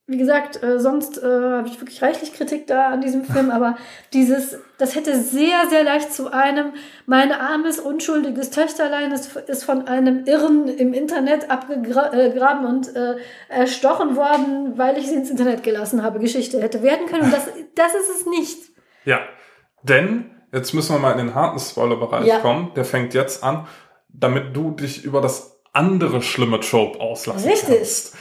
wie 0.10 0.18
gesagt, 0.18 0.64
äh, 0.64 0.80
sonst 0.80 1.22
äh, 1.22 1.26
habe 1.26 1.68
ich 1.68 1.80
wirklich 1.80 2.01
reichlich 2.01 2.34
Kritik 2.34 2.66
da 2.66 2.88
an 2.88 2.99
diesem 2.99 3.24
Film, 3.24 3.51
aber 3.51 3.78
dieses, 4.12 4.57
das 4.80 4.95
hätte 4.95 5.16
sehr, 5.16 5.70
sehr 5.70 5.84
leicht 5.84 6.12
zu 6.12 6.34
einem, 6.34 6.74
mein 7.05 7.32
armes, 7.32 7.80
unschuldiges 7.80 8.49
Töchterlein 8.49 9.12
ist, 9.12 9.36
ist 9.36 9.64
von 9.64 9.88
einem 9.88 10.26
Irren 10.26 10.68
im 10.68 10.93
Internet 10.93 11.51
abgegraben 11.51 12.66
und 12.66 12.95
äh, 12.95 13.18
erstochen 13.49 14.16
worden, 14.16 14.80
weil 14.80 14.97
ich 14.97 15.07
sie 15.07 15.16
ins 15.16 15.30
Internet 15.30 15.62
gelassen 15.62 16.01
habe, 16.01 16.18
Geschichte 16.18 16.60
hätte 16.60 16.82
werden 16.82 17.05
können. 17.05 17.26
Und 17.26 17.34
das, 17.34 17.45
das 17.76 17.93
ist 17.93 18.10
es 18.10 18.26
nicht. 18.26 18.57
Ja, 19.05 19.20
denn 19.84 20.32
jetzt 20.51 20.74
müssen 20.74 20.95
wir 20.95 20.99
mal 20.99 21.12
in 21.12 21.20
den 21.20 21.36
harten 21.36 21.60
Spoiler-Bereich 21.60 22.26
ja. 22.26 22.39
kommen. 22.39 22.72
Der 22.76 22.84
fängt 22.84 23.14
jetzt 23.14 23.43
an, 23.43 23.68
damit 24.10 24.55
du 24.55 24.72
dich 24.72 25.03
über 25.03 25.22
das 25.22 25.62
andere 25.72 26.24
schlimme 26.24 26.60
Trope 26.62 26.99
auslassen 26.99 27.47
Richtig. 27.47 27.78
kannst. 27.78 28.16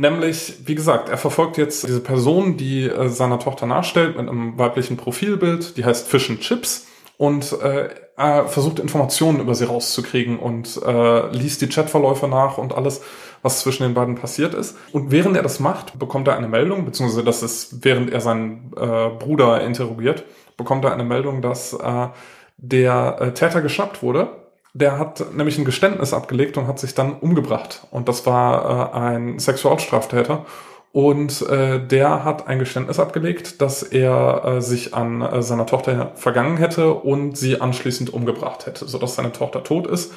Nämlich, 0.00 0.54
wie 0.64 0.74
gesagt, 0.74 1.10
er 1.10 1.18
verfolgt 1.18 1.58
jetzt 1.58 1.86
diese 1.86 2.00
Person, 2.00 2.56
die 2.56 2.84
äh, 2.84 3.10
seiner 3.10 3.38
Tochter 3.38 3.66
nachstellt 3.66 4.16
mit 4.16 4.30
einem 4.30 4.56
weiblichen 4.56 4.96
Profilbild, 4.96 5.76
die 5.76 5.84
heißt 5.84 6.08
Fish 6.08 6.30
and 6.30 6.40
Chips 6.40 6.86
und 7.18 7.52
äh, 7.60 7.90
er 8.16 8.48
versucht 8.48 8.78
Informationen 8.78 9.40
über 9.40 9.54
sie 9.54 9.66
rauszukriegen 9.66 10.38
und 10.38 10.80
äh, 10.86 11.30
liest 11.32 11.60
die 11.60 11.68
Chatverläufe 11.68 12.28
nach 12.28 12.56
und 12.56 12.72
alles, 12.72 13.02
was 13.42 13.60
zwischen 13.60 13.82
den 13.82 13.92
beiden 13.92 14.14
passiert 14.14 14.54
ist. 14.54 14.74
Und 14.92 15.10
während 15.10 15.36
er 15.36 15.42
das 15.42 15.60
macht, 15.60 15.98
bekommt 15.98 16.28
er 16.28 16.36
eine 16.38 16.48
Meldung, 16.48 16.86
beziehungsweise 16.86 17.22
das 17.22 17.42
ist, 17.42 17.84
während 17.84 18.10
er 18.10 18.22
seinen 18.22 18.72
äh, 18.78 19.10
Bruder 19.18 19.60
interrogiert, 19.60 20.24
bekommt 20.56 20.82
er 20.86 20.94
eine 20.94 21.04
Meldung, 21.04 21.42
dass 21.42 21.74
äh, 21.74 22.08
der 22.56 23.18
äh, 23.20 23.34
Täter 23.34 23.60
geschnappt 23.60 24.02
wurde 24.02 24.39
der 24.72 24.98
hat 24.98 25.34
nämlich 25.34 25.58
ein 25.58 25.64
Geständnis 25.64 26.12
abgelegt 26.12 26.56
und 26.56 26.66
hat 26.66 26.78
sich 26.78 26.94
dann 26.94 27.14
umgebracht. 27.14 27.86
Und 27.90 28.08
das 28.08 28.26
war 28.26 28.94
äh, 28.94 28.98
ein 28.98 29.38
Sexualstraftäter. 29.38 30.46
Und 30.92 31.42
äh, 31.42 31.86
der 31.86 32.24
hat 32.24 32.48
ein 32.48 32.58
Geständnis 32.58 32.98
abgelegt, 32.98 33.60
dass 33.60 33.82
er 33.84 34.44
äh, 34.44 34.60
sich 34.60 34.92
an 34.92 35.22
äh, 35.22 35.40
seiner 35.40 35.66
Tochter 35.66 36.12
vergangen 36.16 36.56
hätte 36.56 36.94
und 36.94 37.36
sie 37.36 37.60
anschließend 37.60 38.12
umgebracht 38.12 38.66
hätte, 38.66 38.88
sodass 38.88 39.14
seine 39.14 39.30
Tochter 39.32 39.62
tot 39.62 39.86
ist. 39.86 40.12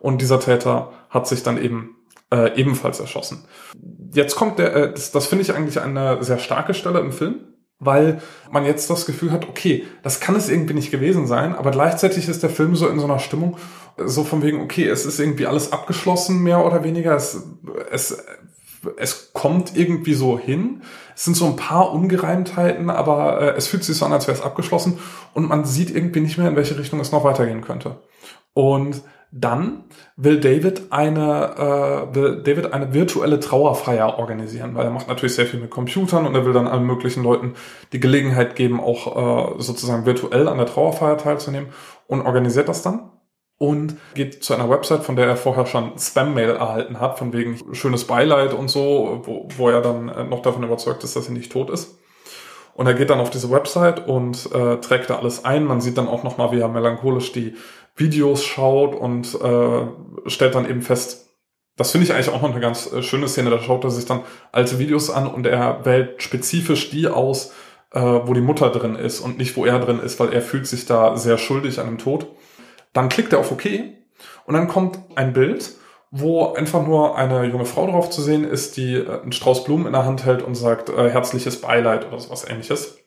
Und 0.00 0.20
dieser 0.20 0.38
Täter 0.38 0.92
hat 1.08 1.26
sich 1.26 1.42
dann 1.42 1.62
eben 1.62 1.96
äh, 2.30 2.58
ebenfalls 2.60 3.00
erschossen. 3.00 3.46
Jetzt 4.12 4.36
kommt 4.36 4.58
der, 4.58 4.76
äh, 4.76 4.92
das, 4.92 5.12
das 5.12 5.26
finde 5.26 5.42
ich 5.42 5.54
eigentlich 5.54 5.80
eine 5.80 6.22
sehr 6.22 6.38
starke 6.38 6.74
Stelle 6.74 7.00
im 7.00 7.12
Film, 7.12 7.36
weil 7.80 8.20
man 8.50 8.64
jetzt 8.64 8.90
das 8.90 9.06
Gefühl 9.06 9.30
hat, 9.30 9.48
okay, 9.48 9.84
das 10.02 10.20
kann 10.20 10.34
es 10.34 10.48
irgendwie 10.48 10.74
nicht 10.74 10.90
gewesen 10.90 11.26
sein, 11.26 11.54
aber 11.54 11.70
gleichzeitig 11.70 12.28
ist 12.28 12.42
der 12.42 12.50
Film 12.50 12.74
so 12.74 12.88
in 12.88 12.98
so 12.98 13.04
einer 13.04 13.20
Stimmung, 13.20 13.56
so 13.96 14.24
von 14.24 14.42
wegen, 14.42 14.60
okay, 14.60 14.86
es 14.88 15.06
ist 15.06 15.20
irgendwie 15.20 15.46
alles 15.46 15.72
abgeschlossen, 15.72 16.42
mehr 16.42 16.64
oder 16.64 16.84
weniger. 16.84 17.14
Es, 17.14 17.42
es, 17.90 18.18
es 18.96 19.32
kommt 19.32 19.76
irgendwie 19.76 20.14
so 20.14 20.38
hin. 20.38 20.82
Es 21.14 21.24
sind 21.24 21.36
so 21.36 21.46
ein 21.46 21.56
paar 21.56 21.92
Ungereimtheiten, 21.92 22.90
aber 22.90 23.40
äh, 23.40 23.56
es 23.56 23.66
fühlt 23.68 23.84
sich 23.84 23.96
so 23.96 24.04
an, 24.04 24.12
als 24.12 24.26
wäre 24.26 24.36
es 24.36 24.44
abgeschlossen 24.44 24.98
und 25.34 25.48
man 25.48 25.64
sieht 25.64 25.90
irgendwie 25.94 26.20
nicht 26.20 26.38
mehr, 26.38 26.48
in 26.48 26.56
welche 26.56 26.78
Richtung 26.78 27.00
es 27.00 27.12
noch 27.12 27.24
weitergehen 27.24 27.62
könnte. 27.62 28.02
Und 28.54 29.02
dann 29.30 29.84
will 30.16 30.40
David 30.40 30.90
eine, 30.90 32.10
äh, 32.10 32.14
will 32.14 32.42
David 32.42 32.72
eine 32.72 32.94
virtuelle 32.94 33.40
Trauerfeier 33.40 34.18
organisieren, 34.18 34.74
weil 34.74 34.86
er 34.86 34.90
macht 34.90 35.08
natürlich 35.08 35.34
sehr 35.34 35.46
viel 35.46 35.60
mit 35.60 35.70
Computern 35.70 36.26
und 36.26 36.34
er 36.34 36.46
will 36.46 36.52
dann 36.52 36.66
allen 36.66 36.84
möglichen 36.84 37.22
Leuten 37.22 37.54
die 37.92 38.00
Gelegenheit 38.00 38.56
geben, 38.56 38.80
auch 38.80 39.56
äh, 39.58 39.62
sozusagen 39.62 40.06
virtuell 40.06 40.48
an 40.48 40.56
der 40.56 40.66
Trauerfeier 40.66 41.18
teilzunehmen 41.18 41.68
und 42.06 42.22
organisiert 42.22 42.68
das 42.68 42.82
dann 42.82 43.10
und 43.58 43.96
geht 44.14 44.42
zu 44.42 44.54
einer 44.54 44.70
Website, 44.70 45.02
von 45.02 45.16
der 45.16 45.26
er 45.26 45.36
vorher 45.36 45.66
schon 45.66 45.98
Spam-Mail 45.98 46.50
erhalten 46.50 47.00
hat, 47.00 47.18
von 47.18 47.32
wegen 47.32 47.74
schönes 47.74 48.06
Beileid 48.06 48.54
und 48.54 48.68
so, 48.68 49.22
wo, 49.24 49.48
wo 49.56 49.68
er 49.68 49.82
dann 49.82 50.08
äh, 50.08 50.24
noch 50.24 50.42
davon 50.42 50.62
überzeugt 50.62 51.04
ist, 51.04 51.16
dass 51.16 51.26
sie 51.26 51.32
nicht 51.32 51.52
tot 51.52 51.68
ist. 51.68 51.98
Und 52.74 52.86
er 52.86 52.94
geht 52.94 53.10
dann 53.10 53.18
auf 53.18 53.30
diese 53.30 53.50
Website 53.50 54.06
und 54.06 54.52
äh, 54.52 54.76
trägt 54.76 55.10
da 55.10 55.18
alles 55.18 55.44
ein. 55.44 55.64
Man 55.64 55.80
sieht 55.80 55.98
dann 55.98 56.06
auch 56.06 56.22
nochmal, 56.22 56.52
wie 56.52 56.60
er 56.60 56.68
melancholisch 56.68 57.32
die 57.32 57.56
Videos 57.98 58.44
schaut 58.44 58.94
und 58.94 59.34
äh, 59.34 60.28
stellt 60.28 60.54
dann 60.54 60.68
eben 60.68 60.82
fest, 60.82 61.30
das 61.76 61.92
finde 61.92 62.06
ich 62.06 62.12
eigentlich 62.12 62.30
auch 62.30 62.42
noch 62.42 62.50
eine 62.50 62.60
ganz 62.60 62.92
äh, 62.92 63.02
schöne 63.02 63.28
Szene, 63.28 63.50
da 63.50 63.60
schaut 63.60 63.84
er 63.84 63.90
sich 63.90 64.06
dann 64.06 64.22
alte 64.52 64.78
Videos 64.78 65.10
an 65.10 65.26
und 65.26 65.46
er 65.46 65.84
wählt 65.84 66.22
spezifisch 66.22 66.90
die 66.90 67.08
aus, 67.08 67.52
äh, 67.92 68.00
wo 68.00 68.34
die 68.34 68.40
Mutter 68.40 68.70
drin 68.70 68.96
ist 68.96 69.20
und 69.20 69.38
nicht 69.38 69.56
wo 69.56 69.64
er 69.64 69.78
drin 69.78 70.00
ist, 70.00 70.18
weil 70.20 70.32
er 70.32 70.42
fühlt 70.42 70.66
sich 70.66 70.86
da 70.86 71.16
sehr 71.16 71.38
schuldig 71.38 71.80
an 71.80 71.86
dem 71.86 71.98
Tod. 71.98 72.26
Dann 72.92 73.08
klickt 73.08 73.32
er 73.32 73.38
auf 73.38 73.52
OK 73.52 73.66
und 74.46 74.54
dann 74.54 74.68
kommt 74.68 74.98
ein 75.14 75.32
Bild 75.32 75.78
wo 76.10 76.52
einfach 76.54 76.86
nur 76.86 77.16
eine 77.18 77.44
junge 77.44 77.66
Frau 77.66 77.86
drauf 77.86 78.10
zu 78.10 78.22
sehen 78.22 78.44
ist, 78.44 78.76
die 78.76 78.94
äh, 78.94 79.20
einen 79.22 79.32
Strauß 79.32 79.64
Blumen 79.64 79.86
in 79.86 79.92
der 79.92 80.04
Hand 80.04 80.24
hält 80.24 80.42
und 80.42 80.54
sagt 80.54 80.88
äh, 80.88 81.10
herzliches 81.10 81.60
Beileid 81.60 82.06
oder 82.06 82.18
sowas 82.18 82.48
ähnliches. 82.48 82.98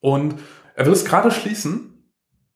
Und 0.00 0.36
er 0.74 0.86
will 0.86 0.92
es 0.92 1.04
gerade 1.04 1.30
schließen 1.30 1.89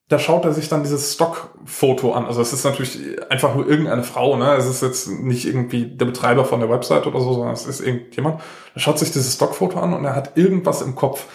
da 0.09 0.19
schaut 0.19 0.45
er 0.45 0.53
sich 0.53 0.69
dann 0.69 0.83
dieses 0.83 1.15
Stockfoto 1.15 2.13
an. 2.13 2.27
Also 2.27 2.43
es 2.43 2.53
ist 2.53 2.65
natürlich 2.65 2.99
einfach 3.31 3.55
nur 3.55 3.67
irgendeine 3.67 4.03
Frau, 4.03 4.37
ne? 4.37 4.55
Es 4.55 4.67
ist 4.67 4.83
jetzt 4.83 5.09
nicht 5.09 5.47
irgendwie 5.47 5.87
der 5.87 6.05
Betreiber 6.05 6.45
von 6.45 6.61
der 6.61 6.69
Website 6.69 7.07
oder 7.07 7.21
so, 7.21 7.33
sondern 7.33 7.55
es 7.55 7.67
ist 7.67 7.81
irgendjemand. 7.81 8.41
Er 8.75 8.81
schaut 8.81 8.99
sich 8.99 9.13
dieses 9.13 9.35
Stockfoto 9.35 9.79
an 9.79 9.95
und 9.95 10.05
er 10.05 10.15
hat 10.15 10.37
irgendwas 10.37 10.83
im 10.83 10.95
Kopf. 10.95 11.27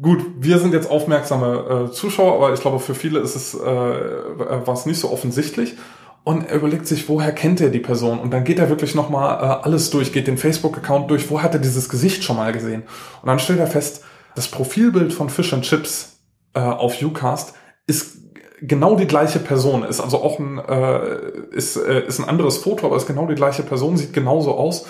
Gut, 0.00 0.24
wir 0.38 0.58
sind 0.58 0.72
jetzt 0.72 0.90
aufmerksame 0.90 1.88
äh, 1.88 1.92
Zuschauer, 1.92 2.34
aber 2.34 2.54
ich 2.54 2.60
glaube, 2.60 2.78
für 2.78 2.94
viele 2.94 3.20
ist 3.20 3.36
es, 3.36 3.54
äh, 3.54 3.58
war 3.60 4.74
es 4.74 4.86
nicht 4.86 4.98
so 4.98 5.10
offensichtlich. 5.12 5.74
Und 6.24 6.48
er 6.48 6.56
überlegt 6.56 6.86
sich, 6.86 7.06
woher 7.10 7.32
kennt 7.32 7.60
er 7.60 7.68
die 7.68 7.80
Person? 7.80 8.18
Und 8.18 8.32
dann 8.32 8.44
geht 8.44 8.58
er 8.58 8.70
wirklich 8.70 8.94
nochmal 8.94 9.36
äh, 9.36 9.64
alles 9.64 9.90
durch, 9.90 10.14
geht 10.14 10.26
den 10.26 10.38
Facebook-Account 10.38 11.10
durch, 11.10 11.28
wo 11.30 11.42
hat 11.42 11.52
er 11.52 11.60
dieses 11.60 11.90
Gesicht 11.90 12.24
schon 12.24 12.36
mal 12.36 12.52
gesehen? 12.52 12.84
Und 13.20 13.28
dann 13.28 13.38
stellt 13.38 13.60
er 13.60 13.66
fest, 13.66 14.02
das 14.34 14.48
Profilbild 14.48 15.12
von 15.12 15.28
Fish 15.28 15.52
and 15.52 15.64
Chips 15.64 16.13
äh, 16.54 16.60
auf 16.60 17.00
Ucast 17.02 17.54
ist 17.86 18.18
genau 18.60 18.96
die 18.96 19.06
gleiche 19.06 19.38
Person, 19.38 19.84
ist 19.84 20.00
also 20.00 20.22
auch 20.22 20.38
ein, 20.38 20.58
äh, 20.58 21.30
ist, 21.52 21.76
äh, 21.76 22.06
ist 22.06 22.18
ein 22.18 22.28
anderes 22.28 22.58
Foto, 22.58 22.86
aber 22.86 22.96
ist 22.96 23.06
genau 23.06 23.26
die 23.26 23.34
gleiche 23.34 23.62
Person, 23.62 23.96
sieht 23.96 24.12
genauso 24.12 24.54
aus. 24.54 24.86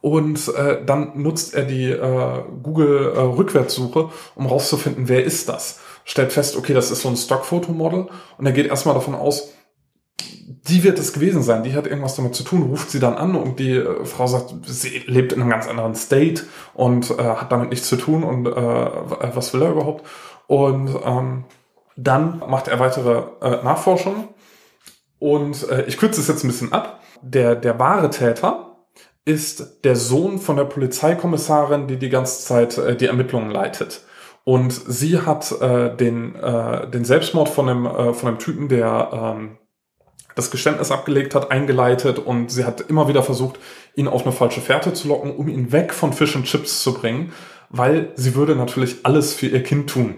Und 0.00 0.54
äh, 0.54 0.84
dann 0.84 1.20
nutzt 1.20 1.54
er 1.54 1.64
die 1.64 1.90
äh, 1.90 2.42
Google 2.62 3.12
äh, 3.14 3.20
Rückwärtssuche, 3.20 4.10
um 4.36 4.46
rauszufinden, 4.46 5.08
wer 5.08 5.24
ist 5.24 5.48
das. 5.48 5.80
Stellt 6.04 6.32
fest, 6.32 6.56
okay, 6.56 6.72
das 6.72 6.92
ist 6.92 7.02
so 7.02 7.08
ein 7.08 7.16
Stockfotomodel 7.16 8.06
und 8.38 8.46
er 8.46 8.52
geht 8.52 8.68
erstmal 8.68 8.94
davon 8.94 9.16
aus, 9.16 9.52
die 10.68 10.84
wird 10.84 10.98
es 10.98 11.12
gewesen 11.12 11.42
sein, 11.42 11.62
die 11.62 11.74
hat 11.74 11.86
irgendwas 11.86 12.14
damit 12.14 12.34
zu 12.34 12.44
tun, 12.44 12.62
ruft 12.62 12.90
sie 12.90 13.00
dann 13.00 13.14
an 13.14 13.34
und 13.34 13.58
die 13.58 13.72
äh, 13.72 14.04
Frau 14.04 14.26
sagt, 14.26 14.54
sie 14.66 15.02
lebt 15.06 15.32
in 15.32 15.40
einem 15.40 15.50
ganz 15.50 15.66
anderen 15.66 15.94
State 15.94 16.44
und 16.74 17.10
äh, 17.10 17.22
hat 17.22 17.50
damit 17.50 17.70
nichts 17.70 17.88
zu 17.88 17.96
tun 17.96 18.22
und 18.22 18.46
äh, 18.46 19.34
was 19.34 19.52
will 19.52 19.62
er 19.62 19.72
überhaupt? 19.72 20.04
Und 20.48 20.88
ähm, 21.04 21.44
dann 21.96 22.42
macht 22.48 22.66
er 22.66 22.80
weitere 22.80 23.22
äh, 23.40 23.62
Nachforschungen. 23.62 24.28
Und 25.20 25.68
äh, 25.68 25.84
ich 25.84 25.98
kürze 25.98 26.20
es 26.20 26.26
jetzt 26.26 26.42
ein 26.42 26.48
bisschen 26.48 26.72
ab. 26.72 27.00
Der, 27.22 27.54
der 27.54 27.78
wahre 27.78 28.10
Täter 28.10 28.76
ist 29.24 29.84
der 29.84 29.94
Sohn 29.94 30.38
von 30.38 30.56
der 30.56 30.64
Polizeikommissarin, 30.64 31.86
die 31.86 31.98
die 31.98 32.08
ganze 32.08 32.44
Zeit 32.44 32.78
äh, 32.78 32.96
die 32.96 33.06
Ermittlungen 33.06 33.50
leitet. 33.50 34.02
Und 34.44 34.72
sie 34.72 35.20
hat 35.20 35.52
äh, 35.60 35.94
den, 35.94 36.34
äh, 36.34 36.88
den 36.88 37.04
Selbstmord 37.04 37.50
von 37.50 37.66
dem, 37.66 37.84
äh, 37.84 38.14
von 38.14 38.32
dem 38.32 38.38
Typen, 38.38 38.68
der 38.68 39.10
ähm, 39.12 39.58
das 40.34 40.50
Geständnis 40.50 40.90
abgelegt 40.90 41.34
hat, 41.34 41.50
eingeleitet 41.50 42.18
und 42.20 42.50
sie 42.50 42.64
hat 42.64 42.80
immer 42.80 43.08
wieder 43.08 43.22
versucht, 43.22 43.58
ihn 43.96 44.06
auf 44.08 44.22
eine 44.22 44.32
falsche 44.32 44.60
Fährte 44.60 44.92
zu 44.94 45.08
locken, 45.08 45.34
um 45.34 45.48
ihn 45.48 45.72
weg 45.72 45.92
von 45.92 46.12
Fish 46.12 46.36
and 46.36 46.46
Chips 46.46 46.82
zu 46.82 46.94
bringen, 46.94 47.32
weil 47.68 48.12
sie 48.14 48.36
würde 48.36 48.54
natürlich 48.54 49.04
alles 49.04 49.34
für 49.34 49.48
ihr 49.48 49.62
Kind 49.62 49.90
tun. 49.90 50.14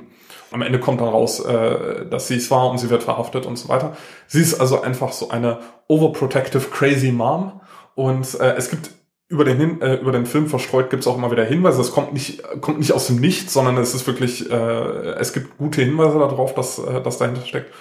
Am 0.53 0.63
Ende 0.63 0.81
kommt 0.81 1.01
dann 1.01 1.09
raus, 1.09 1.41
äh, 1.41 2.07
dass 2.07 2.29
sie 2.29 2.37
es 2.37 2.51
war 2.51 2.71
und 2.71 2.79
sie 2.79 2.91
wird 2.91 3.03
verhaftet 3.03 3.47
und 3.47 3.57
so 3.57 3.69
weiter. 3.69 3.97
Sie 4.27 4.41
ist 4.41 4.61
also 4.61 4.83
einfach 4.83 5.13
so 5.13 5.31
eine 5.31 5.59
overprotective 5.89 6.71
crazy 6.71 7.13
Mom 7.13 7.61
und 7.95 8.39
äh, 8.41 8.55
es 8.57 8.71
gibt 8.71 8.91
über 9.29 9.45
den, 9.45 9.59
Hin 9.59 9.81
äh, 9.81 9.95
über 9.95 10.11
den 10.11 10.27
Film 10.27 10.49
verstreut 10.49 10.91
gibt 10.91 11.03
es 11.03 11.07
auch 11.07 11.17
immer 11.17 11.31
wieder 11.31 11.45
Hinweise. 11.45 11.81
Es 11.81 11.93
kommt 11.93 12.13
nicht, 12.13 12.43
kommt 12.61 12.81
nicht 12.81 12.93
aus 12.93 13.07
dem 13.07 13.21
Nichts, 13.21 13.53
sondern 13.53 13.77
es 13.79 13.95
ist 13.95 14.07
wirklich, 14.09 14.51
äh, 14.51 14.55
es 14.55 15.33
gibt 15.33 15.57
gute 15.57 15.83
Hinweise 15.83 16.19
darauf, 16.19 16.53
dass 16.55 16.81
äh, 16.81 17.01
das 17.01 17.19
dahinter 17.19 17.47
steckt. 17.47 17.73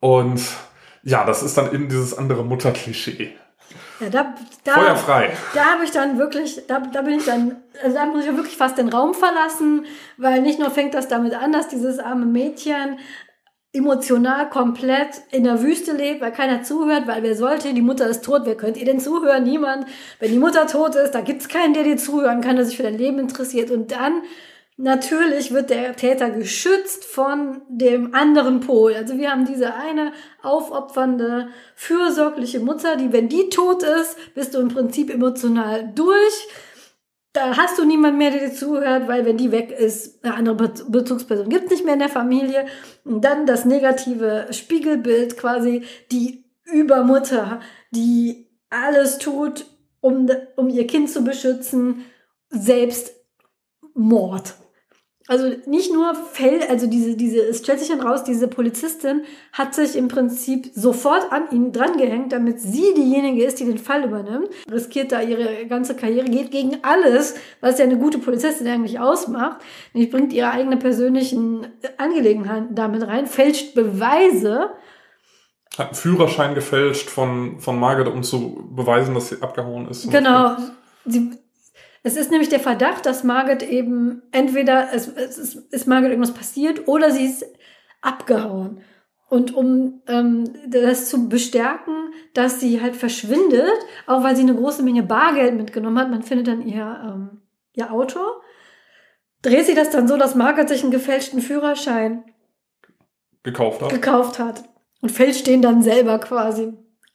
Und 0.00 0.42
ja, 1.04 1.24
das 1.24 1.44
ist 1.44 1.56
dann 1.56 1.72
eben 1.72 1.88
dieses 1.88 2.18
andere 2.18 2.44
Mutterklischee. 2.44 3.30
Ja, 4.00 4.08
da, 4.08 4.34
da, 4.64 4.72
Feuer 4.72 4.96
frei. 4.96 5.32
Da 5.54 5.64
habe 5.66 5.84
ich 5.84 5.90
dann 5.90 6.18
wirklich, 6.18 6.66
da, 6.66 6.80
da 6.80 7.02
bin 7.02 7.18
ich 7.18 7.24
dann, 7.24 7.62
also 7.82 7.96
da 7.96 8.06
muss 8.06 8.24
ich 8.24 8.36
wirklich 8.36 8.56
fast 8.56 8.76
den 8.76 8.88
Raum 8.88 9.14
verlassen, 9.14 9.86
weil 10.16 10.42
nicht 10.42 10.58
nur 10.58 10.70
fängt 10.70 10.94
das 10.94 11.08
damit 11.08 11.34
an, 11.34 11.52
dass 11.52 11.68
dieses 11.68 12.00
arme 12.00 12.26
Mädchen 12.26 12.98
emotional 13.72 14.48
komplett 14.50 15.22
in 15.32 15.44
der 15.44 15.60
Wüste 15.60 15.92
lebt, 15.92 16.20
weil 16.20 16.32
keiner 16.32 16.62
zuhört, 16.62 17.06
weil 17.06 17.22
wer 17.24 17.34
sollte, 17.34 17.74
die 17.74 17.82
Mutter 17.82 18.06
ist 18.06 18.24
tot, 18.24 18.42
wer 18.44 18.56
könnte 18.56 18.78
ihr 18.78 18.86
denn 18.86 19.00
zuhören? 19.00 19.42
Niemand. 19.42 19.86
Wenn 20.20 20.30
die 20.30 20.38
Mutter 20.38 20.66
tot 20.68 20.94
ist, 20.94 21.12
da 21.12 21.20
gibt's 21.20 21.48
keinen, 21.48 21.74
der 21.74 21.82
dir 21.82 21.96
zuhören 21.96 22.40
kann, 22.40 22.54
der 22.54 22.64
sich 22.64 22.76
für 22.76 22.84
dein 22.84 22.98
Leben 22.98 23.18
interessiert. 23.18 23.72
Und 23.72 23.90
dann 23.90 24.22
Natürlich 24.76 25.52
wird 25.52 25.70
der 25.70 25.94
Täter 25.94 26.30
geschützt 26.30 27.04
von 27.04 27.62
dem 27.68 28.12
anderen 28.12 28.58
Pol. 28.58 28.94
Also 28.94 29.16
wir 29.18 29.30
haben 29.30 29.44
diese 29.46 29.72
eine 29.74 30.12
aufopfernde, 30.42 31.48
fürsorgliche 31.76 32.58
Mutter, 32.58 32.96
die, 32.96 33.12
wenn 33.12 33.28
die 33.28 33.50
tot 33.50 33.84
ist, 33.84 34.16
bist 34.34 34.54
du 34.54 34.58
im 34.58 34.68
Prinzip 34.68 35.10
emotional 35.10 35.92
durch. 35.94 36.48
Da 37.32 37.56
hast 37.56 37.78
du 37.78 37.84
niemand 37.84 38.18
mehr, 38.18 38.32
der 38.32 38.48
dir 38.48 38.54
zuhört, 38.54 39.06
weil 39.06 39.24
wenn 39.24 39.36
die 39.36 39.52
weg 39.52 39.70
ist, 39.70 40.24
eine 40.24 40.34
andere 40.34 40.68
Bezugsperson 40.88 41.48
gibt 41.48 41.66
es 41.66 41.70
nicht 41.70 41.84
mehr 41.84 41.94
in 41.94 42.00
der 42.00 42.08
Familie. 42.08 42.66
Und 43.04 43.24
dann 43.24 43.46
das 43.46 43.64
negative 43.64 44.48
Spiegelbild 44.50 45.36
quasi, 45.36 45.82
die 46.10 46.44
Übermutter, 46.64 47.60
die 47.92 48.48
alles 48.70 49.18
tut, 49.18 49.66
um, 50.00 50.28
um 50.56 50.68
ihr 50.68 50.86
Kind 50.88 51.10
zu 51.10 51.22
beschützen, 51.22 52.04
selbst 52.50 53.14
Mord. 53.94 54.54
Also 55.26 55.52
nicht 55.64 55.90
nur 55.90 56.14
fällt, 56.14 56.68
also 56.68 56.86
diese, 56.86 57.16
diese, 57.16 57.38
es 57.38 57.60
stellt 57.60 57.80
sich 57.80 57.88
dann 57.88 58.02
raus, 58.02 58.24
diese 58.24 58.46
Polizistin 58.46 59.22
hat 59.52 59.74
sich 59.74 59.96
im 59.96 60.08
Prinzip 60.08 60.70
sofort 60.74 61.32
an 61.32 61.44
ihn 61.50 61.72
drangehängt, 61.72 62.32
damit 62.32 62.60
sie 62.60 62.92
diejenige 62.94 63.42
ist, 63.42 63.58
die 63.58 63.64
den 63.64 63.78
Fall 63.78 64.04
übernimmt, 64.04 64.50
riskiert 64.70 65.12
da 65.12 65.22
ihre 65.22 65.66
ganze 65.66 65.96
Karriere, 65.96 66.26
geht 66.26 66.50
gegen 66.50 66.76
alles, 66.82 67.36
was 67.62 67.78
ja 67.78 67.86
eine 67.86 67.96
gute 67.96 68.18
Polizistin 68.18 68.66
eigentlich 68.66 69.00
ausmacht, 69.00 69.62
nämlich 69.94 70.10
bringt 70.10 70.34
ihre 70.34 70.50
eigene 70.50 70.76
persönlichen 70.76 71.68
Angelegenheiten 71.96 72.74
damit 72.74 73.06
rein, 73.06 73.26
fälscht 73.26 73.74
Beweise, 73.74 74.72
hat 75.78 75.88
einen 75.88 75.96
Führerschein 75.96 76.54
gefälscht 76.54 77.08
von, 77.08 77.58
von 77.60 77.80
Margaret, 77.80 78.12
um 78.12 78.22
zu 78.22 78.68
beweisen, 78.70 79.14
dass 79.14 79.30
sie 79.30 79.42
abgehauen 79.42 79.88
ist. 79.88 80.08
Genau. 80.10 80.56
Sie, 81.04 81.32
es 82.04 82.16
ist 82.16 82.30
nämlich 82.30 82.50
der 82.50 82.60
Verdacht, 82.60 83.06
dass 83.06 83.24
Margaret 83.24 83.62
eben 83.62 84.22
entweder 84.30 84.92
es, 84.92 85.08
es 85.08 85.38
ist, 85.38 85.54
ist 85.72 85.88
Margaret 85.88 86.12
irgendwas 86.12 86.34
passiert 86.34 86.86
oder 86.86 87.10
sie 87.10 87.24
ist 87.24 87.46
abgehauen. 88.02 88.82
Und 89.30 89.54
um 89.54 90.02
ähm, 90.06 90.44
das 90.68 91.08
zu 91.08 91.30
bestärken, 91.30 92.12
dass 92.34 92.60
sie 92.60 92.82
halt 92.82 92.94
verschwindet, 92.94 93.72
auch 94.06 94.22
weil 94.22 94.36
sie 94.36 94.42
eine 94.42 94.54
große 94.54 94.82
Menge 94.82 95.02
Bargeld 95.02 95.56
mitgenommen 95.56 95.98
hat, 95.98 96.10
man 96.10 96.22
findet 96.22 96.46
dann 96.46 96.60
ihr, 96.60 97.00
ähm, 97.04 97.40
ihr 97.72 97.90
Auto, 97.90 98.20
dreht 99.40 99.64
sie 99.64 99.74
das 99.74 99.88
dann 99.88 100.06
so, 100.06 100.18
dass 100.18 100.34
Margaret 100.34 100.68
sich 100.68 100.82
einen 100.82 100.92
gefälschten 100.92 101.40
Führerschein 101.40 102.22
gekauft 103.42 103.80
hat. 103.80 103.90
Gekauft 103.90 104.38
hat. 104.38 104.64
Und 105.00 105.10
fälscht 105.10 105.46
den 105.46 105.62
dann 105.62 105.82
selber 105.82 106.18
quasi. 106.18 106.74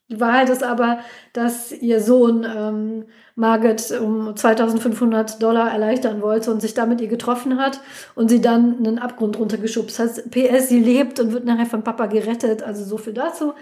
Die 0.10 0.20
Wahrheit 0.20 0.50
ist 0.50 0.64
aber, 0.64 1.00
dass 1.34 1.72
ihr 1.72 2.02
Sohn 2.02 2.44
ähm, 2.44 3.06
Margaret 3.40 3.92
um 4.02 4.36
2500 4.36 5.42
Dollar 5.42 5.72
erleichtern 5.72 6.22
wollte 6.22 6.52
und 6.52 6.62
sich 6.62 6.74
damit 6.74 7.00
ihr 7.00 7.08
getroffen 7.08 7.58
hat 7.58 7.80
und 8.14 8.30
sie 8.30 8.42
dann 8.42 8.78
einen 8.78 9.00
Abgrund 9.00 9.40
runtergeschubst 9.40 9.98
hat. 9.98 10.10
PS, 10.30 10.68
sie 10.68 10.80
lebt 10.80 11.20
und 11.20 11.32
wird 11.32 11.46
nachher 11.46 11.66
von 11.66 11.84
Papa 11.84 12.08
gerettet, 12.08 12.64
also 12.64 12.84
so 12.84 12.98
viel 12.98 13.14
dazu. 13.14 13.54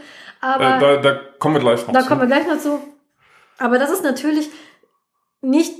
Aber 0.41 0.77
äh, 0.77 0.79
da, 0.79 0.97
da 0.97 1.19
kommen 1.37 1.55
wir 1.55 1.61
gleich 1.61 1.85
noch 1.85 1.93
Da 1.93 2.01
zu. 2.01 2.07
kommen 2.07 2.21
wir 2.21 2.27
gleich 2.27 2.47
noch 2.47 2.57
zu. 2.57 2.79
Aber 3.59 3.77
das 3.77 3.91
ist 3.91 4.03
natürlich 4.03 4.49
nicht 5.41 5.75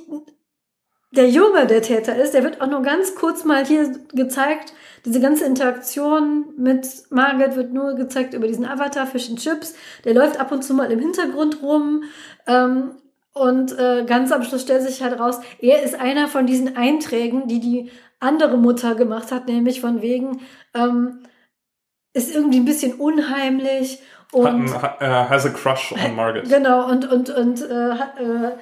der 1.12 1.30
Junge, 1.30 1.66
der 1.66 1.82
Täter 1.82 2.16
ist. 2.16 2.36
Der 2.36 2.43
wird 2.43 2.62
auch 2.62 2.68
nur 2.68 2.84
ganz 2.84 3.16
kurz 3.16 3.45
mal 3.45 3.66
hier 3.66 3.91
gezeigt, 4.14 4.74
diese 5.06 5.20
ganze 5.20 5.45
Interaktion 5.45 6.45
mit 6.58 6.86
Margaret 7.10 7.56
wird 7.56 7.74
nur 7.74 7.95
gezeigt 7.95 8.34
über 8.34 8.45
diesen 8.45 8.66
Avatar 8.66 9.08
Fish 9.08 9.30
and 9.30 9.39
Chips. 9.39 9.74
Der 10.04 10.14
läuft 10.14 10.39
ab 10.39 10.52
und 10.52 10.64
zu 10.64 10.74
mal 10.74 10.91
im 10.91 11.00
Hintergrund 11.00 11.64
rum. 11.64 12.04
Ähm, 12.45 12.91
und 13.40 13.78
äh, 13.78 14.04
ganz 14.06 14.32
am 14.32 14.44
Schluss 14.44 14.64
stellt 14.64 14.84
sich 14.84 15.02
halt 15.02 15.20
raus, 15.20 15.40
er 15.60 15.84
ist 15.84 16.00
einer 16.00 16.28
von 16.28 16.46
diesen 16.46 16.76
Einträgen, 16.76 17.48
die 17.48 17.60
die 17.60 17.92
andere 18.20 18.58
Mutter 18.58 18.96
gemacht 18.96 19.32
hat, 19.32 19.48
nämlich 19.48 19.82
von 19.82 20.02
wegen, 20.02 20.42
ähm, 20.74 21.20
ist 22.14 22.34
irgendwie 22.34 22.60
ein 22.60 22.66
bisschen 22.66 22.94
unheimlich 22.94 24.00
und 24.32 24.74
hat, 24.82 25.02
uh, 25.02 25.30
has 25.30 25.46
a 25.46 25.50
crush 25.50 25.94
on 25.94 26.16
Margaret. 26.16 26.50
Genau 26.50 26.90
und 26.90 27.10
und 27.10 27.30
und 27.30 27.62
äh, 27.62 27.92
äh, 27.92 28.58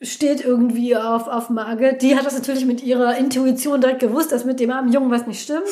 steht 0.00 0.44
irgendwie 0.44 0.96
auf, 0.96 1.28
auf 1.28 1.50
Margaret. 1.50 2.00
Die 2.02 2.16
hat 2.16 2.24
das 2.24 2.34
natürlich 2.34 2.64
mit 2.64 2.82
ihrer 2.82 3.16
Intuition 3.16 3.80
direkt 3.80 4.00
gewusst, 4.00 4.32
dass 4.32 4.44
mit 4.44 4.58
dem 4.60 4.70
armen 4.70 4.92
Jungen 4.92 5.10
was 5.10 5.26
nicht 5.26 5.42
stimmt. 5.42 5.62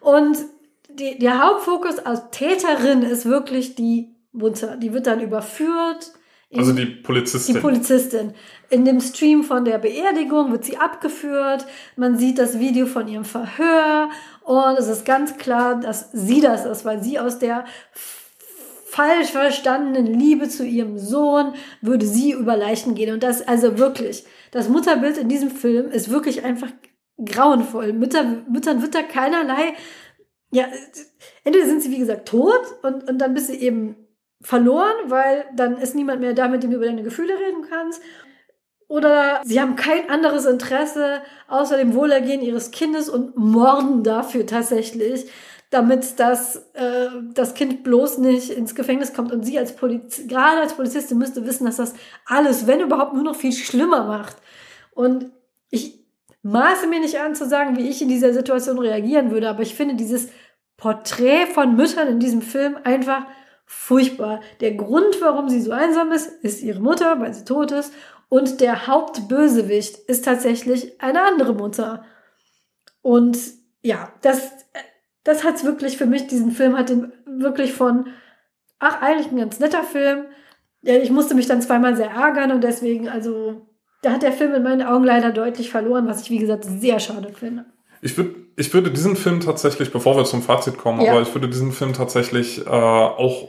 Und 0.00 0.38
die, 0.88 1.18
der 1.18 1.42
Hauptfokus 1.44 1.98
als 1.98 2.30
Täterin 2.30 3.02
ist 3.02 3.26
wirklich 3.26 3.74
die 3.74 4.14
Mutter. 4.32 4.76
Die 4.76 4.92
wird 4.92 5.06
dann 5.06 5.20
überführt. 5.20 6.12
Also 6.54 6.72
die 6.72 6.86
Polizistin. 6.86 7.54
Die 7.54 7.60
Polizistin. 7.60 8.34
In 8.70 8.84
dem 8.84 9.00
Stream 9.00 9.44
von 9.44 9.64
der 9.64 9.78
Beerdigung 9.78 10.50
wird 10.50 10.64
sie 10.64 10.78
abgeführt. 10.78 11.66
Man 11.96 12.18
sieht 12.18 12.38
das 12.38 12.58
Video 12.58 12.86
von 12.86 13.06
ihrem 13.06 13.24
Verhör. 13.24 14.08
Und 14.44 14.78
es 14.78 14.88
ist 14.88 15.04
ganz 15.04 15.36
klar, 15.36 15.78
dass 15.78 16.10
sie 16.12 16.40
das 16.40 16.64
ist, 16.64 16.84
weil 16.86 17.02
sie 17.02 17.18
aus 17.18 17.38
der 17.38 17.66
falsch 18.86 19.30
verstandenen 19.30 20.06
Liebe 20.06 20.48
zu 20.48 20.64
ihrem 20.66 20.98
Sohn 20.98 21.52
würde 21.82 22.06
sie 22.06 22.32
über 22.32 22.56
Leichen 22.56 22.94
gehen. 22.94 23.12
Und 23.12 23.22
das, 23.22 23.46
also 23.46 23.78
wirklich, 23.78 24.24
das 24.50 24.70
Mutterbild 24.70 25.18
in 25.18 25.28
diesem 25.28 25.50
Film 25.50 25.90
ist 25.90 26.10
wirklich 26.10 26.44
einfach 26.44 26.70
grauenvoll. 27.22 27.92
Mütter, 27.92 28.24
Müttern 28.48 28.80
wird 28.80 28.94
da 28.94 29.02
keinerlei, 29.02 29.74
ja, 30.50 30.64
entweder 31.44 31.66
sind 31.66 31.82
sie, 31.82 31.90
wie 31.90 31.98
gesagt, 31.98 32.26
tot 32.28 32.62
und, 32.82 33.08
und 33.08 33.18
dann 33.18 33.34
bist 33.34 33.50
du 33.50 33.52
eben 33.52 33.96
verloren, 34.40 34.94
weil 35.06 35.46
dann 35.54 35.78
ist 35.78 35.94
niemand 35.94 36.20
mehr 36.20 36.34
da, 36.34 36.48
mit 36.48 36.62
dem 36.62 36.70
du 36.70 36.76
über 36.76 36.86
deine 36.86 37.02
Gefühle 37.02 37.34
reden 37.34 37.66
kannst. 37.68 38.02
Oder 38.86 39.42
sie 39.44 39.60
haben 39.60 39.76
kein 39.76 40.08
anderes 40.08 40.46
Interesse 40.46 41.20
außer 41.48 41.76
dem 41.76 41.94
Wohlergehen 41.94 42.40
ihres 42.40 42.70
Kindes 42.70 43.08
und 43.08 43.36
morden 43.36 44.02
dafür 44.02 44.46
tatsächlich 44.46 45.30
damit 45.70 46.18
das, 46.18 46.56
äh, 46.74 47.08
das 47.34 47.54
Kind 47.54 47.82
bloß 47.82 48.18
nicht 48.18 48.50
ins 48.50 48.74
Gefängnis 48.74 49.12
kommt. 49.12 49.32
Und 49.32 49.44
sie 49.44 49.58
als 49.58 49.76
Polizist, 49.76 50.28
gerade 50.28 50.60
als 50.60 50.74
Polizistin 50.74 51.18
müsste 51.18 51.44
wissen, 51.44 51.66
dass 51.66 51.76
das 51.76 51.94
alles, 52.24 52.66
wenn 52.66 52.80
überhaupt, 52.80 53.14
nur 53.14 53.24
noch 53.24 53.36
viel 53.36 53.52
schlimmer 53.52 54.04
macht. 54.04 54.36
Und 54.92 55.30
ich 55.70 56.06
maße 56.42 56.86
mir 56.86 57.00
nicht 57.00 57.20
an 57.20 57.34
zu 57.34 57.46
sagen, 57.46 57.76
wie 57.76 57.88
ich 57.88 58.00
in 58.00 58.08
dieser 58.08 58.32
Situation 58.32 58.78
reagieren 58.78 59.30
würde, 59.30 59.48
aber 59.48 59.62
ich 59.62 59.74
finde 59.74 59.96
dieses 59.96 60.28
Porträt 60.78 61.46
von 61.46 61.76
Müttern 61.76 62.08
in 62.08 62.20
diesem 62.20 62.40
Film 62.40 62.78
einfach 62.84 63.26
furchtbar. 63.70 64.40
Der 64.60 64.72
Grund, 64.74 65.20
warum 65.20 65.50
sie 65.50 65.60
so 65.60 65.72
einsam 65.72 66.10
ist, 66.10 66.26
ist 66.42 66.62
ihre 66.62 66.80
Mutter, 66.80 67.20
weil 67.20 67.34
sie 67.34 67.44
tot 67.44 67.70
ist. 67.70 67.92
Und 68.30 68.62
der 68.62 68.86
Hauptbösewicht 68.86 69.98
ist 70.08 70.24
tatsächlich 70.24 71.00
eine 71.02 71.22
andere 71.22 71.52
Mutter. 71.52 72.02
Und 73.02 73.38
ja, 73.82 74.10
das, 74.22 74.52
das 75.22 75.44
hat's 75.44 75.64
wirklich 75.64 75.98
für 75.98 76.06
mich, 76.06 76.26
diesen 76.28 76.50
Film 76.50 76.78
hat 76.78 76.88
den 76.88 77.12
wirklich 77.26 77.74
von, 77.74 78.06
ach, 78.78 79.02
eigentlich 79.02 79.30
ein 79.30 79.38
ganz 79.38 79.60
netter 79.60 79.82
Film. 79.82 80.24
Ja, 80.80 80.94
ich 80.94 81.10
musste 81.10 81.34
mich 81.34 81.46
dann 81.46 81.60
zweimal 81.60 81.94
sehr 81.94 82.10
ärgern 82.10 82.52
und 82.52 82.64
deswegen, 82.64 83.08
also, 83.08 83.66
da 84.00 84.12
hat 84.12 84.22
der 84.22 84.32
Film 84.32 84.54
in 84.54 84.62
meinen 84.62 84.82
Augen 84.82 85.04
leider 85.04 85.30
deutlich 85.30 85.70
verloren, 85.70 86.06
was 86.06 86.22
ich, 86.22 86.30
wie 86.30 86.38
gesagt, 86.38 86.64
sehr 86.64 87.00
schade 87.00 87.34
finde. 87.34 87.66
Ich 88.00 88.16
würde, 88.16 88.34
ich 88.56 88.72
würde 88.72 88.90
diesen 88.90 89.16
Film 89.16 89.40
tatsächlich, 89.40 89.92
bevor 89.92 90.16
wir 90.16 90.24
zum 90.24 90.42
Fazit 90.42 90.78
kommen, 90.78 91.00
ja. 91.00 91.12
aber 91.12 91.22
ich 91.22 91.34
würde 91.34 91.48
diesen 91.48 91.72
Film 91.72 91.92
tatsächlich 91.92 92.66
äh, 92.66 92.70
auch 92.70 93.48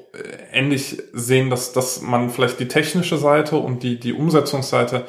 ähnlich 0.52 1.02
sehen, 1.14 1.50
dass, 1.50 1.72
dass 1.72 2.02
man 2.02 2.30
vielleicht 2.30 2.60
die 2.60 2.68
technische 2.68 3.18
Seite 3.18 3.58
und 3.58 3.84
die, 3.84 4.00
die 4.00 4.14
Umsetzungsseite 4.14 5.06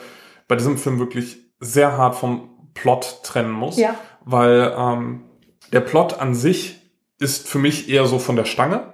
bei 0.49 0.57
diesem 0.57 0.77
Film 0.77 0.99
wirklich 0.99 1.39
sehr 1.61 1.97
hart 1.97 2.17
vom 2.17 2.51
Plot 2.75 3.21
trennen 3.23 3.53
muss. 3.53 3.79
Ja. 3.79 3.95
Weil 4.25 4.75
ähm, 4.77 5.23
der 5.73 5.81
Plot 5.81 6.19
an 6.21 6.35
sich 6.35 6.81
ist 7.19 7.49
für 7.49 7.59
mich 7.59 7.89
eher 7.89 8.07
so 8.07 8.19
von 8.19 8.37
der 8.37 8.45
Stange. 8.45 8.93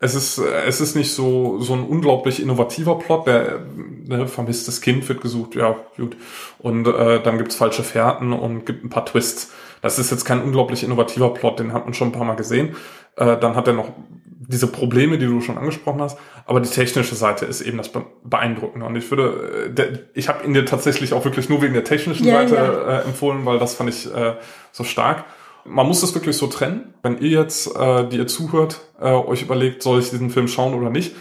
Es 0.00 0.14
ist, 0.14 0.38
es 0.38 0.80
ist 0.80 0.96
nicht 0.96 1.12
so, 1.12 1.60
so 1.60 1.72
ein 1.72 1.84
unglaublich 1.84 2.40
innovativer 2.40 2.98
Plot. 2.98 3.26
Der 3.26 3.60
ne, 4.04 4.28
vermisstes 4.28 4.80
Kind 4.80 5.08
wird 5.08 5.20
gesucht, 5.20 5.54
ja, 5.54 5.76
gut. 5.96 6.16
Und 6.58 6.86
äh, 6.86 7.22
dann 7.22 7.38
gibt's 7.38 7.56
falsche 7.56 7.82
Fährten 7.82 8.32
und 8.32 8.66
gibt 8.66 8.84
ein 8.84 8.90
paar 8.90 9.06
Twists. 9.06 9.52
Das 9.84 9.98
ist 9.98 10.10
jetzt 10.10 10.24
kein 10.24 10.42
unglaublich 10.42 10.82
innovativer 10.82 11.34
Plot, 11.34 11.58
den 11.58 11.74
hat 11.74 11.84
man 11.84 11.92
schon 11.92 12.08
ein 12.08 12.12
paar 12.12 12.24
Mal 12.24 12.36
gesehen. 12.36 12.74
Äh, 13.16 13.36
dann 13.36 13.54
hat 13.54 13.68
er 13.68 13.74
noch 13.74 13.90
diese 14.16 14.66
Probleme, 14.66 15.18
die 15.18 15.26
du 15.26 15.42
schon 15.42 15.58
angesprochen 15.58 16.00
hast, 16.00 16.18
aber 16.46 16.60
die 16.60 16.70
technische 16.70 17.14
Seite 17.14 17.44
ist 17.44 17.60
eben 17.60 17.76
das 17.76 17.90
Beeindruckende. 18.24 18.86
Und 18.86 18.96
ich 18.96 19.10
würde, 19.10 19.66
äh, 19.66 19.74
der, 19.74 19.88
ich 20.14 20.30
habe 20.30 20.42
ihn 20.42 20.54
dir 20.54 20.64
tatsächlich 20.64 21.12
auch 21.12 21.26
wirklich 21.26 21.50
nur 21.50 21.60
wegen 21.60 21.74
der 21.74 21.84
technischen 21.84 22.26
ja, 22.26 22.40
Seite 22.40 22.54
ja. 22.54 23.00
Äh, 23.00 23.02
empfohlen, 23.02 23.44
weil 23.44 23.58
das 23.58 23.74
fand 23.74 23.90
ich 23.90 24.12
äh, 24.12 24.36
so 24.72 24.84
stark 24.84 25.26
man 25.66 25.86
muss 25.86 26.02
das 26.02 26.14
wirklich 26.14 26.36
so 26.36 26.46
trennen. 26.46 26.92
Wenn 27.02 27.16
ihr 27.16 27.40
jetzt, 27.40 27.74
äh, 27.74 28.06
die 28.06 28.18
ihr 28.18 28.26
zuhört, 28.26 28.82
äh, 29.00 29.06
euch 29.06 29.40
überlegt, 29.40 29.82
soll 29.82 29.98
ich 29.98 30.10
diesen 30.10 30.28
Film 30.28 30.46
schauen 30.46 30.74
oder 30.74 30.90
nicht, 30.90 31.14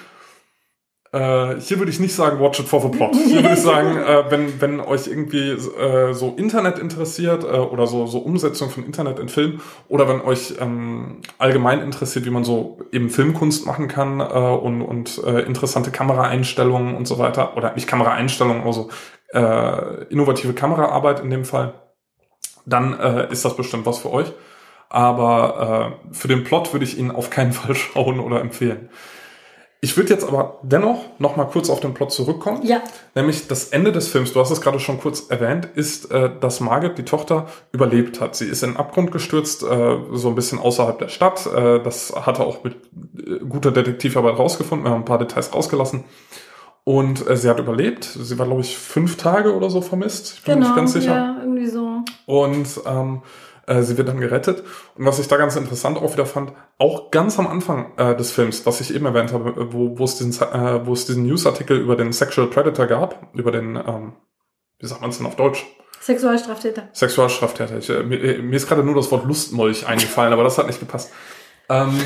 äh, 1.14 1.60
hier 1.60 1.78
würde 1.78 1.92
ich 1.92 2.00
nicht 2.00 2.16
sagen, 2.16 2.40
watch 2.40 2.60
it 2.60 2.68
for 2.68 2.82
the 2.82 2.90
plot. 2.90 3.14
Hier 3.14 3.44
würde 3.44 3.54
ich 3.54 3.62
sagen, 3.62 3.98
äh, 4.08 4.32
wenn, 4.32 4.60
wenn 4.60 4.80
euch 4.80 5.06
irgendwie 5.08 5.52
äh, 5.52 6.12
so 6.14 6.34
Internet 6.36 6.80
interessiert 6.80 7.44
äh, 7.44 7.48
oder 7.48 7.86
so, 7.86 8.08
so 8.08 8.18
Umsetzung 8.18 8.72
von 8.72 8.84
Internet 8.84 9.20
in 9.20 9.30
Film 9.30 9.62
oder 9.90 10.10
wenn 10.10 10.22
euch 10.22 10.56
ähm, 10.60 11.22
allgemein 11.38 11.82
interessiert, 11.82 12.26
wie 12.26 12.32
man 12.32 12.44
so 12.44 12.80
eben 12.92 13.12
Filmkunst 13.12 13.68
machen 13.68 13.88
kann 13.88 14.22
äh, 14.22 14.24
und, 14.24 14.82
und 14.82 15.20
interessante 15.20 15.92
Kameraeinstellungen 15.92 16.96
und 16.96 17.08
so 17.08 17.20
weiter 17.20 17.56
oder 17.58 17.74
nicht 17.76 17.88
Kameraeinstellungen, 17.88 18.64
also 18.64 18.90
innovative 20.10 20.54
Kameraarbeit 20.54 21.22
in 21.22 21.32
dem 21.32 21.44
Fall, 21.44 21.74
dann 22.68 22.94
ist 23.32 23.44
das 23.44 23.58
bestimmt 23.58 23.88
was 23.88 23.98
für 23.98 24.12
euch. 24.12 24.32
Aber 24.90 25.98
für 26.12 26.28
den 26.28 26.44
Plot 26.44 26.72
würde 26.72 26.86
ich 26.86 27.00
ihn 27.00 27.10
auf 27.10 27.32
keinen 27.32 27.52
Fall 27.52 27.74
schauen 27.76 28.20
oder 28.20 28.42
empfehlen. 28.42 28.90
Ich 29.84 29.98
würde 29.98 30.12
jetzt 30.12 30.26
aber 30.26 30.60
dennoch 30.64 31.02
noch 31.20 31.36
mal 31.36 31.44
kurz 31.44 31.70
auf 31.70 31.82
den 31.82 31.94
Plot 31.94 32.14
zurückkommen. 32.14 32.66
Ja. 32.66 32.82
Nämlich 33.16 33.50
das 33.50 33.68
Ende 33.68 33.92
des 33.92 34.08
Films, 34.08 34.32
du 34.32 34.40
hast 34.40 34.50
es 34.50 34.62
gerade 34.62 34.80
schon 34.80 34.98
kurz 34.98 35.30
erwähnt, 35.30 35.68
ist, 35.76 36.10
äh, 36.10 36.30
dass 36.40 36.62
Margit, 36.62 36.98
die 36.98 37.04
Tochter, 37.04 37.48
überlebt 37.74 38.22
hat. 38.22 38.34
Sie 38.34 38.46
ist 38.46 38.64
in 38.64 38.72
den 38.72 38.78
Abgrund 38.78 39.12
gestürzt, 39.12 39.62
äh, 39.62 39.98
so 40.14 40.30
ein 40.30 40.36
bisschen 40.36 40.60
außerhalb 40.60 41.00
der 41.00 41.10
Stadt. 41.10 41.48
Äh, 41.48 41.84
das 41.84 42.14
hatte 42.16 42.46
auch 42.46 42.64
mit 42.64 42.76
äh, 43.18 43.40
guter 43.40 43.72
Detektivarbeit 43.72 44.40
rausgefunden. 44.40 44.86
Wir 44.88 44.92
haben 44.92 45.02
ein 45.02 45.06
paar 45.06 45.20
Details 45.20 45.54
rausgelassen. 45.54 46.06
Und 46.86 47.30
äh, 47.30 47.36
sie 47.36 47.50
hat 47.50 47.60
überlebt. 47.60 48.06
Sie 48.06 48.40
war, 48.40 48.46
glaube 48.46 48.62
ich, 48.62 48.78
fünf 48.78 49.18
Tage 49.18 49.54
oder 49.54 49.70
so 49.70 49.82
vermisst. 49.82 50.36
Ich 50.38 50.44
bin 50.46 50.54
genau, 50.56 50.68
nicht 50.68 50.76
ganz 50.78 50.94
sicher. 50.94 51.14
Ja, 51.14 51.38
irgendwie 51.42 51.68
so. 51.68 52.06
Und 52.26 52.68
ähm, 52.86 53.16
äh, 53.16 53.53
sie 53.66 53.98
wird 53.98 54.08
dann 54.08 54.20
gerettet. 54.20 54.64
Und 54.96 55.06
was 55.06 55.20
ich 55.20 55.28
da 55.28 55.38
ganz 55.38 55.56
interessant 55.56 55.98
auch 55.98 56.14
wieder 56.14 56.26
fand, 56.26 56.52
auch 56.78 57.12
ganz 57.12 57.40
am 57.40 57.48
Anfang 57.48 57.94
äh, 57.98 58.16
des 58.16 58.32
Films, 58.32 58.66
was 58.66 58.82
ich 58.82 58.94
eben 58.94 59.06
erwähnt 59.06 59.32
habe, 59.32 59.72
wo, 59.74 59.98
wo 59.98 60.04
es 60.04 60.18
diesen, 60.18 60.34
äh, 60.42 60.86
wo 60.86 60.94
es 60.94 61.06
diesen 61.06 61.26
Newsartikel 61.26 61.78
über 61.78 61.96
den 61.96 62.12
Sexual 62.12 62.48
Predator 62.48 62.88
gab, 62.88 63.30
über 63.34 63.52
den, 63.52 63.76
ähm, 63.76 64.14
wie 64.80 64.88
sagt 64.88 65.02
man 65.02 65.10
es 65.10 65.18
denn 65.18 65.28
auf 65.28 65.36
Deutsch? 65.36 65.66
Sexualstraftäter. 66.02 66.90
Sexualstraftäter. 66.92 67.78
Ich, 67.78 67.90
äh, 67.90 68.04
mir, 68.04 68.22
äh, 68.22 68.42
mir 68.42 68.58
ist 68.58 68.68
gerade 68.68 68.84
nur 68.84 68.96
das 68.96 69.10
Wort 69.12 69.26
Lustmolch 69.26 69.88
eingefallen, 69.88 70.34
aber 70.34 70.44
das 70.44 70.58
hat 70.58 70.68
nicht 70.68 70.82
gepasst. 70.82 71.14
Ähm, 71.70 71.98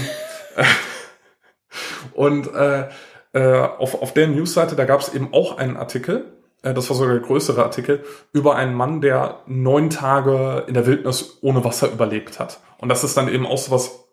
und 2.14 2.54
äh, 2.54 2.90
äh, 3.34 3.62
auf, 3.62 4.00
auf 4.02 4.14
der 4.14 4.28
Newsseite, 4.28 4.76
da 4.76 4.86
gab 4.86 5.00
es 5.00 5.14
eben 5.14 5.34
auch 5.34 5.58
einen 5.58 5.78
Artikel, 5.78 6.26
äh, 6.26 6.37
das 6.62 6.90
war 6.90 6.98
sogar 6.98 7.14
der 7.14 7.22
größere 7.22 7.64
Artikel, 7.64 8.04
über 8.34 8.56
einen 8.56 8.74
Mann, 8.74 9.02
der 9.02 9.42
neun 9.46 9.90
Tage 9.90 10.66
in 10.68 10.74
der 10.74 10.86
Wildnis 10.86 11.38
ohne 11.42 11.64
Wasser 11.64 11.92
überlebt 11.92 12.40
hat. 12.40 12.60
Und 12.80 12.90
das 12.90 13.04
ist 13.04 13.16
dann 13.16 13.30
eben 13.30 13.46
auch 13.46 13.58
so 13.58 13.72
was, 13.72 14.06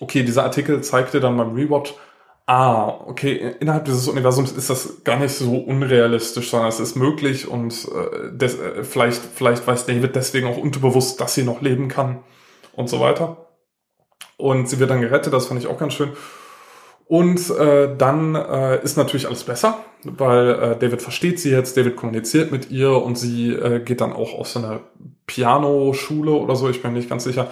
okay, 0.00 0.22
dieser 0.22 0.44
Artikel 0.44 0.82
zeigte 0.82 1.20
dann 1.20 1.36
beim 1.36 1.54
Rewatch, 1.54 1.94
ah, 2.46 2.88
okay, 3.06 3.56
innerhalb 3.60 3.86
dieses 3.86 4.06
Universums 4.08 4.52
ist 4.52 4.70
das 4.70 5.02
gar 5.04 5.18
nicht 5.18 5.32
so 5.32 5.56
unrealistisch, 5.56 6.50
sondern 6.50 6.68
es 6.68 6.80
ist 6.80 6.94
möglich 6.94 7.48
und 7.48 7.88
äh, 7.88 8.36
des, 8.36 8.58
äh, 8.58 8.84
vielleicht, 8.84 9.20
vielleicht 9.20 9.66
weiß 9.66 9.86
David 9.86 10.14
deswegen 10.14 10.46
auch 10.46 10.56
unterbewusst, 10.56 11.20
dass 11.20 11.34
sie 11.34 11.42
noch 11.42 11.60
leben 11.60 11.88
kann 11.88 12.20
und 12.72 12.88
so 12.88 13.00
weiter. 13.00 13.48
Und 14.36 14.68
sie 14.68 14.78
wird 14.78 14.90
dann 14.90 15.00
gerettet, 15.00 15.32
das 15.32 15.46
fand 15.46 15.60
ich 15.60 15.66
auch 15.66 15.78
ganz 15.78 15.94
schön. 15.94 16.12
Und 17.08 17.50
äh, 17.50 17.94
dann 17.96 18.34
äh, 18.34 18.82
ist 18.82 18.96
natürlich 18.96 19.28
alles 19.28 19.44
besser, 19.44 19.78
weil 20.02 20.50
äh, 20.50 20.76
David 20.76 21.02
versteht 21.02 21.38
sie 21.38 21.50
jetzt, 21.50 21.76
David 21.76 21.94
kommuniziert 21.94 22.50
mit 22.50 22.70
ihr 22.72 22.90
und 22.90 23.16
sie 23.16 23.52
äh, 23.52 23.78
geht 23.78 24.00
dann 24.00 24.12
auch 24.12 24.34
auf 24.34 24.48
so 24.48 24.58
eine 24.58 24.80
Pianoschule 25.26 26.32
oder 26.32 26.56
so, 26.56 26.68
ich 26.68 26.82
bin 26.82 26.94
nicht 26.94 27.08
ganz 27.08 27.22
sicher. 27.22 27.48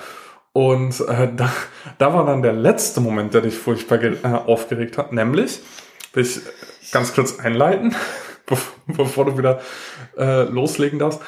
Und 0.52 1.01
äh, 1.09 1.28
da, 1.36 1.52
da 1.98 2.12
war 2.12 2.26
dann 2.26 2.43
der 2.43 2.52
letzte 2.52 3.01
Moment, 3.01 3.32
der 3.32 3.43
dich 3.43 3.55
furchtbar 3.55 4.02
äh, 4.02 4.16
aufgeregt 4.24 4.98
hat, 4.98 5.12
nämlich, 5.12 5.60
will 6.14 6.24
ich 6.24 6.40
ganz 6.90 7.14
kurz 7.14 7.39
einleiten, 7.39 7.94
bevor 8.89 9.24
du 9.24 9.39
wieder 9.39 9.60
äh, 10.18 10.43
loslegen 10.43 10.98
darfst. 10.98 11.20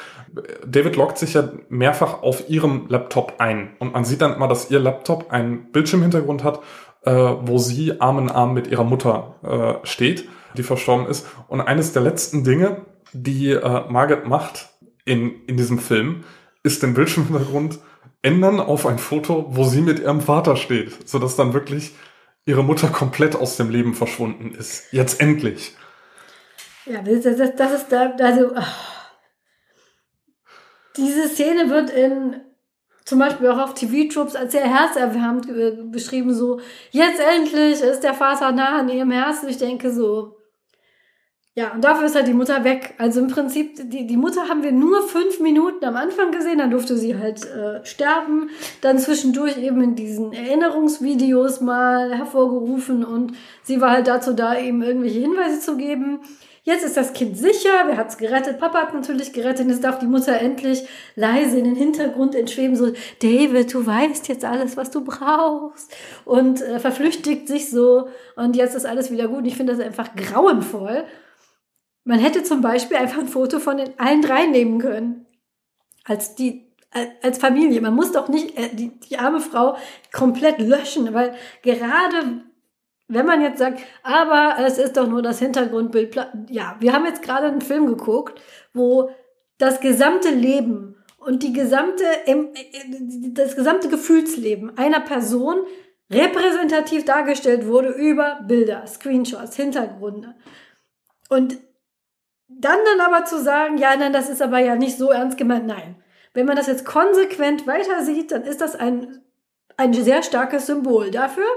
David 0.65 0.97
loggt 0.97 1.17
sich 1.17 1.33
ja 1.33 1.49
mehrfach 1.69 2.21
auf 2.21 2.49
ihrem 2.49 2.87
Laptop 2.89 3.35
ein 3.39 3.75
und 3.79 3.93
man 3.93 4.03
sieht 4.03 4.21
dann 4.21 4.35
immer, 4.35 4.49
dass 4.49 4.69
ihr 4.69 4.79
Laptop 4.79 5.31
einen 5.31 5.71
Bildschirmhintergrund 5.71 6.43
hat 6.43 6.59
äh, 7.07 7.47
wo 7.47 7.57
sie 7.57 8.01
Arm 8.01 8.19
in 8.19 8.29
Arm 8.29 8.53
mit 8.53 8.67
ihrer 8.67 8.83
Mutter 8.83 9.79
äh, 9.81 9.87
steht, 9.87 10.27
die 10.57 10.63
verstorben 10.63 11.07
ist. 11.07 11.25
Und 11.47 11.61
eines 11.61 11.93
der 11.93 12.01
letzten 12.01 12.43
Dinge, 12.43 12.85
die 13.13 13.51
äh, 13.51 13.89
Margaret 13.89 14.27
macht 14.27 14.69
in, 15.05 15.45
in 15.45 15.55
diesem 15.55 15.79
Film, 15.79 16.25
ist 16.63 16.83
den 16.83 16.93
Bildschirmhintergrund 16.93 17.79
ändern 18.21 18.59
auf 18.59 18.85
ein 18.85 18.97
Foto, 18.97 19.45
wo 19.51 19.63
sie 19.63 19.81
mit 19.81 19.99
ihrem 19.99 20.19
Vater 20.19 20.57
steht, 20.57 21.07
sodass 21.07 21.37
dann 21.37 21.53
wirklich 21.53 21.95
ihre 22.45 22.63
Mutter 22.63 22.89
komplett 22.89 23.37
aus 23.37 23.55
dem 23.55 23.69
Leben 23.69 23.93
verschwunden 23.93 24.53
ist. 24.53 24.91
Jetzt 24.91 25.21
endlich. 25.21 25.75
Ja, 26.85 27.01
das, 27.01 27.23
das, 27.55 27.71
ist 27.71 27.87
da, 27.89 28.15
also, 28.19 28.51
oh. 28.53 28.61
diese 30.97 31.29
Szene 31.29 31.69
wird 31.69 31.89
in 31.89 32.35
zum 33.07 33.19
Beispiel 33.19 33.47
auch 33.47 33.57
auf 33.59 33.73
TV-Troops 33.73 34.35
als 34.35 34.51
sehr 34.51 34.65
herzerwärmend 34.65 35.91
beschrieben, 35.93 36.33
so, 36.33 36.59
jetzt 36.91 37.21
endlich 37.21 37.79
ist 37.79 38.01
der 38.01 38.13
Vater 38.13 38.51
nah 38.51 38.79
an 38.79 38.89
ihrem 38.89 39.11
Herzen. 39.11 39.47
Ich 39.47 39.57
denke 39.57 39.93
so, 39.93 40.35
Ja, 41.55 41.71
und 41.71 41.85
dafür 41.85 42.07
ist 42.07 42.15
halt 42.15 42.27
die 42.27 42.33
Mutter 42.33 42.65
weg. 42.65 42.95
Also 42.97 43.21
im 43.21 43.29
Prinzip, 43.29 43.89
die, 43.89 44.05
die 44.05 44.17
Mutter 44.17 44.49
haben 44.49 44.61
wir 44.61 44.73
nur 44.73 45.07
fünf 45.07 45.39
Minuten 45.39 45.85
am 45.85 45.95
Anfang 45.95 46.31
gesehen, 46.31 46.57
dann 46.57 46.69
durfte 46.69 46.97
sie 46.97 47.17
halt 47.17 47.45
äh, 47.45 47.83
sterben, 47.85 48.49
dann 48.81 48.99
zwischendurch 48.99 49.57
eben 49.57 49.81
in 49.81 49.95
diesen 49.95 50.33
Erinnerungsvideos 50.33 51.61
mal 51.61 52.13
hervorgerufen 52.13 53.05
und 53.05 53.31
sie 53.63 53.79
war 53.79 53.91
halt 53.91 54.07
dazu 54.07 54.33
da, 54.33 54.59
eben 54.59 54.81
irgendwelche 54.81 55.19
Hinweise 55.21 55.61
zu 55.61 55.77
geben. 55.77 56.19
Jetzt 56.67 56.83
ist 56.83 56.97
das 56.97 57.13
Kind 57.13 57.37
sicher, 57.37 57.69
wer 57.85 57.95
hat's 57.95 58.17
gerettet? 58.17 58.59
Papa 58.59 58.79
hat 58.79 58.93
natürlich 58.93 59.31
gerettet. 59.31 59.69
Jetzt 59.69 59.85
darf 59.85 59.99
die 59.99 60.05
Mutter 60.05 60.37
endlich 60.37 60.85
leise 61.15 61.57
in 61.57 61.63
den 61.63 61.77
Hintergrund 61.77 62.35
entschweben, 62.35 62.75
so, 62.75 62.91
David, 63.21 63.73
du 63.73 63.85
weißt 63.85 64.27
jetzt 64.27 64.43
alles, 64.43 64.75
was 64.75 64.91
du 64.91 65.01
brauchst. 65.05 65.95
Und 66.25 66.61
äh, 66.61 66.81
verflüchtigt 66.81 67.47
sich 67.47 67.69
so. 67.69 68.09
Und 68.35 68.57
jetzt 68.57 68.75
ist 68.75 68.85
alles 68.85 69.11
wieder 69.11 69.29
gut. 69.29 69.37
Und 69.37 69.45
ich 69.45 69.55
finde 69.55 69.77
das 69.77 69.81
einfach 69.81 70.13
grauenvoll. 70.17 71.05
Man 72.03 72.19
hätte 72.19 72.43
zum 72.43 72.59
Beispiel 72.59 72.97
einfach 72.97 73.19
ein 73.19 73.29
Foto 73.29 73.59
von 73.59 73.77
den 73.77 73.97
allen 73.97 74.21
drei 74.21 74.45
nehmen 74.45 74.79
können. 74.79 75.25
Als 76.03 76.35
die, 76.35 76.67
als 77.21 77.37
Familie. 77.37 77.79
Man 77.79 77.95
muss 77.95 78.11
doch 78.11 78.27
nicht 78.27 78.57
äh, 78.57 78.75
die, 78.75 78.89
die 78.99 79.17
arme 79.17 79.39
Frau 79.39 79.77
komplett 80.11 80.59
löschen, 80.59 81.13
weil 81.13 81.33
gerade 81.61 82.43
wenn 83.07 83.25
man 83.25 83.41
jetzt 83.41 83.59
sagt, 83.59 83.81
aber 84.03 84.55
es 84.65 84.77
ist 84.77 84.97
doch 84.97 85.07
nur 85.07 85.21
das 85.21 85.39
Hintergrundbild. 85.39 86.15
Ja, 86.49 86.75
wir 86.79 86.93
haben 86.93 87.05
jetzt 87.05 87.21
gerade 87.21 87.47
einen 87.47 87.61
Film 87.61 87.87
geguckt, 87.87 88.41
wo 88.73 89.09
das 89.57 89.79
gesamte 89.79 90.29
Leben 90.29 90.95
und 91.17 91.43
die 91.43 91.53
gesamte, 91.53 92.03
das 93.33 93.55
gesamte 93.55 93.89
Gefühlsleben 93.89 94.77
einer 94.77 94.99
Person 94.99 95.59
repräsentativ 96.09 97.05
dargestellt 97.05 97.65
wurde 97.65 97.89
über 97.89 98.41
Bilder, 98.47 98.85
Screenshots, 98.87 99.55
Hintergründe. 99.55 100.35
Und 101.29 101.57
dann 102.47 102.77
dann 102.85 103.01
aber 103.01 103.25
zu 103.25 103.41
sagen, 103.41 103.77
ja, 103.77 103.95
nein, 103.97 104.13
das 104.13 104.29
ist 104.29 104.41
aber 104.41 104.59
ja 104.59 104.75
nicht 104.75 104.97
so 104.97 105.11
ernst 105.11 105.37
gemeint. 105.37 105.67
Nein. 105.67 106.01
Wenn 106.33 106.45
man 106.45 106.55
das 106.55 106.67
jetzt 106.67 106.85
konsequent 106.85 107.67
weiter 107.67 108.03
sieht, 108.03 108.31
dann 108.31 108.43
ist 108.43 108.61
das 108.61 108.75
ein, 108.75 109.21
ein 109.75 109.93
sehr 109.93 110.23
starkes 110.23 110.67
Symbol 110.67 111.11
dafür. 111.11 111.47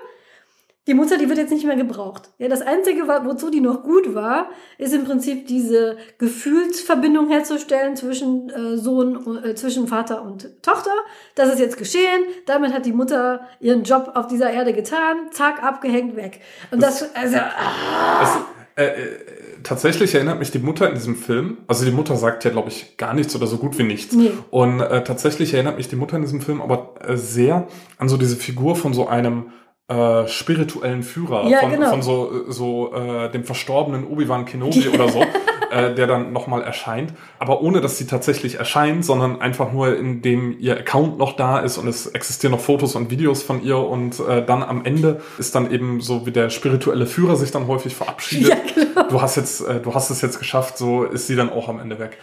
Die 0.86 0.94
Mutter, 0.94 1.18
die 1.18 1.28
wird 1.28 1.38
jetzt 1.38 1.52
nicht 1.52 1.66
mehr 1.66 1.76
gebraucht. 1.76 2.30
Ja, 2.38 2.48
das 2.48 2.62
Einzige, 2.62 3.06
wozu 3.06 3.50
die 3.50 3.60
noch 3.60 3.82
gut 3.82 4.14
war, 4.14 4.48
ist 4.78 4.94
im 4.94 5.04
Prinzip 5.04 5.46
diese 5.46 5.98
Gefühlsverbindung 6.18 7.28
herzustellen 7.28 7.96
zwischen 7.96 8.48
äh, 8.48 8.76
Sohn, 8.78 9.44
äh, 9.44 9.54
zwischen 9.54 9.88
Vater 9.88 10.22
und 10.22 10.62
Tochter. 10.62 10.90
Das 11.34 11.52
ist 11.52 11.60
jetzt 11.60 11.76
geschehen. 11.76 12.22
Damit 12.46 12.72
hat 12.72 12.86
die 12.86 12.92
Mutter 12.92 13.46
ihren 13.60 13.84
Job 13.84 14.12
auf 14.14 14.26
dieser 14.26 14.50
Erde 14.50 14.72
getan. 14.72 15.28
Zack, 15.32 15.62
abgehängt, 15.62 16.16
weg. 16.16 16.40
Und 16.70 16.82
das, 16.82 17.00
das 17.00 17.14
also, 17.14 17.36
ah. 17.36 18.20
das, 18.20 18.38
äh, 18.76 18.84
äh 18.86 19.18
tatsächlich 19.62 20.14
erinnert 20.14 20.38
mich 20.38 20.50
die 20.50 20.58
Mutter 20.58 20.88
in 20.88 20.94
diesem 20.94 21.16
Film, 21.16 21.58
also 21.66 21.84
die 21.84 21.90
Mutter 21.90 22.16
sagt 22.16 22.44
ja, 22.44 22.50
glaube 22.50 22.68
ich, 22.68 22.96
gar 22.96 23.14
nichts 23.14 23.34
oder 23.36 23.46
so 23.46 23.58
gut 23.58 23.78
wie 23.78 23.82
nichts. 23.82 24.14
Nee. 24.14 24.32
Und 24.50 24.80
äh, 24.80 25.04
tatsächlich 25.04 25.54
erinnert 25.54 25.76
mich 25.76 25.88
die 25.88 25.96
Mutter 25.96 26.16
in 26.16 26.22
diesem 26.22 26.40
Film 26.40 26.60
aber 26.62 26.94
äh, 27.06 27.16
sehr 27.16 27.68
an 27.98 28.08
so 28.08 28.16
diese 28.16 28.36
Figur 28.36 28.76
von 28.76 28.94
so 28.94 29.06
einem 29.06 29.50
äh, 29.90 30.28
spirituellen 30.28 31.02
Führer 31.02 31.48
ja, 31.48 31.58
von, 31.60 31.70
genau. 31.72 31.90
von 31.90 32.02
so, 32.02 32.44
so 32.48 32.94
äh, 32.94 33.28
dem 33.30 33.44
verstorbenen 33.44 34.06
Obi-Wan 34.06 34.44
Kenobi 34.44 34.88
oder 34.88 35.08
so, 35.08 35.20
äh, 35.72 35.92
der 35.94 36.06
dann 36.06 36.32
nochmal 36.32 36.62
erscheint. 36.62 37.12
Aber 37.40 37.60
ohne, 37.60 37.80
dass 37.80 37.98
sie 37.98 38.06
tatsächlich 38.06 38.54
erscheint, 38.54 39.04
sondern 39.04 39.40
einfach 39.40 39.72
nur, 39.72 39.96
indem 39.96 40.56
ihr 40.60 40.78
Account 40.78 41.18
noch 41.18 41.34
da 41.34 41.58
ist 41.58 41.76
und 41.76 41.88
es 41.88 42.06
existieren 42.06 42.52
noch 42.52 42.60
Fotos 42.60 42.94
und 42.94 43.10
Videos 43.10 43.42
von 43.42 43.64
ihr 43.64 43.78
und 43.78 44.20
äh, 44.20 44.46
dann 44.46 44.62
am 44.62 44.84
Ende 44.84 45.20
ist 45.38 45.56
dann 45.56 45.72
eben 45.72 46.00
so, 46.00 46.24
wie 46.24 46.30
der 46.30 46.50
spirituelle 46.50 47.06
Führer 47.06 47.34
sich 47.34 47.50
dann 47.50 47.66
häufig 47.66 47.96
verabschiedet. 47.96 48.50
Ja, 48.50 48.84
genau. 48.84 49.08
Du 49.08 49.20
hast 49.20 49.36
jetzt, 49.36 49.60
äh, 49.62 49.80
du 49.80 49.92
hast 49.92 50.10
es 50.10 50.22
jetzt 50.22 50.38
geschafft, 50.38 50.78
so 50.78 51.02
ist 51.02 51.26
sie 51.26 51.34
dann 51.34 51.50
auch 51.50 51.68
am 51.68 51.80
Ende 51.80 51.98
weg. 51.98 52.18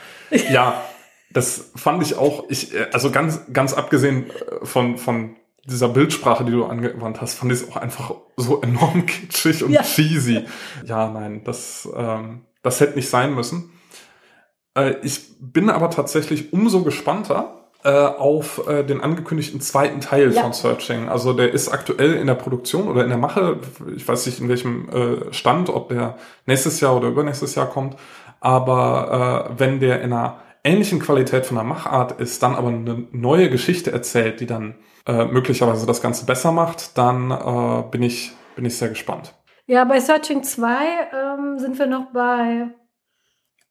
Ja, 0.50 0.82
das 1.32 1.72
fand 1.76 2.02
ich 2.02 2.18
auch, 2.18 2.46
ich, 2.50 2.74
äh, 2.74 2.88
also 2.94 3.12
ganz, 3.12 3.42
ganz 3.52 3.74
abgesehen 3.74 4.30
äh, 4.30 4.66
von, 4.66 4.98
von 4.98 5.36
dieser 5.70 5.90
Bildsprache, 5.90 6.46
die 6.46 6.52
du 6.52 6.66
angewandt 6.66 7.22
hast, 7.22 7.36
fand 7.36 7.52
ich 7.52 7.62
es 7.62 7.70
auch 7.70 7.78
einfach 7.78 8.14
so 8.38 8.62
enorm 8.62 9.06
kitschig 9.06 9.64
und 9.64 9.72
ja. 9.72 9.82
cheesy. 9.82 10.46
Ja, 10.86 11.10
nein, 11.10 11.42
das, 11.44 11.88
ähm, 11.96 12.46
das 12.64 12.80
hätte 12.80 12.96
nicht 12.96 13.10
sein 13.10 13.36
müssen. 13.36 13.72
Äh, 14.76 14.96
ich 15.04 15.22
bin 15.40 15.70
aber 15.70 15.90
tatsächlich 15.90 16.54
umso 16.54 16.84
gespannter 16.84 17.58
äh, 17.84 17.90
auf 17.90 18.68
äh, 18.68 18.84
den 18.84 19.02
angekündigten 19.02 19.60
zweiten 19.60 20.00
Teil 20.00 20.32
ja. 20.32 20.42
von 20.42 20.54
Searching. 20.54 21.10
Also 21.10 21.34
der 21.34 21.54
ist 21.54 21.70
aktuell 21.70 22.14
in 22.14 22.28
der 22.28 22.36
Produktion 22.36 22.88
oder 22.88 23.04
in 23.04 23.10
der 23.10 23.18
Mache. 23.18 23.60
Ich 23.96 24.08
weiß 24.08 24.26
nicht 24.26 24.40
in 24.40 24.50
welchem 24.50 24.90
äh, 24.90 25.34
Stand, 25.34 25.70
ob 25.70 25.90
der 25.90 26.18
nächstes 26.46 26.80
Jahr 26.80 26.96
oder 26.96 27.10
übernächstes 27.10 27.56
Jahr 27.56 27.70
kommt. 27.70 27.98
Aber 28.40 29.50
äh, 29.52 29.60
wenn 29.60 29.80
der 29.80 30.02
in 30.02 30.14
einer 30.14 30.40
ähnlichen 30.64 31.00
Qualität 31.00 31.46
von 31.46 31.56
der 31.56 31.64
Machart 31.64 32.20
ist, 32.20 32.42
dann 32.42 32.56
aber 32.56 32.70
eine 32.70 33.06
neue 33.12 33.50
Geschichte 33.50 33.92
erzählt, 33.92 34.40
die 34.40 34.46
dann 34.46 34.76
äh, 35.08 35.26
möglicherweise 35.26 35.88
das 35.88 36.02
Ganze 36.02 36.26
besser 36.26 36.52
macht, 36.52 36.98
dann 36.98 37.32
äh, 37.32 37.84
bin, 37.90 38.04
ich, 38.04 38.34
bin 38.56 38.66
ich 38.66 38.78
sehr 38.78 38.90
gespannt. 38.90 39.34
Ja, 39.66 39.84
bei 39.86 40.00
Searching 40.00 40.44
2 40.44 40.70
ähm, 41.14 41.60
sind 41.60 41.80
wir 41.80 41.88
noch 41.88 42.12
bei 42.12 42.68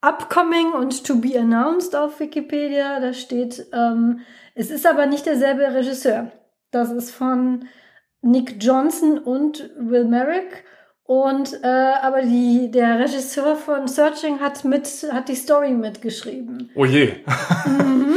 Upcoming 0.01 0.73
und 0.73 1.05
To 1.07 1.17
Be 1.17 1.39
Announced 1.39 1.95
auf 1.95 2.21
Wikipedia. 2.21 3.01
Da 3.01 3.13
steht, 3.13 3.67
ähm, 3.73 4.21
es 4.55 4.71
ist 4.71 4.87
aber 4.87 5.07
nicht 5.07 5.27
derselbe 5.27 5.63
Regisseur. 5.75 6.33
Das 6.71 6.91
ist 6.91 7.11
von 7.11 7.67
Nick 8.23 8.63
Johnson 8.63 9.19
und 9.19 9.71
Will 9.79 10.05
Merrick. 10.05 10.65
Und 11.05 11.61
äh, 11.63 11.67
aber 12.03 12.23
die, 12.23 12.71
der 12.71 12.99
Regisseur 12.99 13.57
von 13.57 13.87
Searching 13.87 14.41
hat 14.41 14.65
mit 14.65 14.87
hat 15.13 15.29
die 15.29 15.37
Story 15.37 15.71
mitgeschrieben. 15.71 16.71
Oh 16.75 16.85
je. 16.85 17.15
Mhm. 17.67 18.17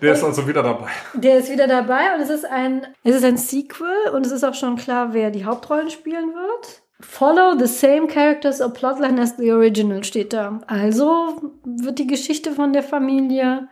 Der 0.00 0.12
ist 0.12 0.22
also 0.22 0.46
wieder 0.46 0.62
dabei. 0.62 0.88
Der 1.14 1.38
ist 1.38 1.50
wieder 1.50 1.66
dabei 1.66 2.14
und 2.14 2.22
es 2.22 2.30
ist 2.30 2.44
ein 2.44 2.86
es 3.02 3.16
ist 3.16 3.24
ein 3.24 3.36
Sequel 3.36 4.10
und 4.14 4.24
es 4.26 4.32
ist 4.32 4.44
auch 4.44 4.54
schon 4.54 4.76
klar, 4.76 5.12
wer 5.12 5.30
die 5.30 5.44
Hauptrollen 5.44 5.90
spielen 5.90 6.34
wird. 6.34 6.82
Follow 7.00 7.58
the 7.58 7.66
same 7.66 8.06
characters 8.06 8.60
or 8.60 8.72
plotline 8.72 9.20
as 9.20 9.36
the 9.36 9.52
original 9.52 10.04
steht 10.04 10.32
da. 10.32 10.60
Also 10.66 11.52
wird 11.64 11.98
die 11.98 12.06
Geschichte 12.06 12.52
von 12.52 12.72
der 12.72 12.82
Familie 12.82 13.68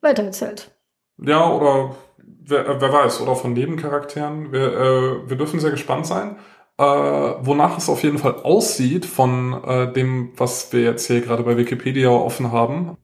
weitererzählt. 0.00 0.70
Ja, 1.18 1.50
oder 1.50 1.96
wer, 2.44 2.80
wer 2.80 2.92
weiß, 2.92 3.20
oder 3.20 3.36
von 3.36 3.52
Nebencharakteren. 3.52 4.52
Wir, 4.52 4.72
äh, 4.72 5.28
wir 5.28 5.36
dürfen 5.36 5.60
sehr 5.60 5.70
gespannt 5.70 6.06
sein 6.06 6.36
äh, 6.80 6.82
wonach 6.82 7.76
es 7.76 7.90
auf 7.90 8.02
jeden 8.02 8.16
Fall 8.16 8.36
aussieht 8.42 9.04
von 9.04 9.62
äh, 9.64 9.92
dem, 9.92 10.32
was 10.36 10.72
wir 10.72 10.80
jetzt 10.80 11.06
hier 11.06 11.20
gerade 11.20 11.42
bei 11.42 11.58
Wikipedia 11.58 12.08
offen 12.08 12.52
haben, 12.52 12.96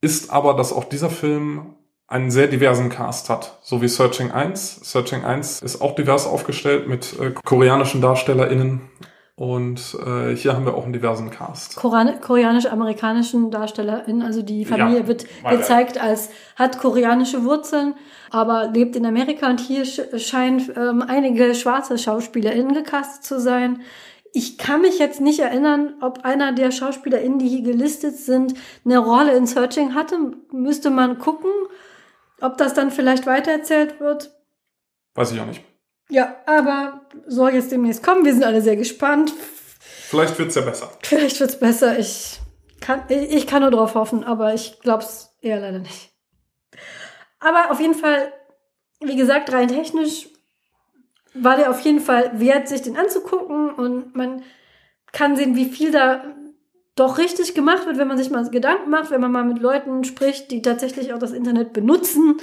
ist 0.00 0.30
aber, 0.30 0.54
dass 0.54 0.72
auch 0.72 0.84
dieser 0.84 1.10
Film 1.10 1.74
einen 2.06 2.30
sehr 2.30 2.48
diversen 2.48 2.88
Cast 2.88 3.30
hat, 3.30 3.58
so 3.62 3.82
wie 3.82 3.88
Searching 3.88 4.32
1. 4.32 4.80
Searching 4.82 5.24
1 5.24 5.62
ist 5.62 5.80
auch 5.80 5.94
divers 5.94 6.26
aufgestellt 6.26 6.88
mit 6.88 7.18
äh, 7.20 7.30
koreanischen 7.44 8.00
DarstellerInnen 8.00 8.80
und 9.40 9.96
äh, 10.04 10.36
hier 10.36 10.54
haben 10.54 10.66
wir 10.66 10.74
auch 10.74 10.84
einen 10.84 10.92
diversen 10.92 11.30
Cast. 11.30 11.76
Koreanisch-amerikanischen 11.76 13.50
DarstellerInnen, 13.50 14.20
also 14.20 14.42
die 14.42 14.66
Familie 14.66 15.00
ja, 15.00 15.06
wird 15.06 15.24
gezeigt 15.48 15.98
als, 15.98 16.28
hat 16.56 16.78
koreanische 16.78 17.44
Wurzeln, 17.44 17.94
aber 18.30 18.68
lebt 18.68 18.96
in 18.96 19.06
Amerika 19.06 19.48
und 19.48 19.60
hier 19.60 19.86
scheinen 19.86 20.68
ähm, 20.76 21.02
einige 21.06 21.54
schwarze 21.54 21.96
SchauspielerInnen 21.96 22.74
gecastet 22.74 23.24
zu 23.24 23.40
sein. 23.40 23.80
Ich 24.32 24.58
kann 24.58 24.82
mich 24.82 24.98
jetzt 24.98 25.20
nicht 25.20 25.40
erinnern, 25.40 25.94
ob 26.00 26.24
einer 26.24 26.52
der 26.52 26.70
SchauspielerInnen, 26.70 27.38
die 27.38 27.48
hier 27.48 27.62
gelistet 27.62 28.16
sind, 28.16 28.54
eine 28.84 28.98
Rolle 28.98 29.32
in 29.36 29.46
Searching 29.46 29.94
hatte. 29.94 30.16
Müsste 30.52 30.90
man 30.90 31.18
gucken, 31.18 31.50
ob 32.40 32.56
das 32.56 32.74
dann 32.74 32.90
vielleicht 32.90 33.26
weitererzählt 33.26 34.00
wird. 34.00 34.30
Weiß 35.14 35.32
ich 35.32 35.40
auch 35.40 35.46
nicht. 35.46 35.64
Ja, 36.08 36.36
aber 36.46 37.06
soll 37.26 37.54
jetzt 37.54 37.72
demnächst 37.72 38.02
kommen. 38.02 38.24
Wir 38.24 38.32
sind 38.32 38.44
alle 38.44 38.62
sehr 38.62 38.76
gespannt. 38.76 39.32
Vielleicht 39.80 40.38
wird's 40.38 40.54
ja 40.54 40.62
besser. 40.62 40.90
Vielleicht 41.02 41.38
wird's 41.40 41.58
besser. 41.58 41.98
Ich 41.98 42.40
kann, 42.80 43.02
ich 43.08 43.46
kann 43.46 43.62
nur 43.62 43.70
drauf 43.70 43.94
hoffen, 43.94 44.24
aber 44.24 44.54
ich 44.54 44.80
glaub's 44.80 45.36
eher 45.40 45.60
leider 45.60 45.78
nicht. 45.78 46.10
Aber 47.38 47.70
auf 47.70 47.80
jeden 47.80 47.94
Fall, 47.94 48.32
wie 49.00 49.16
gesagt, 49.16 49.52
rein 49.52 49.68
technisch 49.68 50.28
war 51.34 51.56
der 51.56 51.70
auf 51.70 51.80
jeden 51.80 52.00
Fall 52.00 52.32
wert, 52.40 52.68
sich 52.68 52.82
den 52.82 52.96
anzugucken 52.96 53.70
und 53.70 54.16
man 54.16 54.42
kann 55.12 55.36
sehen, 55.36 55.56
wie 55.56 55.66
viel 55.66 55.90
da 55.90 56.24
doch 56.96 57.18
richtig 57.18 57.54
gemacht 57.54 57.86
wird, 57.86 57.98
wenn 57.98 58.08
man 58.08 58.18
sich 58.18 58.30
mal 58.30 58.48
Gedanken 58.50 58.90
macht, 58.90 59.10
wenn 59.10 59.20
man 59.20 59.32
mal 59.32 59.44
mit 59.44 59.60
Leuten 59.60 60.04
spricht, 60.04 60.50
die 60.50 60.62
tatsächlich 60.62 61.12
auch 61.12 61.18
das 61.18 61.32
Internet 61.32 61.72
benutzen 61.72 62.38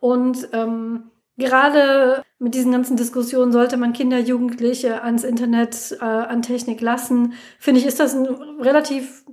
und 0.00 0.48
ähm, 0.52 1.10
Gerade 1.40 2.22
mit 2.38 2.54
diesen 2.54 2.70
ganzen 2.70 2.98
Diskussionen 2.98 3.50
sollte 3.50 3.78
man 3.78 3.94
Kinder, 3.94 4.18
Jugendliche 4.18 5.02
ans 5.02 5.24
Internet, 5.24 5.96
äh, 5.98 6.04
an 6.04 6.42
Technik 6.42 6.82
lassen. 6.82 7.32
Finde 7.58 7.80
ich, 7.80 7.86
ist 7.86 7.98
das 7.98 8.14
ein 8.14 8.26
relativ 8.60 9.24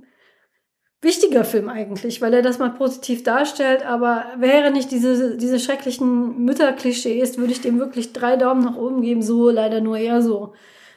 wichtiger 1.00 1.44
Film 1.44 1.68
eigentlich, 1.68 2.20
weil 2.20 2.34
er 2.34 2.42
das 2.42 2.58
mal 2.58 2.70
positiv 2.70 3.22
darstellt. 3.22 3.84
Aber 3.86 4.24
wäre 4.38 4.70
nicht 4.70 4.90
diese, 4.90 5.36
diese 5.36 5.60
schrecklichen 5.60 6.44
Mütterklischees, 6.44 7.38
würde 7.38 7.52
ich 7.52 7.60
dem 7.60 7.78
wirklich 7.78 8.12
drei 8.12 8.36
Daumen 8.36 8.64
nach 8.64 8.76
oben 8.76 9.02
geben. 9.02 9.22
So 9.22 9.50
leider 9.50 9.80
nur 9.80 9.96
eher 9.98 10.22
so 10.22 10.54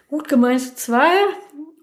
gut 0.07 0.27
gemeint 0.27 0.61
zwei. 0.77 1.09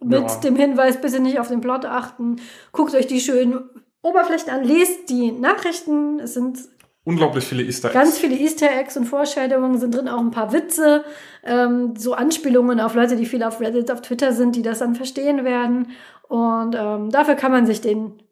mit 0.01 0.21
Ja. 0.21 0.41
dem 0.41 0.55
Hinweis, 0.57 1.01
bitte 1.01 1.19
nicht 1.21 1.41
auf 1.41 1.49
den 1.49 1.61
Plot 1.61 1.85
achten. 1.85 2.37
Guckt 2.71 2.95
euch 2.95 3.09
die 3.09 3.21
schönen 3.21 3.69
Oberflächen 4.01 4.51
an, 4.51 4.63
lest 4.65 5.09
die 5.09 5.33
Nachrichten. 5.33 6.21
Es 6.21 6.35
sind 6.35 6.59
Unglaublich 7.05 7.45
viele 7.45 7.63
Easter 7.63 7.89
Eggs. 7.89 7.95
Ganz 7.95 8.19
viele 8.19 8.37
Easter 8.37 8.71
Eggs 8.71 8.97
und 8.99 9.07
Vorstellungen 9.07 9.79
sind 9.79 9.95
drin, 9.95 10.09
auch 10.09 10.21
ein 10.21 10.31
paar 10.31 10.53
Witze, 10.53 11.05
ähm, 11.43 11.95
so 11.97 12.13
Anspielungen 12.13 12.81
auf 12.81 12.95
Leute, 12.95 13.17
die 13.17 13.25
viel 13.25 13.43
auf 13.43 13.61
Reddit, 13.63 13.91
auf 13.91 14.03
Twitter 14.03 14.33
sind, 14.35 14.55
die 14.57 14.63
das 14.63 14.81
dann 14.81 14.95
verstehen 14.95 15.43
werden. 15.45 15.89
Und 16.29 16.75
ähm, 16.79 17.11
dafür 17.11 17.35
kann 17.35 17.53
man 17.53 17.67
sich 17.67 17.81
den 17.81 18.23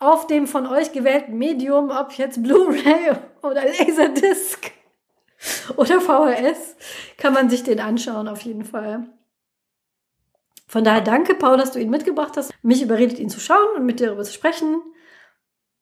auf 0.00 0.26
dem 0.26 0.46
von 0.46 0.66
euch 0.66 0.92
gewählten 0.92 1.36
Medium, 1.38 1.90
ob 1.90 2.12
jetzt 2.12 2.42
Blu-ray 2.42 3.12
oder 3.42 3.62
Laserdisc 3.64 4.70
oder 5.76 6.00
VHS, 6.00 6.76
kann 7.16 7.32
man 7.34 7.48
sich 7.50 7.62
den 7.62 7.80
anschauen 7.80 8.28
auf 8.28 8.40
jeden 8.42 8.64
Fall. 8.64 9.06
Von 10.66 10.82
daher 10.84 11.02
danke, 11.02 11.34
Paul, 11.34 11.56
dass 11.56 11.72
du 11.72 11.78
ihn 11.80 11.90
mitgebracht 11.90 12.32
hast. 12.36 12.52
Mich 12.62 12.82
überredet, 12.82 13.18
ihn 13.18 13.28
zu 13.28 13.38
schauen 13.40 13.76
und 13.76 13.84
mit 13.86 14.00
dir 14.00 14.06
darüber 14.06 14.24
zu 14.24 14.32
sprechen. 14.32 14.80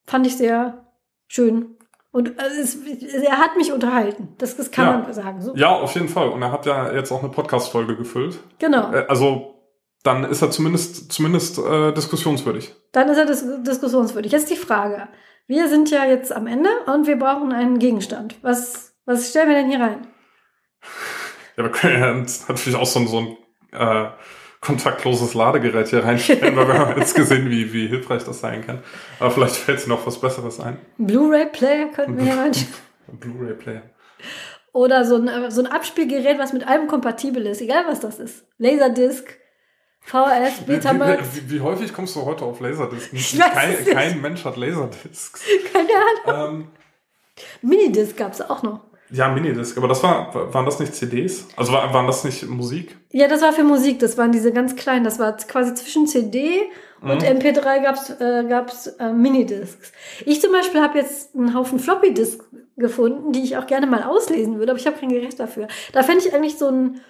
Fand 0.05 0.27
ich 0.27 0.37
sehr 0.37 0.87
schön. 1.29 1.77
Und 2.11 2.39
äh, 2.39 2.47
es, 2.61 2.77
er 2.77 3.39
hat 3.39 3.57
mich 3.57 3.73
unterhalten. 3.73 4.35
Das, 4.39 4.57
das 4.57 4.71
kann 4.71 4.87
Ja. 4.87 4.99
man 4.99 5.13
sagen. 5.15 5.41
So. 5.41 5.55
Ja, 5.55 5.71
auf 5.71 5.95
jeden 5.95 6.09
Fall. 6.09 6.29
Und 6.29 6.43
er 6.43 6.53
hat 6.53 6.67
ja 6.67 6.93
jetzt 6.93 7.11
auch 7.11 7.21
eine 7.23 7.31
Podcast-Folge 7.33 7.97
gefüllt. 7.97 8.39
Genau. 8.59 8.93
Äh, 8.93 9.07
Also, 9.09 9.52
dann 10.03 10.25
ist 10.25 10.43
er 10.43 10.51
zumindest, 10.51 11.13
zumindest 11.13 11.59
äh, 11.59 11.93
diskussionswürdig. 11.93 12.75
Dann 12.93 13.09
ist 13.09 13.19
er 13.19 13.27
dis 13.27 13.45
diskussionswürdig. 13.63 14.33
Jetzt 14.33 14.51
die 14.51 14.57
Frage. 14.57 15.09
Wir 15.47 15.69
sind 15.69 15.91
ja 15.91 16.05
jetzt 16.05 16.33
am 16.33 16.47
Ende 16.47 16.71
und 16.87 17.07
wir 17.07 17.19
brauchen 17.19 17.53
einen 17.53 17.79
Gegenstand. 17.79 18.37
Was, 18.43 18.95
was 19.05 19.31
stellen 19.31 19.49
wir 19.49 19.57
denn 19.57 19.69
hier 19.69 19.81
rein? 19.81 20.07
Ja, 21.57 21.65
wir 21.65 21.71
können 21.71 22.01
ja 22.01 22.15
natürlich 22.49 22.77
auch 22.77 22.87
so 22.87 23.01
ein, 23.01 23.09
so 23.09 23.19
ein 23.19 23.37
äh, 23.73 24.11
kontaktloses 24.61 25.35
Ladegerät 25.35 25.89
hier 25.89 26.05
reinstellen, 26.05 26.57
weil 26.57 26.69
wir 26.69 26.79
haben 26.79 26.99
jetzt 26.99 27.15
gesehen, 27.15 27.51
wie, 27.51 27.73
wie 27.73 27.89
hilfreich 27.89 28.25
das 28.25 28.41
sein 28.41 28.65
kann. 28.65 28.83
Aber 29.19 29.31
vielleicht 29.31 29.57
fällt 29.57 29.87
noch 29.89 30.07
was 30.07 30.21
Besseres 30.21 30.61
ein. 30.61 30.79
Blu-ray-Player 30.99 31.89
könnten 31.89 32.17
wir 32.17 32.25
hier 32.25 32.39
rein. 32.39 32.53
Ein 33.09 33.19
Blu-ray-Player. 33.19 33.83
Oder 34.73 35.05
so 35.05 35.17
ein, 35.17 35.51
so 35.51 35.61
ein 35.61 35.67
Abspielgerät, 35.67 36.39
was 36.39 36.53
mit 36.53 36.67
allem 36.67 36.87
kompatibel 36.87 37.45
ist. 37.47 37.61
Egal, 37.61 37.85
was 37.89 38.01
das 38.01 38.19
ist. 38.19 38.47
Laserdisc, 38.59 39.37
VHS, 40.05 40.63
Wie, 40.67 40.73
Betamax. 40.73 41.23
wie, 41.35 41.51
wie, 41.51 41.55
wie 41.57 41.61
häufig 41.61 41.93
kommst 41.95 42.15
du 42.17 42.23
heute 42.25 42.45
auf 42.45 42.61
Laserdiscs? 42.61 43.39
Kein, 43.39 43.85
kein 43.87 44.21
Mensch 44.21 44.45
hat 44.45 44.57
Laserdiscs. 44.57 45.43
Keine 45.73 45.89
Ahnung. 46.35 46.55
ähm, 46.63 46.69
Minidisc 47.63 48.17
gab 48.17 48.33
es 48.33 48.41
auch 48.43 48.63
noch. 48.63 48.81
ja, 49.11 49.29
Minidisc. 49.29 49.77
Aber 49.79 49.89
das 49.89 50.03
war, 50.03 50.53
waren 50.53 50.65
das 50.67 50.79
nicht 50.81 50.95
CDs? 50.95 51.47
Also 51.57 51.73
war, 51.73 51.93
waren 51.95 52.07
das 52.07 52.25
nicht 52.25 52.47
Musik? 52.49 52.97
Ja, 53.11 53.29
das 53.29 53.43
war 53.43 53.53
für 53.53 53.65
Musik. 53.65 54.01
Das 54.01 54.19
waren 54.19 54.33
diese 54.33 54.53
ganz 54.53 54.75
kleinen. 54.77 55.05
Das 55.05 55.19
war 55.19 55.37
quasi 55.37 55.75
zwischen 55.75 56.07
CD 56.07 56.63
und 57.01 57.23
Mhm. 57.23 57.39
MP3 57.39 57.83
gab's 57.83 58.11
äh, 58.11 58.45
gab's 58.49 58.87
äh, 58.87 59.13
Minidiscs. 59.13 59.93
Ich 60.25 60.41
zum 60.41 60.53
Beispiel 60.53 60.81
habe 60.81 60.99
jetzt 60.99 61.35
einen 61.35 61.55
Haufen 61.55 61.79
Floppy-Disk 61.79 62.43
gefunden, 62.77 63.33
die 63.33 63.43
ich 63.43 63.57
auch 63.57 63.67
gerne 63.67 63.87
mal 63.87 64.03
auslesen 64.03 64.59
würde, 64.59 64.73
aber 64.73 64.81
ich 64.81 64.87
habe 64.87 64.99
kein 64.99 65.09
Gerät 65.11 65.39
dafür. 65.39 65.69
Da 65.93 66.03
fände 66.03 66.25
ich 66.27 66.33
eigentlich 66.35 66.59
so 66.59 66.69
ein 66.69 67.01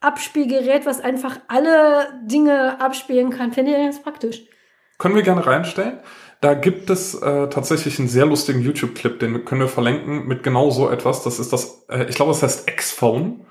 Multi-Abspielgerät, 0.00 0.86
was 0.86 1.00
einfach 1.00 1.38
alle 1.48 2.08
Dinge 2.24 2.80
abspielen 2.80 3.30
kann, 3.30 3.52
finde 3.52 3.72
ich 3.72 3.76
ganz 3.76 4.02
praktisch. 4.02 4.42
Können 4.98 5.14
wir 5.14 5.22
gerne 5.22 5.46
reinstellen. 5.46 6.00
Da 6.40 6.54
gibt 6.54 6.88
es 6.88 7.14
äh, 7.14 7.48
tatsächlich 7.48 7.98
einen 7.98 8.08
sehr 8.08 8.24
lustigen 8.24 8.60
YouTube-Clip, 8.60 9.18
den 9.18 9.44
können 9.44 9.60
wir 9.60 9.68
verlinken 9.68 10.26
mit 10.26 10.42
genau 10.42 10.70
so 10.70 10.88
etwas. 10.90 11.22
Das 11.22 11.38
ist 11.38 11.52
das, 11.52 11.84
äh, 11.88 12.06
ich 12.08 12.16
glaube, 12.16 12.32
es 12.32 12.42
heißt 12.42 12.68
X-Phone. 12.68 13.44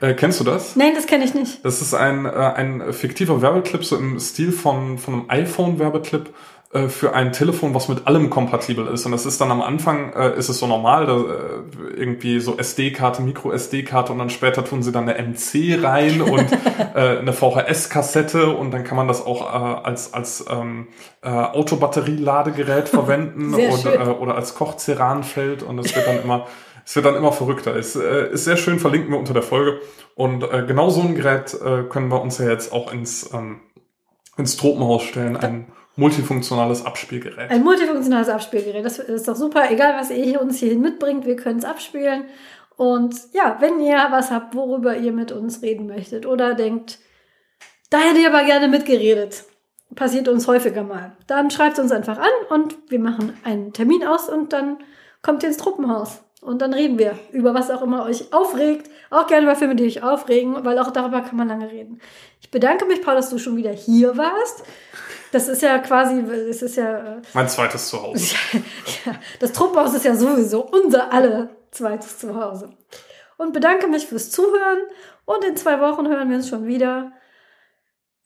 Äh, 0.00 0.14
kennst 0.14 0.40
du 0.40 0.44
das? 0.44 0.76
Nein, 0.76 0.92
das 0.94 1.06
kenne 1.06 1.24
ich 1.24 1.34
nicht. 1.34 1.64
Das 1.64 1.80
ist 1.80 1.94
ein, 1.94 2.26
äh, 2.26 2.28
ein 2.28 2.92
fiktiver 2.92 3.42
Werbeclip, 3.42 3.84
so 3.84 3.96
im 3.96 4.18
Stil 4.18 4.52
von, 4.52 4.98
von 4.98 5.14
einem 5.14 5.30
iPhone-Werbeclip 5.30 6.34
äh, 6.76 6.88
für 6.88 7.14
ein 7.14 7.32
Telefon, 7.32 7.74
was 7.74 7.88
mit 7.88 8.06
allem 8.06 8.30
kompatibel 8.30 8.86
ist. 8.88 9.06
Und 9.06 9.12
das 9.12 9.26
ist 9.26 9.40
dann 9.40 9.50
am 9.50 9.62
Anfang, 9.62 10.12
äh, 10.12 10.36
ist 10.36 10.48
es 10.48 10.58
so 10.58 10.66
normal, 10.66 11.06
da, 11.06 11.16
äh, 11.16 11.96
irgendwie 11.96 12.40
so 12.40 12.56
SD-Karte, 12.58 13.22
Micro-SD-Karte 13.22 14.12
und 14.12 14.18
dann 14.18 14.30
später 14.30 14.64
tun 14.64 14.82
sie 14.82 14.92
dann 14.92 15.08
eine 15.08 15.22
MC 15.22 15.82
rein 15.82 16.20
und 16.20 16.52
äh, 16.94 17.18
eine 17.18 17.32
VHS-Kassette 17.32 18.50
und 18.50 18.72
dann 18.72 18.84
kann 18.84 18.96
man 18.96 19.08
das 19.08 19.24
auch 19.24 19.42
äh, 19.42 19.86
als, 19.86 20.12
als 20.12 20.44
ähm, 20.50 20.88
äh, 21.22 21.28
Autobatterieladegerät 21.28 22.88
verwenden 22.88 23.54
und, 23.54 23.86
oder 23.86 24.34
als 24.34 24.54
Kochceranfeld 24.54 25.62
und 25.62 25.78
es 25.78 25.94
wird 25.94 26.06
dann 26.06 26.22
immer 26.22 26.46
es 26.84 26.94
wird 26.94 27.04
dann 27.04 27.16
immer 27.16 27.32
verrückter. 27.32 27.74
Es 27.74 27.96
äh, 27.96 28.28
ist 28.32 28.44
sehr 28.44 28.56
schön, 28.56 28.78
verlinken 28.78 29.10
wir 29.10 29.18
unter 29.18 29.34
der 29.34 29.42
Folge. 29.42 29.80
Und 30.14 30.44
äh, 30.44 30.64
genau 30.68 30.88
so 30.88 31.00
ein 31.00 31.16
Gerät 31.16 31.52
äh, 31.54 31.82
können 31.82 32.12
wir 32.12 32.22
uns 32.22 32.38
ja 32.38 32.48
jetzt 32.48 32.72
auch 32.72 32.92
ins, 32.92 33.32
ähm, 33.34 33.58
ins 34.36 34.56
Tropenhaus 34.56 35.02
stellen. 35.02 35.36
Ein 35.36 35.66
multifunktionales 35.96 36.84
Abspielgerät. 36.84 37.50
Ein 37.50 37.64
multifunktionales 37.64 38.28
Abspielgerät, 38.28 38.84
das 38.84 38.98
ist 38.98 39.26
doch 39.26 39.36
super. 39.36 39.70
Egal, 39.70 39.94
was 39.98 40.10
ihr 40.10 40.40
uns 40.40 40.58
hierhin 40.58 40.80
mitbringt, 40.80 41.26
wir 41.26 41.36
können 41.36 41.58
es 41.58 41.64
abspielen. 41.64 42.24
Und 42.76 43.16
ja, 43.32 43.56
wenn 43.60 43.80
ihr 43.80 43.96
was 44.10 44.30
habt, 44.30 44.54
worüber 44.54 44.96
ihr 44.96 45.12
mit 45.12 45.32
uns 45.32 45.62
reden 45.62 45.86
möchtet 45.86 46.26
oder 46.26 46.54
denkt, 46.54 46.98
da 47.90 47.98
hätte 47.98 48.20
ich 48.20 48.26
aber 48.26 48.44
gerne 48.44 48.68
mitgeredet, 48.68 49.44
passiert 49.94 50.28
uns 50.28 50.46
häufiger 50.46 50.82
mal, 50.82 51.16
dann 51.26 51.50
schreibt 51.50 51.78
uns 51.78 51.92
einfach 51.92 52.18
an 52.18 52.28
und 52.50 52.76
wir 52.90 52.98
machen 52.98 53.32
einen 53.44 53.72
Termin 53.72 54.04
aus 54.04 54.28
und 54.28 54.52
dann 54.52 54.78
kommt 55.22 55.42
ihr 55.42 55.48
ins 55.48 55.58
Truppenhaus. 55.58 56.22
Und 56.42 56.62
dann 56.62 56.74
reden 56.74 56.98
wir 56.98 57.18
über 57.32 57.54
was 57.54 57.70
auch 57.70 57.82
immer 57.82 58.04
euch 58.04 58.32
aufregt. 58.32 58.88
Auch 59.10 59.26
gerne 59.26 59.46
über 59.46 59.56
Filme, 59.56 59.74
die 59.74 59.84
euch 59.84 60.04
aufregen, 60.04 60.64
weil 60.64 60.78
auch 60.78 60.92
darüber 60.92 61.22
kann 61.22 61.36
man 61.36 61.48
lange 61.48 61.72
reden. 61.72 62.00
Ich 62.40 62.52
bedanke 62.52 62.84
mich, 62.84 63.02
Paul, 63.02 63.16
dass 63.16 63.30
du 63.30 63.38
schon 63.38 63.56
wieder 63.56 63.72
hier 63.72 64.16
warst. 64.16 64.62
Das 65.36 65.48
ist 65.48 65.60
ja 65.60 65.76
quasi, 65.80 66.20
es 66.20 66.62
ist 66.62 66.76
ja, 66.76 67.16
äh, 67.18 67.22
mein 67.34 67.46
zweites 67.46 67.90
Zuhause. 67.90 68.34
ja, 69.04 69.20
das 69.38 69.52
Truppenhaus 69.52 69.92
ist 69.92 70.06
ja 70.06 70.14
sowieso 70.14 70.64
unser 70.64 71.12
aller 71.12 71.50
zweites 71.72 72.16
Zuhause. 72.18 72.70
Und 73.36 73.52
bedanke 73.52 73.86
mich 73.86 74.06
fürs 74.06 74.30
Zuhören. 74.30 74.78
Und 75.26 75.44
in 75.44 75.54
zwei 75.54 75.78
Wochen 75.82 76.08
hören 76.08 76.30
wir 76.30 76.36
uns 76.36 76.48
schon 76.48 76.66
wieder. 76.66 77.12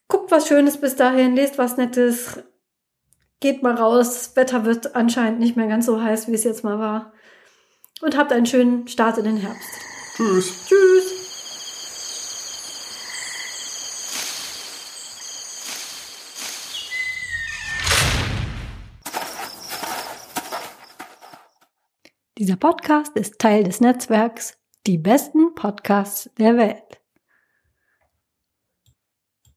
Guckt 0.07 0.31
was 0.31 0.47
Schönes 0.47 0.81
bis 0.81 0.95
dahin, 0.95 1.35
lest 1.35 1.59
was 1.59 1.77
Nettes. 1.77 2.45
Geht 3.41 3.65
mal 3.65 3.75
raus. 3.75 4.15
Das 4.15 4.37
Wetter 4.37 4.65
wird 4.65 4.95
anscheinend 4.95 5.41
nicht 5.41 5.57
mehr 5.57 5.67
ganz 5.67 5.87
so 5.87 6.01
heiß, 6.01 6.29
wie 6.29 6.35
es 6.35 6.45
jetzt 6.45 6.63
mal 6.63 6.79
war. 6.79 7.13
Und 8.03 8.17
habt 8.17 8.33
einen 8.33 8.47
schönen 8.47 8.87
Start 8.87 9.19
in 9.19 9.25
den 9.25 9.37
Herbst. 9.39 9.69
Tschüss. 10.15 10.69
Tschüss. 10.69 11.20
Dieser 22.41 22.57
Podcast 22.57 23.15
ist 23.17 23.39
Teil 23.39 23.65
des 23.65 23.83
Netzwerks 23.83 24.57
Die 24.87 24.97
besten 24.97 25.55
Podcasts 25.55 26.31
der 26.39 26.57
Welt. 26.57 27.00